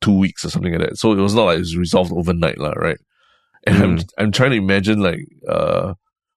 two 0.00 0.16
weeks 0.16 0.44
or 0.44 0.50
something 0.50 0.72
like 0.72 0.88
that. 0.88 0.98
So 0.98 1.12
it 1.12 1.16
was 1.16 1.34
not 1.34 1.44
like 1.44 1.56
it 1.56 1.60
was 1.60 1.76
resolved 1.76 2.12
overnight, 2.12 2.58
lah, 2.58 2.72
right? 2.72 2.98
And 3.66 3.76
I'm, 3.82 3.98
I'm 4.18 4.32
trying 4.32 4.50
to 4.50 4.56
imagine 4.56 5.00
like, 5.00 5.20
uh, 5.48 5.94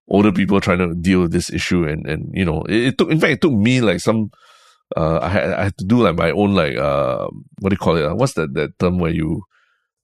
older 0.08 0.32
people 0.32 0.62
trying 0.62 0.78
to 0.78 0.94
deal 0.94 1.22
with 1.22 1.32
this 1.32 1.52
issue 1.52 1.88
and, 1.88 2.06
and, 2.06 2.30
you 2.34 2.46
know, 2.46 2.62
it, 2.64 2.76
it 2.76 2.98
took, 2.98 3.10
in 3.10 3.20
fact, 3.20 3.34
it 3.34 3.42
took 3.42 3.54
me 3.54 3.82
like 3.82 4.00
some, 4.00 4.30
uh, 4.96 5.20
I 5.22 5.30
had, 5.30 5.54
I 5.54 5.64
had 5.64 5.78
to 5.80 5.86
do 5.86 6.04
like 6.04 6.16
my 6.16 6.30
own, 6.30 6.54
like, 6.54 6.78
uh, 6.78 7.28
what 7.60 7.70
do 7.70 7.74
you 7.74 7.78
call 7.78 7.98
it? 7.98 8.06
Uh, 8.06 8.14
What's 8.14 8.34
that, 8.34 8.54
that 8.54 8.78
term 8.78 9.00
where 9.00 9.12
you, 9.12 9.42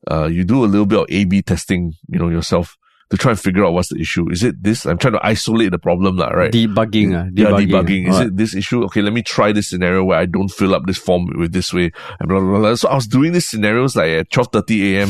uh, 0.10 0.26
you 0.26 0.44
do 0.44 0.66
a 0.66 0.66
little 0.66 0.88
bit 0.88 1.00
of 1.00 1.06
A-B 1.10 1.44
testing, 1.44 1.94
you 2.08 2.18
know, 2.18 2.30
yourself 2.30 2.76
to 3.12 3.18
try 3.18 3.32
and 3.32 3.40
figure 3.40 3.66
out 3.66 3.74
what's 3.74 3.90
the 3.90 4.00
issue. 4.00 4.30
Is 4.32 4.42
it 4.44 4.64
this? 4.64 4.86
I'm 4.86 4.98
trying 4.98 5.14
to 5.14 5.26
isolate 5.26 5.72
the 5.72 5.78
problem, 5.80 6.16
lah, 6.18 6.30
right? 6.30 6.52
Debugging, 6.52 7.12
uh, 7.14 7.30
Yeah, 7.36 7.48
debugging. 7.52 7.68
debugging. 7.70 8.08
Is 8.08 8.16
Alright. 8.16 8.28
it 8.30 8.38
this 8.38 8.56
issue? 8.56 8.84
Okay, 8.86 9.02
let 9.02 9.12
me 9.14 9.22
try 9.22 9.52
this 9.52 9.70
scenario 9.70 10.04
where 10.04 10.18
I 10.18 10.26
don't 10.26 10.48
fill 10.50 10.74
up 10.74 10.84
this 10.88 10.98
form 10.98 11.28
with 11.38 11.52
this 11.52 11.74
way. 11.74 11.92
And 12.20 12.30
blah, 12.30 12.40
blah, 12.40 12.60
blah. 12.60 12.76
So 12.76 12.88
I 12.90 12.96
was 12.96 13.08
doing 13.08 13.34
these 13.34 13.48
scenarios 13.50 13.96
like 13.96 14.10
at 14.10 14.30
12.30 14.32 14.96
a.m., 14.96 15.10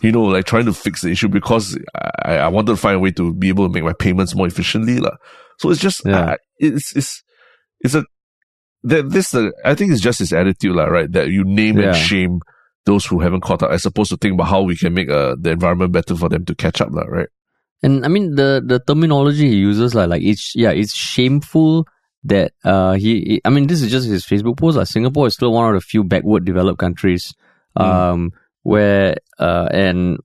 you 0.00 0.10
know, 0.12 0.24
like 0.24 0.46
trying 0.46 0.64
to 0.64 0.72
fix 0.72 1.02
the 1.02 1.10
issue 1.10 1.28
because 1.28 1.78
I, 2.24 2.38
I 2.38 2.48
wanted 2.48 2.72
to 2.72 2.76
find 2.76 2.96
a 2.96 3.00
way 3.00 3.10
to 3.12 3.34
be 3.34 3.48
able 3.50 3.68
to 3.68 3.72
make 3.72 3.84
my 3.84 3.92
payments 3.92 4.34
more 4.34 4.46
efficiently. 4.46 4.98
lah. 4.98 5.16
So 5.58 5.70
it's 5.70 5.80
just, 5.80 6.02
Yeah. 6.06 6.32
I- 6.32 6.38
it's, 6.58 6.96
it's, 6.96 7.22
it's 7.80 7.94
a, 7.94 8.04
that 8.84 9.10
this, 9.10 9.34
uh, 9.34 9.50
I 9.64 9.74
think 9.74 9.92
it's 9.92 10.00
just 10.00 10.20
his 10.20 10.32
attitude, 10.32 10.72
lah, 10.74 10.84
right? 10.86 11.10
That 11.12 11.28
you 11.28 11.44
name 11.44 11.78
and 11.78 11.94
shame 11.94 12.40
those 12.84 13.04
who 13.06 13.20
haven't 13.20 13.42
caught 13.42 13.62
up 13.62 13.70
as 13.70 13.86
opposed 13.86 14.10
to 14.10 14.16
think 14.16 14.34
about 14.34 14.48
how 14.48 14.62
we 14.62 14.74
can 14.76 14.92
make 14.94 15.08
uh, 15.08 15.36
the 15.38 15.50
environment 15.50 15.92
better 15.92 16.16
for 16.16 16.28
them 16.28 16.44
to 16.46 16.54
catch 16.54 16.80
up, 16.80 16.88
lah, 16.90 17.02
right? 17.04 17.28
And 17.82 18.04
I 18.04 18.08
mean 18.08 18.36
the 18.36 18.62
the 18.64 18.78
terminology 18.78 19.48
he 19.48 19.56
uses 19.56 19.94
like 19.94 20.08
like 20.08 20.22
it's 20.22 20.54
yeah 20.54 20.70
it's 20.70 20.94
shameful 20.94 21.86
that 22.24 22.52
uh 22.64 22.92
he 22.92 23.40
I 23.44 23.50
mean 23.50 23.66
this 23.66 23.82
is 23.82 23.90
just 23.90 24.06
his 24.08 24.24
Facebook 24.24 24.56
post 24.56 24.76
like 24.76 24.86
Singapore 24.86 25.26
is 25.26 25.34
still 25.34 25.52
one 25.52 25.68
of 25.68 25.74
the 25.74 25.80
few 25.80 26.04
backward 26.04 26.44
developed 26.44 26.78
countries 26.78 27.34
Mm. 27.74 27.84
um 27.84 28.32
where 28.64 29.16
uh 29.38 29.66
and 29.72 30.18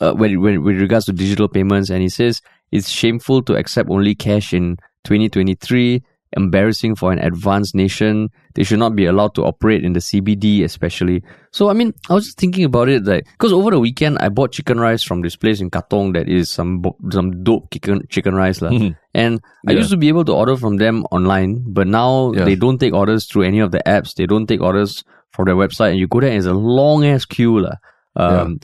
uh, 0.00 0.14
when, 0.14 0.40
when 0.40 0.62
with 0.64 0.80
regards 0.80 1.04
to 1.04 1.12
digital 1.12 1.48
payments 1.48 1.90
and 1.90 2.00
he 2.00 2.08
says 2.08 2.40
it's 2.72 2.88
shameful 2.88 3.42
to 3.42 3.54
accept 3.56 3.90
only 3.90 4.14
cash 4.14 4.54
in 4.54 4.76
2023 5.04 6.02
embarrassing 6.36 6.94
for 6.94 7.12
an 7.12 7.18
advanced 7.18 7.74
nation 7.74 8.28
they 8.54 8.62
should 8.62 8.78
not 8.78 8.94
be 8.94 9.06
allowed 9.06 9.34
to 9.34 9.42
operate 9.44 9.84
in 9.84 9.92
the 9.92 10.00
CBD 10.00 10.62
especially 10.64 11.22
so 11.52 11.68
I 11.68 11.72
mean 11.72 11.92
I 12.08 12.14
was 12.14 12.24
just 12.26 12.38
thinking 12.38 12.64
about 12.64 12.88
it 12.88 13.04
like 13.04 13.26
because 13.32 13.52
over 13.52 13.70
the 13.70 13.80
weekend 13.80 14.18
I 14.18 14.28
bought 14.28 14.52
chicken 14.52 14.78
rice 14.80 15.02
from 15.02 15.22
this 15.22 15.36
place 15.36 15.60
in 15.60 15.70
Katong 15.70 16.12
that 16.14 16.28
is 16.28 16.50
some 16.50 16.82
some 17.12 17.42
dope 17.44 17.70
chicken 17.72 18.02
chicken 18.08 18.34
rice 18.34 18.60
lah. 18.62 18.70
Mhm. 18.70 18.96
and 19.14 19.40
I 19.66 19.72
Yeah. 19.72 19.78
used 19.78 19.90
to 19.90 19.96
be 19.96 20.08
able 20.08 20.24
to 20.26 20.32
order 20.34 20.56
from 20.56 20.76
them 20.78 21.04
online 21.10 21.62
but 21.66 21.86
now 21.86 22.32
Yeah. 22.32 22.44
they 22.44 22.54
don't 22.56 22.78
take 22.78 22.94
orders 22.94 23.26
through 23.26 23.42
any 23.44 23.60
of 23.60 23.70
the 23.72 23.82
apps 23.86 24.14
they 24.14 24.26
don't 24.26 24.46
take 24.46 24.60
orders 24.60 25.04
from 25.32 25.46
their 25.46 25.56
website 25.56 25.90
and 25.90 25.98
you 25.98 26.06
go 26.06 26.20
there 26.20 26.30
and 26.30 26.38
it's 26.38 26.46
a 26.46 26.54
long 26.54 27.04
ass 27.04 27.24
queue 27.24 27.58
lah. 27.58 27.76
um 28.16 28.58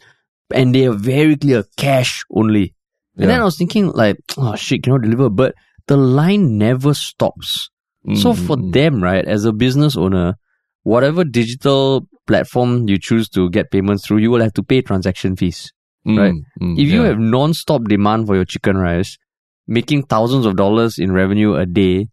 and 0.54 0.74
they 0.74 0.86
are 0.86 0.94
very 0.94 1.36
clear 1.36 1.62
cash 1.76 2.22
only 2.34 2.74
and 3.18 3.28
then 3.30 3.40
I 3.40 3.44
was 3.44 3.56
thinking 3.58 3.90
like 3.92 4.18
oh 4.38 4.54
shit 4.56 4.82
cannot 4.82 5.02
deliver 5.02 5.28
but 5.28 5.54
the 5.91 5.97
line 5.97 6.45
never 6.66 6.95
stops 6.95 7.68
so 8.14 8.30
Mm, 8.32 8.47
for 8.47 8.57
mm, 8.57 8.72
them, 8.72 9.03
right, 9.05 9.24
as 9.36 9.45
a 9.45 9.53
business 9.53 9.95
owner, 9.95 10.34
whatever 10.84 11.22
digital 11.22 12.07
platform 12.26 12.88
you 12.88 12.97
choose 12.99 13.28
to 13.36 13.51
get 13.51 13.70
payments 13.70 14.07
through, 14.07 14.20
you 14.24 14.30
will 14.30 14.41
have 14.41 14.55
to 14.55 14.62
pay 14.62 14.80
transaction 14.80 15.36
fees. 15.36 15.70
mm, 16.07 16.16
right. 16.20 16.34
mm, 16.62 16.78
If 16.80 16.88
you 16.88 17.03
yeah. 17.03 17.09
have 17.09 17.18
non-stop 17.18 17.82
demand 17.84 18.26
for 18.26 18.34
your 18.36 18.47
chicken 18.47 18.78
rice, 18.78 19.18
making 19.66 20.05
thousands 20.05 20.47
of 20.47 20.57
dollars 20.57 20.97
in 20.99 21.12
revenue 21.12 21.53
a 21.57 21.66
day, 21.66 22.09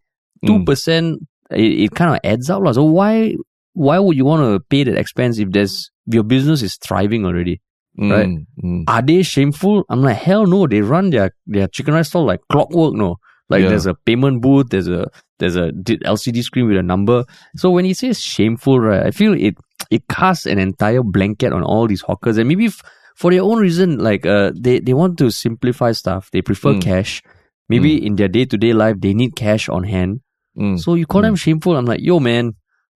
two 0.46 0.58
Mm. 0.58 0.66
percent, 0.66 1.06
it, 1.50 1.72
it 1.84 1.90
kind 1.94 2.12
of 2.14 2.20
adds 2.32 2.50
up. 2.50 2.62
So 2.74 2.84
why 2.84 3.34
why 3.72 3.98
would 3.98 4.16
you 4.20 4.26
want 4.26 4.42
to 4.42 4.60
pay 4.68 4.84
that 4.84 4.98
expense 5.04 5.38
if 5.38 5.48
there's 5.56 5.90
your 6.04 6.22
business 6.34 6.60
is 6.62 6.76
thriving 6.76 7.24
already? 7.24 7.56
right? 7.98 8.28
Mm, 8.28 8.46
mm. 8.62 8.84
Are 8.86 9.02
they 9.02 9.22
shameful? 9.22 9.84
I'm 9.88 10.02
like, 10.02 10.16
hell 10.18 10.44
no. 10.46 10.66
They 10.66 10.82
run 10.82 11.10
their, 11.10 11.32
their 11.46 11.66
chicken 11.68 11.94
rice 11.94 12.08
stall 12.08 12.26
like 12.26 12.40
clockwork, 12.52 12.94
no. 12.94 13.16
Like 13.48 13.62
Yeah. 13.62 13.70
there's 13.70 13.86
a 13.86 13.94
payment 13.94 14.42
booth, 14.42 14.68
there's 14.70 14.88
a 14.88 15.10
there's 15.38 15.56
a 15.56 15.72
LCD 16.04 16.42
screen 16.42 16.66
with 16.68 16.76
a 16.76 16.82
number. 16.82 17.24
So 17.56 17.70
when 17.70 17.84
he 17.84 17.94
says 17.94 18.20
shameful, 18.20 18.80
right, 18.80 19.06
I 19.06 19.10
feel 19.10 19.32
it 19.34 19.56
it 19.90 20.06
casts 20.08 20.44
an 20.46 20.58
entire 20.58 21.02
blanket 21.02 21.52
on 21.52 21.62
all 21.62 21.86
these 21.86 22.02
hawkers, 22.02 22.36
and 22.36 22.48
maybe 22.48 22.66
f- 22.66 22.82
for 23.16 23.30
their 23.30 23.42
own 23.42 23.58
reason, 23.58 23.98
like 23.98 24.26
uh, 24.26 24.52
they 24.54 24.80
they 24.80 24.92
want 24.92 25.16
to 25.18 25.30
simplify 25.30 25.92
stuff. 25.92 26.28
They 26.32 26.42
prefer 26.42 26.74
Mm. 26.74 26.82
cash. 26.82 27.22
Maybe 27.68 27.96
in 28.04 28.16
their 28.16 28.28
day 28.28 28.44
to 28.46 28.56
day 28.56 28.72
life, 28.72 28.96
they 29.00 29.12
need 29.14 29.36
cash 29.36 29.68
on 29.68 29.84
hand. 29.84 30.20
Mm. 30.56 30.78
So 30.80 30.94
you 30.94 31.04
call 31.06 31.20
them 31.22 31.36
shameful? 31.36 31.76
I'm 31.76 31.84
like, 31.84 32.00
yo, 32.00 32.18
man, 32.18 32.54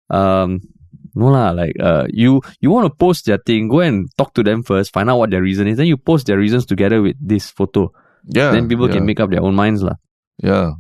um, 0.10 0.60
no 1.16 1.28
lah. 1.28 1.52
Like, 1.52 1.76
uh, 1.80 2.08
you 2.10 2.42
you 2.60 2.72
want 2.72 2.86
to 2.88 2.94
post 2.96 3.26
their 3.26 3.38
thing? 3.38 3.68
Go 3.68 3.80
and 3.82 4.08
talk 4.18 4.34
to 4.36 4.44
them 4.44 4.64
first. 4.64 4.94
Find 4.94 5.10
out 5.10 5.18
what 5.20 5.30
their 5.32 5.42
reason 5.42 5.68
is. 5.68 5.78
Then 5.78 5.88
you 5.88 5.98
post 5.98 6.28
their 6.28 6.38
reasons 6.40 6.66
together 6.66 7.02
with 7.02 7.16
this 7.20 7.50
photo. 7.52 7.92
yeah. 8.28 8.52
then 8.52 8.68
people 8.70 8.88
yeah. 8.88 8.96
can 8.96 9.06
make 9.06 9.20
up 9.20 9.30
their 9.32 9.42
own 9.44 9.56
minds 9.56 9.82
lah. 9.84 9.96
Yeah, 10.38 10.72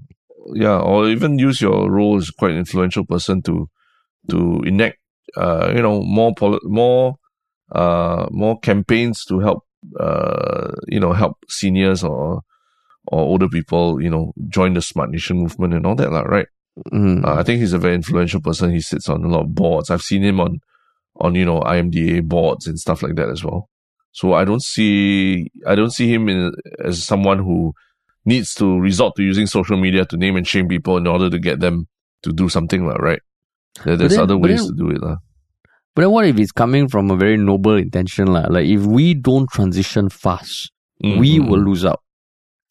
yeah, 0.53 0.79
or 0.79 1.07
even 1.07 1.39
use 1.39 1.61
your 1.61 1.91
role 1.91 2.17
as 2.17 2.29
quite 2.31 2.51
an 2.51 2.57
influential 2.57 3.05
person 3.05 3.41
to 3.43 3.69
to 4.29 4.61
enact, 4.65 4.99
uh, 5.37 5.71
you 5.75 5.81
know, 5.81 6.01
more 6.03 6.33
poli- 6.35 6.59
more 6.63 7.15
uh 7.73 8.27
more 8.31 8.59
campaigns 8.59 9.25
to 9.25 9.39
help 9.39 9.63
uh 9.99 10.71
you 10.87 10.99
know 10.99 11.13
help 11.13 11.37
seniors 11.49 12.03
or 12.03 12.41
or 13.07 13.19
older 13.21 13.49
people 13.49 14.01
you 14.01 14.09
know 14.09 14.33
join 14.49 14.73
the 14.75 14.81
smart 14.81 15.09
nation 15.11 15.37
movement 15.37 15.73
and 15.73 15.85
all 15.85 15.95
that 15.95 16.11
lah, 16.11 16.21
right? 16.21 16.47
Mm. 16.93 17.25
Uh, 17.25 17.35
I 17.35 17.43
think 17.43 17.59
he's 17.59 17.73
a 17.73 17.79
very 17.79 17.95
influential 17.95 18.41
person. 18.41 18.71
He 18.71 18.81
sits 18.81 19.09
on 19.09 19.23
a 19.23 19.27
lot 19.27 19.41
of 19.43 19.55
boards. 19.55 19.89
I've 19.89 20.01
seen 20.01 20.23
him 20.23 20.39
on 20.39 20.59
on 21.19 21.35
you 21.35 21.45
know 21.45 21.61
IMDA 21.61 22.21
boards 22.21 22.67
and 22.67 22.79
stuff 22.79 23.03
like 23.03 23.15
that 23.15 23.29
as 23.29 23.43
well. 23.43 23.69
So 24.13 24.33
I 24.33 24.45
don't 24.45 24.63
see 24.63 25.49
I 25.67 25.75
don't 25.75 25.91
see 25.91 26.13
him 26.13 26.29
in, 26.29 26.53
as 26.83 27.03
someone 27.05 27.39
who 27.39 27.73
needs 28.25 28.53
to 28.55 28.79
resort 28.79 29.15
to 29.15 29.23
using 29.23 29.47
social 29.47 29.77
media 29.77 30.05
to 30.05 30.17
name 30.17 30.35
and 30.35 30.47
shame 30.47 30.67
people 30.67 30.97
in 30.97 31.07
order 31.07 31.29
to 31.29 31.39
get 31.39 31.59
them 31.59 31.87
to 32.23 32.31
do 32.31 32.49
something 32.49 32.85
lah, 32.85 32.95
right? 32.95 33.21
There, 33.83 33.97
there's 33.97 34.13
then- 34.13 34.21
other 34.21 34.37
ways 34.37 34.59
then- 34.59 34.75
to 34.77 34.83
do 34.83 34.89
it 34.91 35.01
lah. 35.01 35.17
But 35.93 36.03
then 36.03 36.11
what 36.11 36.25
if 36.25 36.39
it's 36.39 36.53
coming 36.53 36.87
from 36.87 37.11
a 37.11 37.17
very 37.17 37.35
noble 37.35 37.75
intention 37.75 38.27
lah? 38.27 38.47
Like 38.49 38.65
if 38.65 38.81
we 38.85 39.13
don't 39.13 39.49
transition 39.49 40.07
fast, 40.09 40.71
Mm, 41.03 41.17
we 41.17 41.39
mm, 41.39 41.49
will 41.49 41.57
mm. 41.59 41.65
lose 41.65 41.83
out. 41.83 41.99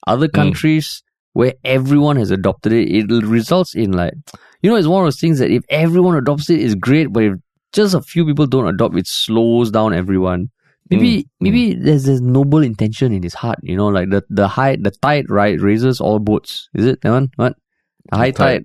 Other 0.07 0.29
countries 0.29 1.03
where 1.33 1.55
everyone 1.65 2.17
has 2.17 2.31
adopted 2.31 2.73
it, 2.73 2.89
it 2.95 3.11
results 3.27 3.75
in 3.75 3.91
like, 3.93 4.15
you 4.63 4.71
know, 4.71 4.77
it's 4.77 4.87
one 4.87 5.03
of 5.03 5.07
those 5.07 5.19
things 5.21 5.41
that 5.41 5.51
if 5.51 5.65
everyone 5.69 6.15
adopts 6.17 6.49
it, 6.49 6.61
it's 6.61 6.77
great, 6.77 7.13
but 7.13 7.25
if 7.25 7.35
just 7.73 7.93
a 7.93 8.01
few 8.01 8.25
people 8.25 8.47
don't 8.47 8.69
adopt, 8.69 8.97
it 8.97 9.07
slows 9.09 9.71
down 9.71 9.93
everyone. 9.93 10.51
Maybe, 10.91 11.23
Mm, 11.23 11.27
maybe 11.41 11.75
there's 11.75 12.05
this 12.05 12.21
noble 12.21 12.63
intention 12.63 13.13
in 13.13 13.23
his 13.23 13.35
heart, 13.35 13.59
you 13.63 13.77
know, 13.77 13.87
like 13.89 14.11
the, 14.11 14.25
the 14.29 14.49
high, 14.49 14.77
the 14.77 14.91
tide, 14.91 15.31
right, 15.31 15.61
raises 15.61 16.01
all 16.01 16.19
boats. 16.19 16.69
Is 16.75 16.85
it 16.87 17.01
that 17.03 17.11
one? 17.11 17.31
What? 17.37 17.55
The 18.11 18.17
high 18.17 18.31
tide. 18.33 18.65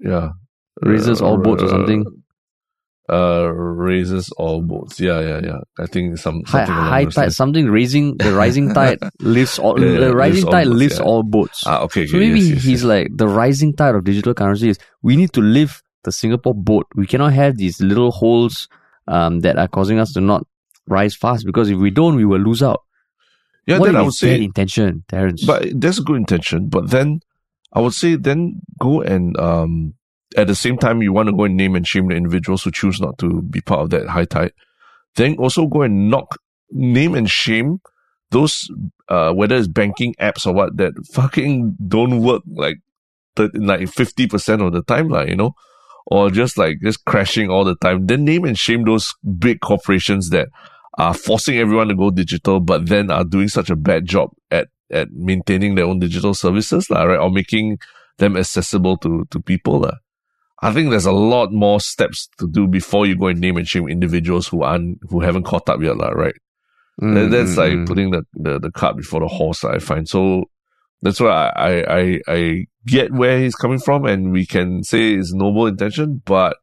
Yeah. 0.00 0.30
raises 0.82 1.20
all 1.22 1.38
boats 1.38 1.62
or 1.62 1.68
something. 1.68 2.04
Uh, 3.12 3.50
raises 3.52 4.30
all 4.38 4.62
boats. 4.62 4.98
Yeah, 4.98 5.20
yeah, 5.20 5.40
yeah. 5.44 5.58
I 5.78 5.84
think 5.86 6.16
some 6.16 6.42
High, 6.46 6.64
high 6.64 7.04
tide, 7.04 7.34
something 7.34 7.66
raising, 7.70 8.16
the 8.16 8.32
rising 8.32 8.72
tide 8.78 8.98
lifts 9.20 9.58
all, 9.58 9.78
Yeah, 9.78 9.92
yeah, 9.92 10.00
the 10.06 10.16
rising 10.16 10.36
lifts 10.36 10.44
all 10.46 10.52
tide 10.52 10.64
boats, 10.66 10.78
lifts 10.78 10.98
yeah. 10.98 11.04
all 11.04 11.22
boats. 11.22 11.62
Ah, 11.66 11.80
okay. 11.82 12.06
So 12.06 12.16
okay, 12.16 12.26
maybe 12.26 12.40
yes, 12.40 12.48
yes, 12.54 12.62
he's 12.64 12.80
yes. 12.80 12.84
like 12.84 13.08
the 13.14 13.28
rising 13.28 13.76
tide 13.76 13.94
of 13.94 14.04
digital 14.04 14.32
currency 14.32 14.70
is 14.70 14.78
we 15.02 15.16
need 15.16 15.32
to 15.34 15.42
lift 15.42 15.84
the 16.04 16.12
Singapore 16.12 16.54
boat. 16.54 16.86
We 16.94 17.06
cannot 17.06 17.34
have 17.34 17.58
these 17.58 17.78
little 17.80 18.10
holes 18.10 18.68
um, 19.06 19.40
that 19.40 19.58
are 19.58 19.68
causing 19.68 19.98
us 19.98 20.14
to 20.14 20.22
not 20.22 20.46
rise 20.86 21.14
fast 21.14 21.46
because 21.46 21.70
if 21.70 21.78
we 21.78 21.90
don't, 21.90 22.16
we 22.16 22.24
will 22.24 22.40
lose 22.40 22.62
out. 22.62 22.80
yeah. 23.66 23.78
what 23.78 23.86
Then 23.86 23.96
I 23.96 24.02
would 24.02 24.14
say 24.14 24.42
intention, 24.42 25.04
Terrence? 25.08 25.44
But 25.44 25.68
there's 25.74 25.98
a 25.98 26.02
good 26.02 26.16
intention. 26.16 26.68
But 26.68 26.90
then 26.90 27.20
I 27.72 27.80
would 27.80 27.94
say 27.94 28.16
then 28.16 28.60
go 28.78 29.00
and 29.02 29.36
um 29.38 29.94
at 30.36 30.46
the 30.46 30.54
same 30.54 30.78
time 30.78 31.02
you 31.02 31.12
want 31.12 31.28
to 31.28 31.34
go 31.34 31.44
and 31.44 31.56
name 31.56 31.74
and 31.74 31.86
shame 31.86 32.08
the 32.08 32.16
individuals 32.16 32.62
who 32.64 32.70
choose 32.70 33.00
not 33.00 33.18
to 33.18 33.42
be 33.42 33.60
part 33.60 33.80
of 33.80 33.90
that 33.90 34.08
high 34.08 34.24
tide. 34.24 34.52
Then 35.16 35.36
also 35.38 35.66
go 35.66 35.82
and 35.82 36.10
knock 36.10 36.38
name 36.70 37.14
and 37.14 37.30
shame 37.30 37.78
those 38.30 38.68
uh 39.08 39.32
whether 39.32 39.56
it's 39.56 39.68
banking 39.68 40.14
apps 40.20 40.46
or 40.46 40.52
what 40.52 40.76
that 40.76 40.92
fucking 41.12 41.76
don't 41.86 42.20
work 42.20 42.42
like 42.46 42.78
th- 43.36 43.52
like 43.54 43.88
fifty 43.88 44.26
percent 44.26 44.60
of 44.62 44.72
the 44.72 44.82
time, 44.82 45.08
like, 45.08 45.28
you 45.28 45.36
know? 45.36 45.54
Or 46.06 46.30
just 46.30 46.58
like 46.58 46.80
just 46.82 47.04
crashing 47.06 47.48
all 47.48 47.64
the 47.64 47.76
time. 47.76 48.06
Then 48.06 48.24
name 48.24 48.44
and 48.44 48.58
shame 48.58 48.84
those 48.84 49.14
big 49.38 49.60
corporations 49.60 50.30
that 50.30 50.48
are 50.98 51.14
forcing 51.14 51.58
everyone 51.58 51.88
to 51.88 51.94
go 51.94 52.10
digital, 52.10 52.60
but 52.60 52.88
then 52.88 53.10
are 53.10 53.24
doing 53.24 53.48
such 53.48 53.70
a 53.70 53.76
bad 53.76 54.06
job 54.06 54.30
at 54.50 54.68
at 54.90 55.10
maintaining 55.12 55.74
their 55.74 55.86
own 55.86 55.98
digital 55.98 56.34
services, 56.34 56.90
lah, 56.90 57.02
right? 57.04 57.18
Or 57.18 57.30
making 57.30 57.78
them 58.18 58.36
accessible 58.36 58.96
to 58.98 59.24
to 59.30 59.40
people, 59.40 59.80
lah. 59.80 59.96
I 60.62 60.72
think 60.72 60.90
there's 60.90 61.06
a 61.06 61.12
lot 61.12 61.52
more 61.52 61.80
steps 61.80 62.28
to 62.38 62.48
do 62.48 62.66
before 62.66 63.06
you 63.06 63.16
go 63.16 63.26
and 63.26 63.40
name 63.40 63.56
and 63.56 63.66
shame 63.68 63.88
individuals 63.88 64.46
who 64.48 64.62
aren't 64.62 64.98
who 65.10 65.20
haven't 65.20 65.44
caught 65.44 65.68
up 65.68 65.82
yet, 65.82 65.96
lah, 65.96 66.10
right? 66.10 66.34
Mm, 67.02 67.14
That- 67.14 67.30
that's 67.30 67.54
mm, 67.54 67.58
like 67.58 67.72
mm. 67.72 67.86
putting 67.86 68.10
the, 68.12 68.22
the 68.34 68.58
the 68.60 68.70
cart 68.70 68.96
before 68.96 69.20
the 69.20 69.28
horse. 69.28 69.64
I 69.64 69.78
find 69.78 70.08
so. 70.08 70.44
That's 71.02 71.20
why 71.20 71.52
I, 71.54 72.00
I 72.00 72.20
I 72.28 72.66
get 72.86 73.12
where 73.12 73.38
he's 73.38 73.54
coming 73.54 73.78
from, 73.78 74.06
and 74.06 74.32
we 74.32 74.46
can 74.46 74.84
say 74.84 75.12
it's 75.14 75.34
noble 75.34 75.66
intention, 75.66 76.22
but 76.24 76.56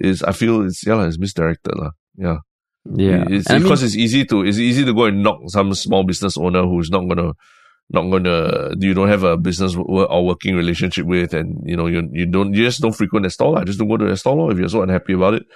is 0.00 0.22
I 0.22 0.32
feel 0.32 0.62
it's 0.66 0.84
yeah, 0.86 1.04
it's 1.06 1.18
misdirected. 1.18 1.74
Yeah. 2.16 2.38
Yeah. 2.84 3.24
It's 3.28 3.50
I 3.50 3.54
mean, 3.54 3.62
because 3.64 3.82
it's 3.82 3.96
easy 3.96 4.24
to 4.26 4.44
it's 4.44 4.58
easy 4.58 4.84
to 4.84 4.92
go 4.92 5.04
and 5.04 5.22
knock 5.22 5.40
some 5.48 5.72
small 5.74 6.04
business 6.04 6.36
owner 6.36 6.62
who's 6.62 6.90
not 6.90 7.08
gonna 7.08 7.32
not 7.90 8.10
gonna 8.10 8.74
you 8.78 8.94
don't 8.94 9.08
have 9.08 9.24
a 9.24 9.36
business 9.36 9.74
or 9.76 10.26
working 10.26 10.54
relationship 10.56 11.06
with, 11.06 11.34
and 11.34 11.58
you 11.64 11.76
know 11.76 11.86
you 11.86 12.08
you 12.12 12.26
don't 12.26 12.52
you 12.54 12.64
just 12.64 12.80
don't 12.80 12.92
frequent 12.92 13.24
the 13.24 13.30
stall. 13.30 13.56
I 13.56 13.64
just 13.64 13.78
don't 13.78 13.88
go 13.88 13.96
to 13.96 14.06
the 14.06 14.16
stall 14.16 14.36
lor 14.36 14.52
if 14.52 14.58
you're 14.58 14.68
so 14.68 14.82
unhappy 14.82 15.14
about 15.14 15.34
it. 15.34 15.46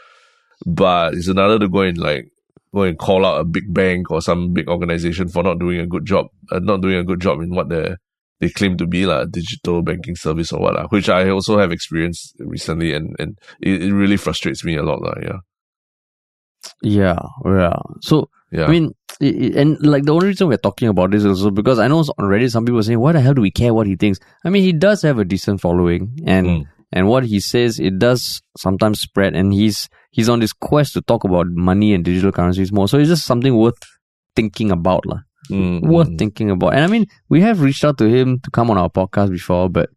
But 0.67 1.15
it's 1.15 1.29
another 1.29 1.59
to 1.59 1.69
go 1.69 1.81
and 1.81 1.99
like 1.99 2.31
go 2.75 2.83
and 2.83 2.99
call 2.99 3.25
out 3.25 3.41
a 3.41 3.45
big 3.45 3.73
bank 3.73 4.11
or 4.11 4.21
some 4.21 4.53
big 4.53 4.69
organization 4.69 5.29
for 5.29 5.43
not 5.43 5.59
doing 5.59 5.81
a 5.81 5.87
good 5.87 6.05
job, 6.05 6.27
uh, 6.51 6.59
not 6.59 6.81
doing 6.81 6.97
a 6.97 7.05
good 7.05 7.21
job 7.21 7.41
in 7.41 7.55
what 7.55 7.69
they 7.69 7.95
they 8.41 8.49
claim 8.49 8.77
to 8.79 8.87
be 8.87 9.05
like 9.05 9.25
a 9.25 9.27
digital 9.27 9.83
banking 9.83 10.15
service 10.15 10.53
or 10.53 10.61
what, 10.61 10.77
uh, 10.77 10.87
which 10.89 11.09
I 11.09 11.29
also 11.29 11.59
have 11.59 11.73
experienced 11.73 12.37
recently, 12.39 12.95
and 12.95 13.15
and 13.19 13.39
it, 13.61 13.83
it 13.83 13.93
really 13.93 14.17
frustrates 14.17 14.65
me 14.65 14.77
a 14.77 14.83
lot, 14.83 15.01
uh, 15.05 15.21
yeah. 15.23 15.39
Yeah, 16.83 17.19
yeah. 17.45 17.77
So 18.01 18.29
Yeah. 18.51 18.65
I 18.65 18.71
mean, 18.71 18.95
and 19.21 19.77
like 19.85 20.05
the 20.05 20.15
only 20.15 20.29
reason 20.29 20.49
we're 20.49 20.57
talking 20.57 20.89
about 20.89 21.11
this 21.11 21.21
is 21.25 21.27
also 21.43 21.51
because 21.51 21.79
I 21.79 21.89
know 21.89 22.03
already 22.19 22.49
some 22.49 22.65
people 22.65 22.79
are 22.81 22.83
saying, 22.83 23.01
"Why 23.01 23.13
the 23.13 23.21
hell 23.21 23.35
do 23.35 23.43
we 23.43 23.51
care 23.51 23.75
what 23.75 23.87
he 23.87 23.97
thinks?" 23.97 24.19
I 24.45 24.49
mean, 24.49 24.63
he 24.63 24.73
does 24.73 25.03
have 25.03 25.19
a 25.19 25.25
decent 25.25 25.61
following, 25.61 26.17
and 26.25 26.47
Mm. 26.47 26.65
and 26.93 27.09
what 27.09 27.25
he 27.25 27.41
says 27.41 27.79
it 27.79 27.99
does 27.99 28.41
sometimes 28.57 29.01
spread, 29.01 29.35
and 29.37 29.53
he's 29.53 29.89
he's 30.11 30.29
on 30.33 30.41
this 30.41 30.53
quest 30.55 30.95
to 30.95 31.03
talk 31.03 31.25
about 31.25 31.47
money 31.49 31.93
and 31.93 32.05
digital 32.05 32.33
currencies 32.33 32.73
more. 32.73 32.89
So 32.89 32.97
it's 32.99 33.11
just 33.13 33.27
something 33.27 33.55
worth 33.57 33.77
thinking 34.35 34.71
about, 34.71 35.05
lah. 35.05 35.21
Mm, 35.51 35.83
Worth 35.83 36.17
thinking 36.19 36.51
about. 36.51 36.73
And 36.75 36.85
I 36.85 36.87
mean, 36.89 37.05
we 37.29 37.41
have 37.43 37.61
reached 37.61 37.85
out 37.85 37.97
to 37.99 38.09
him 38.09 38.39
to 38.45 38.51
come 38.51 38.71
on 38.71 38.79
our 38.79 38.89
podcast 38.91 39.31
before, 39.31 39.69
but 39.69 39.91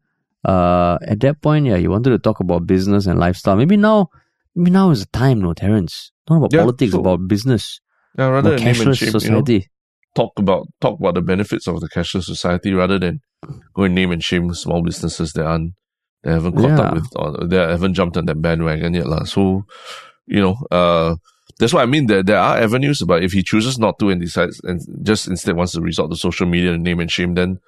uh, 0.43 0.97
at 1.07 1.19
that 1.21 1.41
point, 1.41 1.65
yeah, 1.67 1.77
he 1.77 1.87
wanted 1.87 2.09
to 2.11 2.19
talk 2.19 2.39
about 2.39 2.65
business 2.67 3.05
and 3.07 3.19
lifestyle. 3.19 3.55
Maybe 3.55 3.77
now, 3.77 4.09
maybe 4.55 4.71
now 4.71 4.91
is 4.91 5.01
the 5.05 5.11
time, 5.17 5.39
no, 5.39 5.53
Terence. 5.53 6.11
Not 6.31 6.37
about 6.47 6.53
Yeah, 6.55 6.63
politics, 6.63 6.93
so- 6.95 7.03
about 7.03 7.27
business 7.27 7.83
yeah, 8.17 8.27
rather 8.31 8.55
than 8.55 8.63
name 8.63 8.79
and 8.79 8.95
cashless 8.95 9.03
shame, 9.03 9.07
you 9.19 9.35
know, 9.35 9.43
society. 9.43 9.67
talk 10.15 10.31
about 10.39 10.63
talk 10.79 10.95
about 10.99 11.15
the 11.19 11.21
benefits 11.23 11.67
of 11.67 11.83
the 11.83 11.89
cashless 11.91 12.23
society 12.23 12.71
rather 12.71 12.95
than 12.99 13.19
go 13.75 13.83
and 13.83 13.95
name 13.95 14.11
and 14.15 14.23
shame 14.23 14.47
small 14.55 14.79
businesses 14.83 15.35
that 15.35 15.43
aren't 15.43 15.75
that 16.23 16.31
haven't 16.39 16.55
caught 16.55 16.79
up 16.79 16.93
with 16.95 17.07
or 17.19 17.47
that 17.47 17.67
haven't 17.69 17.95
jumped 17.99 18.15
on 18.15 18.25
that 18.31 18.39
bandwagon 18.39 18.93
yet. 18.95 19.07
lah. 19.11 19.23
So, 19.27 19.65
you 20.27 20.39
know, 20.39 20.55
uh 20.71 21.19
that's 21.59 21.73
what 21.75 21.83
I 21.83 21.89
mean. 21.89 22.07
There 22.07 22.23
there 22.23 22.39
are 22.39 22.57
avenues, 22.57 23.03
but 23.03 23.23
if 23.27 23.33
he 23.35 23.43
chooses 23.43 23.75
not 23.79 23.99
to 23.99 24.09
and 24.09 24.21
decides 24.23 24.61
and 24.63 24.79
just 25.03 25.27
instead 25.27 25.55
wants 25.59 25.73
to 25.75 25.81
resort 25.83 26.09
to 26.11 26.17
social 26.17 26.47
media 26.47 26.71
and 26.73 26.83
name 26.83 26.99
and 27.03 27.11
shame, 27.11 27.35
then 27.35 27.59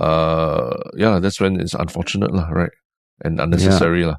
uh 0.00 0.72
yeah, 0.96 1.18
that's 1.20 1.40
when 1.40 1.60
it's 1.60 1.74
unfortunate, 1.74 2.32
lah, 2.32 2.48
right? 2.48 2.72
And 3.24 3.40
unnecessary. 3.40 4.04
lah. 4.04 4.16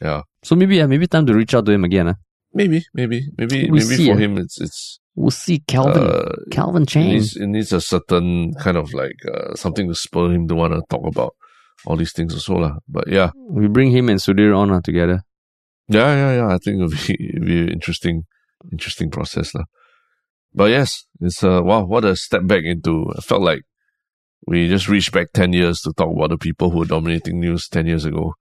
Yeah. 0.00 0.22
So 0.42 0.56
maybe 0.56 0.76
yeah, 0.76 0.86
maybe 0.86 1.06
time 1.06 1.26
to 1.26 1.34
reach 1.34 1.54
out 1.54 1.64
to 1.66 1.72
him 1.72 1.84
again. 1.84 2.06
Huh? 2.12 2.18
Maybe, 2.54 2.84
maybe, 2.94 3.28
maybe, 3.38 3.70
We 3.70 3.80
maybe 3.80 4.06
for 4.06 4.12
eh? 4.12 4.24
him, 4.24 4.38
it's 4.38 4.60
it's 4.60 4.98
We'll 5.14 5.30
see 5.30 5.58
Calvin 5.60 6.02
uh, 6.02 6.32
Calvin 6.50 6.84
it 6.84 6.94
needs, 6.96 7.36
it 7.36 7.46
needs 7.46 7.72
a 7.72 7.80
certain 7.82 8.54
kind 8.54 8.78
of 8.78 8.94
like 8.94 9.16
uh, 9.30 9.54
something 9.54 9.86
to 9.88 9.94
spur 9.94 10.32
him 10.32 10.48
to 10.48 10.54
want 10.54 10.72
to 10.72 10.82
talk 10.88 11.06
about 11.06 11.34
all 11.84 11.96
these 11.96 12.12
things 12.12 12.32
also 12.32 12.54
lah. 12.54 12.76
But 12.88 13.08
yeah, 13.08 13.30
We 13.36 13.68
bring 13.68 13.90
him 13.90 14.08
and 14.08 14.18
Sudhir 14.18 14.56
on 14.56 14.70
uh, 14.70 14.80
together. 14.80 15.22
yeah, 15.88 16.14
yeah, 16.14 16.32
yeah. 16.36 16.54
I 16.54 16.58
think 16.58 16.76
it'll 16.80 16.88
be, 16.88 17.28
it'll 17.28 17.44
be 17.46 17.60
an 17.60 17.68
interesting, 17.68 18.24
interesting 18.70 19.10
process 19.10 19.54
lah. 19.54 19.64
But 20.54 20.70
yes, 20.70 21.04
it's 21.20 21.44
uh 21.44 21.60
wow, 21.62 21.84
what 21.84 22.04
a 22.04 22.16
step 22.16 22.46
back 22.46 22.64
into. 22.64 23.12
I 23.16 23.20
felt 23.20 23.42
like 23.42 23.62
we 24.46 24.68
just 24.68 24.88
reached 24.88 25.12
back 25.12 25.32
ten 25.34 25.52
years 25.52 25.80
to 25.82 25.92
talk 25.92 26.08
about 26.14 26.30
the 26.30 26.38
people 26.38 26.70
who 26.70 26.78
were 26.80 26.86
dominating 26.88 27.40
news 27.40 27.68
ten 27.68 27.84
years 27.86 28.04
ago, 28.06 28.32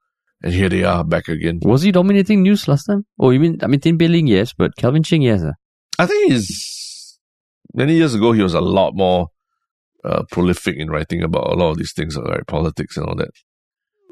and 0.43 0.53
here 0.53 0.69
they 0.69 0.83
are 0.83 1.03
back 1.03 1.27
again. 1.27 1.59
Was 1.63 1.81
he 1.83 1.91
dominating 1.91 2.41
news 2.43 2.67
last 2.67 2.85
time? 2.85 3.05
Oh, 3.19 3.29
you 3.31 3.39
mean 3.39 3.59
I 3.63 3.67
mean 3.67 3.79
Tin 3.79 3.97
Pei 3.97 4.07
yes, 4.07 4.53
but 4.57 4.75
Calvin 4.75 5.03
Cheng, 5.03 5.21
yes. 5.21 5.41
Uh. 5.43 5.53
I 5.99 6.05
think 6.05 6.31
he's 6.31 7.19
many 7.73 7.93
years 7.95 8.13
ago 8.15 8.31
he 8.31 8.41
was 8.41 8.53
a 8.53 8.61
lot 8.61 8.95
more 8.95 9.27
uh, 10.03 10.23
prolific 10.31 10.75
in 10.77 10.89
writing 10.89 11.21
about 11.23 11.47
a 11.47 11.55
lot 11.55 11.71
of 11.71 11.77
these 11.77 11.93
things, 11.93 12.17
like 12.17 12.47
politics 12.47 12.97
and 12.97 13.05
all 13.07 13.15
that. 13.15 13.29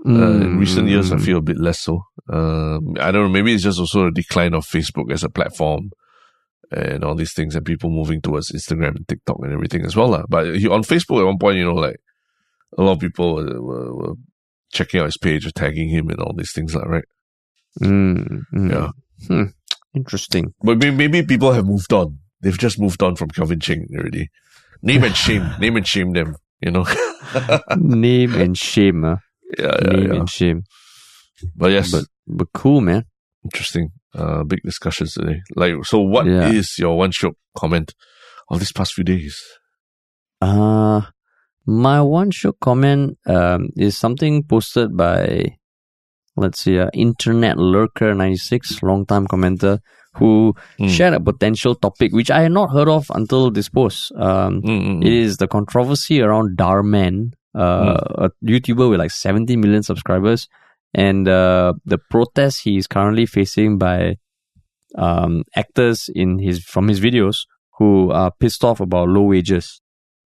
Uh, 0.06 0.40
in 0.46 0.58
recent 0.58 0.88
years, 0.88 1.12
I 1.12 1.16
Mm. 1.18 1.26
feel 1.26 1.38
a 1.40 1.42
bit 1.42 1.58
less 1.60 1.80
so. 1.80 2.04
Um, 2.32 2.94
I 3.02 3.12
don't 3.12 3.24
know. 3.24 3.30
Maybe 3.30 3.54
it's 3.54 3.64
just 3.64 3.80
also 3.80 4.06
a 4.08 4.12
decline 4.12 4.54
of 4.54 4.66
Facebook 4.66 5.12
as 5.12 5.24
a 5.26 5.30
platform 5.30 5.90
and 6.72 7.04
all 7.04 7.16
these 7.16 7.34
things, 7.34 7.54
and 7.56 7.66
people 7.66 7.90
moving 7.90 8.22
towards 8.22 8.52
Instagram 8.52 8.96
and 8.96 9.08
TikTok 9.08 9.38
and 9.42 9.52
everything 9.52 9.84
as 9.86 9.96
well. 9.98 10.08
lah. 10.10 10.24
But 10.30 10.56
he, 10.56 10.68
on 10.70 10.84
Facebook, 10.84 11.20
at 11.20 11.26
one 11.26 11.38
point, 11.38 11.58
you 11.58 11.66
know, 11.66 11.74
like 11.74 11.98
a 12.78 12.82
lot 12.84 12.94
of 12.94 13.00
people 13.00 13.36
were, 13.36 13.62
were, 13.62 13.96
were 13.96 14.14
checking 14.72 15.00
out 15.00 15.06
his 15.06 15.18
page 15.18 15.46
or 15.46 15.52
tagging 15.52 15.90
him 15.90 16.10
and 16.10 16.20
all 16.20 16.34
these 16.36 16.52
things, 16.54 16.76
like 16.76 16.86
right. 16.86 17.06
Mm, 17.82 18.42
mm. 18.54 18.72
Yeah. 18.72 18.90
Hmm. 19.28 19.44
Interesting. 19.96 20.54
But 20.62 20.78
maybe, 20.78 21.24
people 21.24 21.52
have 21.54 21.66
moved 21.66 21.92
on. 21.94 22.20
They've 22.42 22.58
just 22.58 22.80
moved 22.80 23.02
on 23.04 23.16
from 23.16 23.30
Calvin 23.30 23.60
Cheng 23.60 23.88
already. 23.98 24.30
Name 24.82 25.04
and 25.04 25.16
shame, 25.16 25.50
name 25.60 25.76
and 25.78 25.86
shame 25.88 26.14
them. 26.14 26.36
You 26.62 26.72
know. 26.72 26.86
Name 27.78 28.36
and 28.36 28.58
shame. 28.58 29.04
Uh. 29.06 29.16
yeah, 29.58 29.78
yeah, 29.82 29.90
Name 29.92 30.12
yeah. 30.14 30.20
and 30.20 30.30
shame. 30.30 30.64
But 31.56 31.72
yes, 31.72 31.92
But 31.92 32.06
but 32.28 32.48
cool, 32.54 32.82
man. 32.82 33.06
interesting. 33.44 33.90
Uh, 34.14 34.44
big 34.44 34.60
discussions 34.64 35.14
today. 35.14 35.42
Like, 35.56 35.86
so 35.86 36.00
what 36.02 36.28
is 36.28 36.76
Yeah. 36.78 36.84
your 36.88 36.98
one 36.98 37.12
shot 37.12 37.34
comment 37.56 37.94
of 38.50 38.60
these 38.60 38.72
past 38.74 38.94
few 38.94 39.04
days? 39.04 39.40
Uh 40.42 41.02
my 41.66 42.02
one 42.02 42.32
short 42.32 42.60
comment 42.60 43.18
um 43.26 43.70
is 43.76 43.98
something 43.98 44.44
posted 44.44 44.96
by 44.96 45.56
let's 46.36 46.62
see, 46.62 46.80
uh, 46.80 46.90
Internet 46.94 47.58
Lurker 47.58 48.14
ninety 48.16 48.38
six, 48.38 48.82
long 48.82 49.06
time 49.06 49.28
commenter, 49.28 49.80
who 50.16 50.54
Mm. 50.80 50.90
shared 50.90 51.14
a 51.14 51.20
potential 51.20 51.76
topic 51.76 52.14
which 52.14 52.32
I 52.32 52.42
had 52.44 52.52
not 52.54 52.72
heard 52.72 52.88
of 52.90 53.12
until 53.14 53.52
this 53.52 53.70
post. 53.70 54.12
Um, 54.16 54.62
Mm, 54.62 54.82
mm, 54.88 55.06
it 55.06 55.12
is 55.14 55.38
the 55.38 55.48
controversy 55.48 56.22
around 56.22 56.58
Dhar 56.58 56.84
Mann, 56.84 57.32
uh, 57.56 57.98
a 58.26 58.30
YouTuber 58.46 58.90
with 58.90 59.00
like 59.00 59.12
70 59.12 59.56
million 59.58 59.84
subscribers, 59.84 60.48
and 60.94 61.28
uh, 61.28 61.74
the 61.86 61.98
protest 62.10 62.64
he 62.64 62.78
is 62.78 62.88
currently 62.88 63.26
facing 63.26 63.78
by 63.78 64.16
um, 64.98 65.44
actors 65.56 66.10
in 66.16 66.40
his 66.40 66.64
from 66.64 66.88
his 66.88 67.00
videos 67.00 67.46
who 67.78 68.12
are 68.12 68.32
pissed 68.40 68.64
off 68.64 68.80
about 68.80 69.08
low 69.10 69.24
wages. 69.24 69.82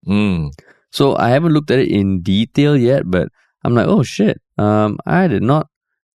mm. 0.07 0.49
So 0.93 1.17
I 1.17 1.29
haven't 1.29 1.53
looked 1.53 1.71
at 1.71 1.79
it 1.79 1.89
in 1.89 2.21
detail 2.21 2.77
yet, 2.77 3.03
but 3.05 3.29
I'm 3.65 3.73
like, 3.73 3.87
oh 3.87 4.03
shit, 4.03 4.39
um, 4.57 4.97
I 5.05 5.27
did 5.27 5.41
not, 5.43 5.67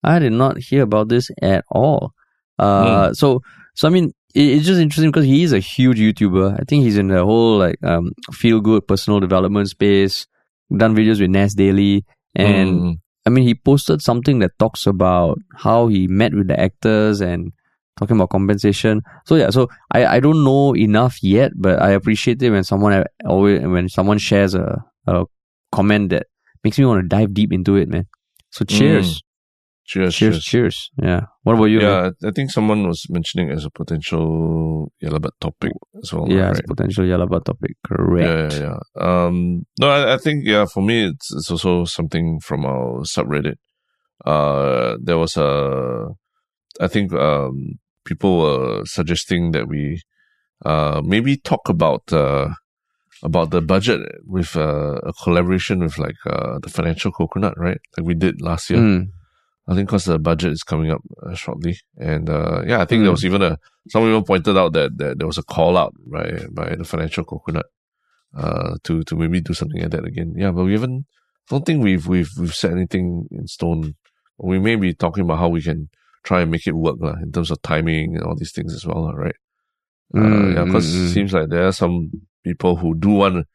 I 0.03 0.19
did 0.19 0.33
not 0.33 0.57
hear 0.59 0.83
about 0.83 1.09
this 1.09 1.29
at 1.41 1.65
all. 1.69 2.13
Uh, 2.59 3.11
so, 3.13 3.41
so 3.73 3.87
I 3.87 3.91
mean, 3.91 4.13
it, 4.35 4.41
it's 4.41 4.65
just 4.65 4.79
interesting 4.79 5.11
because 5.11 5.25
he 5.25 5.43
is 5.43 5.51
a 5.53 5.59
huge 5.59 5.99
YouTuber. 5.99 6.53
I 6.59 6.63
think 6.67 6.83
he's 6.83 6.97
in 6.97 7.07
the 7.07 7.23
whole 7.25 7.57
like 7.57 7.83
um 7.83 8.11
feel 8.31 8.61
good 8.61 8.87
personal 8.87 9.19
development 9.19 9.69
space. 9.69 10.27
Done 10.75 10.95
videos 10.95 11.19
with 11.21 11.29
Nas 11.31 11.55
Daily, 11.55 12.05
and 12.35 12.81
Mm, 12.81 12.99
I 13.25 13.29
mean, 13.29 13.45
he 13.45 13.55
posted 13.55 14.01
something 14.01 14.39
that 14.39 14.57
talks 14.59 14.85
about 14.85 15.39
how 15.55 15.87
he 15.87 16.07
met 16.07 16.33
with 16.33 16.47
the 16.47 16.59
actors 16.59 17.19
and 17.21 17.51
talking 17.97 18.15
about 18.15 18.29
compensation. 18.29 19.01
So 19.25 19.35
yeah, 19.35 19.49
so 19.49 19.67
I, 19.91 20.17
I 20.17 20.19
don't 20.19 20.43
know 20.43 20.75
enough 20.75 21.21
yet, 21.23 21.51
but 21.55 21.81
I 21.81 21.91
appreciate 21.91 22.41
it 22.41 22.51
when 22.51 22.63
someone 22.63 23.03
always 23.25 23.61
when 23.61 23.89
someone 23.89 24.17
shares 24.17 24.55
a, 24.55 24.83
a 25.07 25.25
comment 25.71 26.09
that 26.09 26.27
makes 26.63 26.77
me 26.79 26.85
want 26.85 27.01
to 27.03 27.07
dive 27.07 27.33
deep 27.33 27.51
into 27.51 27.75
it, 27.75 27.89
man. 27.89 28.05
So 28.51 28.65
cheers, 28.65 29.21
cheers, 29.85 30.15
cheers, 30.15 30.43
cheers. 30.43 30.43
cheers. 30.43 30.89
Yeah. 31.01 31.21
What 31.43 31.55
about 31.55 31.65
you? 31.65 31.81
Yeah, 31.81 32.11
I 32.23 32.27
I 32.27 32.31
think 32.31 32.51
someone 32.51 32.87
was 32.87 33.05
mentioning 33.09 33.49
as 33.49 33.65
a 33.65 33.69
potential 33.69 34.91
Yah 34.99 35.11
Lah 35.11 35.19
But 35.19 35.33
topic 35.39 35.71
as 36.01 36.13
well. 36.13 36.27
yeah, 36.29 36.47
right? 36.47 36.51
it's 36.51 36.59
a 36.61 36.63
potential 36.63 37.05
Yah 37.05 37.17
Lah 37.17 37.25
But 37.25 37.45
topic. 37.45 37.75
Correct. 37.85 38.53
Yeah, 38.53 38.59
yeah, 38.59 38.77
yeah. 38.97 39.25
Um, 39.25 39.65
no, 39.79 39.89
I, 39.89 40.15
I 40.15 40.17
think 40.17 40.45
yeah. 40.45 40.65
For 40.65 40.81
me, 40.81 41.07
it's 41.09 41.33
it's 41.33 41.51
also 41.51 41.85
something 41.85 42.39
from 42.39 42.65
our 42.65 43.01
subreddit. 43.03 43.55
Uh, 44.25 44.97
there 44.99 45.17
was 45.17 45.37
a, 45.37 46.07
I 46.81 46.87
think 46.87 47.13
um, 47.13 47.77
people 48.07 48.33
were 48.43 48.85
suggesting 48.85 49.51
that 49.51 49.67
we, 49.67 50.01
uh, 50.65 51.01
maybe 51.13 51.37
talk 51.51 51.63
about 51.75 52.03
uh 52.23 52.47
about 53.23 53.49
the 53.51 53.61
budget 53.73 53.99
with 54.35 54.51
uh, 54.55 54.95
a 55.11 55.13
collaboration 55.23 55.79
with 55.85 55.97
like 56.05 56.19
uh 56.35 56.59
the 56.63 56.69
financial 56.77 57.11
coconut, 57.11 57.53
right? 57.65 57.79
Like 57.97 58.05
we 58.09 58.15
did 58.15 58.41
last 58.41 58.69
year. 58.71 58.79
Mm. 58.79 59.03
I 59.69 59.75
think 59.75 59.89
because 59.89 60.05
the 60.05 60.17
budget 60.29 60.51
is 60.57 60.63
coming 60.63 60.91
up 60.95 61.01
uh, 61.25 61.35
shortly, 61.35 61.75
and 62.11 62.29
uh, 62.29 62.61
yeah, 62.69 62.79
I 62.81 62.85
think 62.85 62.99
Mm. 63.01 63.05
there 63.05 63.11
was 63.17 63.25
even 63.25 63.41
a 63.49 63.57
someone 63.91 64.11
even 64.11 64.23
pointed 64.23 64.55
out 64.61 64.71
that, 64.77 64.97
that 65.01 65.17
there 65.17 65.27
was 65.27 65.37
a 65.37 65.43
call 65.55 65.73
out 65.77 65.93
by 66.15 66.25
by 66.59 66.67
the 66.79 66.85
financial 66.85 67.25
coconut 67.31 67.65
uh, 68.41 68.71
to 68.85 69.03
to 69.03 69.15
maybe 69.15 69.41
do 69.41 69.53
something 69.53 69.81
like 69.81 69.91
that 69.91 70.05
again. 70.05 70.33
Yeah, 70.37 70.51
but 70.51 70.63
we 70.65 70.73
haven't. 70.73 71.05
Don't 71.49 71.65
think 71.65 71.83
we've 71.83 72.05
we've 72.07 72.31
we've 72.39 72.55
set 72.55 72.71
anything 72.71 73.27
in 73.31 73.47
stone. 73.47 73.95
We 74.37 74.59
may 74.59 74.75
be 74.75 74.93
talking 74.93 75.23
about 75.25 75.39
how 75.39 75.49
we 75.49 75.61
can 75.61 75.89
try 76.27 76.43
and 76.43 76.51
make 76.51 76.67
it 76.67 76.75
work 76.75 76.99
lah, 76.99 77.15
in 77.23 77.31
terms 77.31 77.51
of 77.51 77.63
timing 77.63 78.19
and 78.19 78.23
all 78.27 78.35
these 78.35 78.51
things 78.51 78.75
as 78.75 78.83
well, 78.83 79.15
right? 79.15 79.39
Uh, 80.11 80.19
Mm, 80.19 80.55
yeah, 80.55 80.65
because 80.67 80.87
mm, 80.87 80.95
it 80.95 81.07
mm. 81.07 81.13
seems 81.15 81.31
like 81.31 81.47
there 81.49 81.67
are 81.67 81.75
some 81.75 82.11
people 82.43 82.75
who 82.75 82.95
do 82.95 83.11
want 83.23 83.47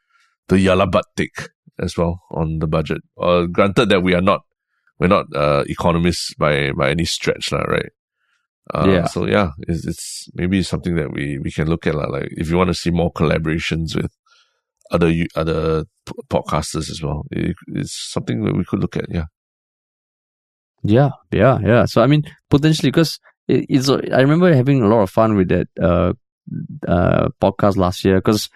the 0.48 0.58
Yah 0.60 0.76
Lah 0.76 0.88
But 0.88 1.04
take 1.16 1.48
as 1.80 1.96
well 1.96 2.20
on 2.30 2.60
the 2.60 2.68
budget. 2.68 3.00
Uh, 3.16 3.44
granted 3.48 3.88
that 3.88 4.02
we 4.02 4.12
are 4.14 4.24
not 4.24 4.40
we're 4.98 5.08
not 5.08 5.26
uh, 5.34 5.64
economists 5.66 6.34
by 6.36 6.72
by 6.72 6.90
any 6.92 7.04
stretch, 7.04 7.52
lah, 7.52 7.64
right? 7.68 7.92
Uh, 8.72 8.86
Yeah. 8.88 9.06
So 9.08 9.26
yeah, 9.26 9.56
it's, 9.68 9.84
it's 9.88 10.28
maybe 10.36 10.62
something 10.62 10.96
that 10.96 11.12
we 11.12 11.40
we 11.40 11.50
can 11.50 11.68
look 11.68 11.86
at, 11.88 11.96
lah. 11.96 12.08
Like 12.08 12.28
if 12.36 12.48
you 12.48 12.56
want 12.56 12.68
to 12.68 12.76
see 12.76 12.92
more 12.92 13.12
collaborations 13.12 13.96
with 13.96 14.12
other 14.92 15.10
other 15.34 15.84
podcasters 16.28 16.92
as 16.92 17.00
well, 17.00 17.24
it, 17.32 17.56
it's 17.72 17.96
something 18.12 18.44
that 18.44 18.56
we 18.56 18.64
could 18.64 18.80
look 18.80 18.96
at. 18.96 19.08
Yeah. 19.08 19.32
Yeah, 20.82 21.10
yeah, 21.30 21.58
yeah. 21.62 21.84
So 21.86 22.02
I 22.02 22.06
mean, 22.06 22.24
potentially 22.50 22.90
because 22.90 23.18
it, 23.48 23.66
it's. 23.68 23.88
I 23.88 24.20
remember 24.20 24.52
having 24.54 24.82
a 24.82 24.88
lot 24.88 25.02
of 25.02 25.10
fun 25.10 25.36
with 25.36 25.48
that 25.48 25.68
uh, 25.80 26.12
uh, 26.86 27.28
podcast 27.40 27.76
last 27.76 28.04
year 28.04 28.16
because 28.16 28.48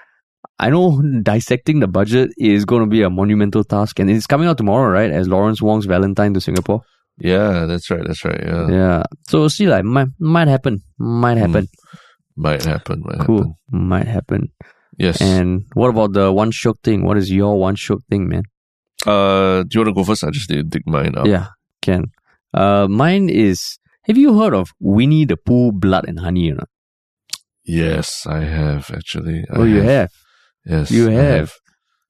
I 0.58 0.70
know 0.70 1.00
dissecting 1.22 1.80
the 1.80 1.88
budget 1.88 2.30
is 2.38 2.64
going 2.64 2.82
to 2.82 2.88
be 2.88 3.02
a 3.02 3.10
monumental 3.10 3.64
task, 3.64 3.98
and 3.98 4.10
it's 4.10 4.26
coming 4.26 4.48
out 4.48 4.58
tomorrow, 4.58 4.90
right? 4.90 5.10
As 5.10 5.28
Lawrence 5.28 5.62
Wong's 5.62 5.86
Valentine 5.86 6.34
to 6.34 6.40
Singapore. 6.40 6.82
Yeah, 7.18 7.64
that's 7.64 7.90
right. 7.90 8.02
That's 8.06 8.24
right. 8.24 8.40
Yeah, 8.44 8.68
Yeah, 8.68 9.02
so 9.26 9.40
we'll 9.40 9.50
see, 9.50 9.66
like 9.66 9.84
might 9.84 10.08
might 10.18 10.48
happen, 10.48 10.82
might 10.98 11.38
happen. 11.38 11.68
might 12.36 12.62
happen. 12.62 13.02
Might 13.04 13.26
cool, 13.26 13.38
happen. 13.38 13.88
might 13.88 14.06
happen. 14.06 14.52
Yes. 14.98 15.20
And 15.20 15.64
what 15.74 15.88
about 15.90 16.12
the 16.12 16.32
one 16.32 16.50
shook 16.50 16.80
thing? 16.82 17.04
What 17.04 17.16
is 17.16 17.30
your 17.30 17.58
one 17.58 17.76
shook 17.76 18.02
thing, 18.10 18.28
man? 18.28 18.42
uh, 19.06 19.62
do 19.62 19.68
you 19.78 19.80
want 19.80 19.88
to 19.88 19.94
go 19.94 20.04
first? 20.04 20.24
I 20.24 20.30
just 20.30 20.50
need 20.50 20.56
to 20.56 20.62
dig 20.64 20.86
mine 20.86 21.14
up. 21.16 21.26
Yeah, 21.26 21.48
can. 21.80 22.10
Uh, 22.56 22.88
mine 22.88 23.28
is. 23.28 23.78
Have 24.08 24.16
you 24.16 24.38
heard 24.38 24.54
of 24.54 24.72
Winnie 24.80 25.24
the 25.26 25.36
Pooh, 25.36 25.72
Blood 25.72 26.06
and 26.08 26.20
Honey? 26.20 26.52
Or 26.52 26.56
not? 26.56 26.68
Yes, 27.64 28.26
I 28.26 28.44
have 28.44 28.90
actually. 28.94 29.44
I 29.50 29.56
Oh, 29.58 29.64
you 29.64 29.82
have. 29.82 30.10
Yes, 30.64 30.90
You 30.90 31.08
have. 31.10 31.52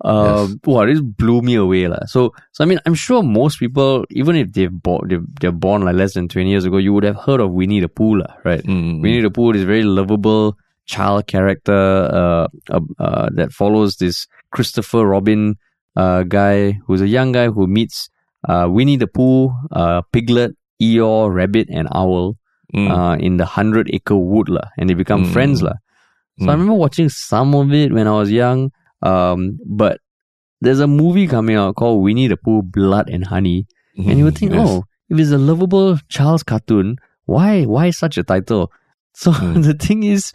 Uh, 0.05 0.47
Yes. 0.49 0.57
wow, 0.66 0.84
this 0.84 1.01
blew 1.01 1.40
me 1.40 1.55
away, 1.55 1.88
lah. 1.88 2.05
So, 2.05 2.32
so 2.53 2.62
I 2.62 2.66
mean, 2.66 2.78
I'm 2.84 2.92
sure 2.94 3.22
most 3.22 3.59
people, 3.59 4.05
even 4.11 4.36
if 4.36 4.53
they've 4.53 4.70
born, 4.70 5.09
they've, 5.09 5.24
they're 5.40 5.53
born 5.53 5.82
like 5.82 5.97
less 5.97 6.12
than 6.12 6.28
20 6.28 6.51
years 6.51 6.66
ago, 6.66 6.76
you 6.76 6.92
would 6.92 7.05
have 7.05 7.16
heard 7.16 7.40
of 7.40 7.53
Winnie 7.53 7.80
the 7.80 7.88
Pooh, 7.88 8.18
lah, 8.18 8.36
right? 8.44 8.62
Mm, 8.62 9.01
Winnie 9.01 9.22
the 9.22 9.30
Pooh 9.30 9.53
is 9.53 9.62
a 9.62 9.66
very 9.66 9.82
lovable 9.84 10.59
child 10.84 11.26
character 11.26 11.72
uh, 11.72 12.47
uh, 12.70 12.80
uh, 12.99 13.28
that 13.32 13.53
follows 13.53 13.97
this 13.97 14.26
Christopher 14.53 15.07
Robin 15.07 15.57
uh, 15.97 16.22
guy 16.24 16.72
who's 16.86 17.01
a 17.01 17.09
young 17.09 17.32
guy 17.32 17.49
who 17.49 17.66
meets 17.66 18.11
uh, 18.49 18.66
Winnie 18.70 18.97
the 18.97 19.07
Pooh, 19.07 19.51
uh, 19.72 20.03
Piglet, 20.12 20.53
Eeyore, 20.82 21.32
Rabbit, 21.34 21.68
and 21.70 21.88
Owl 21.94 22.36
mm, 22.74 22.90
uh, 22.90 23.16
in 23.18 23.36
the 23.36 23.44
Hundred 23.47 23.90
Acre 23.92 24.16
Wood, 24.16 24.49
lah, 24.49 24.68
and 24.78 24.88
they 24.90 24.94
become 24.94 25.24
Mm. 25.24 25.32
friends, 25.32 25.62
lah. 25.62 25.74
So 26.38 26.47
I 26.47 26.55
Mm. 26.55 26.59
remember 26.61 26.74
watching 26.74 27.09
some 27.09 27.55
of 27.55 27.72
it 27.72 27.92
when 27.92 28.07
I 28.07 28.12
was 28.12 28.30
young, 28.30 28.70
um, 29.03 29.59
but 29.66 29.99
there's 30.61 30.80
a 30.80 30.86
movie 30.86 31.26
coming 31.26 31.57
out 31.57 31.76
called 31.76 32.03
Winnie 32.03 32.28
the 32.28 32.36
Pooh, 32.36 32.62
Blood 32.62 33.09
and 33.09 33.24
Honey, 33.26 33.66
and 33.97 34.18
you 34.18 34.24
would 34.24 34.36
think, 34.36 34.53
Mm. 34.53 34.59
Yes. 34.61 34.68
oh, 34.68 34.84
if 35.09 35.18
it's 35.18 35.30
a 35.30 35.38
lovable 35.38 35.97
child's 36.09 36.42
cartoon, 36.42 36.97
why 37.24 37.64
why 37.64 37.90
such 37.90 38.18
a 38.18 38.22
title? 38.24 38.70
So 39.16 39.32
Mm. 39.32 39.62
the 39.64 39.72
thing 39.72 40.03
is, 40.05 40.32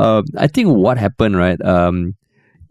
uh, 0.00 0.22
I 0.36 0.48
think 0.50 0.66
what 0.74 0.98
happened, 0.98 1.36
right? 1.38 1.60
Um, 1.62 2.14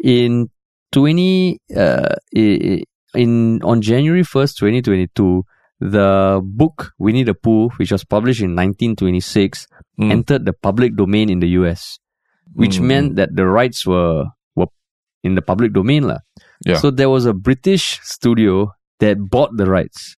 in 0.04 0.50
twenty, 0.92 1.60
uh, 1.72 2.20
i- 2.36 2.60
i- 2.72 2.84
in 3.16 3.62
on 3.64 3.82
January 3.82 4.24
first, 4.24 4.58
twenty 4.58 4.82
twenty 4.82 5.08
two, 5.16 5.44
the 5.80 6.42
book 6.44 6.92
Winnie 7.00 7.24
the 7.24 7.34
Pooh, 7.34 7.70
which 7.78 7.92
was 7.92 8.04
published 8.04 8.42
in 8.42 8.56
nineteen 8.56 8.96
twenty 8.96 9.20
six, 9.20 9.68
Mm. 10.00 10.10
entered 10.12 10.46
the 10.46 10.54
public 10.54 10.96
domain 10.96 11.30
in 11.30 11.40
the 11.40 11.50
US, 11.62 12.00
which 12.56 12.80
Mm. 12.80 12.84
meant 12.86 13.16
that 13.18 13.36
the 13.36 13.46
rights 13.46 13.86
were 13.86 14.26
were 14.56 14.66
in 15.24 15.36
the 15.36 15.42
public 15.44 15.72
domain. 15.74 16.10
Yeah. 16.66 16.78
So 16.78 16.90
there 16.90 17.10
was 17.12 17.26
a 17.28 17.34
British 17.34 18.00
studio 18.02 18.72
that 19.00 19.18
bought 19.30 19.52
the 19.58 19.68
rights, 19.70 20.16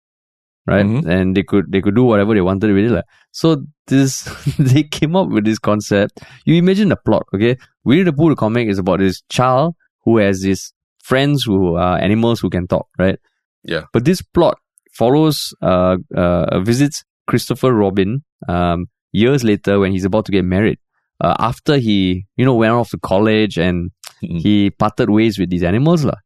right? 0.66 0.86
Mhm. 0.86 1.06
And 1.06 1.36
they 1.36 1.43
could 1.43 1.72
they 1.72 1.82
could 1.82 1.96
do 1.96 2.04
whatever 2.04 2.34
they 2.34 2.41
wanted 2.41 2.72
with 2.74 2.86
it. 2.86 2.91
lah. 2.91 3.02
So 3.32 3.66
this 3.88 4.24
they 4.60 4.84
came 4.84 5.16
up 5.16 5.28
with 5.30 5.43
this 5.43 5.60
concept. 5.60 6.24
You 6.46 6.56
imagine 6.56 6.88
the 6.89 6.96
plot, 6.96 7.24
okay? 7.36 7.58
Winnie 7.84 8.04
the 8.04 8.14
Pooh 8.14 8.30
the 8.30 8.36
comic 8.36 8.70
is 8.70 8.80
about 8.80 9.00
this 9.00 9.22
child 9.30 9.76
who 10.06 10.18
has 10.20 10.41
these 10.41 10.72
friends 11.10 11.43
who 11.47 11.76
are 11.76 11.97
animals 12.08 12.39
who 12.41 12.49
can 12.49 12.66
talk, 12.68 12.88
right? 12.97 13.20
Yeah. 13.64 13.84
But 13.93 14.06
this 14.06 14.22
plot 14.22 14.58
follows 14.99 15.38
uh, 15.62 15.97
uh 16.24 16.60
visits 16.70 17.03
Christopher 17.30 17.72
Robin 17.84 18.24
um 18.47 18.88
years 19.24 19.43
later 19.43 19.80
when 19.82 19.91
he's 19.93 20.06
about 20.10 20.26
to 20.28 20.32
get 20.38 20.45
married. 20.45 20.80
Uh, 21.24 21.36
after 21.39 21.78
he, 21.88 22.26
you 22.38 22.45
know, 22.45 22.56
went 22.64 22.74
off 22.74 22.89
to 22.91 22.99
college 23.14 23.58
and 23.68 23.91
Mm. 24.24 24.39
he 24.45 24.70
parted 24.82 25.10
ways 25.12 25.36
with 25.39 25.49
these 25.51 25.64
animals. 25.72 26.01
lah. 26.08 26.20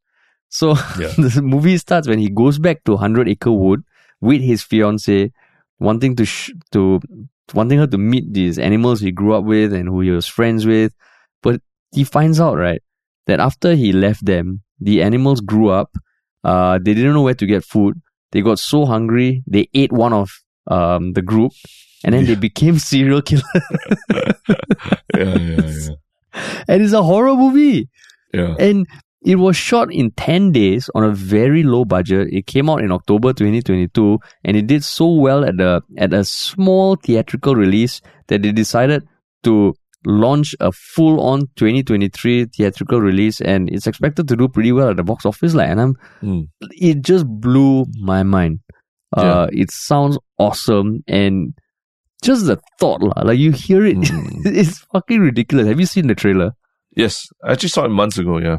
So 0.50 0.68
Yeah. 1.02 1.10
the 1.26 1.42
movie 1.42 1.78
starts 1.82 2.08
when 2.08 2.20
he 2.22 2.30
goes 2.30 2.60
back 2.62 2.84
to 2.86 2.98
Hundred 3.02 3.28
Acre 3.34 3.52
Wood 3.52 3.82
with 4.22 4.42
his 4.46 4.62
fiance, 4.62 5.32
wanting 5.82 6.14
to 6.22 6.26
sh- 6.26 6.54
to 6.72 7.02
wanting 7.58 7.80
her 7.82 7.88
to 7.90 7.98
meet 7.98 8.30
these 8.40 8.60
animals 8.62 9.02
he 9.02 9.10
grew 9.12 9.34
up 9.34 9.44
with 9.44 9.74
and 9.74 9.90
who 9.90 10.02
he 10.06 10.12
was 10.14 10.30
friends 10.30 10.70
with. 10.70 10.94
But 11.42 11.62
he 11.98 12.04
finds 12.06 12.38
out 12.40 12.58
right 12.62 12.82
that 13.26 13.40
after 13.42 13.74
he 13.74 13.90
left 13.92 14.22
them, 14.26 14.62
the 14.80 15.02
animals 15.02 15.42
grew 15.42 15.70
up. 15.70 15.96
Uh, 16.44 16.78
they 16.78 16.94
didn't 16.94 17.14
know 17.14 17.22
where 17.22 17.34
to 17.34 17.46
get 17.46 17.64
food. 17.64 18.02
They 18.32 18.42
got 18.42 18.60
so 18.60 18.86
hungry 18.86 19.44
they 19.48 19.68
ate 19.74 19.92
one 19.92 20.14
of 20.14 20.32
um 20.68 21.14
the 21.14 21.22
group, 21.22 21.52
and 22.04 22.14
then 22.14 22.26
they 22.26 22.36
became 22.36 22.80
serial 22.92 23.22
killers. 23.22 23.44
yeah, 24.14 24.32
yeah, 25.16 25.36
yeah. 25.38 25.90
and 26.68 26.82
it's 26.82 26.94
a 26.94 27.04
horror 27.04 27.36
movie. 27.36 27.90
Yeah. 28.34 28.56
And 28.60 28.88
it 29.22 29.36
was 29.36 29.58
shot 29.58 29.92
in 29.92 30.12
10 30.12 30.52
days 30.52 30.90
on 30.96 31.04
a 31.04 31.12
very 31.12 31.64
low 31.64 31.84
budget. 31.84 32.30
It 32.32 32.48
came 32.48 32.70
out 32.70 32.82
in 32.82 32.92
October 32.92 33.34
2022 33.34 34.20
and 34.46 34.58
it 34.58 34.68
did 34.68 34.84
so 34.84 35.12
well 35.14 35.44
at 35.44 35.58
the 35.58 35.82
at 35.98 36.14
a 36.14 36.24
small 36.24 36.96
theatrical 36.96 37.56
release 37.56 38.02
that 38.28 38.44
they 38.44 38.52
decided 38.52 39.08
to 39.44 39.76
launch 40.06 40.56
a 40.60 40.72
full 40.72 41.20
on 41.22 41.42
2023 41.58 42.46
theatrical 42.56 43.02
release 43.02 43.42
and 43.42 43.70
it's 43.70 43.86
expected 43.88 44.28
to 44.30 44.36
do 44.36 44.48
pretty 44.48 44.72
well 44.72 44.90
at 44.90 44.96
the 44.98 45.04
box 45.04 45.26
office 45.26 45.54
like 45.54 45.70
and 45.70 45.82
I'm 45.82 45.96
Mm. 46.22 46.48
it 46.72 47.02
just 47.02 47.26
blew 47.28 47.86
my 48.00 48.24
mind. 48.24 48.60
Uh 49.16 49.48
it 49.52 49.72
sounds 49.72 50.18
awesome 50.38 51.04
and 51.08 51.54
just 52.24 52.46
the 52.46 52.60
thought 52.80 53.02
like 53.26 53.38
you 53.40 53.52
hear 53.52 53.86
it 53.86 53.98
Mm. 53.98 54.46
it's 54.46 54.80
fucking 54.94 55.20
ridiculous. 55.20 55.68
Have 55.68 55.80
you 55.80 55.86
seen 55.86 56.08
the 56.08 56.16
trailer? 56.16 56.52
Yes, 56.96 57.28
I 57.44 57.52
actually 57.54 57.70
saw 57.70 57.86
it 57.86 57.90
months 57.90 58.18
ago. 58.18 58.38
Yeah. 58.40 58.58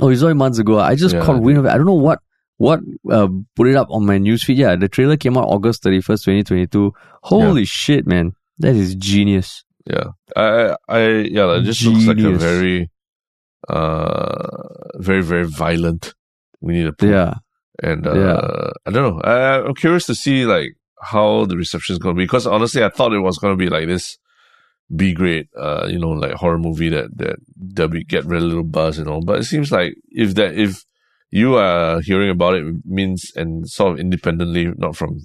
Oh, 0.00 0.10
you 0.10 0.16
saw 0.16 0.28
it 0.28 0.34
months 0.34 0.58
ago. 0.58 0.78
I 0.78 0.94
just 0.94 1.14
Yeah, 1.14 1.24
caught 1.24 1.40
wind 1.42 1.58
of 1.58 1.64
it. 1.64 1.70
I 1.70 1.76
don't 1.76 1.86
know 1.86 1.94
what 1.94 2.20
what 2.56 2.80
uh, 3.10 3.28
put 3.54 3.68
it 3.68 3.76
up 3.76 3.88
on 3.90 4.04
my 4.06 4.18
newsfeed. 4.18 4.56
Yeah, 4.56 4.74
the 4.76 4.88
trailer 4.88 5.16
came 5.16 5.36
out 5.36 5.44
August 5.48 5.82
thirty 5.84 6.00
first, 6.00 6.24
twenty 6.24 6.42
twenty 6.42 6.66
two. 6.66 6.92
Holy 7.22 7.64
shit, 7.64 8.06
man! 8.06 8.32
That 8.58 8.74
is 8.74 8.94
genius. 8.96 9.64
Yeah, 9.86 10.08
I, 10.36 10.76
I, 10.88 11.08
yeah, 11.30 11.56
it 11.56 11.62
just 11.62 11.82
looks 11.84 12.06
like 12.06 12.18
a 12.18 12.32
very, 12.32 12.90
uh, 13.68 14.68
very, 14.96 15.22
very 15.22 15.46
violent. 15.46 16.14
We 16.60 16.74
need 16.74 16.86
a 16.86 16.92
Pooh. 16.92 17.10
Yeah, 17.10 17.34
and 17.82 18.06
uh, 18.06 18.14
Yeah. 18.14 18.70
I 18.86 18.90
don't 18.90 19.16
know. 19.16 19.20
I, 19.22 19.64
I'm 19.64 19.74
curious 19.74 20.06
to 20.06 20.14
see 20.14 20.44
like 20.44 20.74
how 21.00 21.44
the 21.46 21.56
reception 21.56 21.94
is 21.94 21.98
going 21.98 22.14
to 22.16 22.18
be 22.18 22.24
because 22.24 22.46
honestly, 22.46 22.84
I 22.84 22.90
thought 22.90 23.12
it 23.12 23.20
was 23.20 23.38
going 23.38 23.52
to 23.52 23.64
be 23.64 23.70
like 23.70 23.86
this 23.86 24.18
B 24.94 25.12
grade, 25.12 25.48
uh, 25.56 25.86
you 25.88 25.98
know, 25.98 26.10
like 26.10 26.32
horror 26.32 26.58
movie 26.58 26.88
that 26.88 27.16
that 27.18 27.36
that 27.74 27.90
we 27.90 28.04
get 28.04 28.24
very 28.24 28.40
little 28.40 28.64
buzz 28.64 28.98
and 28.98 29.08
all. 29.08 29.22
But 29.22 29.40
it 29.40 29.44
seems 29.44 29.70
like 29.70 29.94
if 30.10 30.34
that 30.34 30.54
if 30.54 30.84
you 31.30 31.56
are 31.56 32.00
hearing 32.00 32.30
about 32.30 32.54
it, 32.54 32.66
it 32.66 32.76
means 32.84 33.30
and 33.36 33.68
sort 33.68 33.92
of 33.92 34.00
independently, 34.00 34.72
not 34.76 34.96
from 34.96 35.20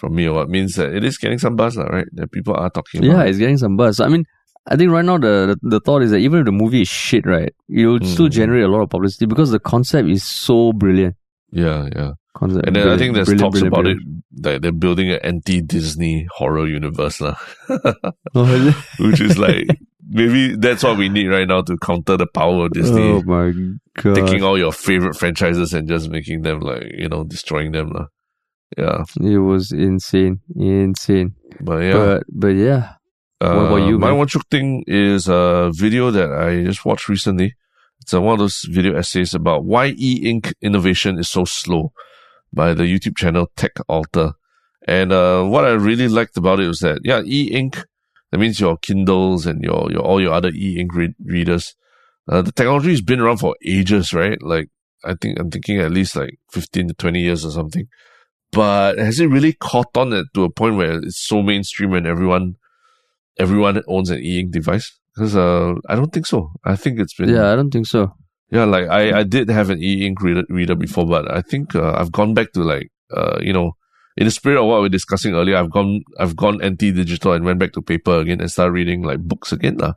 from 0.00 0.14
me 0.16 0.26
or 0.26 0.34
what 0.34 0.48
means 0.48 0.74
that 0.76 0.92
it 0.92 1.04
is 1.04 1.18
getting 1.18 1.38
some 1.38 1.54
buzz, 1.54 1.76
right? 1.76 2.06
That 2.12 2.32
people 2.32 2.54
are 2.56 2.70
talking 2.70 3.02
yeah, 3.04 3.12
about. 3.12 3.28
it's 3.28 3.38
getting 3.38 3.58
some 3.58 3.76
buzz. 3.76 4.00
I 4.00 4.08
mean, 4.08 4.24
I 4.66 4.76
think 4.76 4.90
right 4.90 5.04
now 5.04 5.18
the, 5.18 5.56
the 5.62 5.76
the 5.76 5.80
thought 5.80 6.02
is 6.02 6.10
that 6.10 6.18
even 6.18 6.40
if 6.40 6.44
the 6.46 6.52
movie 6.52 6.82
is 6.82 6.88
shit, 6.88 7.26
right, 7.26 7.52
you'll 7.68 8.00
still 8.04 8.28
Mm. 8.28 8.32
generate 8.32 8.64
a 8.64 8.68
lot 8.68 8.82
of 8.82 8.90
publicity 8.90 9.26
because 9.26 9.50
the 9.50 9.60
concept 9.60 10.08
is 10.08 10.24
so 10.24 10.72
brilliant. 10.72 11.14
yeah, 11.52 11.88
yeah. 11.94 12.12
Concept, 12.32 12.64
And 12.68 12.76
then 12.76 12.88
I 12.88 12.96
think 12.96 13.14
there's 13.14 13.26
brilliant, 13.26 13.40
talks 13.42 13.60
brilliant, 13.60 13.74
about 13.74 13.82
brilliant. 13.82 14.22
it 14.38 14.42
that 14.42 14.62
they're 14.62 14.70
building 14.86 15.10
an 15.10 15.18
anti-Disney 15.24 16.28
horror 16.30 16.66
universe, 16.66 17.20
lah. 17.20 17.34
Oh, 18.34 18.84
which 19.00 19.20
is 19.20 19.36
like 19.36 19.66
maybe 20.08 20.54
that's 20.56 20.84
what 20.84 20.96
we 20.96 21.08
need 21.08 21.26
right 21.26 21.48
now 21.48 21.62
to 21.62 21.76
counter 21.78 22.16
the 22.16 22.26
power 22.26 22.66
of 22.66 22.72
Disney 22.72 23.02
oh 23.02 23.22
my 23.22 23.50
god! 24.00 24.14
taking 24.14 24.42
all 24.42 24.56
your 24.58 24.70
favorite 24.72 25.16
franchises 25.16 25.74
and 25.74 25.88
just 25.88 26.08
making 26.08 26.42
them 26.42 26.60
like 26.60 26.84
you 26.94 27.08
know 27.08 27.24
destroying 27.24 27.72
them 27.72 27.90
lah. 27.90 28.06
Yeah, 28.78 29.04
It 29.20 29.38
was 29.38 29.72
insane, 29.72 30.40
insane. 30.56 31.34
but 31.60 31.78
yeah. 31.78 31.92
But 31.92 32.22
but 32.32 32.48
yeah, 32.54 32.94
what 33.40 33.50
about 33.50 33.72
Uh, 33.82 33.86
you, 33.88 33.98
My 33.98 34.08
man? 34.08 34.18
one 34.18 34.28
shook 34.28 34.46
thing 34.48 34.84
is 34.86 35.28
a 35.28 35.70
video 35.74 36.10
that 36.12 36.30
I 36.32 36.62
just 36.64 36.84
watched 36.84 37.08
recently. 37.08 37.54
It's 38.00 38.14
uh, 38.14 38.20
one 38.22 38.34
of 38.34 38.38
those 38.38 38.64
video 38.70 38.96
essays 38.96 39.34
about 39.34 39.64
why 39.64 39.94
e-ink 39.96 40.54
innovation 40.62 41.18
is 41.18 41.28
so 41.28 41.44
slow 41.44 41.92
by 42.52 42.72
the 42.74 42.84
YouTube 42.84 43.16
channel 43.16 43.50
Tech 43.56 43.72
Alter. 43.88 44.32
And 44.88 45.12
uh, 45.12 45.44
what 45.44 45.64
I 45.64 45.72
really 45.72 46.08
liked 46.08 46.36
about 46.38 46.60
it 46.60 46.66
was 46.68 46.78
that 46.78 47.00
yeah, 47.04 47.22
e-ink 47.24 47.84
that 48.30 48.38
means 48.38 48.60
your 48.60 48.76
Kindles 48.78 49.46
and 49.46 49.62
your 49.64 49.90
your 49.90 50.02
all 50.02 50.20
your 50.20 50.32
other 50.32 50.50
e-ink 50.54 50.94
re- 50.94 51.14
readers. 51.24 51.74
Uh, 52.28 52.40
the 52.42 52.52
technology 52.52 52.90
has 52.90 53.02
been 53.02 53.18
around 53.20 53.38
for 53.38 53.56
ages, 53.66 54.14
right? 54.14 54.40
Like 54.40 54.68
I 55.04 55.14
think 55.20 55.38
I'm 55.40 55.50
thinking 55.50 55.80
at 55.80 55.90
least 55.90 56.14
like 56.14 56.38
15 56.52 56.88
to 56.88 56.94
20 56.94 57.20
years 57.20 57.44
or 57.44 57.50
something. 57.50 57.88
But 58.52 58.98
has 58.98 59.20
it 59.20 59.26
really 59.26 59.52
caught 59.52 59.96
on 59.96 60.10
to 60.10 60.44
a 60.44 60.50
point 60.50 60.76
where 60.76 60.98
it's 60.98 61.24
so 61.24 61.42
mainstream 61.42 61.92
and 61.94 62.06
everyone 62.06 62.56
everyone 63.38 63.82
owns 63.86 64.10
an 64.10 64.18
e-ink 64.18 64.50
device? 64.50 64.98
Because 65.14 65.36
uh, 65.36 65.74
I 65.88 65.94
don't 65.94 66.12
think 66.12 66.26
so. 66.26 66.50
I 66.64 66.76
think 66.76 66.98
it's 66.98 67.14
been 67.14 67.28
yeah, 67.28 67.52
I 67.52 67.56
don't 67.56 67.70
think 67.70 67.86
so. 67.86 68.12
yeah. 68.50 68.64
Like 68.64 68.88
I, 68.88 69.20
I 69.20 69.22
did 69.22 69.48
have 69.50 69.70
an 69.70 69.82
e-ink 69.82 70.20
reader, 70.20 70.44
reader 70.48 70.74
before, 70.74 71.06
but 71.06 71.30
I 71.30 71.42
think 71.42 71.74
uh, 71.74 71.92
I've 71.92 72.12
gone 72.12 72.34
back 72.34 72.52
to 72.52 72.62
like 72.62 72.90
uh, 73.16 73.38
you 73.40 73.52
know, 73.52 73.72
in 74.16 74.24
the 74.24 74.30
spirit 74.30 74.60
of 74.60 74.66
what 74.66 74.76
we 74.76 74.82
were 74.82 74.88
discussing 74.88 75.34
earlier, 75.34 75.56
I've 75.56 75.70
gone 75.70 76.02
I've 76.18 76.36
gone 76.36 76.62
anti-digital 76.62 77.32
and 77.32 77.44
went 77.44 77.58
back 77.58 77.72
to 77.72 77.82
paper 77.82 78.18
again 78.18 78.40
and 78.40 78.50
started 78.50 78.72
reading 78.72 79.02
like 79.02 79.20
books 79.20 79.52
again 79.52 79.78
lah. 79.78 79.94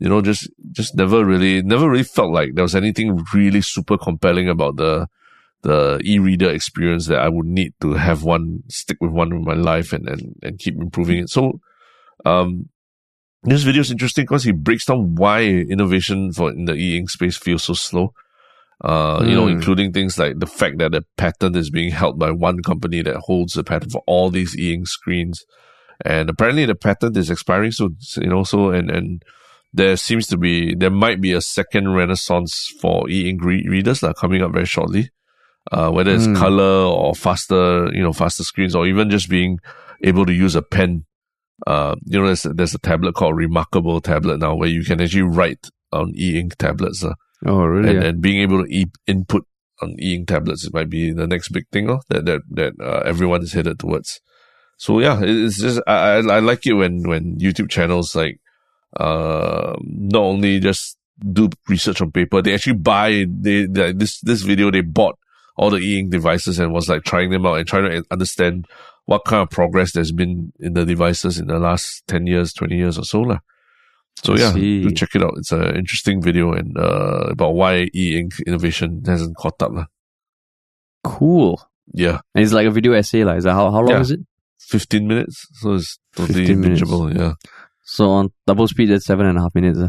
you 0.00 0.08
know, 0.08 0.20
just 0.20 0.50
just 0.72 0.96
never 0.96 1.24
really 1.24 1.62
never 1.62 1.88
really 1.88 2.04
felt 2.04 2.32
like 2.32 2.54
there 2.54 2.64
was 2.64 2.74
anything 2.74 3.24
really 3.32 3.60
super 3.60 3.96
compelling 3.96 4.48
about 4.48 4.76
the 4.76 5.06
the 5.62 6.00
e-reader 6.04 6.50
experience 6.50 7.06
that 7.06 7.18
I 7.18 7.28
would 7.28 7.46
need 7.46 7.72
to 7.80 7.94
have 7.94 8.22
one 8.22 8.62
stick 8.68 8.98
with 9.00 9.10
one 9.10 9.32
in 9.32 9.44
my 9.44 9.54
life 9.54 9.92
and 9.92 10.08
and, 10.08 10.36
and 10.42 10.58
keep 10.58 10.74
improving 10.76 11.18
it. 11.18 11.30
So 11.30 11.60
um 12.24 12.68
this 13.42 13.62
video 13.62 13.80
is 13.80 13.92
interesting 13.92 14.24
because 14.24 14.44
he 14.44 14.52
breaks 14.52 14.86
down 14.86 15.14
why 15.14 15.42
innovation 15.42 16.32
for 16.32 16.50
in 16.50 16.64
the 16.64 16.74
e-ink 16.74 17.10
space 17.10 17.36
feels 17.36 17.64
so 17.64 17.74
slow. 17.74 18.12
Uh, 18.84 19.20
mm. 19.20 19.28
you 19.28 19.34
know, 19.34 19.44
hmm. 19.44 19.52
including 19.52 19.90
things 19.90 20.18
like 20.18 20.38
the 20.38 20.46
fact 20.46 20.76
that 20.78 20.92
the 20.92 21.02
patent 21.16 21.56
is 21.56 21.70
being 21.70 21.90
held 21.90 22.18
by 22.18 22.30
one 22.30 22.62
company 22.62 23.00
that 23.00 23.16
holds 23.16 23.54
the 23.54 23.64
patent 23.64 23.90
for 23.90 24.02
all 24.06 24.28
these 24.28 24.58
e-ink 24.58 24.86
screens. 24.86 25.44
And 26.04 26.28
apparently 26.28 26.66
the 26.66 26.74
patent 26.74 27.16
is 27.16 27.30
expiring 27.30 27.72
soon, 27.72 27.96
you 28.16 28.28
know, 28.28 28.44
so, 28.44 28.70
and, 28.70 28.90
and 28.90 29.22
there 29.72 29.96
seems 29.96 30.26
to 30.26 30.36
be, 30.36 30.74
there 30.74 30.90
might 30.90 31.22
be 31.22 31.32
a 31.32 31.40
second 31.40 31.94
renaissance 31.94 32.70
for 32.80 33.08
e-ink 33.08 33.42
re- 33.42 33.66
readers 33.66 34.00
that 34.00 34.08
are 34.08 34.14
coming 34.14 34.42
up 34.42 34.52
very 34.52 34.66
shortly. 34.66 35.08
Uh, 35.72 35.90
whether 35.90 36.12
it's 36.12 36.26
mm. 36.26 36.36
color 36.36 36.84
or 36.84 37.14
faster, 37.14 37.92
you 37.92 38.02
know, 38.02 38.12
faster 38.12 38.44
screens 38.44 38.74
or 38.74 38.86
even 38.86 39.10
just 39.10 39.28
being 39.28 39.58
able 40.04 40.24
to 40.24 40.32
use 40.32 40.54
a 40.54 40.62
pen. 40.62 41.04
Uh, 41.66 41.96
you 42.04 42.20
know, 42.20 42.26
there's, 42.26 42.42
there's 42.42 42.74
a 42.74 42.78
tablet 42.78 43.14
called 43.14 43.36
Remarkable 43.36 44.00
Tablet 44.00 44.38
now 44.38 44.54
where 44.54 44.68
you 44.68 44.84
can 44.84 45.00
actually 45.00 45.22
write 45.22 45.66
on 45.92 46.12
e-ink 46.14 46.56
tablets. 46.56 47.02
Uh, 47.02 47.14
Oh, 47.44 47.64
really? 47.64 47.96
And, 47.96 48.04
and 48.04 48.20
being 48.22 48.40
able 48.40 48.64
to 48.64 48.72
e- 48.72 48.90
input 49.06 49.46
on 49.82 49.94
e-ink 50.00 50.28
tablets 50.28 50.64
it 50.64 50.72
might 50.72 50.88
be 50.88 51.12
the 51.12 51.26
next 51.26 51.50
big 51.50 51.68
thing 51.70 51.90
oh, 51.90 52.00
that 52.08 52.24
that 52.24 52.40
that 52.50 52.72
uh, 52.80 53.02
everyone 53.04 53.42
is 53.42 53.52
headed 53.52 53.78
towards. 53.78 54.20
So 54.78 55.00
yeah, 55.00 55.20
it's 55.22 55.58
just 55.58 55.80
I, 55.86 56.16
I 56.16 56.38
like 56.40 56.66
it 56.66 56.74
when 56.74 57.02
when 57.08 57.36
YouTube 57.36 57.68
channels 57.70 58.14
like 58.16 58.40
uh 58.98 59.74
not 59.82 60.20
only 60.20 60.60
just 60.60 60.96
do 61.30 61.50
research 61.68 62.00
on 62.00 62.10
paper, 62.10 62.40
they 62.40 62.54
actually 62.54 62.74
buy 62.74 63.26
they, 63.28 63.66
they 63.66 63.92
this 63.92 64.20
this 64.20 64.42
video 64.42 64.70
they 64.70 64.80
bought 64.80 65.18
all 65.56 65.70
the 65.70 65.78
e-ink 65.78 66.10
devices 66.10 66.58
and 66.58 66.72
was 66.72 66.88
like 66.88 67.02
trying 67.04 67.30
them 67.30 67.46
out 67.46 67.54
and 67.54 67.66
trying 67.66 67.90
to 67.90 68.04
understand 68.10 68.66
what 69.06 69.24
kind 69.24 69.42
of 69.42 69.50
progress 69.50 69.92
there's 69.92 70.12
been 70.12 70.52
in 70.60 70.74
the 70.74 70.84
devices 70.84 71.38
in 71.38 71.46
the 71.46 71.58
last 71.58 72.06
10 72.08 72.26
years, 72.26 72.52
20 72.52 72.76
years 72.76 72.98
or 72.98 73.04
so. 73.04 73.20
Lah. 73.20 73.38
So 74.22 74.36
yeah, 74.36 74.52
do 74.52 74.90
check 74.92 75.14
it 75.14 75.22
out. 75.22 75.34
It's 75.36 75.52
an 75.52 75.76
interesting 75.76 76.22
video 76.22 76.52
and 76.52 76.76
uh, 76.76 77.28
about 77.30 77.54
why 77.54 77.88
e-ink 77.94 78.32
innovation 78.46 79.02
hasn't 79.06 79.36
caught 79.36 79.60
up. 79.62 79.72
Lah. 79.72 79.86
Cool. 81.04 81.60
Yeah. 81.92 82.20
And 82.34 82.42
it's 82.44 82.52
like 82.52 82.66
a 82.66 82.70
video 82.70 82.92
essay. 82.92 83.24
Like, 83.24 83.38
is 83.38 83.44
that 83.44 83.52
how, 83.52 83.70
how 83.70 83.80
long 83.80 83.90
yeah. 83.90 84.00
is 84.00 84.10
it? 84.10 84.20
15 84.60 85.06
minutes. 85.06 85.46
So 85.60 85.74
it's 85.74 85.98
totally 86.14 86.46
bingeable. 86.46 87.16
Yeah. 87.16 87.34
So 87.84 88.10
on 88.10 88.32
double 88.46 88.66
speed, 88.66 88.86
that's 88.86 89.06
seven 89.06 89.26
and 89.26 89.38
a 89.38 89.42
half 89.42 89.54
minutes. 89.54 89.78
Uh. 89.78 89.88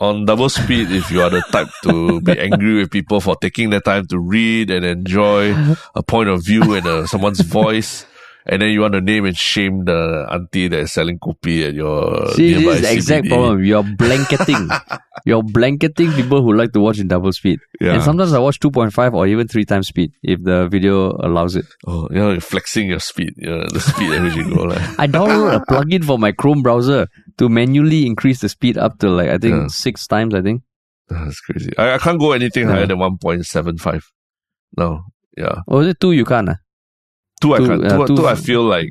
On 0.00 0.24
double 0.24 0.48
speed, 0.48 0.92
if 0.92 1.10
you 1.10 1.22
are 1.22 1.30
the 1.30 1.42
type 1.50 1.66
to 1.82 2.20
be 2.20 2.38
angry 2.38 2.76
with 2.76 2.90
people 2.90 3.20
for 3.20 3.34
taking 3.34 3.70
the 3.70 3.80
time 3.80 4.06
to 4.06 4.18
read 4.18 4.70
and 4.70 4.84
enjoy 4.84 5.52
a 5.96 6.04
point 6.04 6.28
of 6.28 6.44
view 6.44 6.74
and 6.74 6.86
uh, 6.86 7.04
someone's 7.06 7.40
voice, 7.40 8.06
and 8.48 8.62
then 8.62 8.70
you 8.70 8.80
want 8.80 8.94
to 8.94 9.00
name 9.00 9.26
and 9.26 9.36
shame 9.36 9.84
the 9.84 10.26
auntie 10.30 10.68
that 10.68 10.78
is 10.80 10.92
selling 10.92 11.18
kopi 11.18 11.68
at 11.68 11.74
your 11.74 12.28
See, 12.32 12.54
nearby 12.54 12.76
this 12.76 12.76
is 12.76 12.80
the 12.82 12.92
exact 12.94 13.24
CBD. 13.26 13.28
problem. 13.28 13.64
You're 13.64 13.82
blanketing. 13.98 14.68
You're 15.26 15.42
blanketing 15.42 16.12
people 16.12 16.42
who 16.42 16.54
like 16.54 16.72
to 16.72 16.80
watch 16.80 16.98
in 16.98 17.08
double 17.08 17.32
speed. 17.32 17.60
Yeah. 17.80 17.94
And 17.94 18.02
sometimes 18.02 18.32
I 18.32 18.38
watch 18.38 18.58
2.5 18.60 19.12
or 19.12 19.26
even 19.26 19.48
3 19.48 19.64
times 19.66 19.88
speed 19.88 20.12
if 20.22 20.42
the 20.42 20.68
video 20.68 21.12
allows 21.20 21.56
it. 21.56 21.66
Oh, 21.86 22.08
you 22.10 22.16
know, 22.16 22.30
you're 22.30 22.40
flexing 22.40 22.88
your 22.88 23.00
speed, 23.00 23.34
yeah, 23.36 23.66
the 23.70 23.80
speed 23.80 24.12
at 24.12 24.22
which 24.22 24.36
you 24.36 24.54
go. 24.54 24.62
Like. 24.62 24.80
I 24.98 25.06
downloaded 25.06 25.56
a 25.56 25.64
plugin 25.66 26.04
for 26.04 26.18
my 26.18 26.32
Chrome 26.32 26.62
browser 26.62 27.06
to 27.36 27.48
manually 27.50 28.06
increase 28.06 28.40
the 28.40 28.48
speed 28.48 28.78
up 28.78 28.98
to 29.00 29.10
like, 29.10 29.28
I 29.28 29.36
think, 29.36 29.54
yeah. 29.54 29.66
6 29.68 30.06
times, 30.06 30.34
I 30.34 30.40
think. 30.40 30.62
That's 31.08 31.40
crazy. 31.40 31.76
I, 31.76 31.94
I 31.94 31.98
can't 31.98 32.18
go 32.18 32.32
anything 32.32 32.68
yeah. 32.68 32.76
higher 32.76 32.86
than 32.86 32.98
1.75. 32.98 34.02
No, 34.78 35.02
yeah. 35.36 35.60
Oh, 35.68 35.80
is 35.80 35.88
it 35.88 36.00
2 36.00 36.12
you 36.12 36.24
can't? 36.24 36.48
Uh? 36.48 36.54
Two, 37.40 37.54
I 37.54 37.58
can't. 37.58 37.82
Two, 37.82 38.06
two, 38.06 38.16
two, 38.16 38.26
I 38.26 38.34
feel 38.34 38.62
like 38.62 38.90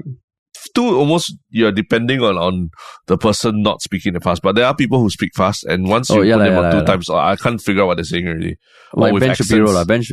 two 0.74 0.98
almost 0.98 1.36
you're 1.50 1.72
depending 1.72 2.22
on 2.22 2.38
on 2.38 2.70
the 3.08 3.18
person 3.18 3.62
not 3.62 3.82
speaking 3.82 4.14
the 4.14 4.20
fast. 4.20 4.42
But 4.42 4.56
there 4.56 4.66
are 4.66 4.76
people 4.76 5.00
who 5.00 5.10
speak 5.10 5.32
fast, 5.36 5.64
and 5.66 5.88
once 5.88 6.10
oh, 6.12 6.22
you 6.22 6.30
yeah, 6.30 6.38
put 6.38 6.44
them 6.44 6.66
on 6.66 6.72
two 6.72 6.86
times, 6.86 7.10
I 7.10 7.36
can't 7.36 7.62
figure 7.62 7.84
out 7.84 7.88
what 7.88 7.98
they're 7.98 8.04
saying 8.04 8.28
already. 8.28 8.58
Like 8.94 9.20
Ben 9.20 9.32
accents, 9.32 9.50
Shapiro, 9.50 9.72
la. 9.72 9.84
Ben, 9.86 10.04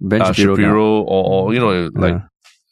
ben 0.00 0.22
uh, 0.22 0.32
Shapiro, 0.32 0.56
Shapiro 0.56 1.00
or, 1.02 1.46
or 1.46 1.54
you 1.54 1.60
know 1.60 1.90
like 1.94 2.20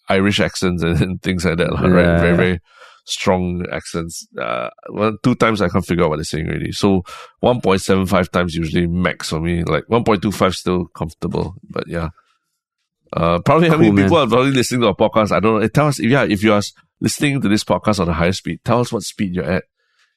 Irish 0.09 0.41
accents 0.41 0.83
and, 0.87 1.01
and, 1.01 1.23
things 1.23 1.45
like 1.45 1.59
that. 1.59 1.73
Like, 1.73 1.83
right? 1.83 2.21
Very 2.21 2.37
very 2.37 2.61
strong 3.07 3.65
accents. 3.73 4.27
Uh, 4.41 4.71
well, 4.91 5.17
two 5.23 5.35
times 5.35 5.61
I 5.61 5.69
can't 5.69 5.85
figure 5.85 6.05
out 6.05 6.11
what 6.11 6.17
they're 6.17 6.25
saying 6.25 6.49
already. 6.49 6.73
So 6.73 7.03
1.75 7.43 8.31
times 8.31 8.55
usually 8.55 8.87
max 8.87 9.31
for 9.31 9.41
me. 9.41 9.65
Like 9.65 9.85
1.25 9.91 10.55
still 10.55 10.87
comfortable, 10.95 11.55
but 11.69 11.89
yeah. 11.89 12.11
Uh, 13.13 13.41
probably 13.41 13.69
cool, 13.69 13.79
how 13.79 13.83
many 13.83 14.03
people 14.03 14.19
are 14.19 14.27
probably 14.27 14.53
listening 14.53 14.83
to 14.83 14.89
our 14.89 14.95
podcast. 14.95 15.33
I 15.33 15.41
don't 15.41 15.61
know. 15.61 15.69
Tell 15.69 15.89
us 15.89 15.99
if 15.99 16.11
yeah, 16.11 16.25
if 16.25 16.43
you 16.43 16.53
are 16.53 16.63
listening 17.01 17.41
to 17.41 17.49
this 17.49 17.65
podcast 17.65 18.01
on 18.01 18.09
a 18.09 18.13
higher 18.13 18.33
speed, 18.33 18.61
tell 18.65 18.81
us 18.81 18.93
what 18.93 19.03
speed 19.03 19.35
you're 19.35 19.51
at. 19.51 19.65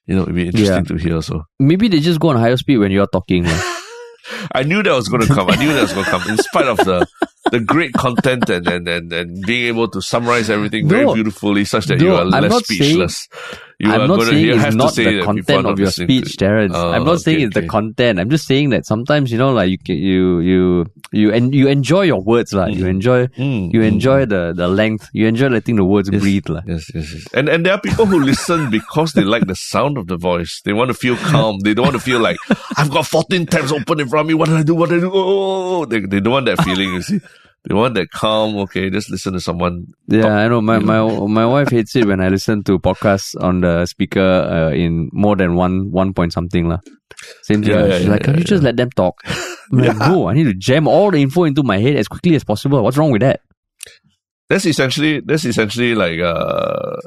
You 0.06 0.16
know, 0.16 0.24
it'd 0.24 0.36
be 0.36 0.48
interesting 0.48 0.76
yeah. 0.76 0.82
to 0.82 0.96
hear. 0.98 1.22
So 1.22 1.44
maybe 1.60 1.88
they 1.88 2.00
just 2.00 2.20
go 2.20 2.30
on 2.30 2.36
higher 2.36 2.58
speed 2.58 2.78
when 2.78 2.92
you're 2.92 3.08
talking. 3.08 3.46
I 4.52 4.64
knew 4.64 4.84
that 4.84 4.94
was 4.94 5.08
going 5.08 5.26
to 5.26 5.34
come. 5.34 5.50
I 5.50 5.56
knew 5.56 5.74
that 5.74 5.82
was 5.82 5.94
going 5.94 6.06
to 6.06 6.12
come. 6.12 6.30
In 6.30 6.38
spite 6.38 6.68
of 6.68 6.78
the 6.78 7.08
the 7.52 7.60
great 7.60 7.94
content 7.94 8.50
and, 8.50 8.68
and, 8.68 8.88
and, 8.88 9.12
and 9.12 9.42
being 9.46 9.68
able 9.68 9.88
to 9.90 10.02
summarize 10.02 10.50
everything 10.50 10.88
no, 10.88 10.96
very 10.96 11.14
beautifully 11.14 11.66
such 11.66 11.86
that 11.86 12.00
no, 12.00 12.06
you 12.06 12.16
are 12.16 12.36
I'm 12.36 12.50
less 12.50 12.64
speechless. 12.64 13.28
Saying, 13.30 13.70
you 13.84 13.92
I'm 13.92 14.08
not 14.08 14.22
saying 14.24 14.60
it's 14.60 14.76
not 14.76 14.96
the 14.96 15.22
content 15.24 15.68
of 15.68 15.78
your 15.78 15.92
speech, 15.92 16.38
Terence. 16.38 16.74
Oh, 16.74 16.92
I'm 16.92 17.04
not 17.04 17.16
okay, 17.16 17.24
saying 17.24 17.42
it's 17.42 17.58
okay. 17.58 17.66
the 17.66 17.70
content. 17.70 18.20
I'm 18.20 18.30
just 18.30 18.48
saying 18.48 18.70
that 18.70 18.86
sometimes, 18.86 19.32
you 19.32 19.38
know, 19.38 19.52
like 19.52 19.88
you 19.90 19.96
you 19.96 20.40
you 20.40 20.86
you 21.12 21.34
and 21.34 21.54
you 21.54 21.68
enjoy 21.68 22.04
your 22.04 22.22
words, 22.22 22.54
like 22.54 22.74
mm. 22.74 22.78
you 22.78 22.88
enjoy 22.88 23.28
mm. 23.28 23.74
you 23.74 23.82
mm. 23.82 23.88
enjoy 23.88 24.26
the, 24.26 24.54
the 24.56 24.70
length. 24.70 25.10
You 25.12 25.28
enjoy 25.28 25.50
letting 25.50 25.76
the 25.76 25.84
words 25.84 26.10
yes. 26.12 26.22
breathe. 26.22 26.48
Like. 26.48 26.64
Yes, 26.66 26.86
yes, 26.96 27.14
yes. 27.14 27.28
And 27.34 27.50
and 27.50 27.66
there 27.66 27.74
are 27.74 27.82
people 27.82 28.06
who 28.06 28.20
listen 28.20 28.70
because 28.78 29.14
they 29.14 29.24
like 29.24 29.48
the 29.48 29.56
sound 29.56 29.98
of 29.98 30.08
the 30.08 30.18
voice. 30.18 30.62
They 30.64 30.72
want 30.72 30.88
to 30.88 30.94
feel 30.94 31.18
calm. 31.18 31.60
They 31.60 31.74
don't 31.74 31.88
want 31.88 31.98
to 31.98 32.02
feel 32.02 32.20
like 32.20 32.38
I've 32.78 32.90
got 32.90 33.06
14 33.06 33.46
tabs 33.48 33.74
open 33.74 34.00
in 34.00 34.08
front 34.08 34.26
of 34.26 34.28
me. 34.28 34.34
What 34.34 34.48
do 34.48 34.56
I 34.56 34.64
do? 34.64 34.76
What 34.76 34.90
do 34.90 34.96
I 34.96 35.00
do? 35.02 35.12
Oh, 35.14 35.86
they, 35.86 36.00
they 36.00 36.22
don't 36.22 36.34
want 36.34 36.46
that 36.46 36.64
feeling, 36.64 36.94
you 36.94 37.02
see. 37.02 37.20
They 37.68 37.74
want 37.74 37.96
that 37.96 38.12
calm. 38.12 38.58
Okay, 38.68 38.90
just 38.90 39.10
listen 39.10 39.34
to 39.34 39.40
someone. 39.40 39.88
Yeah, 40.08 40.24
talk, 40.24 40.32
I 40.32 40.48
know. 40.50 40.62
My, 40.62 40.80
my 40.80 41.00
my 41.28 41.46
wife 41.46 41.70
hates 41.70 41.96
it 41.96 42.06
when 42.06 42.20
I 42.20 42.28
listen 42.28 42.64
to 42.66 42.78
podcasts 42.80 43.42
on 43.42 43.62
the 43.62 43.86
speaker 43.86 44.20
uh, 44.20 44.72
in 44.72 45.10
more 45.14 45.36
than 45.36 45.56
one 45.56 45.92
one 45.92 46.14
point 46.14 46.34
something 46.34 46.68
lah. 46.68 46.80
Same 47.44 47.64
thing. 47.64 47.72
Yeah, 47.72 47.86
yeah, 47.86 47.98
She's 47.98 48.06
yeah, 48.06 48.12
like, 48.12 48.24
can 48.24 48.38
you 48.38 48.44
just 48.44 48.64
let 48.64 48.76
them 48.76 48.90
talk? 48.92 49.24
I'm 49.72 49.80
like, 49.80 49.98
no, 49.98 50.28
I 50.28 50.34
need 50.34 50.44
to 50.44 50.54
jam 50.54 50.88
all 50.88 51.10
the 51.10 51.22
info 51.22 51.46
into 51.46 51.64
my 51.64 51.78
head 51.78 51.96
as 51.96 52.08
quickly 52.08 52.36
as 52.36 52.44
possible. 52.44 52.84
What's 52.84 52.98
wrong 52.98 53.12
with 53.12 53.22
that? 53.22 53.42
That's 54.50 54.66
essentially 54.66 55.22
that's 55.22 55.46
essentially 55.46 55.96
like 55.96 56.20
uh, 56.20 56.98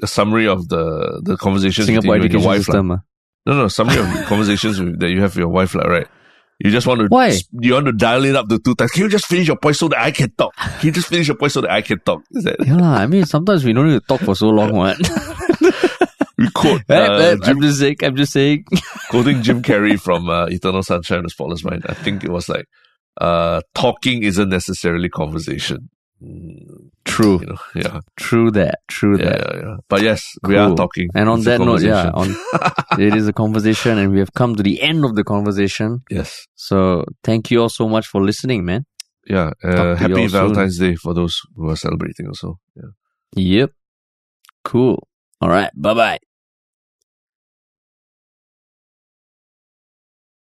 a 0.00 0.06
summary 0.06 0.46
of 0.46 0.68
the 0.68 1.20
the 1.24 1.36
conversations 1.36 1.86
Singapore 1.86 2.18
with 2.20 2.32
your 2.32 2.42
wife. 2.42 2.64
System, 2.64 2.92
uh. 2.92 2.98
No, 3.46 3.54
no, 3.54 3.68
summary 3.68 3.98
of 3.98 4.06
conversations 4.26 4.80
with, 4.80 5.00
that 5.00 5.10
you 5.10 5.20
have 5.20 5.32
with 5.32 5.38
your 5.38 5.48
wife, 5.48 5.74
like, 5.74 5.86
right? 5.86 6.08
You 6.64 6.70
just 6.70 6.86
want 6.86 7.00
to 7.00 7.06
Why? 7.08 7.36
You 7.58 7.74
want 7.74 7.86
to 7.86 7.92
dial 7.92 8.24
it 8.24 8.36
up 8.36 8.48
to 8.48 8.58
two 8.58 8.76
times. 8.76 8.92
Can 8.92 9.02
you 9.02 9.08
just 9.08 9.26
finish 9.26 9.48
your 9.48 9.56
point 9.56 9.74
so 9.74 9.88
that 9.88 9.98
I 9.98 10.12
can 10.12 10.30
talk? 10.30 10.54
Can 10.54 10.86
you 10.86 10.92
just 10.92 11.08
finish 11.08 11.26
your 11.26 11.36
point 11.36 11.50
so 11.50 11.60
that 11.60 11.70
I 11.70 11.82
can 11.82 11.98
talk? 12.00 12.22
Is 12.30 12.44
that 12.44 12.64
Yeah, 12.64 12.80
I 12.80 13.06
mean 13.06 13.24
sometimes 13.26 13.64
we 13.64 13.72
don't 13.72 13.88
need 13.88 14.00
to 14.00 14.06
talk 14.06 14.20
for 14.20 14.36
so 14.36 14.48
long, 14.48 14.72
what? 14.72 14.96
we 16.38 16.48
quote 16.50 16.82
uh, 16.88 17.36
Jim, 17.36 17.56
I'm 17.56 17.62
just 17.62 17.80
saying 17.80 17.96
I'm 18.02 18.14
just 18.14 18.32
saying 18.32 18.64
quoting 19.10 19.42
Jim 19.42 19.62
Carrey 19.62 20.00
from 20.00 20.28
uh, 20.30 20.46
Eternal 20.46 20.84
Sunshine 20.84 21.18
of 21.18 21.24
the 21.24 21.30
Spotless 21.30 21.64
Mind. 21.64 21.84
I 21.88 21.94
think 21.94 22.22
it 22.22 22.30
was 22.30 22.48
like 22.48 22.66
uh, 23.20 23.60
talking 23.74 24.22
isn't 24.22 24.48
necessarily 24.48 25.08
conversation. 25.08 25.90
True. 27.04 27.40
You 27.40 27.46
know, 27.46 27.56
yeah. 27.74 28.00
True 28.16 28.50
that. 28.52 28.80
True 28.88 29.18
yeah, 29.18 29.24
that. 29.24 29.54
Yeah, 29.54 29.60
yeah. 29.62 29.76
But 29.88 30.02
yes, 30.02 30.32
cool. 30.42 30.50
we 30.50 30.56
are 30.56 30.74
talking. 30.74 31.08
And 31.14 31.28
on 31.28 31.38
it's 31.38 31.46
that 31.46 31.60
note, 31.60 31.82
yeah, 31.82 32.10
on, 32.14 32.34
it 32.98 33.14
is 33.14 33.28
a 33.28 33.32
conversation 33.32 33.98
and 33.98 34.12
we 34.12 34.18
have 34.18 34.32
come 34.32 34.54
to 34.56 34.62
the 34.62 34.80
end 34.82 35.04
of 35.04 35.14
the 35.14 35.24
conversation. 35.24 36.02
Yes. 36.10 36.46
So 36.54 37.04
thank 37.22 37.50
you 37.50 37.60
all 37.60 37.68
so 37.68 37.88
much 37.88 38.06
for 38.06 38.22
listening, 38.22 38.64
man. 38.64 38.86
Yeah. 39.26 39.50
Uh, 39.62 39.94
happy 39.94 40.26
Valentine's 40.26 40.78
soon. 40.78 40.90
Day 40.90 40.96
for 40.96 41.14
those 41.14 41.40
who 41.54 41.68
are 41.68 41.76
celebrating 41.76 42.26
also. 42.26 42.58
Yeah. 42.74 42.90
Yep. 43.36 43.70
Cool. 44.64 45.06
All 45.40 45.48
right. 45.48 45.70
Bye 45.74 45.94
bye. 45.94 46.18